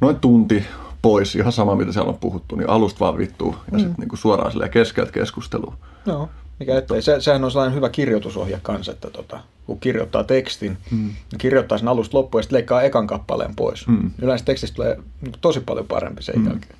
[0.00, 0.64] noin tunti
[1.02, 3.84] pois, ihan sama mitä siellä on puhuttu, niin alusta vaan vittuu ja mm.
[3.84, 5.76] sitten niin suoraan silleen keskeltä keskustelua.
[6.06, 6.28] Joo.
[6.58, 7.02] Mikä ettei.
[7.02, 10.98] Se, sehän on sellainen hyvä kirjoitusohje kanssa, että tota, kun kirjoittaa tekstin, mm.
[10.98, 13.86] niin kirjoittaa sen alusta loppuun ja sitten leikkaa ekan kappaleen pois.
[13.86, 14.10] Mm.
[14.22, 14.98] Yleensä tekstistä tulee
[15.40, 16.46] tosi paljon parempi sen mm.
[16.46, 16.76] jälkeen.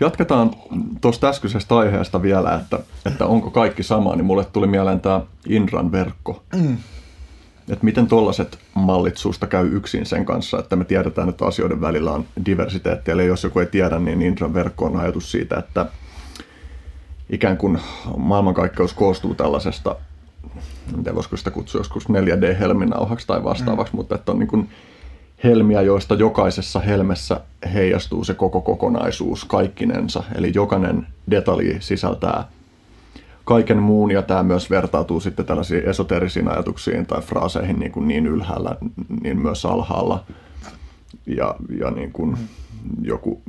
[0.00, 0.50] Jatketaan
[1.00, 5.92] tuosta äskeisestä aiheesta vielä, että, että onko kaikki sama, niin mulle tuli mieleen tämä Inran
[5.92, 6.42] verkko.
[6.56, 6.76] Mm.
[7.68, 12.12] Että miten tuollaiset mallit suusta käy yksin sen kanssa, että me tiedetään, että asioiden välillä
[12.12, 13.10] on diversiteetti.
[13.10, 15.86] Eli jos joku ei tiedä, niin Indran verkko on ajatus siitä, että
[17.30, 17.78] ikään kuin
[18.16, 19.96] maailmankaikkeus koostuu tällaisesta,
[20.94, 23.96] en tiedä voisiko sitä kutsua joskus 4D-helminauhaksi tai vastaavaksi, mm.
[23.96, 24.68] mutta että on niin kuin
[25.44, 27.40] helmiä, joista jokaisessa helmessä
[27.74, 30.22] heijastuu se koko kokonaisuus kaikkinensa.
[30.34, 32.44] Eli jokainen detalji sisältää
[33.44, 38.26] kaiken muun, ja tämä myös vertautuu sitten tällaisiin esoterisiin ajatuksiin tai fraaseihin niin, kuin niin
[38.26, 38.76] ylhäällä,
[39.22, 40.24] niin myös alhaalla.
[41.26, 42.36] Ja, ja niin kuin
[43.02, 43.42] joku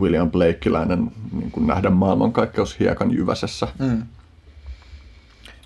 [0.00, 3.68] William Blakeläinen niin kuin nähdä maailmankaikkeus hiekan jyväsessä.
[3.78, 4.02] Mm.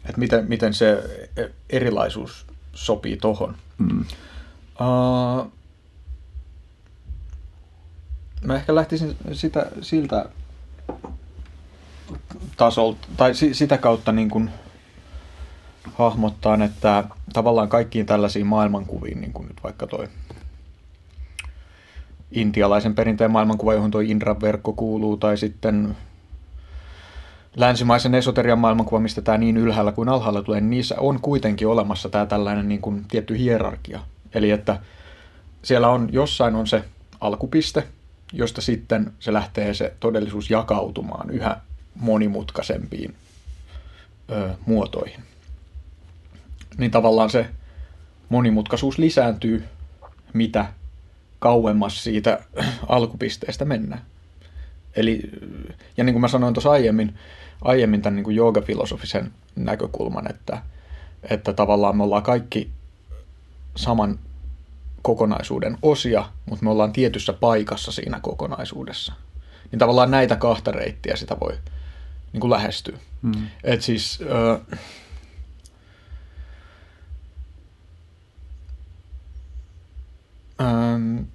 [0.09, 1.03] Et miten, miten se
[1.71, 3.57] erilaisuus sopii tohon.
[3.79, 4.05] Mm.
[4.81, 5.53] Uh,
[8.45, 10.29] mä ehkä lähtisin sitä, siltä
[12.57, 14.51] tasolta, tai sitä kautta niin kuin
[15.95, 20.09] hahmottaa, että tavallaan kaikkiin tällaisiin maailmankuviin, niin kuin nyt vaikka toi
[22.35, 25.97] intialaisen perinteen maailmankuva, johon tuo Indra-verkko kuuluu, tai sitten
[27.57, 32.09] länsimaisen esoterian maailmankuva, mistä tämä niin ylhäällä kuin alhaalla tulee, niin niissä on kuitenkin olemassa
[32.09, 34.01] tämä tällainen niin kuin tietty hierarkia.
[34.35, 34.81] Eli että
[35.63, 36.85] siellä on jossain on se
[37.21, 37.85] alkupiste,
[38.33, 41.57] josta sitten se lähtee se todellisuus jakautumaan yhä
[41.95, 43.15] monimutkaisempiin
[44.31, 45.21] ö, muotoihin.
[46.79, 47.47] Niin tavallaan se
[48.29, 49.65] monimutkaisuus lisääntyy,
[50.33, 50.67] mitä
[51.45, 52.39] kauemmas siitä
[52.89, 54.03] alkupisteestä mennään.
[54.97, 55.21] Eli,
[55.97, 57.15] ja niin kuin mä sanoin tuossa aiemmin,
[57.63, 60.63] aiemmin tämän niin kuin joogafilosofisen näkökulman, että,
[61.31, 62.71] että tavallaan me ollaan kaikki
[63.77, 64.19] saman
[65.03, 69.13] kokonaisuuden osia, mutta me ollaan tietyssä paikassa siinä kokonaisuudessa.
[69.71, 71.59] Niin tavallaan näitä kahta reittiä sitä voi
[72.33, 72.99] niin kuin lähestyä.
[73.23, 73.47] Mm.
[73.65, 74.19] Et siis...
[74.21, 74.61] Ö,
[80.61, 81.34] ö,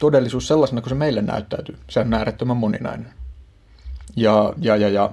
[0.00, 3.14] todellisuus sellaisena kuin se meille näyttäytyy, se on äärettömän moninainen.
[4.16, 5.10] Ja, ja, ja, ja,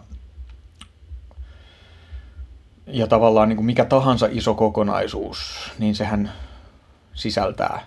[2.88, 6.32] ja tavallaan niin kuin mikä tahansa iso kokonaisuus, niin sehän
[7.14, 7.86] sisältää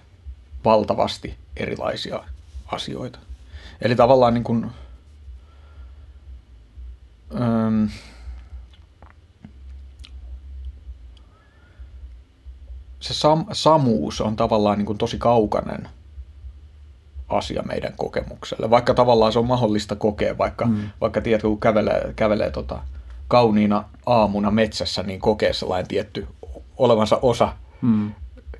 [0.64, 2.24] valtavasti erilaisia
[2.66, 3.18] asioita.
[3.80, 4.70] Eli tavallaan niin kuin,
[7.40, 7.84] ähm,
[13.00, 15.88] se sam, samuus on tavallaan niin kuin tosi kaukainen
[17.28, 18.70] asia meidän kokemukselle.
[18.70, 20.90] Vaikka tavallaan se on mahdollista kokea, vaikka, mm.
[21.00, 22.78] vaikka tiedätkö, kun kävelee, kävelee tota,
[23.28, 26.26] kauniina aamuna metsässä, niin kokee sellainen tietty
[26.76, 28.10] olevansa osa mm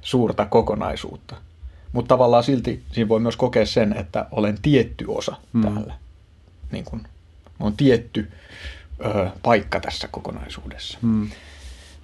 [0.04, 1.36] suurta kokonaisuutta.
[1.92, 5.62] Mutta tavallaan silti siinä voi myös kokea sen, että olen tietty osa mm.
[5.62, 5.94] täällä.
[6.72, 7.06] Niin kun,
[7.60, 8.32] on tietty
[9.04, 10.98] ö, paikka tässä kokonaisuudessa.
[11.02, 11.30] Mm.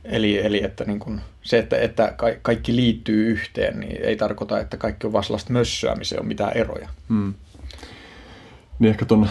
[0.05, 4.77] Eli, eli että niin kun, se, että, että kaikki liittyy yhteen, niin ei tarkoita, että
[4.77, 6.89] kaikki on vaan sellaista mössöä, missä ei ole mitään eroja.
[7.09, 7.35] Mm.
[8.79, 9.29] Niin ehkä tuon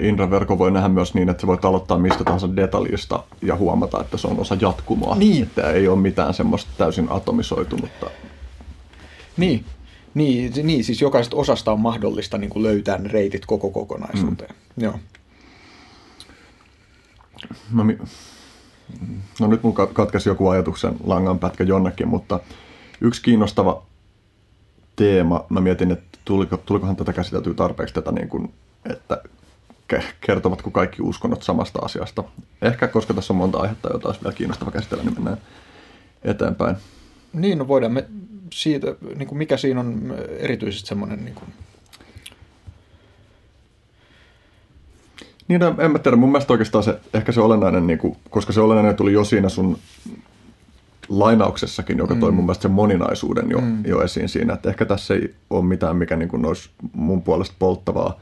[0.00, 4.28] Indra-verkon voi nähdä myös niin, että voit aloittaa mistä tahansa detaljista ja huomata, että se
[4.28, 5.14] on osa jatkumoa.
[5.14, 5.42] Niin.
[5.42, 8.10] Että ei ole mitään semmoista täysin atomisoitunutta.
[9.36, 9.64] Niin,
[10.14, 14.54] niin, niin siis jokaisesta osasta on mahdollista niin kuin löytää ne reitit koko kokonaisuuteen.
[14.76, 14.84] Mm.
[14.84, 14.94] Joo.
[17.72, 17.84] No,
[19.40, 22.40] no nyt mun katkesi joku ajatuksen langan pätkä jonnekin, mutta
[23.00, 23.82] yksi kiinnostava
[24.96, 28.52] teema, mä mietin, että tuliko, tulikohan tätä käsiteltyä tarpeeksi tätä niin kuin
[28.90, 29.22] että
[30.20, 32.24] kertovatko kaikki uskonnot samasta asiasta.
[32.62, 35.38] Ehkä koska tässä on monta aihetta, jota olisi vielä kiinnostava käsitellä, niin mennään
[36.22, 36.76] eteenpäin.
[37.32, 38.08] Niin, no voidaan me
[38.52, 38.86] siitä,
[39.16, 41.24] niin kuin mikä siinä on erityisesti semmoinen...
[41.24, 41.52] Niin, kuin...
[45.48, 48.60] niin en mä tiedä, mun mielestä oikeastaan se, ehkä se olennainen, niin kuin, koska se
[48.60, 49.78] olennainen tuli jo siinä sun
[51.08, 52.36] lainauksessakin, joka toi mm.
[52.36, 53.84] mun mielestä sen moninaisuuden jo, mm.
[53.84, 57.54] jo esiin siinä, että ehkä tässä ei ole mitään, mikä niin kuin olisi mun puolesta
[57.58, 58.20] polttavaa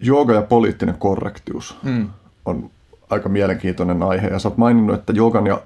[0.00, 2.08] jooga ja poliittinen korrektius mm.
[2.44, 2.70] on
[3.10, 4.28] aika mielenkiintoinen aihe.
[4.28, 5.62] Ja sä oot maininnut, että joogan ja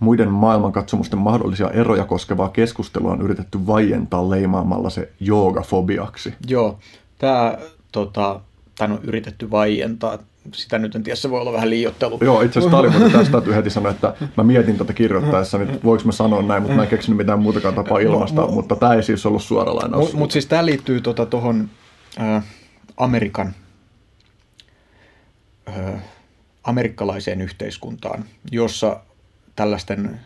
[0.00, 6.34] muiden maailmankatsomusten mahdollisia eroja koskevaa keskustelua on yritetty vaientaa leimaamalla se joogafobiaksi.
[6.46, 6.78] Joo,
[7.22, 7.58] tämä
[7.92, 8.40] tota,
[8.80, 10.18] on yritetty vaientaa
[10.54, 12.18] sitä nyt en tiedä, se voi olla vähän liiottelu.
[12.20, 15.80] Joo, itse asiassa tämä oli tästä täytyy heti sanoa, että mä mietin tätä kirjoittaessa, niin
[15.84, 18.94] voiko mä sanoa näin, mutta mä en keksinyt mitään muutakaan tapaa ilmasta, no, mutta tämä
[18.94, 20.04] ei siis ollut suora lainaus.
[20.04, 21.68] Mutta mut siis tämä liittyy tuohon
[22.10, 22.44] tota, äh,
[22.96, 23.54] Amerikan,
[25.68, 26.02] äh,
[26.64, 29.00] amerikkalaiseen yhteiskuntaan, jossa
[29.56, 30.20] tällaisten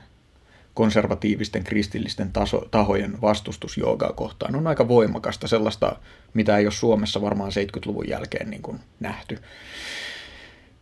[0.76, 5.96] konservatiivisten kristillisten taso, tahojen vastustus joogaa kohtaan on aika voimakasta, sellaista,
[6.34, 9.38] mitä ei ole Suomessa varmaan 70-luvun jälkeen niin kuin nähty.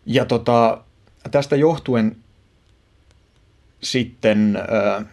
[0.06, 0.84] Ja tota,
[1.30, 2.16] tästä johtuen
[3.82, 5.06] sitten äh,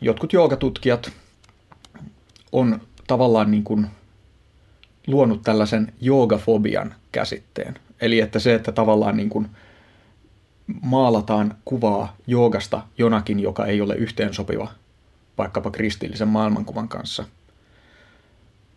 [0.00, 1.12] jotkut joogatutkijat
[2.52, 3.86] on tavallaan niin kuin
[5.06, 7.78] luonut tällaisen joogafobian käsitteen.
[8.00, 9.48] Eli että se, että tavallaan niin kuin
[10.82, 14.70] maalataan kuvaa joogasta jonakin, joka ei ole yhteensopiva
[15.38, 17.24] vaikkapa kristillisen maailmankuvan kanssa,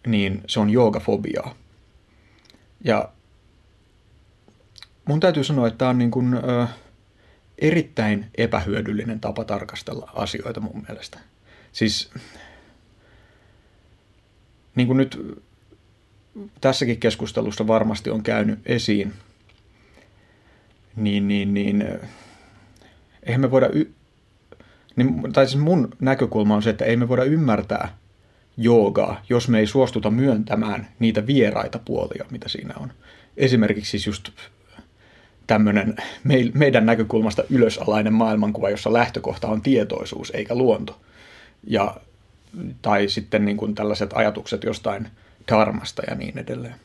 [0.08, 1.56] niin se on joogafobiaa.
[2.84, 3.10] Ja
[5.06, 6.68] mun täytyy sanoa, että tämä on niin kuin, ö,
[7.60, 11.20] erittäin epähyödyllinen tapa tarkastella asioita mun mielestä.
[11.72, 12.12] Siis
[14.76, 15.40] niin kuin nyt
[16.62, 19.14] tässäkin keskustelussa varmasti on käynyt esiin,
[20.96, 21.88] niin, niin, niin
[23.24, 23.92] eihän me voida, y-
[24.96, 27.98] niin, tai siis mun näkökulma on se, että ei me voida ymmärtää
[28.58, 32.92] joogaa, jos me ei suostuta myöntämään niitä vieraita puolia, mitä siinä on.
[33.38, 34.30] Esimerkiksi siis just
[35.48, 35.96] tämmöinen
[36.54, 41.02] meidän näkökulmasta ylösalainen maailmankuva, jossa lähtökohta on tietoisuus eikä luonto.
[41.68, 41.96] Ja,
[42.82, 45.08] tai sitten niin kuin tällaiset ajatukset jostain
[45.48, 46.76] dharmasta ja niin edelleen.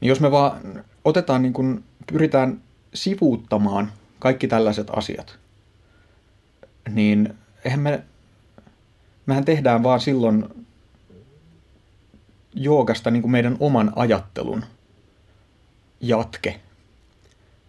[0.00, 2.60] Niin jos me vaan otetaan, niin kuin, pyritään
[2.94, 5.38] sivuuttamaan kaikki tällaiset asiat,
[6.88, 7.34] niin
[7.64, 8.04] eihän me,
[9.26, 10.66] mehän tehdään vaan silloin
[12.54, 14.64] joogasta niin kuin meidän oman ajattelun
[16.00, 16.60] jatke,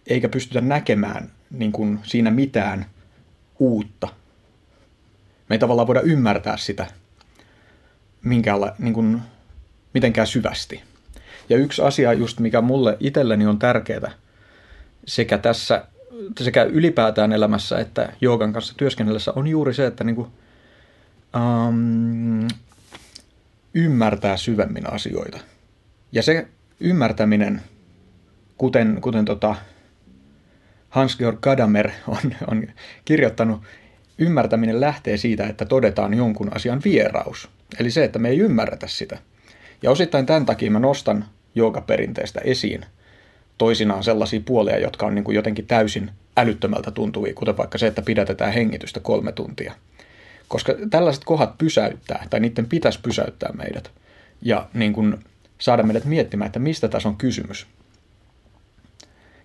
[0.06, 2.86] eikä pystytä näkemään niin kuin siinä mitään
[3.58, 4.08] uutta.
[5.48, 6.86] Me ei tavallaan voida ymmärtää sitä
[8.24, 9.22] minkäänla, niin kuin,
[9.94, 10.82] mitenkään syvästi.
[11.48, 14.12] Ja yksi asia just, mikä mulle itselleni on tärkeää
[15.06, 15.84] sekä tässä,
[16.40, 20.28] sekä ylipäätään elämässä että joogan kanssa työskennellessä on juuri se, että niin kuin,
[21.36, 22.48] um,
[23.74, 25.38] ymmärtää syvemmin asioita.
[26.12, 26.48] Ja se
[26.80, 27.62] ymmärtäminen,
[28.58, 29.54] kuten, kuten tota
[30.88, 32.66] Hans-Georg Gadamer on, on
[33.04, 33.62] kirjoittanut,
[34.18, 37.48] ymmärtäminen lähtee siitä, että todetaan jonkun asian vieraus.
[37.78, 39.18] Eli se, että me ei ymmärretä sitä.
[39.82, 42.86] Ja osittain tämän takia mä nostan joogaperinteestä esiin
[43.58, 48.02] toisinaan sellaisia puolia, jotka on niin kuin jotenkin täysin älyttömältä tuntuvia, kuten vaikka se, että
[48.02, 49.74] pidätetään hengitystä kolme tuntia.
[50.48, 53.90] Koska tällaiset kohdat pysäyttää, tai niiden pitäisi pysäyttää meidät,
[54.42, 55.18] ja niin kuin
[55.58, 57.66] saada meidät miettimään, että mistä tässä on kysymys.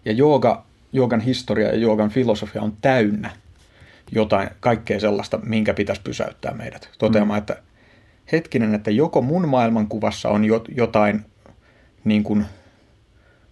[0.05, 3.29] Ja jooga, joogan historia ja joogan filosofia on täynnä
[4.11, 6.89] jotain, kaikkea sellaista, minkä pitäisi pysäyttää meidät.
[6.97, 7.41] Toteamaan, mm.
[7.41, 7.57] että
[8.31, 11.25] hetkinen, että joko mun maailmankuvassa on jotain
[12.03, 12.45] niin kuin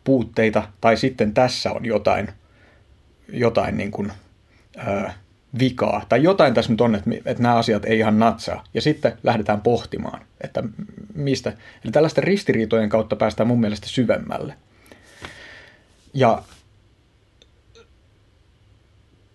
[0.10, 2.30] puutteita, tai sitten tässä on jotain,
[3.34, 4.12] jotain niin kuin,
[4.78, 5.14] ää,
[5.60, 8.64] vikaa, tai jotain tässä nyt on, että, että nämä asiat ei ihan natsaa.
[8.74, 10.64] Ja sitten lähdetään pohtimaan, että
[11.16, 11.50] mistä.
[11.84, 14.54] Eli tällaisten ristiriitojen kautta päästään mun mielestä syvemmälle.
[16.14, 16.44] Ja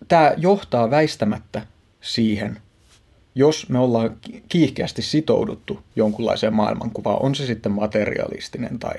[0.07, 1.61] tämä johtaa väistämättä
[2.01, 2.61] siihen,
[3.35, 4.17] jos me ollaan
[4.49, 8.95] kiihkeästi sitouduttu jonkunlaiseen maailmankuvaan, on se sitten materialistinen tai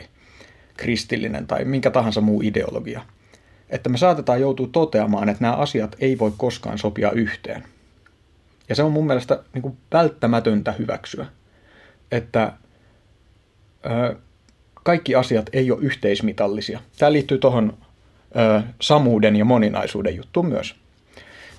[0.76, 3.02] kristillinen tai minkä tahansa muu ideologia,
[3.70, 7.64] että me saatetaan joutua toteamaan, että nämä asiat ei voi koskaan sopia yhteen.
[8.68, 11.26] Ja se on mun mielestä niin kuin välttämätöntä hyväksyä,
[12.10, 12.52] että
[13.86, 14.16] ö,
[14.82, 16.80] kaikki asiat ei ole yhteismitallisia.
[16.98, 17.78] Tämä liittyy tuohon
[18.80, 20.74] samuuden ja moninaisuuden juttuun myös.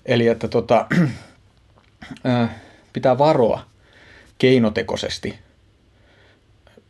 [0.05, 0.87] Eli että tota,
[2.25, 2.47] ö,
[2.93, 3.65] pitää varoa
[4.37, 5.39] keinotekoisesti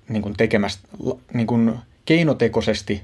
[0.10, 0.88] niin kuin tekemästä,
[1.34, 3.04] niin kuin keinotekoisesti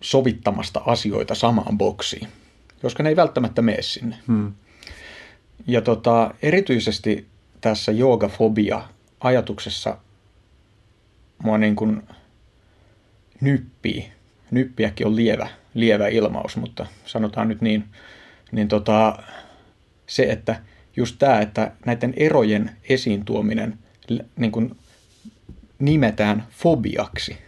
[0.00, 2.28] sovittamasta asioita samaan boksiin,
[2.82, 4.16] koska ne ei välttämättä mene sinne.
[4.26, 4.52] Hmm.
[5.66, 7.26] Ja tota, erityisesti
[7.60, 8.82] tässä joogafobia
[9.20, 9.98] ajatuksessa
[11.42, 12.02] mua niin kuin
[13.40, 14.12] nyppii.
[14.50, 17.84] Nyppiäkin on lievä, lievä ilmaus, mutta sanotaan nyt niin,
[18.52, 19.22] niin tota,
[20.06, 20.62] se, että
[20.96, 23.78] just tämä, että näiden erojen esiin tuominen
[24.36, 24.76] niin kuin
[25.78, 27.38] nimetään fobiaksi.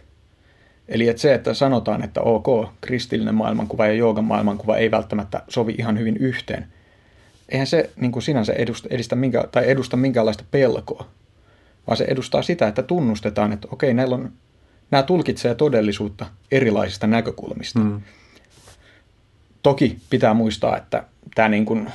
[0.89, 5.75] Eli että se, että sanotaan, että ok, kristillinen maailmankuva ja joogan maailmankuva ei välttämättä sovi
[5.77, 6.67] ihan hyvin yhteen,
[7.49, 11.07] eihän se niin kuin sinänsä edusta, edistä minkä, tai edusta minkäänlaista pelkoa,
[11.87, 14.31] vaan se edustaa sitä, että tunnustetaan, että okei, näillä on,
[14.91, 17.79] nämä tulkitsee todellisuutta erilaisista näkökulmista.
[17.79, 18.01] Mm.
[19.63, 21.03] Toki pitää muistaa, että
[21.35, 21.89] tämä niin kuin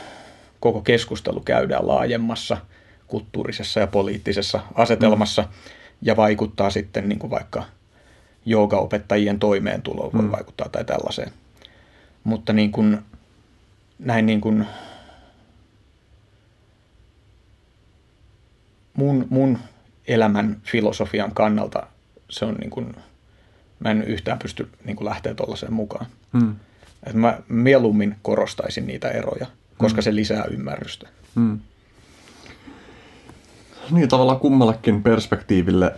[0.61, 2.57] koko keskustelu käydään laajemmassa
[3.07, 5.49] kulttuurisessa ja poliittisessa asetelmassa mm.
[6.03, 7.65] ja vaikuttaa sitten niin kuin vaikka
[8.45, 10.31] joogaopettajien toimeentuloon voi mm.
[10.31, 11.33] vaikuttaa tai tällaiseen.
[12.25, 12.99] Mutta niin kuin,
[13.99, 14.67] näin niin kuin
[18.95, 19.59] mun, mun
[20.09, 21.87] elämän filosofian kannalta
[22.31, 22.95] se on niin kuin,
[23.79, 26.07] mä en yhtään pysty niin kuin lähteä tuollaiseen mukaan.
[26.33, 26.57] Mm.
[27.07, 29.47] Et mä mieluummin korostaisin niitä eroja
[29.83, 30.03] koska mm.
[30.03, 31.09] se lisää ymmärrystä.
[31.35, 31.61] Mm.
[33.91, 35.93] Niin tavallaan kummallekin perspektiiville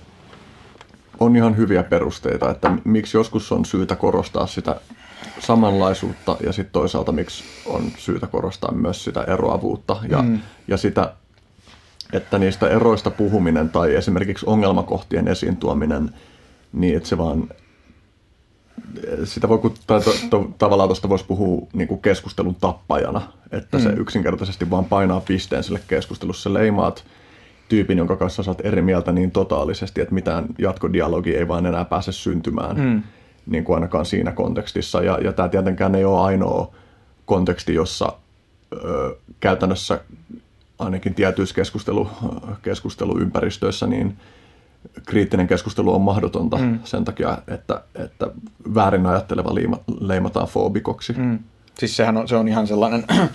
[1.20, 4.80] on ihan hyviä perusteita, että miksi joskus on syytä korostaa sitä
[5.40, 10.40] samanlaisuutta ja sitten toisaalta miksi on syytä korostaa myös sitä eroavuutta ja, mm.
[10.68, 11.12] ja sitä,
[12.12, 16.10] että niistä eroista puhuminen tai esimerkiksi ongelmakohtien esiin tuominen,
[16.72, 17.48] niin että se vaan
[19.24, 23.82] sitä voi, tai to, to, tavallaan tuosta voisi puhua niin kuin keskustelun tappajana, että mm.
[23.82, 26.54] se yksinkertaisesti vaan painaa pisteen sille keskustelussa.
[26.54, 27.04] Leimaat
[27.68, 32.12] tyypin, jonka kanssa saat eri mieltä niin totaalisesti, että mitään jatkodialogi ei vaan enää pääse
[32.12, 33.02] syntymään, mm.
[33.46, 35.02] niin kuin ainakaan siinä kontekstissa.
[35.02, 36.74] Ja, ja tämä tietenkään ei ole ainoa
[37.26, 38.12] konteksti, jossa
[38.72, 40.00] ö, käytännössä
[40.78, 42.10] ainakin tietyissä keskustelu,
[42.62, 44.16] keskusteluympäristöissä niin
[45.06, 46.78] kriittinen keskustelu on mahdotonta mm.
[46.84, 48.26] sen takia, että, että
[48.74, 51.12] väärin ajatteleva liima, leimataan foobikoksi.
[51.12, 51.38] Mm.
[51.78, 53.04] Siis sehän on, se on ihan sellainen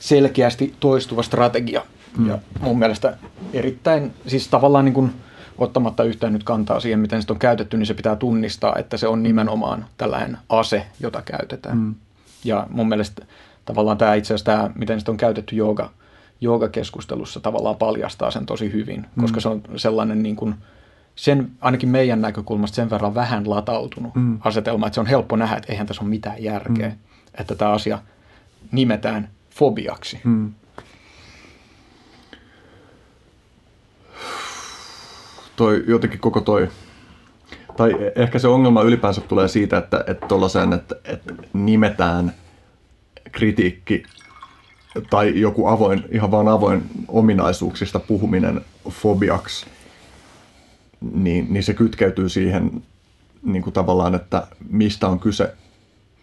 [0.00, 1.82] selkeästi toistuva strategia.
[2.18, 2.28] Mm.
[2.28, 3.16] Ja mun mielestä
[3.52, 5.12] erittäin, siis tavallaan niin kuin
[5.58, 9.08] ottamatta yhtään nyt kantaa siihen, miten sitä on käytetty, niin se pitää tunnistaa, että se
[9.08, 11.78] on nimenomaan tällainen ase, jota käytetään.
[11.78, 11.94] Mm.
[12.44, 13.26] Ja mun mielestä
[13.64, 15.90] tavallaan tämä itse asiassa tämä, miten sitä on käytetty jooga,
[16.40, 19.20] joogakeskustelussa tavallaan paljastaa sen tosi hyvin, mm.
[19.20, 20.54] koska se on sellainen niin kuin,
[21.14, 24.38] sen, ainakin meidän näkökulmasta sen verran vähän latautunut mm.
[24.40, 26.96] asetelma, että se on helppo nähdä, että eihän tässä ole mitään järkeä, mm.
[27.34, 27.98] että tämä asia
[28.72, 30.20] nimetään fobiaksi.
[30.24, 30.52] Mm.
[35.60, 36.68] Toi, jotenkin koko toi,
[37.76, 40.26] tai ehkä se ongelma ylipäänsä tulee siitä, että, että,
[40.74, 42.34] että, että nimetään
[43.32, 44.02] kritiikki
[45.10, 49.66] tai joku avoin, ihan vaan avoin ominaisuuksista puhuminen fobiaksi,
[51.14, 52.82] niin, niin se kytkeytyy siihen
[53.42, 55.54] niin kuin tavallaan, että mistä on kyse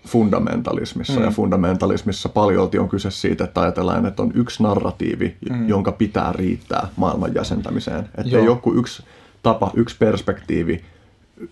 [0.07, 1.19] fundamentalismissa.
[1.19, 1.25] Mm.
[1.25, 5.67] Ja fundamentalismissa paljolti on kyse siitä, että ajatellaan, että on yksi narratiivi, mm.
[5.67, 8.09] jonka pitää riittää maailman jäsentämiseen.
[8.17, 9.03] Että ei joku yksi
[9.43, 10.85] tapa, yksi perspektiivi,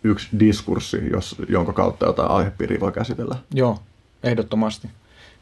[0.04, 3.36] yksi diskurssi, jos, jonka kautta jotain aihepiiriä voi käsitellä.
[3.54, 3.80] Joo,
[4.24, 4.90] ehdottomasti.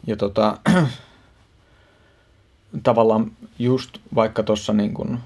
[0.07, 0.57] Ja tota,
[2.83, 5.19] tavallaan just vaikka tuossa niin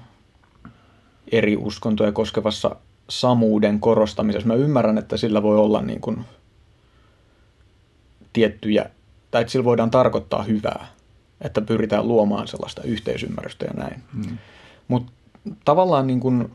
[1.32, 2.76] eri uskontoja koskevassa
[3.08, 6.24] samuuden korostamisessa, mä ymmärrän, että sillä voi olla niin kuin
[8.32, 8.90] tiettyjä,
[9.30, 10.86] tai että sillä voidaan tarkoittaa hyvää,
[11.40, 14.02] että pyritään luomaan sellaista yhteisymmärrystä ja näin.
[14.14, 14.38] Hmm.
[14.88, 15.12] Mutta
[15.64, 16.50] tavallaan niin kuin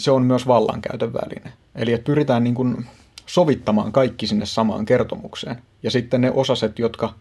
[0.00, 1.52] se on myös vallankäytön väline.
[1.74, 2.86] Eli että pyritään niin kuin
[3.26, 5.56] sovittamaan kaikki sinne samaan kertomukseen.
[5.82, 7.14] Ja sitten ne osaset, jotka–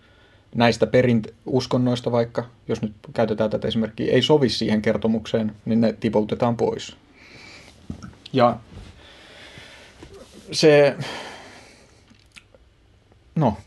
[0.55, 5.93] näistä perint uskonnoista vaikka, jos nyt käytetään tätä esimerkkiä, ei sovi siihen kertomukseen, niin ne
[5.93, 6.95] tipoutetaan pois.
[8.33, 8.57] Ja
[10.51, 10.95] se,
[13.35, 13.57] no,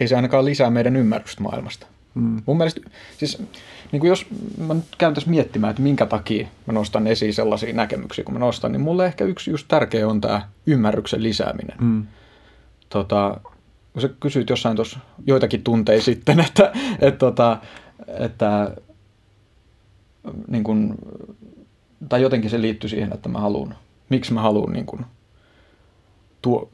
[0.00, 1.86] ei se ainakaan lisää meidän ymmärrystä maailmasta.
[2.14, 2.42] Mm.
[2.46, 2.80] Mun mielestä,
[3.18, 3.42] siis
[3.92, 4.26] niin kuin jos
[4.58, 8.40] mä nyt käyn tässä miettimään, että minkä takia mä nostan esiin sellaisia näkemyksiä, kun mä
[8.40, 11.76] nostan, niin mulle ehkä yksi just tärkeä on tämä ymmärryksen lisääminen.
[11.80, 12.06] Mm.
[12.88, 13.40] Tota,
[13.92, 17.58] kun sä kysyit jossain tuossa joitakin tunteja sitten, että, että, tota,
[18.06, 18.76] että,
[20.48, 20.94] niin kun,
[22.08, 23.74] tai jotenkin se liittyy siihen, että mä haluan,
[24.08, 25.06] miksi mä haluan niin kun,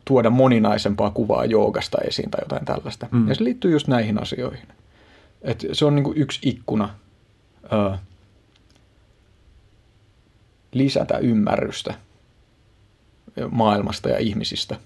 [0.04, 3.08] tuoda moninaisempaa kuvaa joogasta esiin tai jotain tällaista.
[3.10, 3.28] Mm.
[3.28, 4.68] Ja se liittyy just näihin asioihin.
[5.42, 6.88] Et se on niin yksi ikkuna
[7.72, 7.98] ö,
[10.72, 11.94] lisätä ymmärrystä
[13.50, 14.76] maailmasta ja ihmisistä.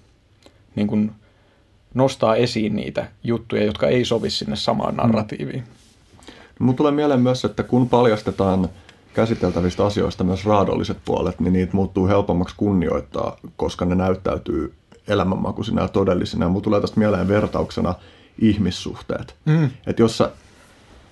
[0.77, 1.13] Niin kuin
[1.95, 5.61] nostaa esiin niitä juttuja, jotka ei sovi sinne samaan narratiiviin.
[5.61, 6.65] Mm.
[6.65, 8.69] Mun tulee mieleen myös, että kun paljastetaan
[9.15, 14.75] käsiteltävistä asioista myös raadolliset puolet, niin niitä muuttuu helpommaksi kunnioittaa, koska ne näyttäytyy
[15.09, 16.49] elämänmakuisina ja todellisina.
[16.49, 17.95] Mulla tulee tästä mieleen vertauksena
[18.39, 19.37] ihmissuhteet.
[19.45, 19.71] Mm.
[19.87, 20.31] Että jos sä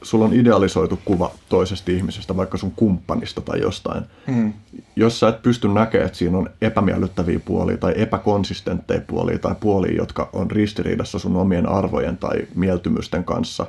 [0.02, 4.05] sulla on idealisoitu kuva toisesta ihmisestä, vaikka sun kumppanista tai jostain.
[4.27, 4.52] Mm.
[4.97, 9.97] Jos sä et pysty näkemään, että siinä on epämiellyttäviä puolia tai epäkonsistentteja puolia tai puolia,
[9.97, 13.67] jotka on ristiriidassa sun omien arvojen tai mieltymysten kanssa,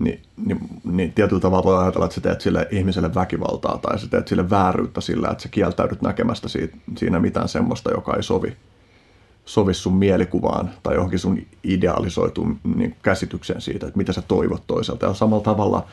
[0.00, 4.08] niin, niin, niin tietyllä tavalla voi ajatella, että sä teet sille ihmiselle väkivaltaa tai sä
[4.08, 8.56] teet sille vääryyttä sillä, että sä kieltäydyt näkemästä siitä, siinä mitään semmoista, joka ei sovi
[9.44, 15.06] sovi sun mielikuvaan tai johonkin sun idealisoituun niin käsitykseen siitä, että mitä sä toivot toiselta.
[15.06, 15.86] Ja samalla tavalla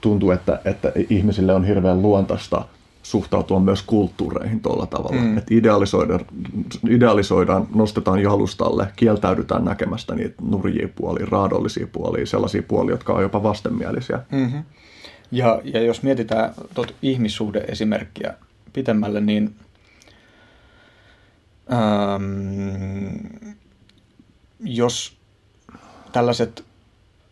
[0.00, 2.64] tuntuu, että, että ihmisille on hirveän luontaista
[3.02, 5.20] suhtautua myös kulttuureihin tuolla tavalla.
[5.20, 5.38] Mm.
[5.38, 6.20] Että idealisoidaan,
[6.90, 13.42] idealisoidaan, nostetaan jalustalle, kieltäydytään näkemästä niitä nurjia puolia, raadollisia puolia, sellaisia puolia, jotka on jopa
[13.42, 14.20] vastenmielisiä.
[14.32, 14.62] Mm-hmm.
[15.32, 18.34] Ja, ja jos mietitään tuota ihmissuhde-esimerkkiä
[18.72, 19.50] pitemmälle, niin–
[21.72, 23.16] ähm,
[24.60, 25.16] jos
[26.12, 26.64] tällaiset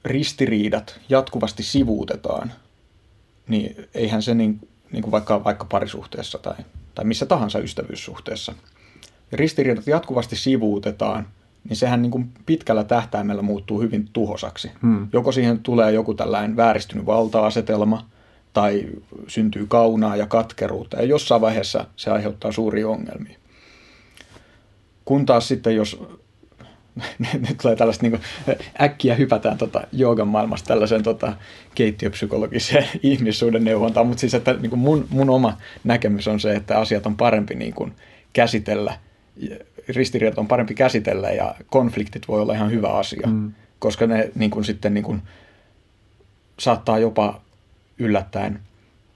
[0.04, 2.52] ristiriidat jatkuvasti sivuutetaan,
[3.48, 6.56] niin eihän se niin, niin kuin vaikka, vaikka parisuhteessa tai,
[6.94, 8.54] tai missä tahansa ystävyyssuhteessa,
[9.32, 11.26] ristiriidat jatkuvasti sivuutetaan,
[11.68, 14.70] niin sehän niin kuin pitkällä tähtäimellä muuttuu hyvin tuhosaksi.
[14.82, 15.08] Hmm.
[15.12, 18.04] Joko siihen tulee joku tällainen vääristynyt valta-asetelma,
[18.52, 18.86] tai
[19.26, 23.37] syntyy kaunaa ja katkeruutta, ja jossain vaiheessa se aiheuttaa suuria ongelmia.
[25.08, 26.00] Kun taas sitten, jos
[27.48, 28.22] nyt tulee tällaista niin kuin,
[28.80, 31.32] äkkiä hypätään tota, joogan maailmasta tällaiseen tota,
[31.74, 36.78] keittiöpsykologiseen ihmissuuden neuvontaan, mutta siis että niin kuin mun, mun oma näkemys on se, että
[36.78, 37.92] asiat on parempi niin kuin,
[38.32, 38.98] käsitellä,
[39.88, 43.52] ristiriidat on parempi käsitellä ja konfliktit voi olla ihan hyvä asia, mm.
[43.78, 45.22] koska ne niin kuin, sitten niin kuin,
[46.58, 47.40] saattaa jopa
[47.98, 48.60] yllättäen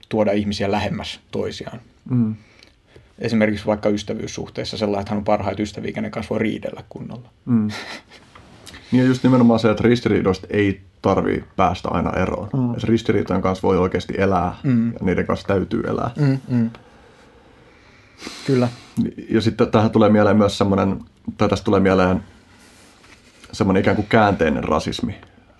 [0.09, 1.81] tuoda ihmisiä lähemmäs toisiaan.
[2.09, 2.35] Mm.
[3.19, 7.29] Esimerkiksi vaikka ystävyyssuhteessa sellainen, että hän on parhaita ystäviä, kenen kanssa voi riidellä kunnolla.
[7.45, 7.67] Mm.
[8.91, 12.49] Niin ja just nimenomaan se, että ristiriidoista ei tarvii päästä aina eroon.
[12.53, 12.73] Mm.
[12.73, 14.93] Et ristiriitojen kanssa voi oikeasti elää mm.
[14.93, 16.11] ja niiden kanssa täytyy elää.
[16.19, 16.69] Mm, mm.
[18.47, 18.67] Kyllä.
[19.29, 20.99] Ja sitten tähän tulee mieleen myös semmoinen,
[21.37, 22.23] tai tästä tulee mieleen
[23.51, 25.15] semmoinen ikään kuin käänteinen rasismi.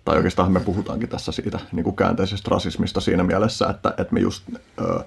[0.06, 4.20] Tai oikeastaan me puhutaankin tässä siitä niin kuin käänteisestä rasismista siinä mielessä, että, että me
[4.20, 4.44] just
[4.82, 5.04] ö,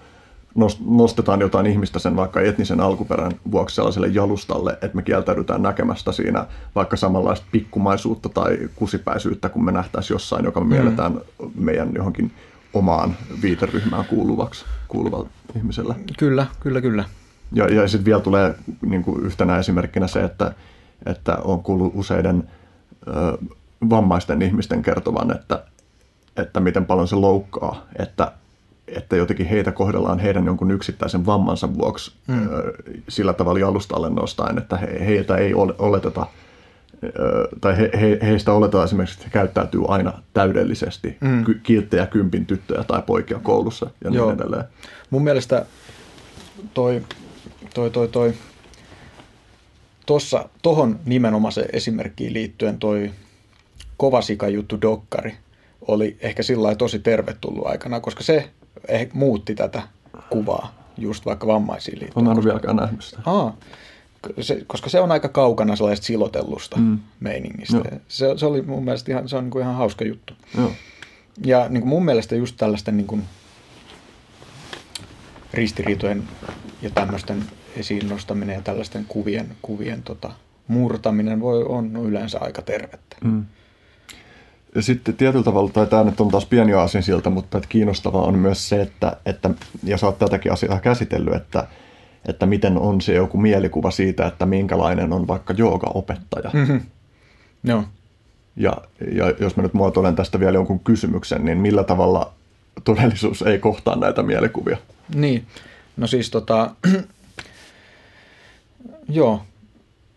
[0.87, 6.47] nostetaan jotain ihmistä sen vaikka etnisen alkuperän vuoksi sellaiselle jalustalle, että me kieltäydytään näkemästä siinä
[6.75, 10.73] vaikka samanlaista pikkumaisuutta tai kusipäisyyttä, kun me nähtäisiin jossain, joka me mm.
[10.73, 11.21] mielletään
[11.55, 12.33] meidän johonkin
[12.73, 15.95] omaan viiteryhmään kuuluvaksi, kuuluvalle ihmiselle.
[16.19, 17.05] Kyllä, kyllä, kyllä.
[17.53, 20.55] Ja, ja sitten vielä tulee niin kuin yhtenä esimerkkinä se, että,
[21.07, 22.49] että on kuullut useiden
[23.09, 23.39] ö,
[23.91, 25.65] vammaisten ihmisten kertovan, että,
[26.37, 28.33] että miten paljon se loukkaa, että
[28.89, 32.49] että jotenkin heitä kohdellaan heidän jonkun yksittäisen vammansa vuoksi mm.
[33.09, 36.27] sillä tavalla jalustalle nostaen, että he, heiltä ei oleteta,
[37.61, 41.45] tai he, he, heistä oletetaan esimerkiksi, että he käyttäytyy aina täydellisesti, mm.
[41.63, 44.33] kilttejä kympin tyttöjä tai poikia koulussa ja niin Joo.
[44.33, 44.65] edelleen.
[45.11, 45.67] Mun mielestä
[46.75, 47.03] toi,
[47.75, 48.35] toi, toi, toi
[50.07, 53.11] tossa, tohon nimenomaiseen esimerkkiin liittyen toi
[53.97, 55.35] kovasika juttu dokkari
[55.89, 58.51] oli ehkä sillä tosi tervetullut aikana, koska se
[58.89, 59.83] eh, muutti tätä
[60.31, 62.29] kuvaa just vaikka vammaisiin liittyen.
[62.29, 63.23] Olen vieläkään nähnyt sitä.
[63.27, 63.57] Aa,
[64.41, 66.99] se, koska se on aika kaukana sellaisesta silotellusta mm.
[67.21, 67.79] meiningistä.
[68.09, 70.35] Se, se, oli mun mielestä ihan, se on niin kuin ihan hauska juttu.
[70.57, 70.73] Joo.
[71.45, 73.23] Ja niin kuin mun mielestä just tällaisten niin kuin
[75.55, 76.23] ristiriitojen
[76.83, 77.45] ja tämmöisten
[77.77, 80.33] esiin nostaminen ja tällaisten kuvien, kuvien tota,
[80.69, 83.17] murtaminen voi, on yleensä aika tervettä.
[83.25, 83.47] Mm.
[84.77, 88.23] Ja sitten tietyllä tavalla, tai tämä nyt on taas pieni asia siltä, mutta että kiinnostavaa
[88.23, 89.51] on myös se, että, että
[89.85, 91.67] ja sä oot tätäkin asiaa käsitellyt, että,
[92.29, 96.51] että miten on se joku mielikuva siitä, että minkälainen on vaikka joogaopettaja.
[96.53, 96.81] Mm-hmm.
[97.65, 97.85] Joo.
[98.57, 98.77] Ja,
[99.13, 102.33] ja jos mä nyt muotoilen tästä vielä jonkun kysymyksen, niin millä tavalla
[102.85, 104.77] todellisuus ei kohtaa näitä mielikuvia?
[105.15, 105.47] Niin,
[105.97, 106.71] no siis tota,
[109.09, 109.43] joo,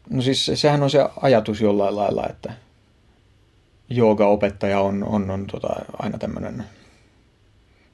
[0.09, 2.53] no siis sehän on se ajatus jollain lailla, että
[3.89, 5.69] joogaopettaja on, on, on tota,
[5.99, 6.63] aina tämmöinen,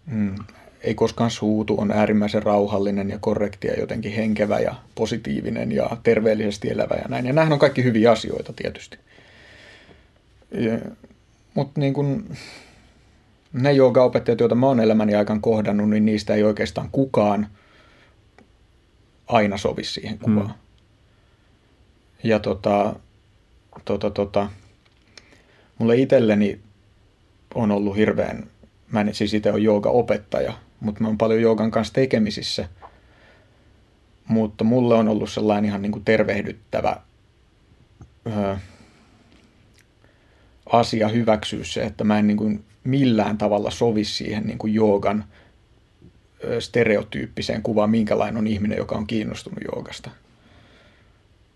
[0.06, 0.36] mm,
[0.82, 6.70] ei koskaan suutu, on äärimmäisen rauhallinen ja korrekti ja jotenkin henkevä ja positiivinen ja terveellisesti
[6.70, 7.26] elävä ja näin.
[7.26, 8.98] Ja nämähän on kaikki hyviä asioita tietysti.
[11.54, 12.30] Mutta niin kun,
[13.54, 17.48] ne joogaopettajat, joita mä oon elämäni aikaan kohdannut, niin niistä ei oikeastaan kukaan
[19.28, 20.48] aina sovi siihen kuvaan.
[20.48, 20.54] Mm.
[22.24, 22.96] Ja tota,
[23.86, 24.50] tota, tota,
[25.78, 26.60] mulle itselleni
[27.56, 28.48] on ollut hirveän,
[28.92, 32.70] mä en siis itse ole jooga-opettaja, mutta mä oon paljon joogan kanssa tekemisissä.
[34.28, 36.98] Mutta mulle on ollut sellainen ihan niin kuin tervehdyttävä
[38.28, 38.58] ö,
[40.72, 45.26] asia hyväksyä se, että mä en niin kuin millään tavalla sovi siihen niin kuin joogan
[46.60, 50.10] stereotyyppiseen kuvaan, minkälainen on ihminen, joka on kiinnostunut joogasta.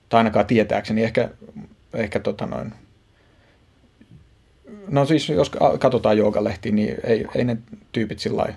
[0.09, 1.29] Tai ainakaan tietääkseni, ehkä,
[1.93, 2.73] ehkä tota noin,
[4.87, 7.57] No siis jos katsotaan joogalehtiä, niin ei, ei ne
[7.91, 8.53] tyypit sillä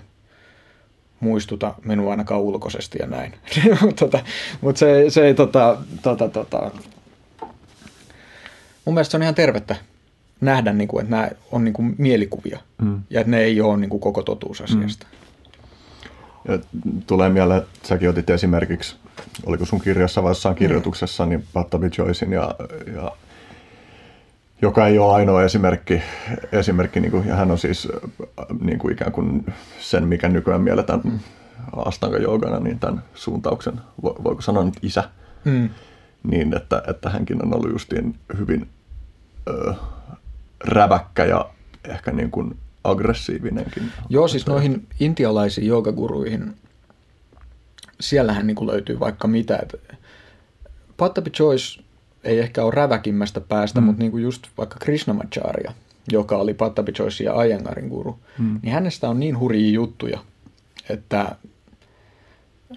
[1.19, 3.33] muistuta minua ainakaan ulkoisesti ja näin.
[3.99, 4.19] tota,
[4.61, 6.71] Mutta se, se ei tota, tota, tota.
[8.85, 9.75] Mun mielestä se on ihan tervettä
[10.41, 13.01] nähdä, niin kuin, että nämä on niin kuin mielikuvia mm.
[13.09, 15.07] ja että ne ei ole niin kuin koko totuus asiasta.
[15.11, 15.23] Mm.
[16.53, 16.59] Ja
[17.07, 18.95] tulee mieleen, että säkin otit esimerkiksi,
[19.45, 21.29] oliko sun kirjassa vai jossain kirjoituksessa, mm.
[21.29, 22.55] niin Pattabi Joycein ja,
[22.95, 23.11] ja
[24.63, 26.01] joka ei ole ainoa esimerkki,
[26.51, 27.87] esimerkki niin kuin, ja hän on siis
[28.61, 31.21] niin kuin ikään kuin sen, mikä nykyään mielletään
[31.85, 35.09] astanga joogana, niin tämän suuntauksen, voiko sanoa nyt isä,
[35.45, 35.69] mm.
[36.23, 38.69] niin että, että hänkin on ollut justiin hyvin
[39.47, 39.73] ö,
[40.65, 41.49] räväkkä ja
[41.83, 43.91] ehkä niin kuin aggressiivinenkin.
[44.09, 46.55] Joo, siis noihin intialaisiin joogaguruihin,
[47.99, 49.59] siellähän niin kuin löytyy vaikka mitä.
[50.97, 51.82] Pattabi Choice
[52.23, 53.85] ei ehkä ole räväkimmästä päästä, mm.
[53.85, 55.73] mutta niin kuin just vaikka Krishnamacharya,
[56.11, 58.59] joka oli Pattabi Joyce ja Ayangarin guru, mm.
[58.63, 60.19] niin hänestä on niin hurjia juttuja,
[60.89, 61.35] että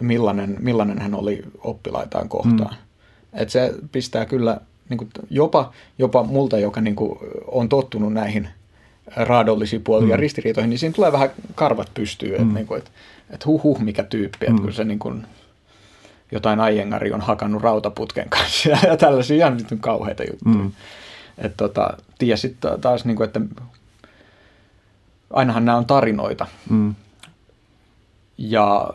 [0.00, 2.74] millainen, millainen hän oli oppilaitaan kohtaan.
[2.74, 3.40] Mm.
[3.40, 8.48] Että se pistää kyllä niin kuin, jopa, jopa multa, joka niin kuin, on tottunut näihin
[9.16, 10.10] raadollisiin puoliin mm.
[10.10, 12.54] ja ristiriitoihin, niin siinä tulee vähän karvat pystyy, että, mm.
[12.54, 12.90] niin kuin, että,
[13.30, 14.50] että huh huh mikä tyyppi, mm.
[14.50, 15.26] että kun se niin kuin,
[16.32, 20.64] jotain aiengari on hakannut rautaputken kanssa ja tällaisia ihan nyt kauheita juttuja.
[20.64, 20.72] Mm.
[21.38, 23.40] Että tota, tiedä sitten taas, niin kuin, että
[25.30, 26.46] ainahan nämä on tarinoita.
[26.70, 26.94] Mm.
[28.38, 28.90] Ja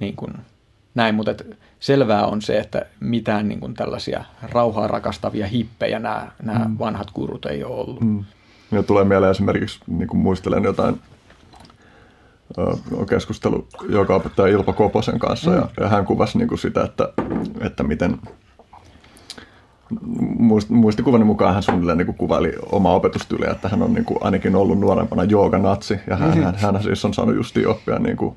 [0.00, 0.32] niin kuin,
[0.94, 6.30] näin, mutta et selvää on se, että mitään niin kuin tällaisia rauhaa rakastavia hippejä nämä,
[6.42, 6.78] nämä mm.
[6.78, 8.00] vanhat kurut ei ole ollut.
[8.00, 8.24] Mm.
[8.72, 11.00] Ja tulee mieleen esimerkiksi, niin kuin muistelen jotain
[13.08, 15.56] keskustelu joka opettaja Ilpo Koposen kanssa mm.
[15.56, 17.08] ja, ja hän kuvasi niin kuin sitä, että,
[17.60, 18.18] että miten
[20.68, 24.80] muistikuvani mukaan hän suunnilleen niin kuvaili omaa opetustyyliä, että hän on niin kuin ainakin ollut
[24.80, 26.44] nuorempana jooganatsi ja hän, mm-hmm.
[26.44, 28.36] hän, hän siis on saanut justiin oppia niin kuin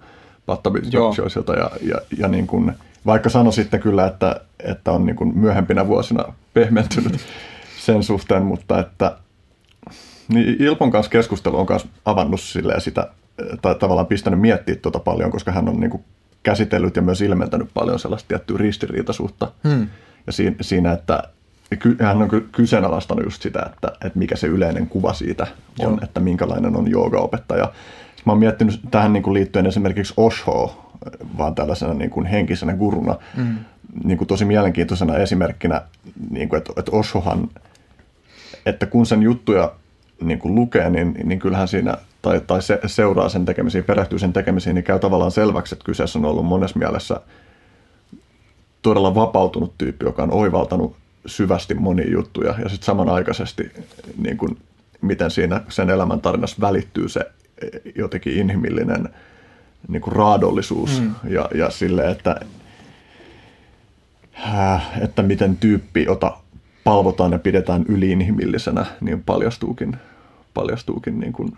[1.57, 2.73] ja, ja, ja niin kuin,
[3.05, 7.19] vaikka sanoi sitten kyllä, että, että on niin kuin myöhempinä vuosina pehmentynyt
[7.85, 9.17] sen suhteen, mutta että
[10.27, 12.39] niin Ilpon kanssa keskustelu on myös avannut
[12.79, 13.07] sitä,
[13.61, 16.03] tai tavallaan pistänyt miettiä tuota paljon, koska hän on niin kuin
[16.43, 19.51] käsitellyt ja myös ilmentänyt paljon sellaista tiettyä ristiriitaisuutta.
[19.67, 19.87] Hmm.
[20.27, 21.23] Ja siinä, siinä, että
[21.99, 25.47] hän on kyseenalaistanut just sitä, että, että mikä se yleinen kuva siitä
[25.79, 25.99] on, Joo.
[26.03, 27.71] että minkälainen on joogaopettaja.
[28.25, 30.91] Mä oon miettinyt tähän niin kuin liittyen esimerkiksi Osho,
[31.37, 33.57] vaan tällaisena niin kuin henkisenä guruna, mm.
[34.03, 35.81] niin kuin tosi mielenkiintoisena esimerkkinä,
[36.29, 37.49] niin kuin, että, että Oshohan,
[38.65, 39.71] että kun sen juttuja
[40.21, 44.33] niin kuin lukee, niin, niin kyllähän siinä, tai, tai se, seuraa sen tekemisiin, perehtyy sen
[44.33, 47.21] tekemisiin, niin käy tavallaan selväksi, että kyseessä on ollut monessa mielessä
[48.81, 50.95] todella vapautunut tyyppi, joka on oivaltanut
[51.25, 53.71] syvästi monia juttuja ja sitten samanaikaisesti
[54.17, 54.57] niin kuin,
[55.01, 57.31] miten siinä sen elämän tarinassa välittyy se
[57.95, 59.09] jotenkin inhimillinen
[59.87, 61.15] niin kuin raadollisuus mm.
[61.29, 62.39] ja, ja sille, että,
[64.45, 66.37] äh, että miten tyyppi, jota
[66.83, 69.97] palvotaan ja pidetään yliinhimillisenä, niin paljastuukin,
[70.53, 71.57] paljastuukin niin kuin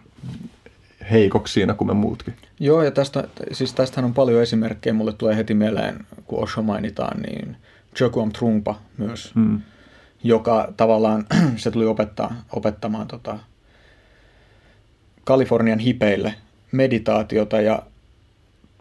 [1.12, 2.34] heikoksi siinä kuin me muutkin.
[2.60, 4.94] Joo, ja tästä, siis tästähän on paljon esimerkkejä.
[4.94, 7.58] Mulle tulee heti mieleen, kun Osho mainitaan, niin
[8.00, 9.62] Jokuam Trungpa myös, hmm.
[10.24, 11.26] joka tavallaan,
[11.58, 13.40] se tuli opettaa, opettamaan tota,
[15.24, 16.36] Kalifornian hipeille
[16.72, 17.84] meditaatiota ja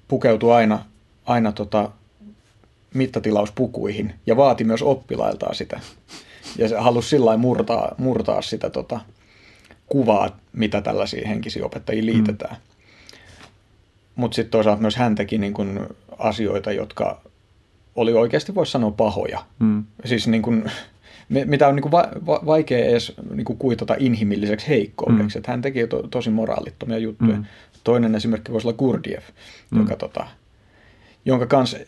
[0.09, 0.85] pukeutui aina,
[1.27, 1.91] aina tota,
[2.95, 5.81] mittatilauspukuihin ja vaati myös oppilailtaan sitä.
[6.59, 9.01] Ja se halusi sillä murtaa, murtaa sitä tota,
[9.87, 12.57] kuvaa, mitä tällaisiin henkisiin opettajiin liitetään.
[12.57, 12.61] Mm.
[14.17, 17.21] Mutta sitten toisaalta myös hän teki niin kun asioita, jotka
[17.97, 19.45] oli oikeasti, voisi sanoa, pahoja.
[19.59, 19.85] Mm.
[20.05, 20.71] Siis niin kun,
[21.29, 25.37] mitä on niin va- va- vaikea edes niin kuitata inhimilliseksi heikkoudeksi.
[25.37, 25.39] Mm.
[25.39, 27.37] Että hän teki to- tosi moraalittomia juttuja.
[27.37, 27.45] Mm.
[27.85, 29.29] Toinen esimerkki voisi olla Gurdjieff,
[29.71, 29.81] mm.
[29.81, 30.27] joka, tota,
[31.25, 31.79] jonka kanssa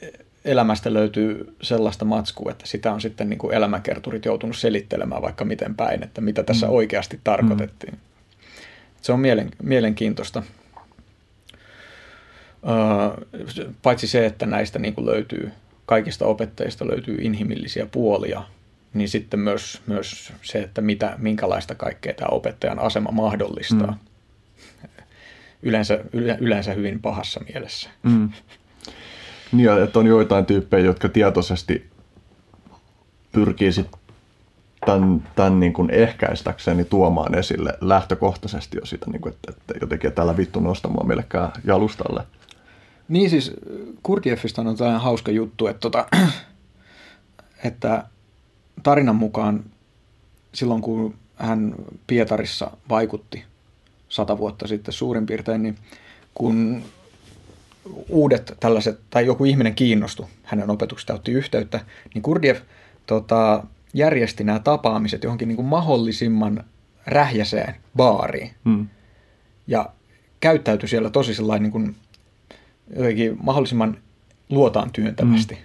[0.46, 5.74] elämästä löytyy sellaista matskua, että sitä on sitten niin kuin elämänkerturit joutunut selittelemään vaikka miten
[5.74, 6.72] päin, että mitä tässä mm.
[6.72, 7.92] oikeasti tarkoitettiin.
[7.92, 8.00] Mm.
[9.02, 10.42] Se on mielen, mielenkiintoista.
[12.68, 13.26] Öö,
[13.82, 15.50] paitsi se, että näistä niin kuin löytyy,
[15.86, 18.42] kaikista opettajista löytyy inhimillisiä puolia,
[18.94, 23.90] niin sitten myös, myös se, että mitä, minkälaista kaikkea tämä opettajan asema mahdollistaa.
[23.90, 24.88] Mm.
[25.62, 26.00] Yleensä,
[26.40, 27.90] yleensä hyvin pahassa mielessä.
[28.02, 28.30] Mm.
[29.56, 31.90] Niin, että on joitain tyyppejä, jotka tietoisesti
[33.32, 33.88] pyrkii sit
[34.86, 40.12] tämän, tämän niin kuin ehkäistäkseni tuomaan esille lähtökohtaisesti jo sitä, niin kuin, että, että jotenkin
[40.12, 42.22] täällä vittu nostamaan millekään jalustalle.
[43.08, 43.52] Niin siis
[44.02, 46.06] Kurdieffista on tällainen hauska juttu, että, tota,
[47.64, 48.04] että
[48.82, 49.64] tarinan mukaan
[50.52, 51.74] silloin kun hän
[52.06, 53.44] Pietarissa vaikutti
[54.08, 55.76] sata vuotta sitten suurin piirtein, niin
[56.34, 56.82] kun
[58.08, 61.80] uudet tällaiset, tai joku ihminen kiinnostui hänen opetuksesta otti yhteyttä,
[62.14, 62.56] niin Kurdiev
[63.06, 66.64] tota, järjesti nämä tapaamiset johonkin niin kuin mahdollisimman
[67.06, 68.50] rähjäseen baariin.
[68.64, 68.88] Hmm.
[69.66, 69.90] Ja
[70.40, 71.96] käyttäytyi siellä tosi sellainen niin kuin,
[72.96, 73.98] jotenkin mahdollisimman
[74.48, 75.54] luotaan työntävästi.
[75.54, 75.64] Hmm.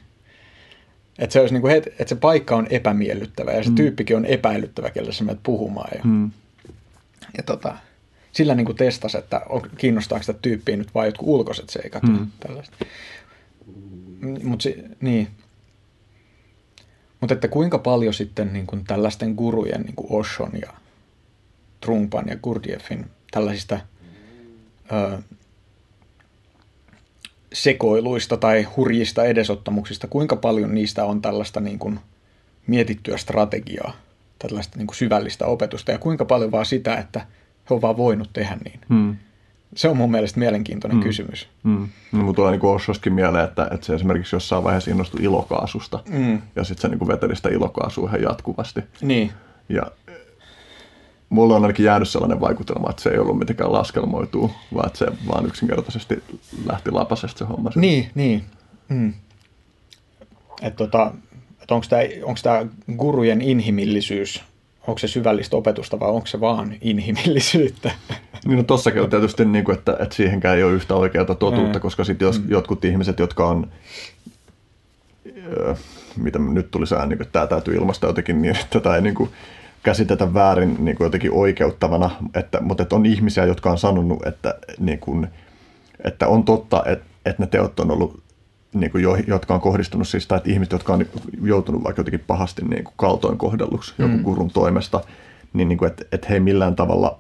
[1.20, 3.76] Että se, olisi niin kuin, että se paikka on epämiellyttävä ja se hmm.
[3.76, 5.90] tyyppikin on epäilyttävä, kelle sä menet puhumaan.
[5.96, 6.32] Ja, hmm.
[7.38, 7.78] ja tota,
[8.32, 9.42] sillä niin kuin testasi, että
[9.78, 12.28] kiinnostaako sitä tyyppiä nyt vain jotkut ulkoiset seikat mm.
[12.40, 12.78] tällaista.
[14.44, 15.28] Mut si, niin.
[17.20, 20.74] Mutta että kuinka paljon sitten niin kuin tällaisten gurujen, niin kuin Oshon ja
[21.82, 23.80] Trumpan ja Gurdieffin tällaisista
[24.92, 25.18] ö,
[27.54, 32.00] sekoiluista tai hurjista edesottamuksista, kuinka paljon niistä on tällaista niin kuin
[32.68, 33.94] mietittyä strategiaa,
[34.40, 37.26] tällaista niin kuin syvällistä opetusta ja kuinka paljon vaan sitä, että–
[37.76, 38.80] on vaan voinut tehdä niin.
[38.90, 39.16] Hmm.
[39.76, 41.04] Se on mun mielestä mielenkiintoinen mm.
[41.04, 41.48] kysymys.
[41.64, 41.88] Mm.
[42.12, 46.42] No, mutta tulee niin Oshoskin mieleen, että, että se esimerkiksi jossain vaiheessa innostui ilokaasusta Mm.
[46.56, 48.82] ja sitten se niin kuin veteli sitä ilokaasua ihan jatkuvasti.
[49.02, 49.32] Niin,
[49.70, 50.16] Ja eh,
[51.30, 55.08] mulla on ainakin jäänyt sellainen vaikutelma, että se ei ollut mitenkään laskelmoituu, vaan että se
[55.28, 56.24] vaan yksinkertaisesti
[56.66, 57.72] lähti lapasesta se homma.
[57.76, 58.44] niin, niin.
[58.90, 59.14] Mm.
[60.62, 61.14] Että tota,
[61.64, 62.66] et onko tämä
[62.98, 64.44] gurujen inhimillisyys,
[64.88, 67.92] onko se syvällistä opetusta vai onko se vaan inhimillisyyttä?
[68.46, 71.78] Niin no tossakin on tietysti, niin kuin, että, että siihenkään ei ole yhtä oikeaa totuutta,
[71.78, 71.82] Mm.
[71.82, 72.50] koska sitten jos Mm.
[72.52, 73.68] jotkut ihmiset, jotka on,
[75.48, 75.76] öö,
[76.18, 79.02] mitä nyt tuli sään, niin kuin, että tämä täytyy ilmaista jotenkin niin, että tätä ei
[79.02, 79.30] niin kuin,
[79.84, 84.56] käsitetä väärin niin kuin jotenkin oikeuttavana, että, mutta että on ihmisiä, jotka on sanonut, että,
[84.80, 85.28] niin kuin,
[86.04, 88.21] että on totta, että, että ne teot on ollut
[88.74, 91.06] niin kuin jo, jotka on kohdistunut siis, tai että ihmiset, jotka on
[91.44, 94.24] joutunut vaikka jotenkin pahasti niin kuin kaltoin kohdelluksi joku Mm.
[94.24, 95.02] gurun toimesta,
[95.54, 97.20] niin, niin kuin, että, että he ei millään tavalla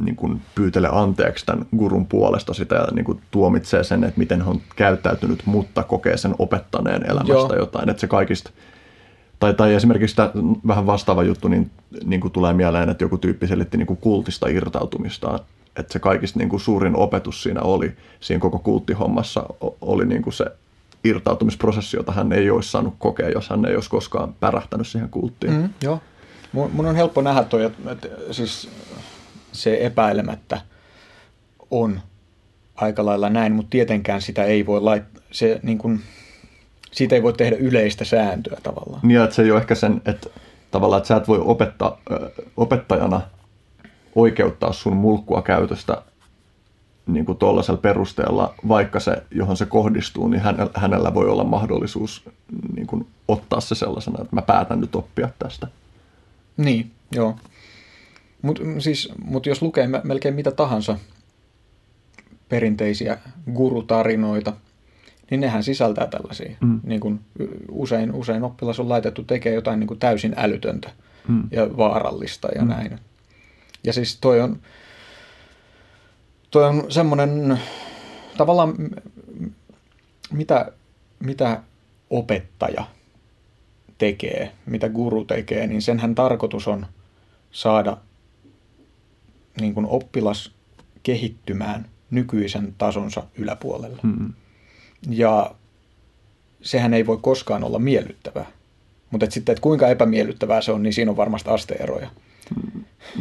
[0.00, 4.42] niin kuin pyytele anteeksi tämän gurun puolesta sitä ja niin kuin tuomitsee sen, että miten
[4.42, 7.54] he on käyttäytynyt, mutta kokee sen opettaneen elämästä Joo.
[7.56, 7.88] jotain.
[7.88, 8.50] Että se kaikista,
[9.38, 10.30] tai, tai esimerkiksi tämä
[10.66, 11.70] vähän vastaava juttu, niin,
[12.04, 15.40] niin kuin tulee mieleen, että joku tyyppi selitti niin kuin kultista irtautumistaan.
[15.80, 19.44] Että se kaikista niin kuin suurin opetus siinä oli, siinä koko kulttihommassa
[19.80, 20.44] oli niin kuin se
[21.04, 25.52] irtautumisprosessi, jota hän ei olisi saanut kokea, jos hän ei olisi koskaan pärähtänyt siihen kulttiin.
[25.52, 26.00] Mm, joo.
[26.52, 28.70] Mun, mun on helppo nähdä toi, että, että siis
[29.52, 30.60] se epäilemättä
[31.70, 32.00] on
[32.74, 36.00] aika lailla näin, mutta tietenkään sitä ei voi laittaa, se niin kuin,
[36.92, 39.00] siitä ei voi tehdä yleistä sääntöä tavallaan.
[39.02, 40.28] Niin, että se ei ole ehkä sen, että
[40.70, 43.20] tavallaan, että sä et voi opettaa, ö, opettajana
[44.14, 46.02] oikeuttaa sun mulkkua käytöstä
[47.06, 52.28] niin kuin tuollaisella perusteella, vaikka se, johon se kohdistuu, niin hänellä, hänellä voi olla mahdollisuus
[52.74, 55.66] niin kuin ottaa se sellaisena, että mä päätän nyt oppia tästä.
[56.56, 57.36] Niin, joo.
[58.42, 60.98] Mutta siis, mut jos lukee me- melkein mitä tahansa
[62.48, 63.18] perinteisiä
[63.54, 64.52] gurutarinoita,
[65.30, 66.56] niin nehän sisältää tällaisia.
[66.60, 66.80] Mm.
[66.82, 67.20] Niin kun
[67.70, 70.90] usein, usein oppilas on laitettu tekemään jotain niin kuin täysin älytöntä
[71.28, 71.42] Mm.
[71.50, 72.68] ja vaarallista ja Mm.
[72.68, 72.98] näin.
[73.84, 74.60] Ja siis toi on,
[76.50, 77.58] toi on semmoinen
[78.36, 78.74] tavallaan,
[80.32, 80.72] mitä,
[81.20, 81.62] mitä
[82.10, 82.84] opettaja
[83.98, 86.86] tekee, mitä guru tekee, niin senhän tarkoitus on
[87.50, 87.96] saada
[89.60, 90.52] niin kuin oppilas
[91.02, 93.98] kehittymään nykyisen tasonsa yläpuolelle.
[94.02, 94.32] Mm.
[95.10, 95.54] Ja
[96.62, 98.46] sehän ei voi koskaan olla miellyttävää.
[99.10, 102.10] Mutta et sitten, että kuinka epämiellyttävää se on, niin siinä on varmasti asteeroja.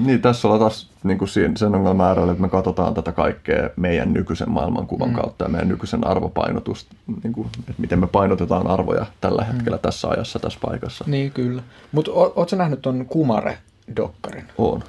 [0.05, 3.69] Niin, tässä ollaan taas niin kuin siinä, sen ongelman äärellä, että me katsotaan tätä kaikkea
[3.75, 5.15] meidän nykyisen maailmankuvan Mm.
[5.15, 5.21] mm.
[5.21, 6.87] kautta ja meidän nykyisen arvopainotus,
[7.23, 9.81] niin kuin, että miten me painotetaan arvoja tällä hetkellä mm.
[9.81, 11.05] tässä ajassa, tässä paikassa.
[11.07, 11.63] Niin, kyllä.
[11.91, 14.45] Mutta ootko nähnyt ton Kumare-dokkarin?
[14.57, 14.83] On.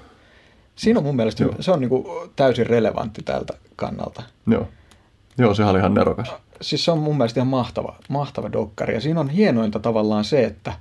[0.76, 1.54] Siinä on mun mielestä, Joo.
[1.60, 4.22] se on niinku täysin relevantti tältä kannalta.
[4.46, 4.68] Joo.
[5.38, 6.32] Joo, sehän oli ihan nerokas.
[6.60, 8.94] Siis se on mun mielestä ihan mahtava, mahtava dokkari.
[8.94, 10.72] Ja siinä on hienointa tavallaan se, että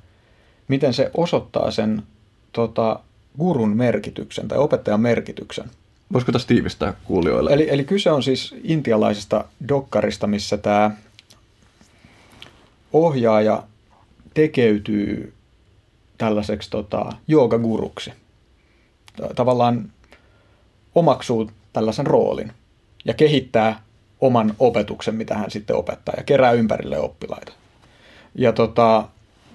[0.67, 2.03] miten se osoittaa sen
[2.51, 2.99] tota,
[3.37, 5.69] gurun merkityksen tai opettajan merkityksen.
[6.13, 7.53] Voisiko tässä tiivistää kuulijoille?
[7.53, 10.91] Eli, eli kyse on siis intialaisesta dokkarista, missä tämä
[12.93, 13.63] ohjaaja
[14.33, 15.33] tekeytyy
[16.17, 18.13] tällaiseksi tota, joogaguruksi.
[19.15, 19.91] Ta- Tavallaan
[20.95, 22.51] omaksuu tällaisen roolin
[23.05, 23.81] ja kehittää
[24.21, 27.51] oman opetuksen, mitä hän sitten opettaa ja kerää ympärille oppilaita.
[28.35, 29.07] Ja tota,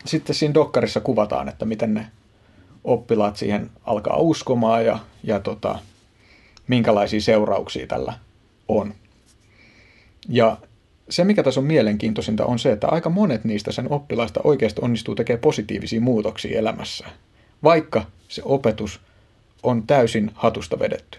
[0.04, 2.06] sitten siinä dokkarissa kuvataan, että miten ne
[2.84, 5.78] oppilaat siihen alkaa uskomaan ja, ja tota,
[6.68, 8.12] minkälaisia seurauksia tällä
[8.68, 8.94] on.
[10.28, 10.56] Ja
[11.08, 15.14] se, mikä tässä on mielenkiintoisinta, on se, että aika monet niistä sen oppilaista oikeasti onnistuu
[15.14, 17.06] tekemään positiivisia muutoksia elämässä,
[17.62, 19.00] vaikka se opetus
[19.62, 21.18] on täysin hatusta vedetty.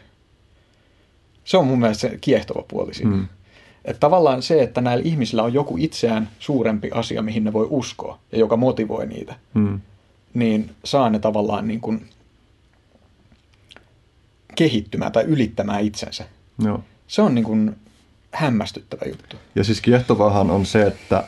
[1.43, 3.15] Se on mun mielestä se kiehtova puoli siinä.
[3.15, 3.27] Mm.
[3.85, 8.19] Että tavallaan se, että näillä ihmisillä on joku itseään suurempi asia, mihin ne voi uskoa
[8.31, 9.79] ja joka motivoi niitä, Mm.
[10.35, 12.09] Niin saa ne tavallaan niin kuin
[14.55, 16.25] kehittymään tai ylittämään itsensä.
[16.63, 16.83] Joo.
[17.07, 17.75] Se on niin kuin
[18.31, 19.35] hämmästyttävä juttu.
[19.55, 21.23] Ja siis kiehtovahan on se, että,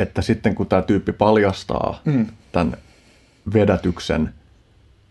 [0.00, 2.26] että sitten kun tämä tyyppi paljastaa Mm.
[2.52, 2.76] tämän
[3.54, 4.34] vedätyksen,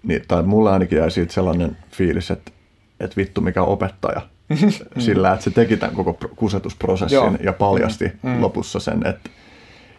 [0.03, 2.51] niin, tai mulla ainakin jäi siitä sellainen fiilis, että,
[2.99, 4.21] että vittu mikä opettaja,
[4.99, 7.35] sillä että se teki tämän koko pro- kusetusprosessin Joo.
[7.43, 8.29] ja paljasti Mm.
[8.29, 8.41] mm.
[8.41, 9.29] lopussa sen, että,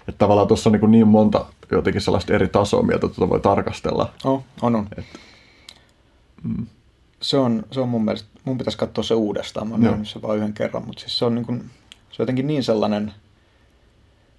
[0.08, 4.12] että tavallaan tuossa on niin, niin monta jotenkin sellaista eri tasoa, miltä tuota voi tarkastella.
[4.24, 4.88] Oh, on, on.
[4.96, 5.04] Et,
[6.42, 6.66] mm.
[7.22, 9.68] se, on, se on mun mielestä, mun pitäisi katsoa se uudestaan.
[9.68, 11.58] Mä oon nähnyt se vain yhden kerran, mutta siis se on, niin kuin,
[11.90, 13.12] se on jotenkin niin sellainen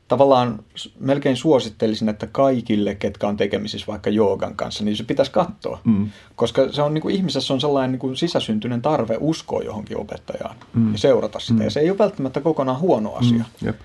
[0.07, 0.59] tavallaan
[0.99, 5.79] melkein suosittelisin, että kaikille, ketkä on tekemisissä vaikka joogan kanssa, niin se pitäisi katsoa.
[5.83, 6.09] Mm.
[6.35, 10.55] Koska se on niin kuin, ihmisessä on sellainen niin kuin sisäsyntyinen tarve uskoa johonkin opettajaan
[10.73, 10.91] mm.
[10.91, 11.53] ja seurata sitä.
[11.53, 11.61] Mm.
[11.61, 13.67] Ja se ei ole välttämättä kokonaan huono asia, mm.
[13.67, 13.79] Jep.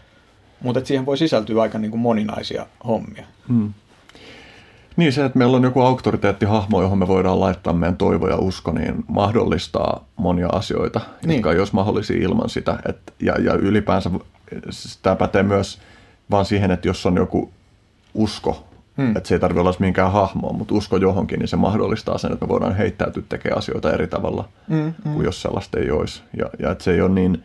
[0.64, 3.24] Mutta siihen voi sisältyä aika niin kuin moninaisia hommia.
[3.48, 3.72] Mm.
[4.96, 8.72] Niin se, että meillä on joku auktoriteettihahmo, johon me voidaan laittaa meidän toivo ja usko,
[8.72, 11.36] niin mahdollistaa monia asioita, niin.
[11.36, 12.78] Jotka ei olisi mahdollisia ilman sitä.
[12.88, 14.10] Et, ja, ja ylipäänsä
[15.02, 15.80] tämä pätee myös
[16.30, 17.52] vaan siihen, että jos on joku
[18.14, 18.64] usko,
[18.96, 19.16] hmm.
[19.16, 22.44] että se ei tarvitse olla minkään hahmoa, mutta usko johonkin, niin se mahdollistaa sen, että
[22.44, 25.12] me voidaan heittäytyä tekemään asioita eri tavalla Mm, mm.
[25.12, 26.22] kuin jos sellaista ei olisi.
[26.36, 27.42] Ja, ja että se ei ole niin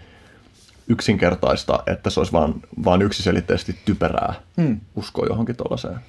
[0.89, 4.79] yksinkertaista, että se olisi vaan, vaan yksiselitteisesti typerää Mm.
[4.95, 5.99] uskoa johonkin tuollaiseen.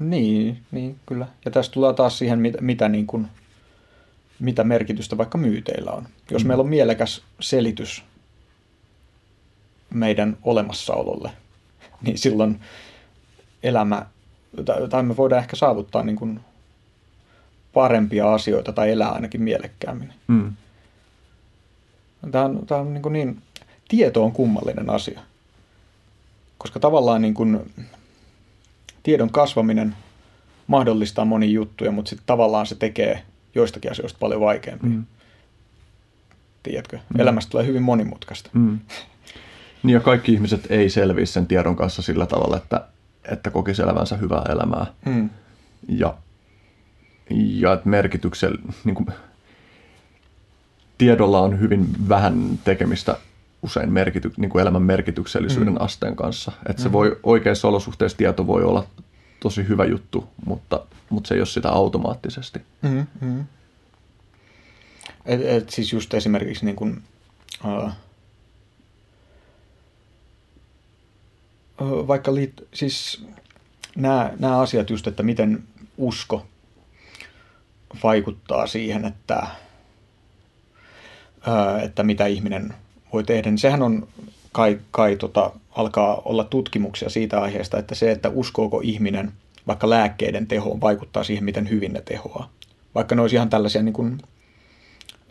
[0.00, 1.26] Niin, niin, kyllä.
[1.44, 3.28] Ja tässä tullaan taas siihen, mitä, mitä, niin kuin,
[4.38, 6.08] mitä merkitystä vaikka myyteillä on.
[6.30, 6.48] Jos mm.
[6.48, 8.04] meillä on mielekäs selitys
[9.94, 11.30] meidän olemassaololle,
[12.02, 12.60] niin silloin
[13.62, 14.06] elämä,
[14.64, 16.40] tai- tai me voidaan ehkä saavuttaa niin kuin
[17.72, 20.12] parempia asioita tai elää ainakin mielekkäämmin.
[20.28, 20.52] Mm.
[22.30, 23.42] Tämä on, tämä on niin, kuin niin,
[23.88, 25.20] tieto on kummallinen asia.
[26.58, 27.72] Koska tavallaan niin kuin,
[29.02, 29.96] tiedon kasvaminen
[30.66, 33.22] mahdollistaa monia juttuja, mutta sitten tavallaan se tekee
[33.54, 34.90] joistakin asioista paljon vaikeampia.
[34.90, 35.04] Mm.
[36.62, 36.98] Tiedätkö?
[37.14, 37.20] Mm.
[37.20, 38.50] Elämästä tulee hyvin monimutkaista.
[38.52, 38.78] Mm.
[39.82, 42.84] Niin ja kaikki ihmiset ei selviä sen tiedon kanssa sillä tavalla, että,
[43.32, 44.86] että kokisi elävänsä hyvää elämää.
[45.06, 45.30] Mm.
[45.88, 46.14] Ja,
[47.30, 49.06] ja että merkityksellä, niin kuin,
[50.98, 53.16] tiedolla on hyvin vähän tekemistä
[53.62, 55.80] usein merkity, niin kuin elämän merkityksellisyyden mm.
[55.80, 56.52] asteen kanssa.
[56.68, 56.92] Että se Mm.
[56.92, 58.86] voi oikeissa olosuhteissa tieto voi olla
[59.40, 60.80] tosi hyvä juttu, mutta,
[61.10, 62.60] mutta se ei ole sitä automaattisesti.
[62.82, 63.44] Mm, mm.
[65.26, 67.02] Et, et siis just esimerkiksi niin kuin,
[67.64, 67.92] uh,
[71.80, 73.24] vaikka liit, siis
[73.96, 75.62] nämä, nämä asiat just, että miten
[75.96, 76.46] usko
[78.02, 79.46] vaikuttaa siihen, että,
[81.84, 82.74] että mitä ihminen
[83.12, 84.08] voi tehdä, niin sehän on
[84.52, 89.32] kai, kai tota, alkaa olla tutkimuksia siitä aiheesta, että se, että uskooko ihminen
[89.66, 92.50] vaikka lääkkeiden tehoon, vaikuttaa siihen, miten hyvin ne tehoaa.
[92.94, 94.18] Vaikka ne olisi ihan tällaisia niin kuin,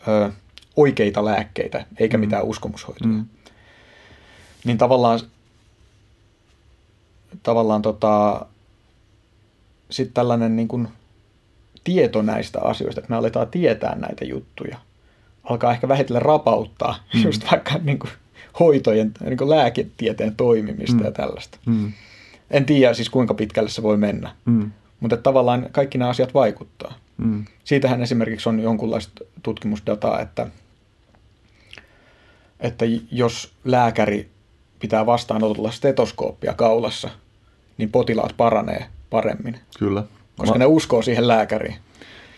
[0.08, 0.30] ö,
[0.76, 3.12] oikeita lääkkeitä, eikä mitään uskomushoitoja.
[3.12, 3.24] Mm.
[4.64, 5.20] Niin tavallaan,
[7.42, 8.46] tavallaan tota,
[9.90, 10.88] sitten tällainen niin kuin
[11.84, 14.78] tieto näistä asioista, että me aletaan tietää näitä juttuja,
[15.44, 17.22] alkaa ehkä vähitellen rapauttaa mm.
[17.22, 18.10] just vaikka niin kuin
[18.60, 21.04] hoitojen, niin kuin lääketieteen toimimista mm.
[21.04, 21.58] ja tällaista.
[21.66, 21.92] Mm.
[22.50, 24.70] En tiedä siis kuinka pitkälle se voi mennä, Mm.
[25.00, 26.94] mutta tavallaan kaikki nämä asiat vaikuttaa.
[27.16, 27.44] Mm.
[27.64, 30.46] Siitähän esimerkiksi on jonkunlaista tutkimusdataa, että,
[32.60, 34.28] että jos lääkäri
[34.78, 37.10] pitää vastaanotolla stetoskooppia kaulassa,
[37.78, 40.04] niin potilaat paranee paremmin, Kyllä.
[40.36, 41.76] koska mä, ne uskoo siihen lääkäriin.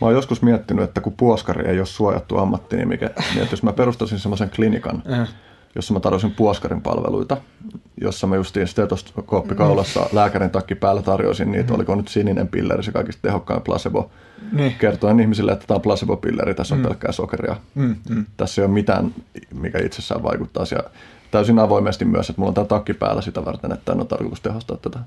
[0.00, 3.52] Mä oon joskus miettinyt, että kun puoskari ei ole suojattu ammatti, niin, mikä, niin että
[3.52, 5.28] jos mä perustaisin semmoisen klinikan, Äh.
[5.74, 7.36] jossa mä tarjosin puoskarin palveluita,
[8.00, 12.92] jossa mä justiin stetoskooppi kaulassa lääkärin takki päällä tarjoisin niitä, oliko nyt sininen pilleri, se
[12.92, 14.10] kaikista tehokkain placebo.
[14.52, 14.74] Niin.
[14.78, 16.86] Kertoin ihmisille, että tämä on placebo-pilleri, tässä on mm.
[16.86, 17.56] pelkkää sokeria.
[17.74, 18.26] Mm, mm.
[18.36, 19.14] Tässä ei ole mitään,
[19.54, 20.64] mikä itsessään vaikuttaa.
[20.70, 20.84] Ja
[21.30, 24.76] täysin avoimesti myös, että mulla on tämä takki päällä sitä varten, että on tarkoitus tehostaa
[24.76, 24.98] tätä.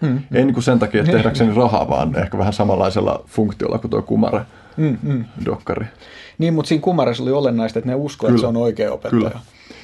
[0.00, 0.22] Mm.
[0.32, 4.02] Ei niin kuin sen takia, että tehdäkseni rahaa, vaan ehkä vähän samanlaisella funktiolla kuin tuo
[4.02, 4.40] kumare
[4.76, 5.24] Mm, mm.
[5.44, 5.86] dokkari.
[6.38, 9.10] Niin, mutta siinä kumarissa oli olennaista, että ne uskoo, että se on oikea opettaja.
[9.10, 9.40] Kyllä.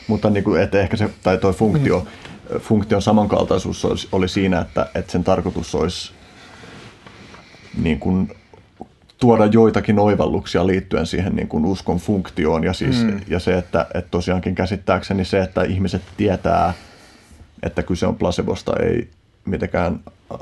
[0.06, 2.06] Mutta niin kuin, että ehkä se, tai tuo funktio,
[2.52, 2.60] mm.
[2.60, 6.12] funktion samankaltaisuus oli, oli siinä, että, että sen tarkoitus olisi
[7.82, 8.30] niin kuin,
[9.18, 13.20] tuoda joitakin oivalluksia liittyen siihen niin kuin uskon funktioon ja, siis, mm.
[13.28, 16.74] ja se, että, että tosiaankin käsittääkseni se, että ihmiset tietää,
[17.62, 19.08] että kyse on placebosta, ei
[19.44, 20.00] mitenkään,
[20.32, 20.38] äh,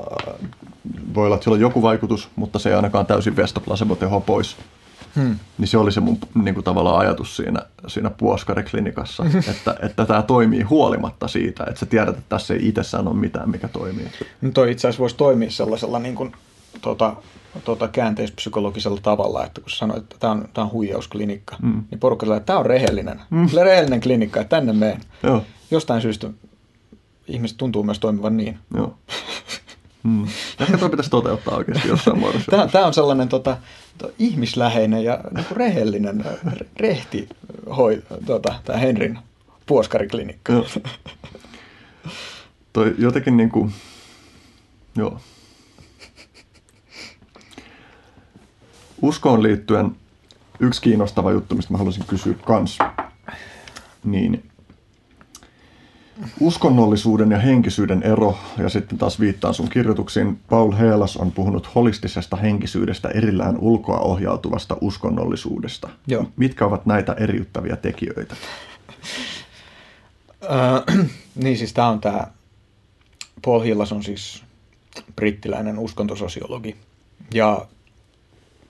[1.15, 4.57] voi olla, että sillä on joku vaikutus, mutta se ei ainakaan täysin vestä placebo-tehoa pois.
[5.15, 5.39] Hmm.
[5.57, 10.21] Niin se oli se mun niin kuin tavallaan ajatus siinä, siinä puoskariklinikassa, että, että tämä
[10.21, 14.07] toimii huolimatta siitä, että sä tiedät, että tässä ei itsessään ole mitään, mikä toimii.
[14.41, 16.31] No toi itse asiassa voisi toimia sellaisella niin kuin,
[16.81, 17.15] tota,
[17.65, 21.83] tota käänteispsykologisella tavalla, että kun sanoit, että tämä on, tää on huijausklinikka, mm.
[21.91, 23.21] niin porukka sanoo, että tämä on rehellinen.
[23.29, 23.47] Mm.
[23.63, 25.01] rehellinen klinikka, että tänne meen.
[25.23, 26.29] Joo, Jostain syystä
[27.27, 28.59] ihmiset tuntuu myös toimivan niin.
[28.75, 28.97] joo.
[30.03, 30.27] Mm.
[30.59, 32.51] Ehkä toi pitäisi toteuttaa oikeasti jossain muodossa.
[32.51, 33.57] Tämä, tämä on sellainen tota,
[33.97, 37.29] to, ihmisläheinen ja niin kuin rehellinen, re- rehti
[37.77, 39.19] hoi, tota, tämä Henrin
[39.65, 40.53] puoskariklinikka.
[40.53, 40.65] Joo.
[42.73, 43.73] Toi jotenkin niin kuin,
[44.95, 45.19] joo.
[49.01, 49.95] Uskoon liittyen
[50.59, 52.77] yksi kiinnostava juttu, mistä mä haluaisin kysyä kans,
[54.03, 54.50] niin
[56.39, 62.35] uskonnollisuuden ja henkisyyden ero, ja sitten taas viittaan sun kirjoituksiin, Paul Heelas on puhunut holistisesta
[62.35, 65.89] henkisyydestä erillään ulkoa ohjautuvasta uskonnollisuudesta.
[66.07, 66.25] Joo.
[66.35, 68.35] Mitkä ovat näitä eriyttäviä tekijöitä?
[70.43, 70.95] Öö,
[71.43, 72.27] niin siis tämä on tämä,
[73.45, 74.43] Paul Hillas on siis
[75.15, 76.75] brittiläinen uskontososiologi,
[77.33, 77.65] ja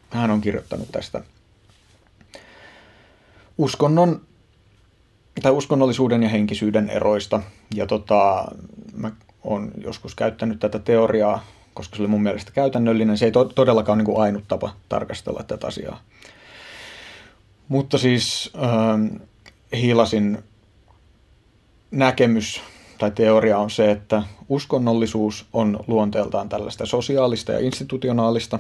[0.10, 1.24] hän on kirjoittanut tästä
[3.58, 4.22] uskonnon
[5.42, 7.42] tai uskonnollisuuden ja henkisyyden eroista.
[7.76, 8.46] Ja tota,
[8.94, 9.12] mä
[9.44, 13.18] oon joskus käyttänyt tätä teoriaa, koska se oli mun mielestä käytännöllinen.
[13.18, 16.02] Se ei to- todellakaan ole niin kuin ainut tapa tarkastella tätä asiaa.
[17.68, 19.08] Mutta siis ähm,
[19.74, 20.44] Hiilasin
[21.92, 22.62] näkemys
[22.98, 28.60] tai teoria on se, että uskonnollisuus on luonteeltaan tällaista sosiaalista ja institutionaalista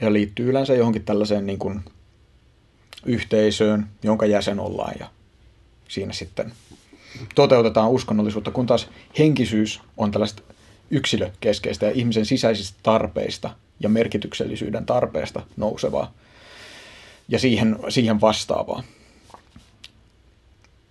[0.00, 1.80] ja liittyy yleensä johonkin tällaiseen niin kuin
[3.06, 5.06] yhteisöön, jonka jäsen ollaan ja
[5.94, 6.52] siinä sitten
[7.34, 10.42] toteutetaan uskonnollisuutta, kun taas henkisyys on tällaista
[10.90, 13.50] yksilökeskeistä ja ihmisen sisäisistä tarpeista
[13.80, 16.12] ja merkityksellisyyden tarpeesta nousevaa
[17.28, 18.82] ja siihen, siihen vastaavaa.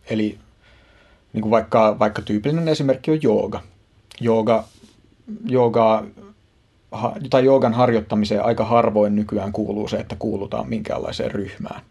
[0.09, 0.37] Eli
[1.33, 3.61] niin kuin vaikka, vaikka tyypillinen esimerkki on jooga.
[4.21, 4.63] Jooga,
[5.45, 6.05] jooga
[7.29, 11.81] tai joogan harjoittamiseen aika harvoin nykyään kuuluu se, että kuulutaan minkäänlaiseen ryhmään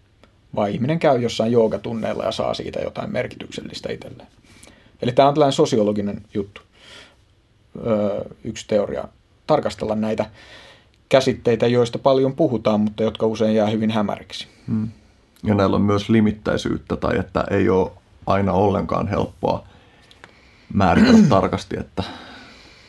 [0.55, 4.29] vaan ihminen käy jossain joogatunneilla ja saa siitä jotain merkityksellistä itselleen.
[5.03, 6.61] Eli tämä on tällainen sosiologinen juttu,
[7.87, 9.05] öö, yksi teoria,
[9.47, 10.27] tarkastella näitä
[11.09, 14.49] käsitteitä, joista paljon puhutaan, mutta jotka usein jää hyvin hämäriksi.
[14.67, 14.89] Hmm.
[15.43, 17.91] Ja näillä on myös limittäisyyttä tai että ei ole
[18.27, 19.67] aina ollenkaan helppoa
[20.75, 22.03] määritellä tarkasti, että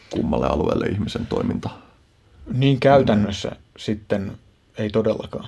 [0.09, 1.69] kummalle alueelle ihmisen toiminta.
[2.53, 3.57] Niin käytännössä hmm.
[3.77, 4.31] sitten
[4.77, 5.47] ei todellakaan.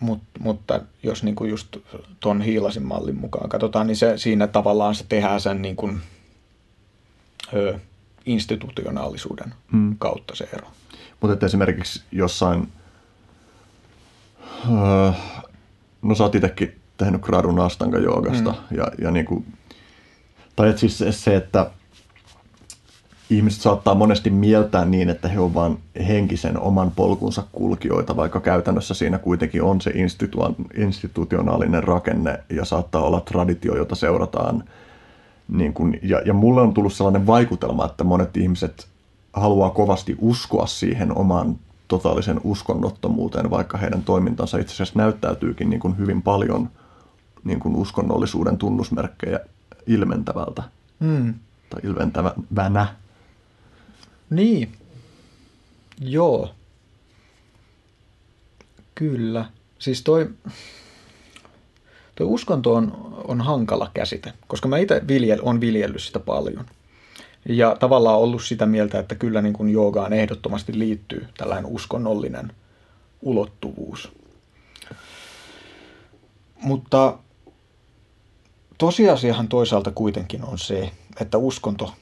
[0.00, 1.76] Mut, mutta jos niinku just
[2.20, 5.90] tuon Hiilasin mallin mukaan katsotaan, niin se, siinä tavallaan se tehdään sen niinku,
[7.54, 7.78] ö,
[8.26, 9.96] institutionaalisuuden mm.
[9.98, 10.68] kautta se ero.
[11.20, 12.72] Mutta esimerkiksi jossain,
[14.70, 15.12] öö,
[16.02, 18.76] no sä oot itsekin tehnyt gradun Astanga joogasta mm.
[18.76, 19.44] ja, ja niinku,
[20.56, 21.70] tai et siis se, että
[23.30, 28.94] ihmiset saattaa monesti mieltää niin, että he ovat vain henkisen oman polkunsa kulkijoita, vaikka käytännössä
[28.94, 29.92] siinä kuitenkin on se
[30.74, 34.64] institutionaalinen rakenne ja saattaa olla traditio, jota seurataan.
[35.48, 38.86] Niin kun, ja, ja mulle on tullut sellainen vaikutelma, että monet ihmiset
[39.32, 41.56] haluaa kovasti uskoa siihen omaan
[41.88, 46.70] totaalisen uskonnottomuuteen, vaikka heidän toimintansa itse asiassa näyttäytyykin niin kuin hyvin paljon
[47.44, 49.40] niin kuin uskonnollisuuden tunnusmerkkejä
[49.86, 50.62] ilmentävältä
[51.00, 51.34] mm.
[51.70, 52.86] tai ilmentävänä.
[54.30, 54.72] Niin.
[56.00, 56.54] Joo.
[58.94, 59.46] Kyllä.
[59.78, 60.30] Siis toi,
[62.14, 66.66] toi uskonto on, on hankala käsite, koska mä itse viljel, on viljellyt sitä paljon.
[67.48, 72.52] Ja tavallaan ollut sitä mieltä, että kyllä niin kuin joogaan ehdottomasti liittyy tällainen uskonnollinen
[73.22, 74.12] ulottuvuus.
[76.62, 77.18] Mutta
[78.78, 80.90] tosiasiahan toisaalta kuitenkin on se,
[81.20, 81.94] että uskonto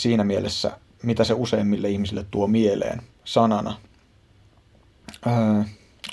[0.00, 3.76] siinä mielessä, mitä se useimmille ihmisille tuo mieleen sanana,
[5.26, 5.62] öö,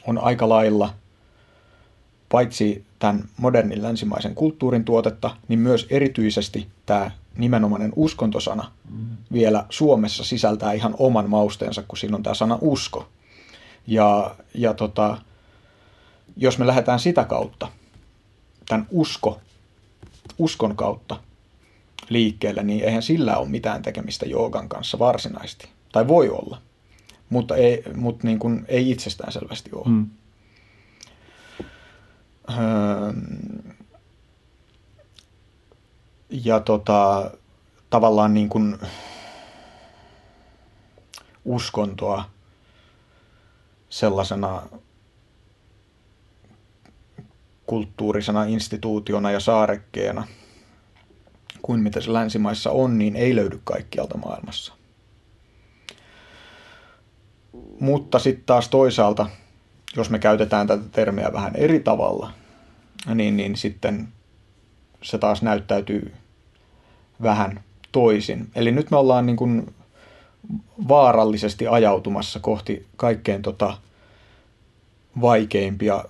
[0.08, 0.94] on aika lailla
[2.30, 9.18] paitsi tämän modernin länsimaisen kulttuurin tuotetta, niin myös erityisesti tämä nimenomainen uskontosana mm.
[9.34, 13.08] vielä Suomessa sisältää ihan oman mausteensa, kun siinä on tämä sana usko.
[13.88, 15.18] Ja, ja tota,
[16.38, 17.68] jos me lähdetään sitä kautta,
[18.68, 19.40] tämän usko,
[20.38, 21.27] uskon kautta
[22.10, 25.70] liikkeelle, niin eihän sillä ole mitään tekemistä joogan kanssa varsinaisesti.
[25.92, 26.62] Tai voi olla,
[27.30, 29.86] mutta ei, mutta niin kuin, ei itsestään selvästi ole.
[29.86, 30.10] Hmm.
[32.50, 33.14] Öö,
[36.30, 37.32] ja tota,
[37.90, 38.78] tavallaan niin kuin
[41.46, 42.30] uskontoa
[43.90, 44.62] sellaisena
[47.66, 50.28] kulttuurisena instituutiona ja saarekkeena–
[51.62, 54.74] kuin mitä se länsimaissa on, niin ei löydy kaikkialta maailmassa.
[57.80, 59.30] Mutta sitten taas toisaalta,
[59.96, 62.32] jos me käytetään tätä termiä vähän eri tavalla,
[63.16, 64.08] niin, niin sitten
[65.04, 66.14] se taas näyttäytyy
[67.22, 68.50] vähän toisin.
[68.56, 69.76] Eli nyt me ollaan niin kuin
[70.88, 73.78] vaarallisesti ajautumassa kohti kaikkein tota
[75.22, 76.04] vaikeimpia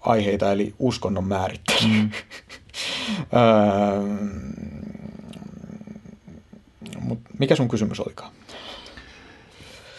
[0.00, 1.88] aiheita, eli uskonnon määrittelyä.
[1.92, 2.10] Mm.
[3.36, 4.44] Öö,
[7.00, 8.30] Mut mikä sun kysymys olikaan?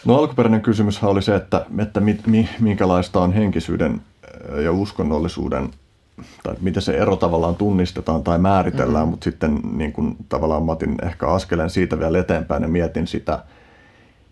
[0.04, 4.00] No alkuperäinen kysymys oli se, että, että mi, mi, minkälaista on henkisyyden
[4.64, 5.70] ja uskonnollisuuden
[6.42, 9.10] tai miten se ero tavallaan tunnistetaan tai määritellään, mm-hmm.
[9.10, 13.44] mutta sitten niin kuin, tavallaan mä otin ehkä askeleen siitä vielä eteenpäin ja mietin sitä,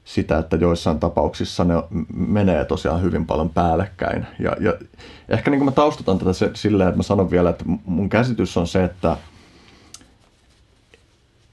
[0.05, 1.75] sitä, että joissain tapauksissa ne
[2.15, 4.27] menee tosiaan hyvin paljon päällekkäin.
[4.39, 4.75] Ja, ja
[5.29, 8.57] ehkä niin kuin mä taustutan tätä se, silleen, että mä sanon vielä, että mun käsitys
[8.57, 9.17] on se, että,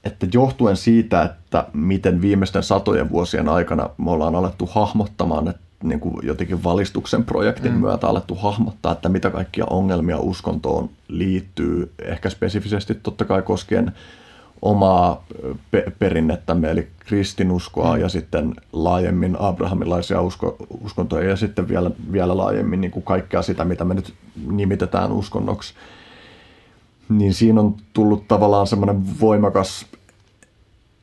[0.04, 6.00] että johtuen siitä, että miten viimeisten satojen vuosien aikana me ollaan alettu hahmottamaan, että niin
[6.00, 7.80] kuin jotenkin valistuksen projektin mm.
[7.80, 13.92] myötä alettu hahmottaa, että mitä kaikkia ongelmia uskontoon liittyy, ehkä spesifisesti totta kai koskien
[14.62, 15.24] omaa
[15.70, 18.00] pe- perinnettämme, eli kristinuskoa mm.
[18.00, 23.64] ja sitten laajemmin abrahamilaisia usko- uskontoja ja sitten vielä, vielä laajemmin niin kuin kaikkea sitä,
[23.64, 24.14] mitä me nyt
[24.46, 25.74] nimitetään uskonnoksi.
[27.08, 29.86] Niin siinä on tullut tavallaan semmoinen voimakas,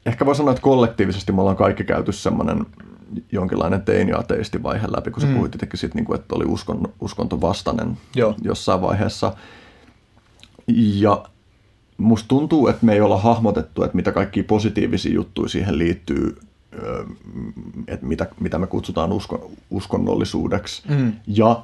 [0.05, 2.65] ehkä voi sanoa, että kollektiivisesti me ollaan kaikki käyty semmoinen
[3.31, 5.33] jonkinlainen teini-ateistivaihe läpi, kun sä mm.
[5.33, 8.35] puhuit itsekin siitä, niin kuin, että oli uskon, uskontovastainen Joo.
[8.41, 9.33] jossain vaiheessa.
[10.67, 11.25] Ja
[11.99, 16.37] musta tuntuu, että me ei olla hahmotettu, että mitä kaikki positiivisia juttuja siihen liittyy,
[17.87, 20.83] että mitä, mitä me kutsutaan uskon, uskonnollisuudeksi.
[20.89, 21.13] Mm.
[21.27, 21.63] Ja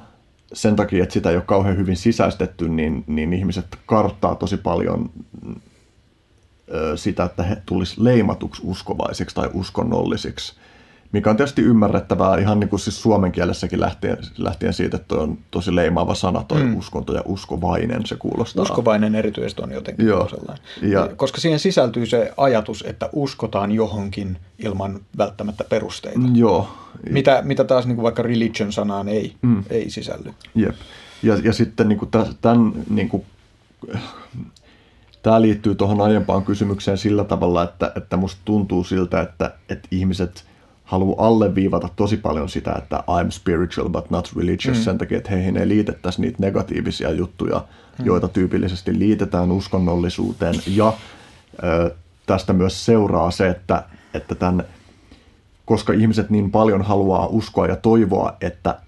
[0.52, 5.10] sen takia, että sitä ei ole kauhean hyvin sisäistetty, niin, niin ihmiset karttaa tosi paljon
[6.96, 10.54] sitä, että he tulisi leimatuksi uskovaisiksi tai uskonnollisiksi
[11.16, 15.38] mikä on tietysti ymmärrettävää ihan niin kuin siis suomen kielessäkin lähtien, lähtien siitä, että on
[15.50, 16.76] tosi leimaava sana toi mm.
[16.76, 18.62] uskonto ja uskovainen se kuulostaa.
[18.62, 20.28] Uskovainen erityisesti on jotenkin Joo.
[20.28, 20.64] sellainen.
[20.82, 26.20] Ja, Koska siihen sisältyy se ajatus, että uskotaan johonkin ilman välttämättä perusteita.
[26.34, 26.68] Joo.
[27.10, 29.64] Mitä, mitä taas niin kuin vaikka religion-sanaan ei, mm.
[29.70, 30.34] ei sisälly.
[30.54, 30.74] Jep.
[31.22, 33.24] Ja, ja sitten niin kuin tämän, niin kuin,
[35.22, 40.44] tämä liittyy tuohon aiempaan kysymykseen sillä tavalla, että, että musta tuntuu siltä, että, että ihmiset–
[40.86, 44.84] haluaa alleviivata tosi paljon sitä, että I'm spiritual but not religious mm.
[44.84, 47.64] sen takia, että heihin ei liitettäisi niitä negatiivisia juttuja,
[47.98, 48.06] mm.
[48.06, 50.54] joita tyypillisesti liitetään uskonnollisuuteen.
[50.66, 50.92] Ja
[51.64, 51.94] ö,
[52.26, 53.84] tästä myös seuraa se, että,
[54.14, 54.64] että tämän,
[55.64, 58.80] koska ihmiset niin paljon haluaa uskoa ja toivoa, että,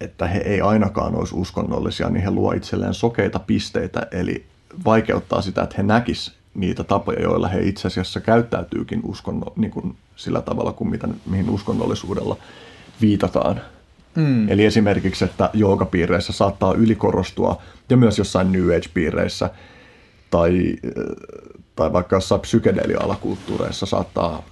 [0.00, 4.46] että he ei ainakaan olisi uskonnollisia, niin he luo itselleen sokeita pisteitä, eli
[4.84, 9.96] vaikeuttaa sitä, että he näkisivät niitä tapoja, joilla he itse asiassa käyttäytyykin uskonno, niin kuin
[10.16, 12.36] sillä tavalla kuin mitä, mihin uskonnollisuudella
[13.00, 13.60] viitataan.
[14.16, 14.48] Mm.
[14.48, 19.50] Eli esimerkiksi, että joogapiireissä saattaa ylikorostua, ja myös jossain New Age-piireissä,
[20.30, 20.76] tai,
[21.76, 24.42] tai vaikka jossain psykedelia-alakulttuureissa saattaa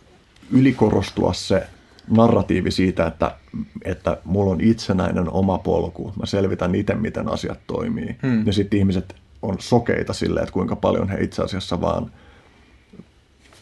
[0.51, 1.67] ylikorostua se
[2.11, 3.37] narratiivi siitä, että,
[3.85, 8.17] että mulla on itsenäinen oma polku, mä selvitän itse, miten asiat toimii.
[8.23, 8.47] Mm.
[8.47, 12.13] Ja sitten ihmiset on sokeita sille, että kuinka paljon he itse asiassa vaan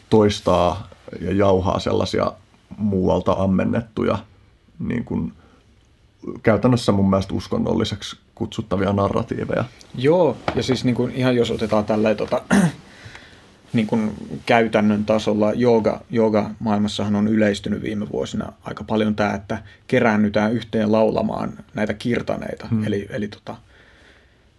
[0.09, 0.87] toistaa
[1.21, 2.31] ja jauhaa sellaisia
[2.77, 4.17] muualta ammennettuja
[4.79, 5.33] niin kuin,
[6.43, 9.65] käytännössä mun mielestä uskonnolliseksi kutsuttavia narratiiveja.
[9.95, 12.41] Joo, ja siis niin kuin, ihan jos otetaan tälleen tota,
[13.73, 14.13] niin kuin
[14.45, 20.91] käytännön tasolla, jooga, jooga maailmassahan on yleistynyt viime vuosina aika paljon tämä, että keräännytään yhteen
[20.91, 22.83] laulamaan näitä kirtaneita, hmm.
[22.83, 23.55] eli, eli tota,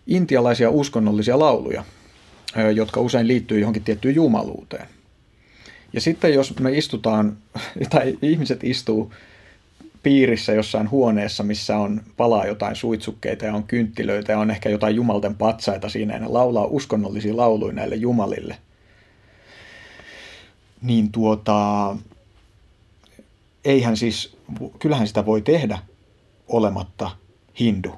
[0.08, 1.84] intialaisia uskonnollisia lauluja,
[2.74, 4.88] jotka usein liittyy johonkin tiettyyn jumaluuteen.
[5.92, 7.36] Ja sitten jos me istutaan,
[7.90, 9.12] tai ihmiset istuu
[10.02, 14.96] piirissä jossain huoneessa, missä on palaa jotain suitsukkeita ja on kynttilöitä ja on ehkä jotain
[14.96, 18.58] jumalten patsaita siinä ja ne laulaa uskonnollisia lauluja näille jumalille.
[20.82, 21.96] Niin tuota,
[23.64, 24.36] eihän siis,
[24.78, 25.78] kyllähän sitä voi tehdä
[26.48, 27.10] olematta
[27.60, 27.94] hindu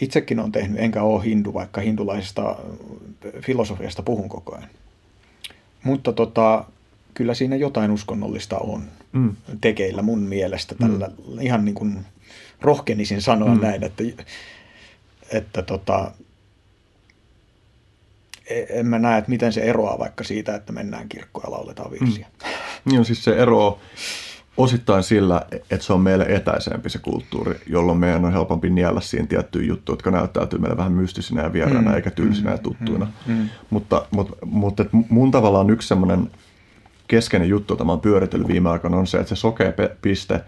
[0.00, 2.56] itsekin on tehnyt, enkä ole hindu, vaikka hindulaisesta
[3.40, 4.68] filosofiasta puhun koko ajan.
[5.84, 6.64] Mutta tota,
[7.14, 9.36] kyllä siinä jotain uskonnollista on mm.
[9.60, 10.74] tekeillä mun mielestä.
[10.74, 11.40] Tällä mm.
[11.40, 11.98] ihan niin kuin
[12.60, 13.60] rohkenisin sanoa mm.
[13.60, 14.04] näin, että,
[15.32, 16.10] että tota,
[18.50, 21.90] e, en mä näe, että miten se eroaa vaikka siitä, että mennään kirkkoon ja lauletaan
[21.90, 22.26] virsiä.
[22.26, 22.92] Mm.
[22.92, 23.78] Niin siis se ero
[24.56, 29.28] osittain sillä, että se on meille etäisempi se kulttuuri, jolloin meidän on helpompi niellä siihen
[29.28, 31.96] tiettyjä juttuja, jotka näyttäytyy meille vähän mystisinä ja vieraana, mm.
[31.96, 33.06] eikä tylsinä ja tuttuina.
[33.26, 33.34] Mm.
[33.34, 33.48] Mm.
[33.70, 36.30] Mutta, mutta, mutta mun tavallaan yksi semmoinen
[37.08, 40.40] keskeinen juttu, jota mä oon pyöritellyt viime aikoina, on se, että se sokea piste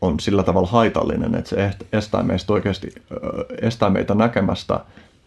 [0.00, 2.88] on sillä tavalla haitallinen, että se estää meistä oikeasti,
[3.60, 4.80] estää meitä näkemästä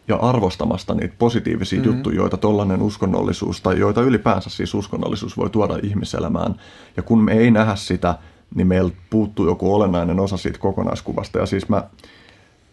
[0.08, 1.94] ja arvostamasta niitä positiivisia mm-hmm.
[1.94, 6.56] juttuja, joita tollainen uskonnollisuus tai joita ylipäänsä siis uskonnollisuus voi tuoda ihmiselämään.
[6.98, 8.16] Ja kun me ei nähdä sitä,
[8.56, 11.40] niin meillä puuttuu joku olennainen osa siitä kokonaiskuvasta.
[11.40, 11.84] Ja siis mä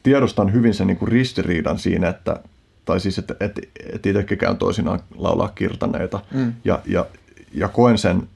[0.02, 2.40] tiedostan hyvin sen niin kuin ristiriidan siinä, että
[2.84, 3.60] tai siis, että, että,
[3.92, 6.52] että itsekin käyn toisinaan laulaa kirtaneita mm.
[6.64, 7.06] ja, ja,
[7.54, 8.28] ja koen sen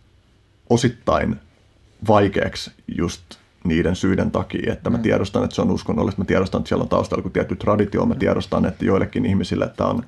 [0.71, 1.37] osittain
[2.09, 3.23] vaikeaksi just
[3.69, 6.89] niiden syiden takia, että mä tiedostan, että se on uskonnollista, mä tiedostan, että siellä on
[6.89, 10.03] taustalla joku tietty traditio, mä tiedostan, että joillekin ihmisille tämä on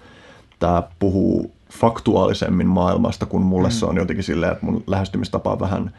[0.59, 3.73] tämä puhuu faktuaalisemmin maailmasta, kun mulle mm.
[3.73, 5.93] se on jotenkin silleen, että mun lähestymistapa on vähän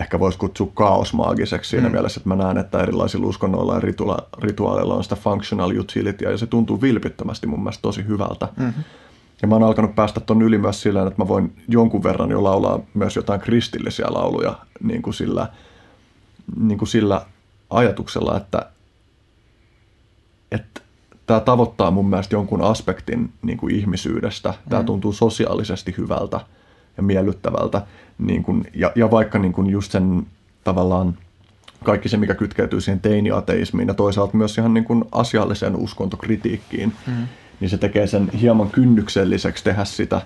[0.00, 1.92] ehkä voisi kutsua kaosmaagiseksi siinä mm.
[1.92, 6.38] mielessä, että mä näen, että erilaisilla uskonnoilla ja ritua- rituaaleilla on sitä functional utility ja
[6.38, 8.48] se tuntuu vilpittömästi mun mielestä tosi hyvältä.
[8.56, 8.84] Mm-hmm.
[9.42, 12.44] Ja mä oon alkanut päästä ton yli myös sillä, että mä voin jonkun verran jo
[12.44, 15.48] laulaa myös jotain kristillisiä lauluja niin kuin sillä,
[16.60, 17.26] niin kuin sillä
[17.70, 18.70] ajatuksella, että,
[20.52, 20.80] että
[21.26, 24.54] tämä tavoittaa mun mielestä jonkun aspektin niin kuin ihmisyydestä.
[24.68, 24.86] Tämä mm.
[24.86, 26.40] tuntuu sosiaalisesti hyvältä
[26.96, 27.86] ja miellyttävältä.
[28.18, 30.26] Niin kuin, ja, ja vaikka niin kuin just sen
[30.64, 31.18] tavallaan
[31.84, 37.26] kaikki se, mikä kytkeytyy siihen teiniateismiin ja toisaalta myös ihan niin kuin asialliseen uskontokritiikkiin, mm.
[37.60, 40.20] niin se tekee sen hieman kynnykselliseksi tehdä sitä,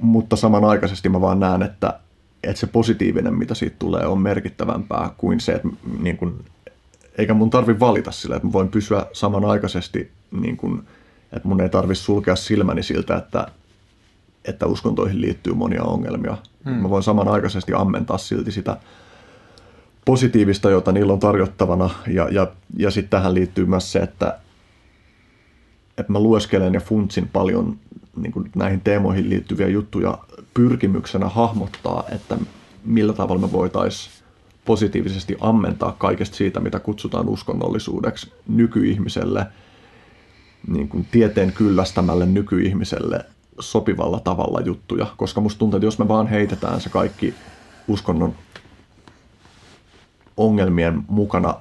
[0.00, 2.00] mutta samanaikaisesti mä vaan näen, että,
[2.42, 5.68] että se positiivinen, mitä siitä tulee, on merkittävämpää kuin se, että
[6.00, 6.44] niin kuin,
[7.18, 10.82] eikä mun tarvi valita sillä, että mä voin pysyä samanaikaisesti, niin kuin,
[11.32, 13.46] että mun ei tarvi sulkea silmäni siltä, että,
[14.44, 16.36] että uskontoihin liittyy monia ongelmia.
[16.64, 16.74] Hmm.
[16.74, 18.76] Mä voin samanaikaisesti ammentaa silti sitä
[20.04, 21.90] positiivista, jota niillä on tarjottavana.
[22.06, 24.38] Ja, ja, ja sitten tähän liittyy myös se, että,
[25.98, 27.78] että mä lueskelen ja funtsin paljon
[28.16, 30.18] niin kuin näihin teemoihin liittyviä juttuja
[30.56, 32.38] pyrkimyksenä hahmottaa, että
[32.84, 34.24] millä tavalla me voitaisiin
[34.64, 39.46] positiivisesti ammentaa kaikesta siitä, mitä kutsutaan uskonnollisuudeksi nykyihmiselle,
[40.68, 43.24] niin kuin tieteen kyllästämälle nykyihmiselle
[43.60, 47.34] sopivalla tavalla juttuja, koska musta tuntuu, että jos me vaan heitetään se kaikki
[47.88, 48.34] uskonnon
[50.36, 51.54] ongelmien mukana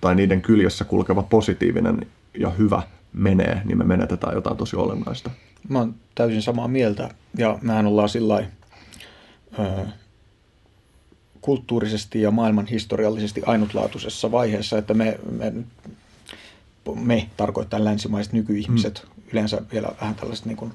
[0.00, 2.06] tai niiden kyljessä kulkeva positiivinen
[2.38, 5.30] ja hyvä menee, niin me menetetään jotain tosi olennaista.
[5.68, 8.44] Mä oon täysin samaa mieltä ja mehän ollaan sillä
[11.40, 15.52] kulttuurisesti ja maailman historiallisesti ainutlaatuisessa vaiheessa, että me, me,
[16.94, 19.22] me tarkoittaa länsimaiset nykyihmiset, mm.
[19.32, 20.72] yleensä vielä vähän tällaiset niin kuin,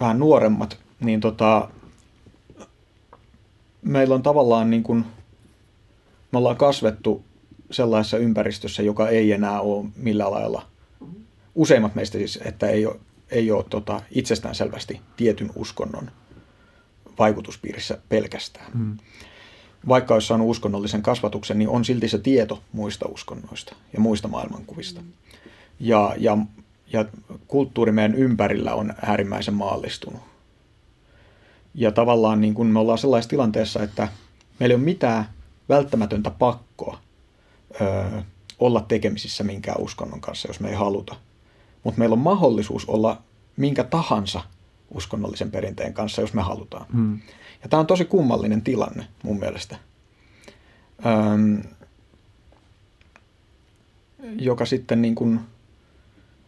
[0.00, 1.68] vähän nuoremmat, niin tota,
[3.82, 5.04] meillä on tavallaan niin kuin,
[6.32, 7.24] me ollaan kasvettu
[7.70, 10.66] sellaisessa ympäristössä, joka ei enää ole millään lailla,
[11.54, 12.96] useimmat meistä siis, että ei ole,
[13.30, 16.10] ei ole tota, itsestäänselvästi tietyn uskonnon
[17.18, 18.70] vaikutuspiirissä pelkästään.
[18.74, 18.96] Mm.
[19.88, 25.00] Vaikka olisi saanut uskonnollisen kasvatuksen, niin on silti se tieto muista uskonnoista ja muista maailmankuvista.
[25.80, 26.38] Ja, ja,
[26.92, 27.04] ja
[27.46, 30.20] kulttuuri meidän ympärillä on äärimmäisen maallistunut.
[31.74, 34.08] Ja tavallaan niin kun me ollaan sellaisessa tilanteessa, että
[34.58, 35.28] meillä ei ole mitään
[35.68, 36.98] välttämätöntä pakkoa
[37.80, 38.22] ö,
[38.58, 41.16] olla tekemisissä minkään uskonnon kanssa, jos me ei haluta.
[41.84, 43.22] Mutta meillä on mahdollisuus olla
[43.56, 44.40] minkä tahansa
[44.90, 46.86] uskonnollisen perinteen kanssa, jos me halutaan.
[46.92, 47.18] Hmm.
[47.62, 49.76] Ja tämä on tosi kummallinen tilanne mun mielestä,
[51.06, 51.62] Öm,
[54.38, 55.40] joka sitten niin kuin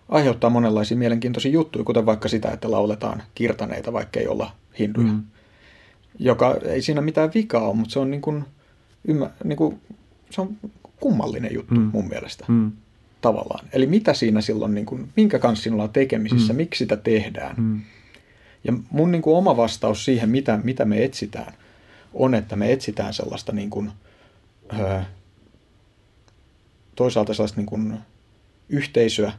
[0.09, 5.09] aiheuttaa monenlaisia mielenkiintoisia juttuja, kuten vaikka sitä, että lauletaan kirtaneita, vaikka ei olla hinduja.
[5.09, 5.23] Hmm.
[6.19, 8.45] Joka ei siinä mitään vikaa ole, mutta se on, niin kuin,
[9.09, 9.81] ymmär, niin kuin,
[10.31, 10.57] se on
[11.01, 11.91] kummallinen juttu hmm.
[11.93, 12.45] mun mielestä.
[12.49, 12.73] Hmm
[13.21, 13.69] tavallaan.
[13.73, 16.57] Eli mitä siinä silloin, niin kuin, minkä kanssa sinulla on tekemisissä, mm.
[16.57, 17.57] miksi sitä tehdään.
[17.59, 17.81] Mm.
[18.65, 21.55] Ja mun niin kuin oma vastaus siihen, mitä, mitä me etsitään,
[22.15, 23.91] on, että me etsitään sellaista niin kuin,
[24.79, 25.01] ö,
[26.97, 27.99] toisaalta sellaista niin kuin
[28.69, 29.33] yhteisöä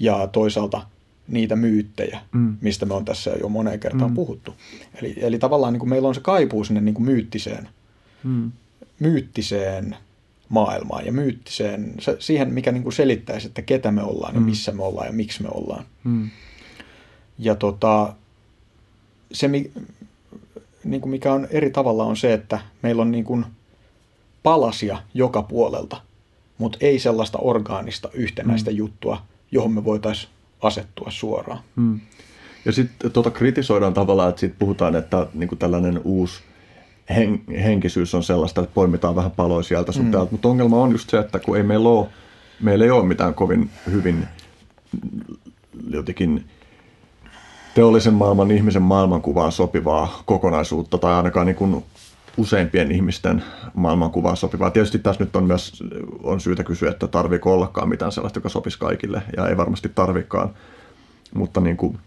[0.00, 0.86] ja toisaalta
[1.28, 2.56] niitä myyttejä, mm.
[2.60, 4.14] mistä me on tässä jo moneen kertaan mm.
[4.14, 4.54] puhuttu.
[4.94, 7.68] Eli, eli tavallaan niin kuin meillä on se kaipuu sinne niin kuin myyttiseen,
[8.24, 8.52] mm.
[9.00, 9.96] myyttiseen
[10.48, 14.40] maailmaan ja myyttiseen, se, siihen mikä niin kuin selittäisi, että ketä me ollaan mm.
[14.40, 15.84] ja missä me ollaan ja miksi me ollaan.
[16.04, 16.30] Mm.
[17.38, 18.14] Ja tota,
[19.32, 23.44] se, niin kuin mikä on eri tavalla, on se, että meillä on niin kuin
[24.42, 26.00] palasia joka puolelta,
[26.58, 28.76] mutta ei sellaista orgaanista yhtenäistä mm.
[28.76, 31.60] juttua, johon me voitaisiin asettua suoraan.
[31.76, 32.00] Mm.
[32.64, 36.42] Ja sitten tota kritisoidaan tavallaan, että siitä puhutaan, että niin kuin tällainen uusi
[37.10, 40.10] hen, henkisyys on sellaista, että poimitaan vähän paloja sieltä sun mm.
[40.10, 40.32] täältä.
[40.32, 42.06] Mutta ongelma on just se, että kun ei meillä ole,
[42.60, 44.26] meillä ei ole mitään kovin hyvin
[45.90, 46.44] jotenkin
[47.74, 51.84] teollisen maailman ihmisen maailmankuvaan sopivaa kokonaisuutta tai ainakaan niin kuin
[52.36, 53.44] useimpien ihmisten
[53.74, 54.70] maailmankuvaan sopivaa.
[54.70, 55.82] Tietysti tässä nyt on myös
[56.22, 60.50] on syytä kysyä, että tarviiko ollakaan mitään sellaista, joka sopisi kaikille ja ei varmasti tarvikaan.
[61.34, 61.98] Mutta niin kuin,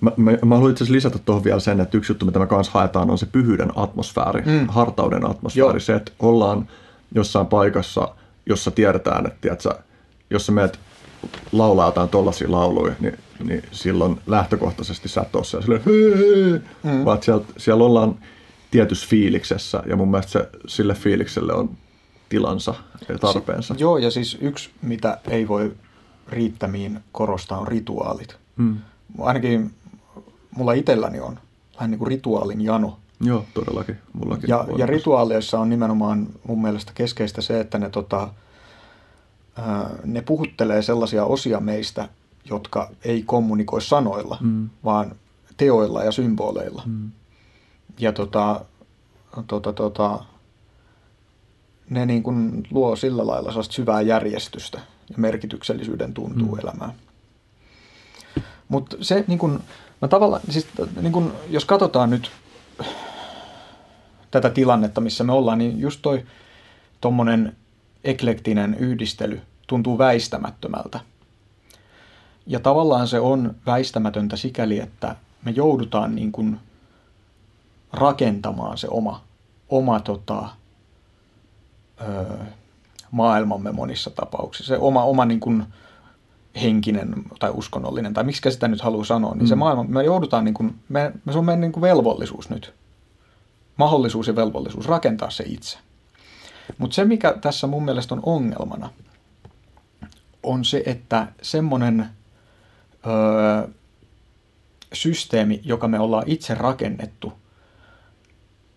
[0.00, 2.46] mä, mä, mä haluan itse asiassa lisätä tuohon vielä sen, että yksi juttu, mitä me
[2.46, 4.66] kanssa haetaan, on se pyhyyden atmosfääri, mm.
[4.68, 5.72] hartauden atmosfääri.
[5.72, 5.80] Joo.
[5.80, 6.68] Se, että ollaan
[7.14, 8.08] jossain paikassa,
[8.46, 9.70] jossa tiedetään, että tiedätkö,
[10.30, 10.78] jos sä menet
[11.52, 15.82] laulaa jotain tollaisia lauluja, niin, niin silloin lähtökohtaisesti sä et ole siellä silleen,
[16.82, 17.04] mm.
[17.04, 18.14] vaan siellä, siellä ollaan
[18.70, 21.70] tietyssä fiiliksessä ja mun mielestä se, sille fiilikselle on
[22.28, 22.74] tilansa
[23.08, 23.74] ja tarpeensa.
[23.74, 25.72] Si- joo, ja siis yksi, mitä ei voi
[26.28, 28.36] riittämiin korostaa, on rituaalit.
[28.56, 28.76] Mm.
[29.18, 29.74] Ainakin
[30.50, 31.38] mulla itselläni on
[31.76, 32.98] vähän niin kuin rituaalin jano.
[33.20, 33.96] Joo, todellakin.
[34.12, 34.78] Mullakin Ja, on.
[34.78, 38.28] ja rituaaleissa on nimenomaan mun mielestä keskeistä se, että ne, tota,
[40.04, 42.08] ne puhuttelee sellaisia osia meistä,
[42.44, 44.70] jotka ei kommunikoi sanoilla, Mm.
[44.84, 45.12] vaan
[45.56, 46.82] teoilla ja symboleilla.
[46.86, 47.10] Mm.
[47.98, 48.60] Ja tota,
[49.46, 50.24] tota, tota,
[51.90, 54.78] ne niin kuin luo sillä lailla syvää järjestystä
[55.10, 56.60] ja merkityksellisyyden tuntuu mm.
[56.60, 56.92] elämään.
[58.68, 59.60] Mutta se niin kuin,
[60.02, 60.66] mä tavallaan, siis
[61.00, 62.30] niin kuin, jos katsotaan nyt
[64.30, 66.26] tätä tilannetta, missä me ollaan, niin just toi
[67.00, 67.56] tommonen
[68.04, 71.00] eklektinen yhdistely tuntuu väistämättömältä.
[72.46, 76.60] Ja tavallaan se on väistämätöntä sikäli, että me joudutaan niin kuin
[77.92, 79.22] rakentamaan se oma,
[79.68, 80.48] oma tota,
[82.00, 82.24] ö,
[83.10, 84.74] maailmamme monissa tapauksissa.
[84.74, 85.64] Se oma, oma niin kuin
[86.62, 89.48] henkinen tai uskonnollinen, tai miksi sitä nyt haluaa sanoa, niin mm.
[89.48, 92.74] se maailma, me joudutaan, niin kuin, me, me, se on meidän niin kuin velvollisuus nyt.
[93.76, 95.78] Mahdollisuus ja velvollisuus rakentaa se itse.
[96.78, 98.90] Mutta se, mikä tässä mun mielestä on ongelmana,
[100.42, 102.06] on se, että semmoinen
[103.06, 103.68] öö,
[104.92, 107.32] systeemi, joka me ollaan itse rakennettu,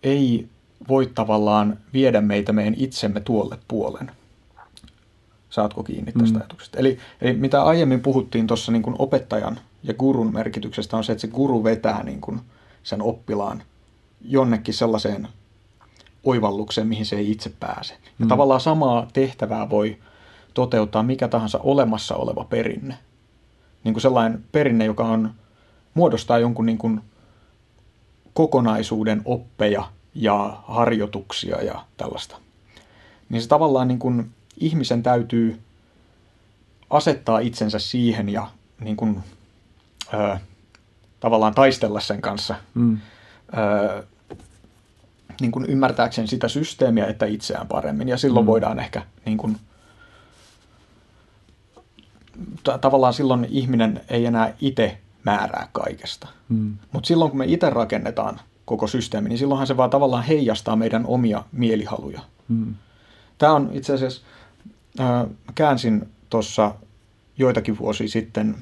[0.02, 0.48] ei
[0.88, 4.10] voi tavallaan viedä meitä meidän itsemme tuolle puolen.
[5.52, 6.40] Saatko kiinni tästä Mm.
[6.40, 6.78] ajatuksesta?
[6.78, 11.20] Eli, eli mitä aiemmin puhuttiin tuossa niin kuin opettajan ja gurun merkityksestä on se, että
[11.20, 12.40] se guru vetää niin kuin
[12.82, 13.62] sen oppilaan
[14.20, 15.28] jonnekin sellaiseen
[16.24, 17.94] oivallukseen, mihin se ei itse pääse.
[18.18, 18.28] Ja Mm.
[18.28, 19.96] tavallaan samaa tehtävää voi
[20.54, 22.98] toteuttaa mikä tahansa olemassa oleva perinne.
[23.84, 25.34] Niin kuin sellainen perinne, joka on,
[25.94, 27.00] muodostaa jonkun niin kuin
[28.34, 32.36] kokonaisuuden oppeja ja harjoituksia ja tällaista.
[33.28, 34.30] Niin se tavallaan niin kuin
[34.66, 35.60] ihmisen täytyy
[36.90, 38.50] asettaa itsensä siihen ja
[38.80, 39.22] niin kuin,
[40.14, 40.36] ö,
[41.20, 42.98] tavallaan taistella sen kanssa Mm.
[43.98, 44.04] ö,
[45.40, 48.08] niin kuin ymmärtääkseen sitä systeemiä että itseään paremmin.
[48.08, 48.48] Ja silloin Mm.
[48.48, 49.56] voidaan ehkä niin kuin,
[52.64, 56.28] ta- tavallaan silloin ihminen ei enää itse määrää kaikesta.
[56.48, 56.76] Mm.
[56.92, 61.06] Mutta silloin kun me itse rakennetaan koko systeemi, niin silloinhan se vaan tavallaan heijastaa meidän
[61.06, 62.20] omia mielihaluja.
[62.48, 62.74] Mm.
[63.38, 64.22] Tämä on itse asiassa,
[65.00, 66.74] äh, käänsin tuossa
[67.38, 68.56] joitakin vuosia sitten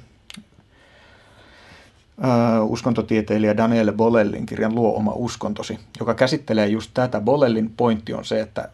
[2.62, 7.20] uskontotieteilijä Daniele Bolellin kirjan Luo oma uskontosi, joka käsittelee just tätä.
[7.20, 8.68] Bolellin pointti on se, että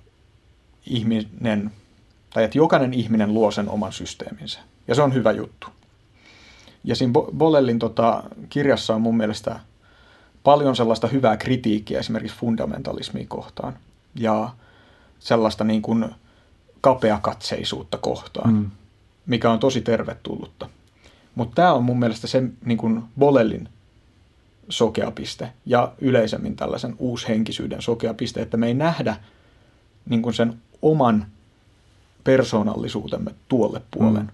[0.87, 1.71] ihminen,
[2.35, 4.59] tai että jokainen ihminen luo sen oman systeeminsä.
[4.89, 5.67] Ja se on hyvä juttu.
[6.85, 9.61] Ja siinä Bo- Bolellin tota, kirjassa on mun mielestä
[10.45, 13.77] paljon sellaista hyvää kritiikkiä esimerkiksi fundamentalismia kohtaan.
[14.15, 14.51] Ja
[15.19, 16.05] sellaista niin kuin
[16.87, 18.71] kapeakatseisuutta kohtaan, Mm.
[19.27, 20.69] mikä on tosi tervetullutta.
[21.35, 23.69] Mutta tämä on mun mielestä se niin kuin Bolellin
[24.69, 29.17] sokea piste ja yleisemmin tällaisen uushenkisyyden sokea piste, että me ei nähdä
[30.09, 31.27] niin kuin sen oman
[32.25, 34.23] persoonallisuutemme tuolle puolen.
[34.23, 34.29] Mm.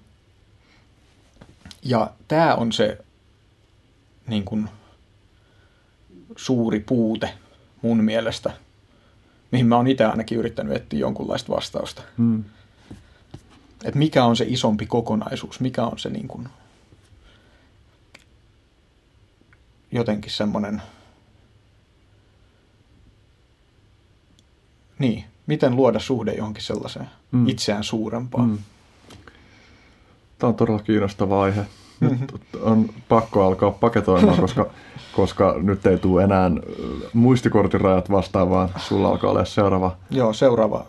[1.82, 2.98] Ja tämä on se
[4.26, 4.68] niin kuin,
[6.36, 7.34] suuri puute
[7.82, 8.50] mun mielestä,
[9.52, 12.02] mihin mä oon itse ainakin yrittänyt etsiä jonkunlaista vastausta.
[12.16, 12.44] Mm.
[13.84, 16.48] Että mikä on se isompi kokonaisuus, mikä on se niin kuin,
[19.92, 20.82] jotenkin semmoinen,
[24.98, 27.39] niin, miten luoda suhde johonkin sellaiseen Mm.
[27.39, 27.48] mm.
[27.48, 28.48] itseään suurempaan.
[28.48, 28.58] Mm.
[30.39, 31.66] Tämä on todella kiinnostava aihe.
[32.10, 34.66] Nyt on pakko alkaa paketoimaan, koska,
[35.16, 36.50] koska nyt ei tule enää
[37.12, 40.86] muistikortin rajat vastaan, vaan sulla alkaa olla seuraava Joo, seuraava.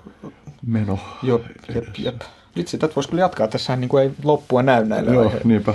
[0.66, 1.00] meno.
[1.24, 1.42] Jo,
[1.76, 2.22] jep, jep.
[2.56, 3.48] Vitsi, tätä voisi kyllä jatkaa.
[3.48, 5.48] Tässähän niin kuin ei loppua näy näille Joo, aiheille.
[5.48, 5.74] niinpä.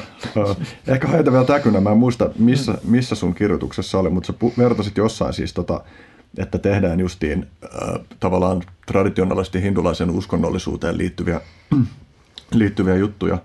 [0.87, 1.81] Ehkä heitä vielä täkynä.
[1.81, 5.81] Mä en muista, missä, missä sun kirjoituksessa oli, mutta sä vertasit jossain siis, tota,
[6.39, 11.41] että tehdään justiin äh, tavallaan traditionaalisesti hindulaisen uskonnollisuuteen liittyviä,
[12.55, 13.39] liittyviä juttuja.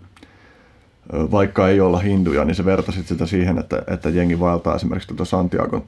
[1.32, 5.26] Vaikka ei olla hinduja, niin sä vertasit sitä siihen, että, että jengi vaeltaa esimerkiksi tuota
[5.26, 5.84] Santiagon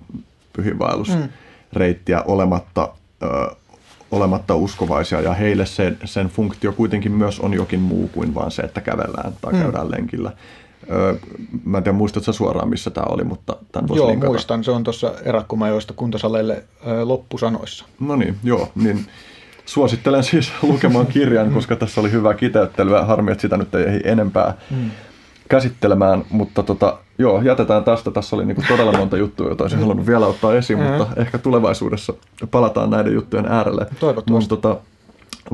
[0.53, 2.89] pyhinvaellusreittiä olematta,
[3.23, 3.55] ö,
[4.11, 8.61] olematta uskovaisia, ja heille sen, sen funktio kuitenkin myös on jokin muu kuin vaan se,
[8.61, 9.59] että kävellään tai Mm.
[9.59, 10.31] käydään lenkillä.
[10.91, 11.15] Ö,
[11.65, 14.31] Mä en tiedä, muistatko suoraan, missä tämä oli, mutta tämän voisi Joo, linkata.
[14.31, 14.63] muistan.
[14.63, 17.85] Se on tuossa erakkomajoista kuntosaleille ö, loppusanoissa.
[17.99, 19.05] No niin, joo, niin
[19.65, 23.03] suosittelen siis lukemaan kirjan, koska tässä oli hyvä kiteyttelyä.
[23.05, 24.91] Harmi, että sitä nyt ei enempää Mm.
[25.49, 28.11] Käsittelemään, mutta tota, joo, jätetään tästä.
[28.11, 30.85] Tässä oli niinku todella monta juttua, joita olisin halunnut vielä ottaa esiin, Mm.
[30.85, 32.13] mutta ehkä tulevaisuudessa
[32.51, 33.87] palataan näiden juttujen äärelle.
[33.99, 34.31] Toivottavasti.
[34.31, 34.77] Mun tota,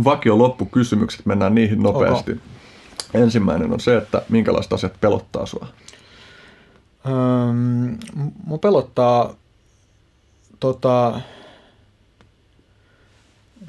[0.04, 2.40] vakio loppukysymykset, mennään niihin nopeasti.
[3.14, 5.68] Ensimmäinen on se, että minkälaiset asiat pelottaa sua?
[7.06, 7.98] Öm,
[8.46, 9.34] mua pelottaa,
[10.60, 11.22] tota,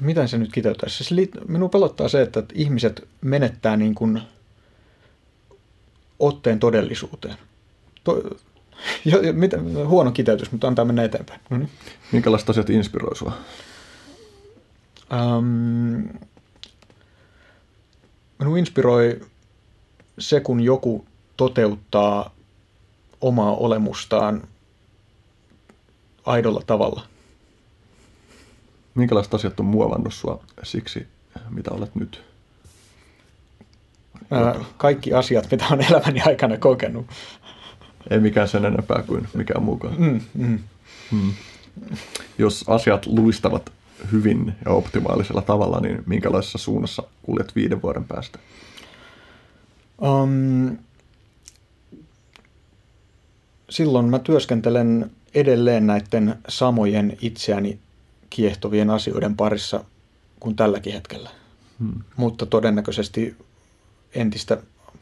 [0.01, 0.97] miten se nyt kiteyttäisi?
[0.97, 4.21] Siis li, minua pelottaa se, että ihmiset menettää niin kuin
[6.27, 7.35] otteen todellisuuteen.
[8.03, 8.21] To,
[9.05, 11.39] jo, jo, mitä, huono kiteytys, mutta antaa mennä eteenpäin.
[11.49, 11.69] No niin.
[12.11, 13.33] Minkälaiset asiat inspiroi sua?
[15.13, 16.17] Ähm,
[18.39, 19.21] minua inspiroi
[20.19, 21.05] se, kun joku
[21.37, 22.35] toteuttaa
[23.21, 24.43] omaa olemustaan
[26.25, 27.03] aidolla tavalla.
[28.95, 31.07] Minkälaiset asiat on muovannut sua siksi,
[31.49, 32.32] mitä olet nyt?
[34.31, 37.05] Ää, kaikki asiat, mitä olen elämäni aikana kokenut.
[38.09, 39.95] Ei mikään sen enempää kuin mikään muukaan.
[39.97, 40.19] Mm,
[41.11, 41.33] mm.
[42.37, 43.71] Jos asiat luistavat
[44.11, 48.39] hyvin ja optimaalisella tavalla, niin minkälaisessa suunnassa kuljet viiden vuoden päästä?
[50.01, 50.77] Um,
[53.69, 57.79] silloin mä työskentelen edelleen näiden samojen itseäni
[58.29, 59.83] kiehtovien asioiden parissa
[60.39, 61.29] kuin tälläkin hetkellä.
[61.79, 62.01] Hmm.
[62.15, 63.35] Mutta todennäköisesti
[64.15, 64.57] entistä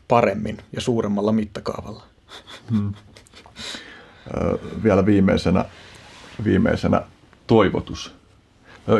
[0.07, 2.03] paremmin ja suuremmalla mittakaavalla.
[4.37, 5.65] Ö, vielä viimeisenä,
[6.43, 7.01] viimeisenä
[7.47, 8.15] toivotus.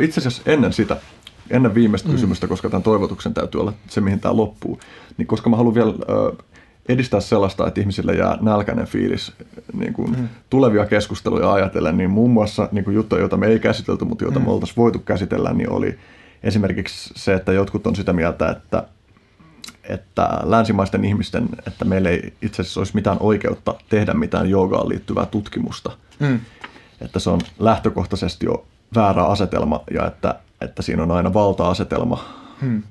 [0.01, 0.97] Itse asiassa ennen sitä,
[1.49, 2.13] ennen viimeistä mm.
[2.15, 4.79] kysymystä, koska tämän toivotuksen täytyy olla se, mihin tämä loppuu,
[5.17, 5.93] niin koska mä haluan vielä
[6.89, 9.33] edistää sellaista, että ihmisille jää nälkäinen fiilis
[9.73, 10.27] niin kuin mm.
[10.49, 14.39] tulevia keskusteluja ajatellen, niin muun muassa niin kuin juttuja, joita me ei käsitelty, mutta joita
[14.39, 14.45] mm.
[14.45, 15.99] me oltaisiin voitu käsitellä, niin oli
[16.43, 18.87] esimerkiksi se, että jotkut on sitä mieltä, että
[19.83, 25.25] että länsimaisten ihmisten, että meillä ei itse asiassa olisi mitään oikeutta tehdä mitään joogaan liittyvää
[25.25, 25.91] tutkimusta.
[26.19, 26.39] Mm.
[27.01, 32.25] Että se on lähtökohtaisesti jo väärä asetelma ja että, että siinä on aina valta-asetelma.
[32.61, 32.83] Hmm.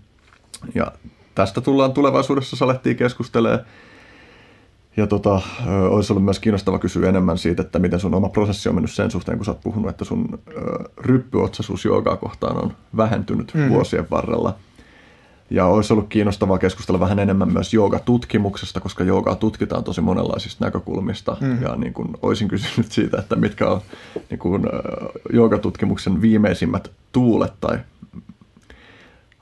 [0.74, 0.92] Ja
[1.34, 3.60] tästä tullaan tulevaisuudessa salettiin keskustelemaan.
[4.96, 5.40] Ja tota,
[5.90, 9.10] olisi ollut myös kiinnostava kysyä enemmän siitä, että miten sun oma prosessi on mennyt sen
[9.10, 10.40] suhteen, kun sä oot puhunut, että sun
[10.98, 13.68] ryppyotsaisuus joogaa kohtaan on vähentynyt mm.
[13.68, 14.54] vuosien varrella.
[15.50, 21.36] Ja olisi ollut kiinnostavaa keskustella vähän enemmän myös joogatutkimuksesta, koska joogaa tutkitaan tosi monenlaisista näkökulmista.
[21.40, 21.62] Mm.
[21.62, 23.80] Ja niin kuin olisin kysynyt siitä, että mitkä on
[24.30, 24.62] niin kuin,
[25.32, 27.78] joogatutkimuksen viimeisimmät tuulet tai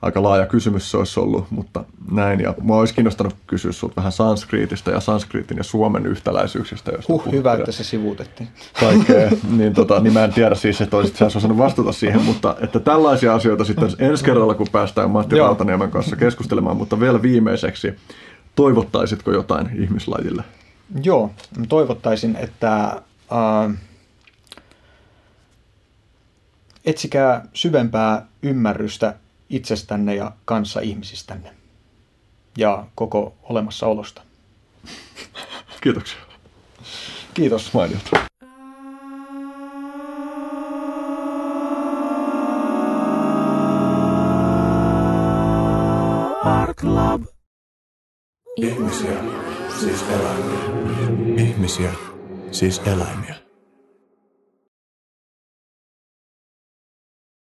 [0.01, 2.39] aika laaja kysymys se olisi ollut, mutta näin.
[2.39, 6.91] Ja mua olisi kiinnostanut kysyä sinulta vähän sanskriitistä ja sanskriitin ja suomen yhtäläisyyksistä.
[6.91, 8.49] Josta Huh, hyvä, että se sivuutettiin.
[8.79, 12.55] Kaikkea, niin, tota, niin mä en tiedä siis, että olisit sä osannut vastata siihen, mutta
[12.61, 15.45] että tällaisia asioita sitten ensi kerralla, kun päästään Matti Joo.
[15.47, 17.93] Rautaniemen kanssa keskustelemaan, mutta vielä viimeiseksi,
[18.55, 20.43] toivottaisitko jotain ihmislajille?
[21.03, 23.75] Joo, mä toivottaisin, että äh,
[26.85, 29.15] etsikää syvempää ymmärrystä
[29.49, 31.53] itsestänne ja kanssa ihmisistänne
[32.57, 34.21] ja koko olemassaolosta.
[35.81, 36.19] Kiitoksia.
[37.33, 37.73] Kiitos.
[37.73, 38.29] Mainiota.
[48.57, 49.23] Ihmisiä,
[49.79, 50.59] siis eläimiä.
[51.37, 51.91] Ihmisiä,
[52.51, 53.48] siis eläimiä.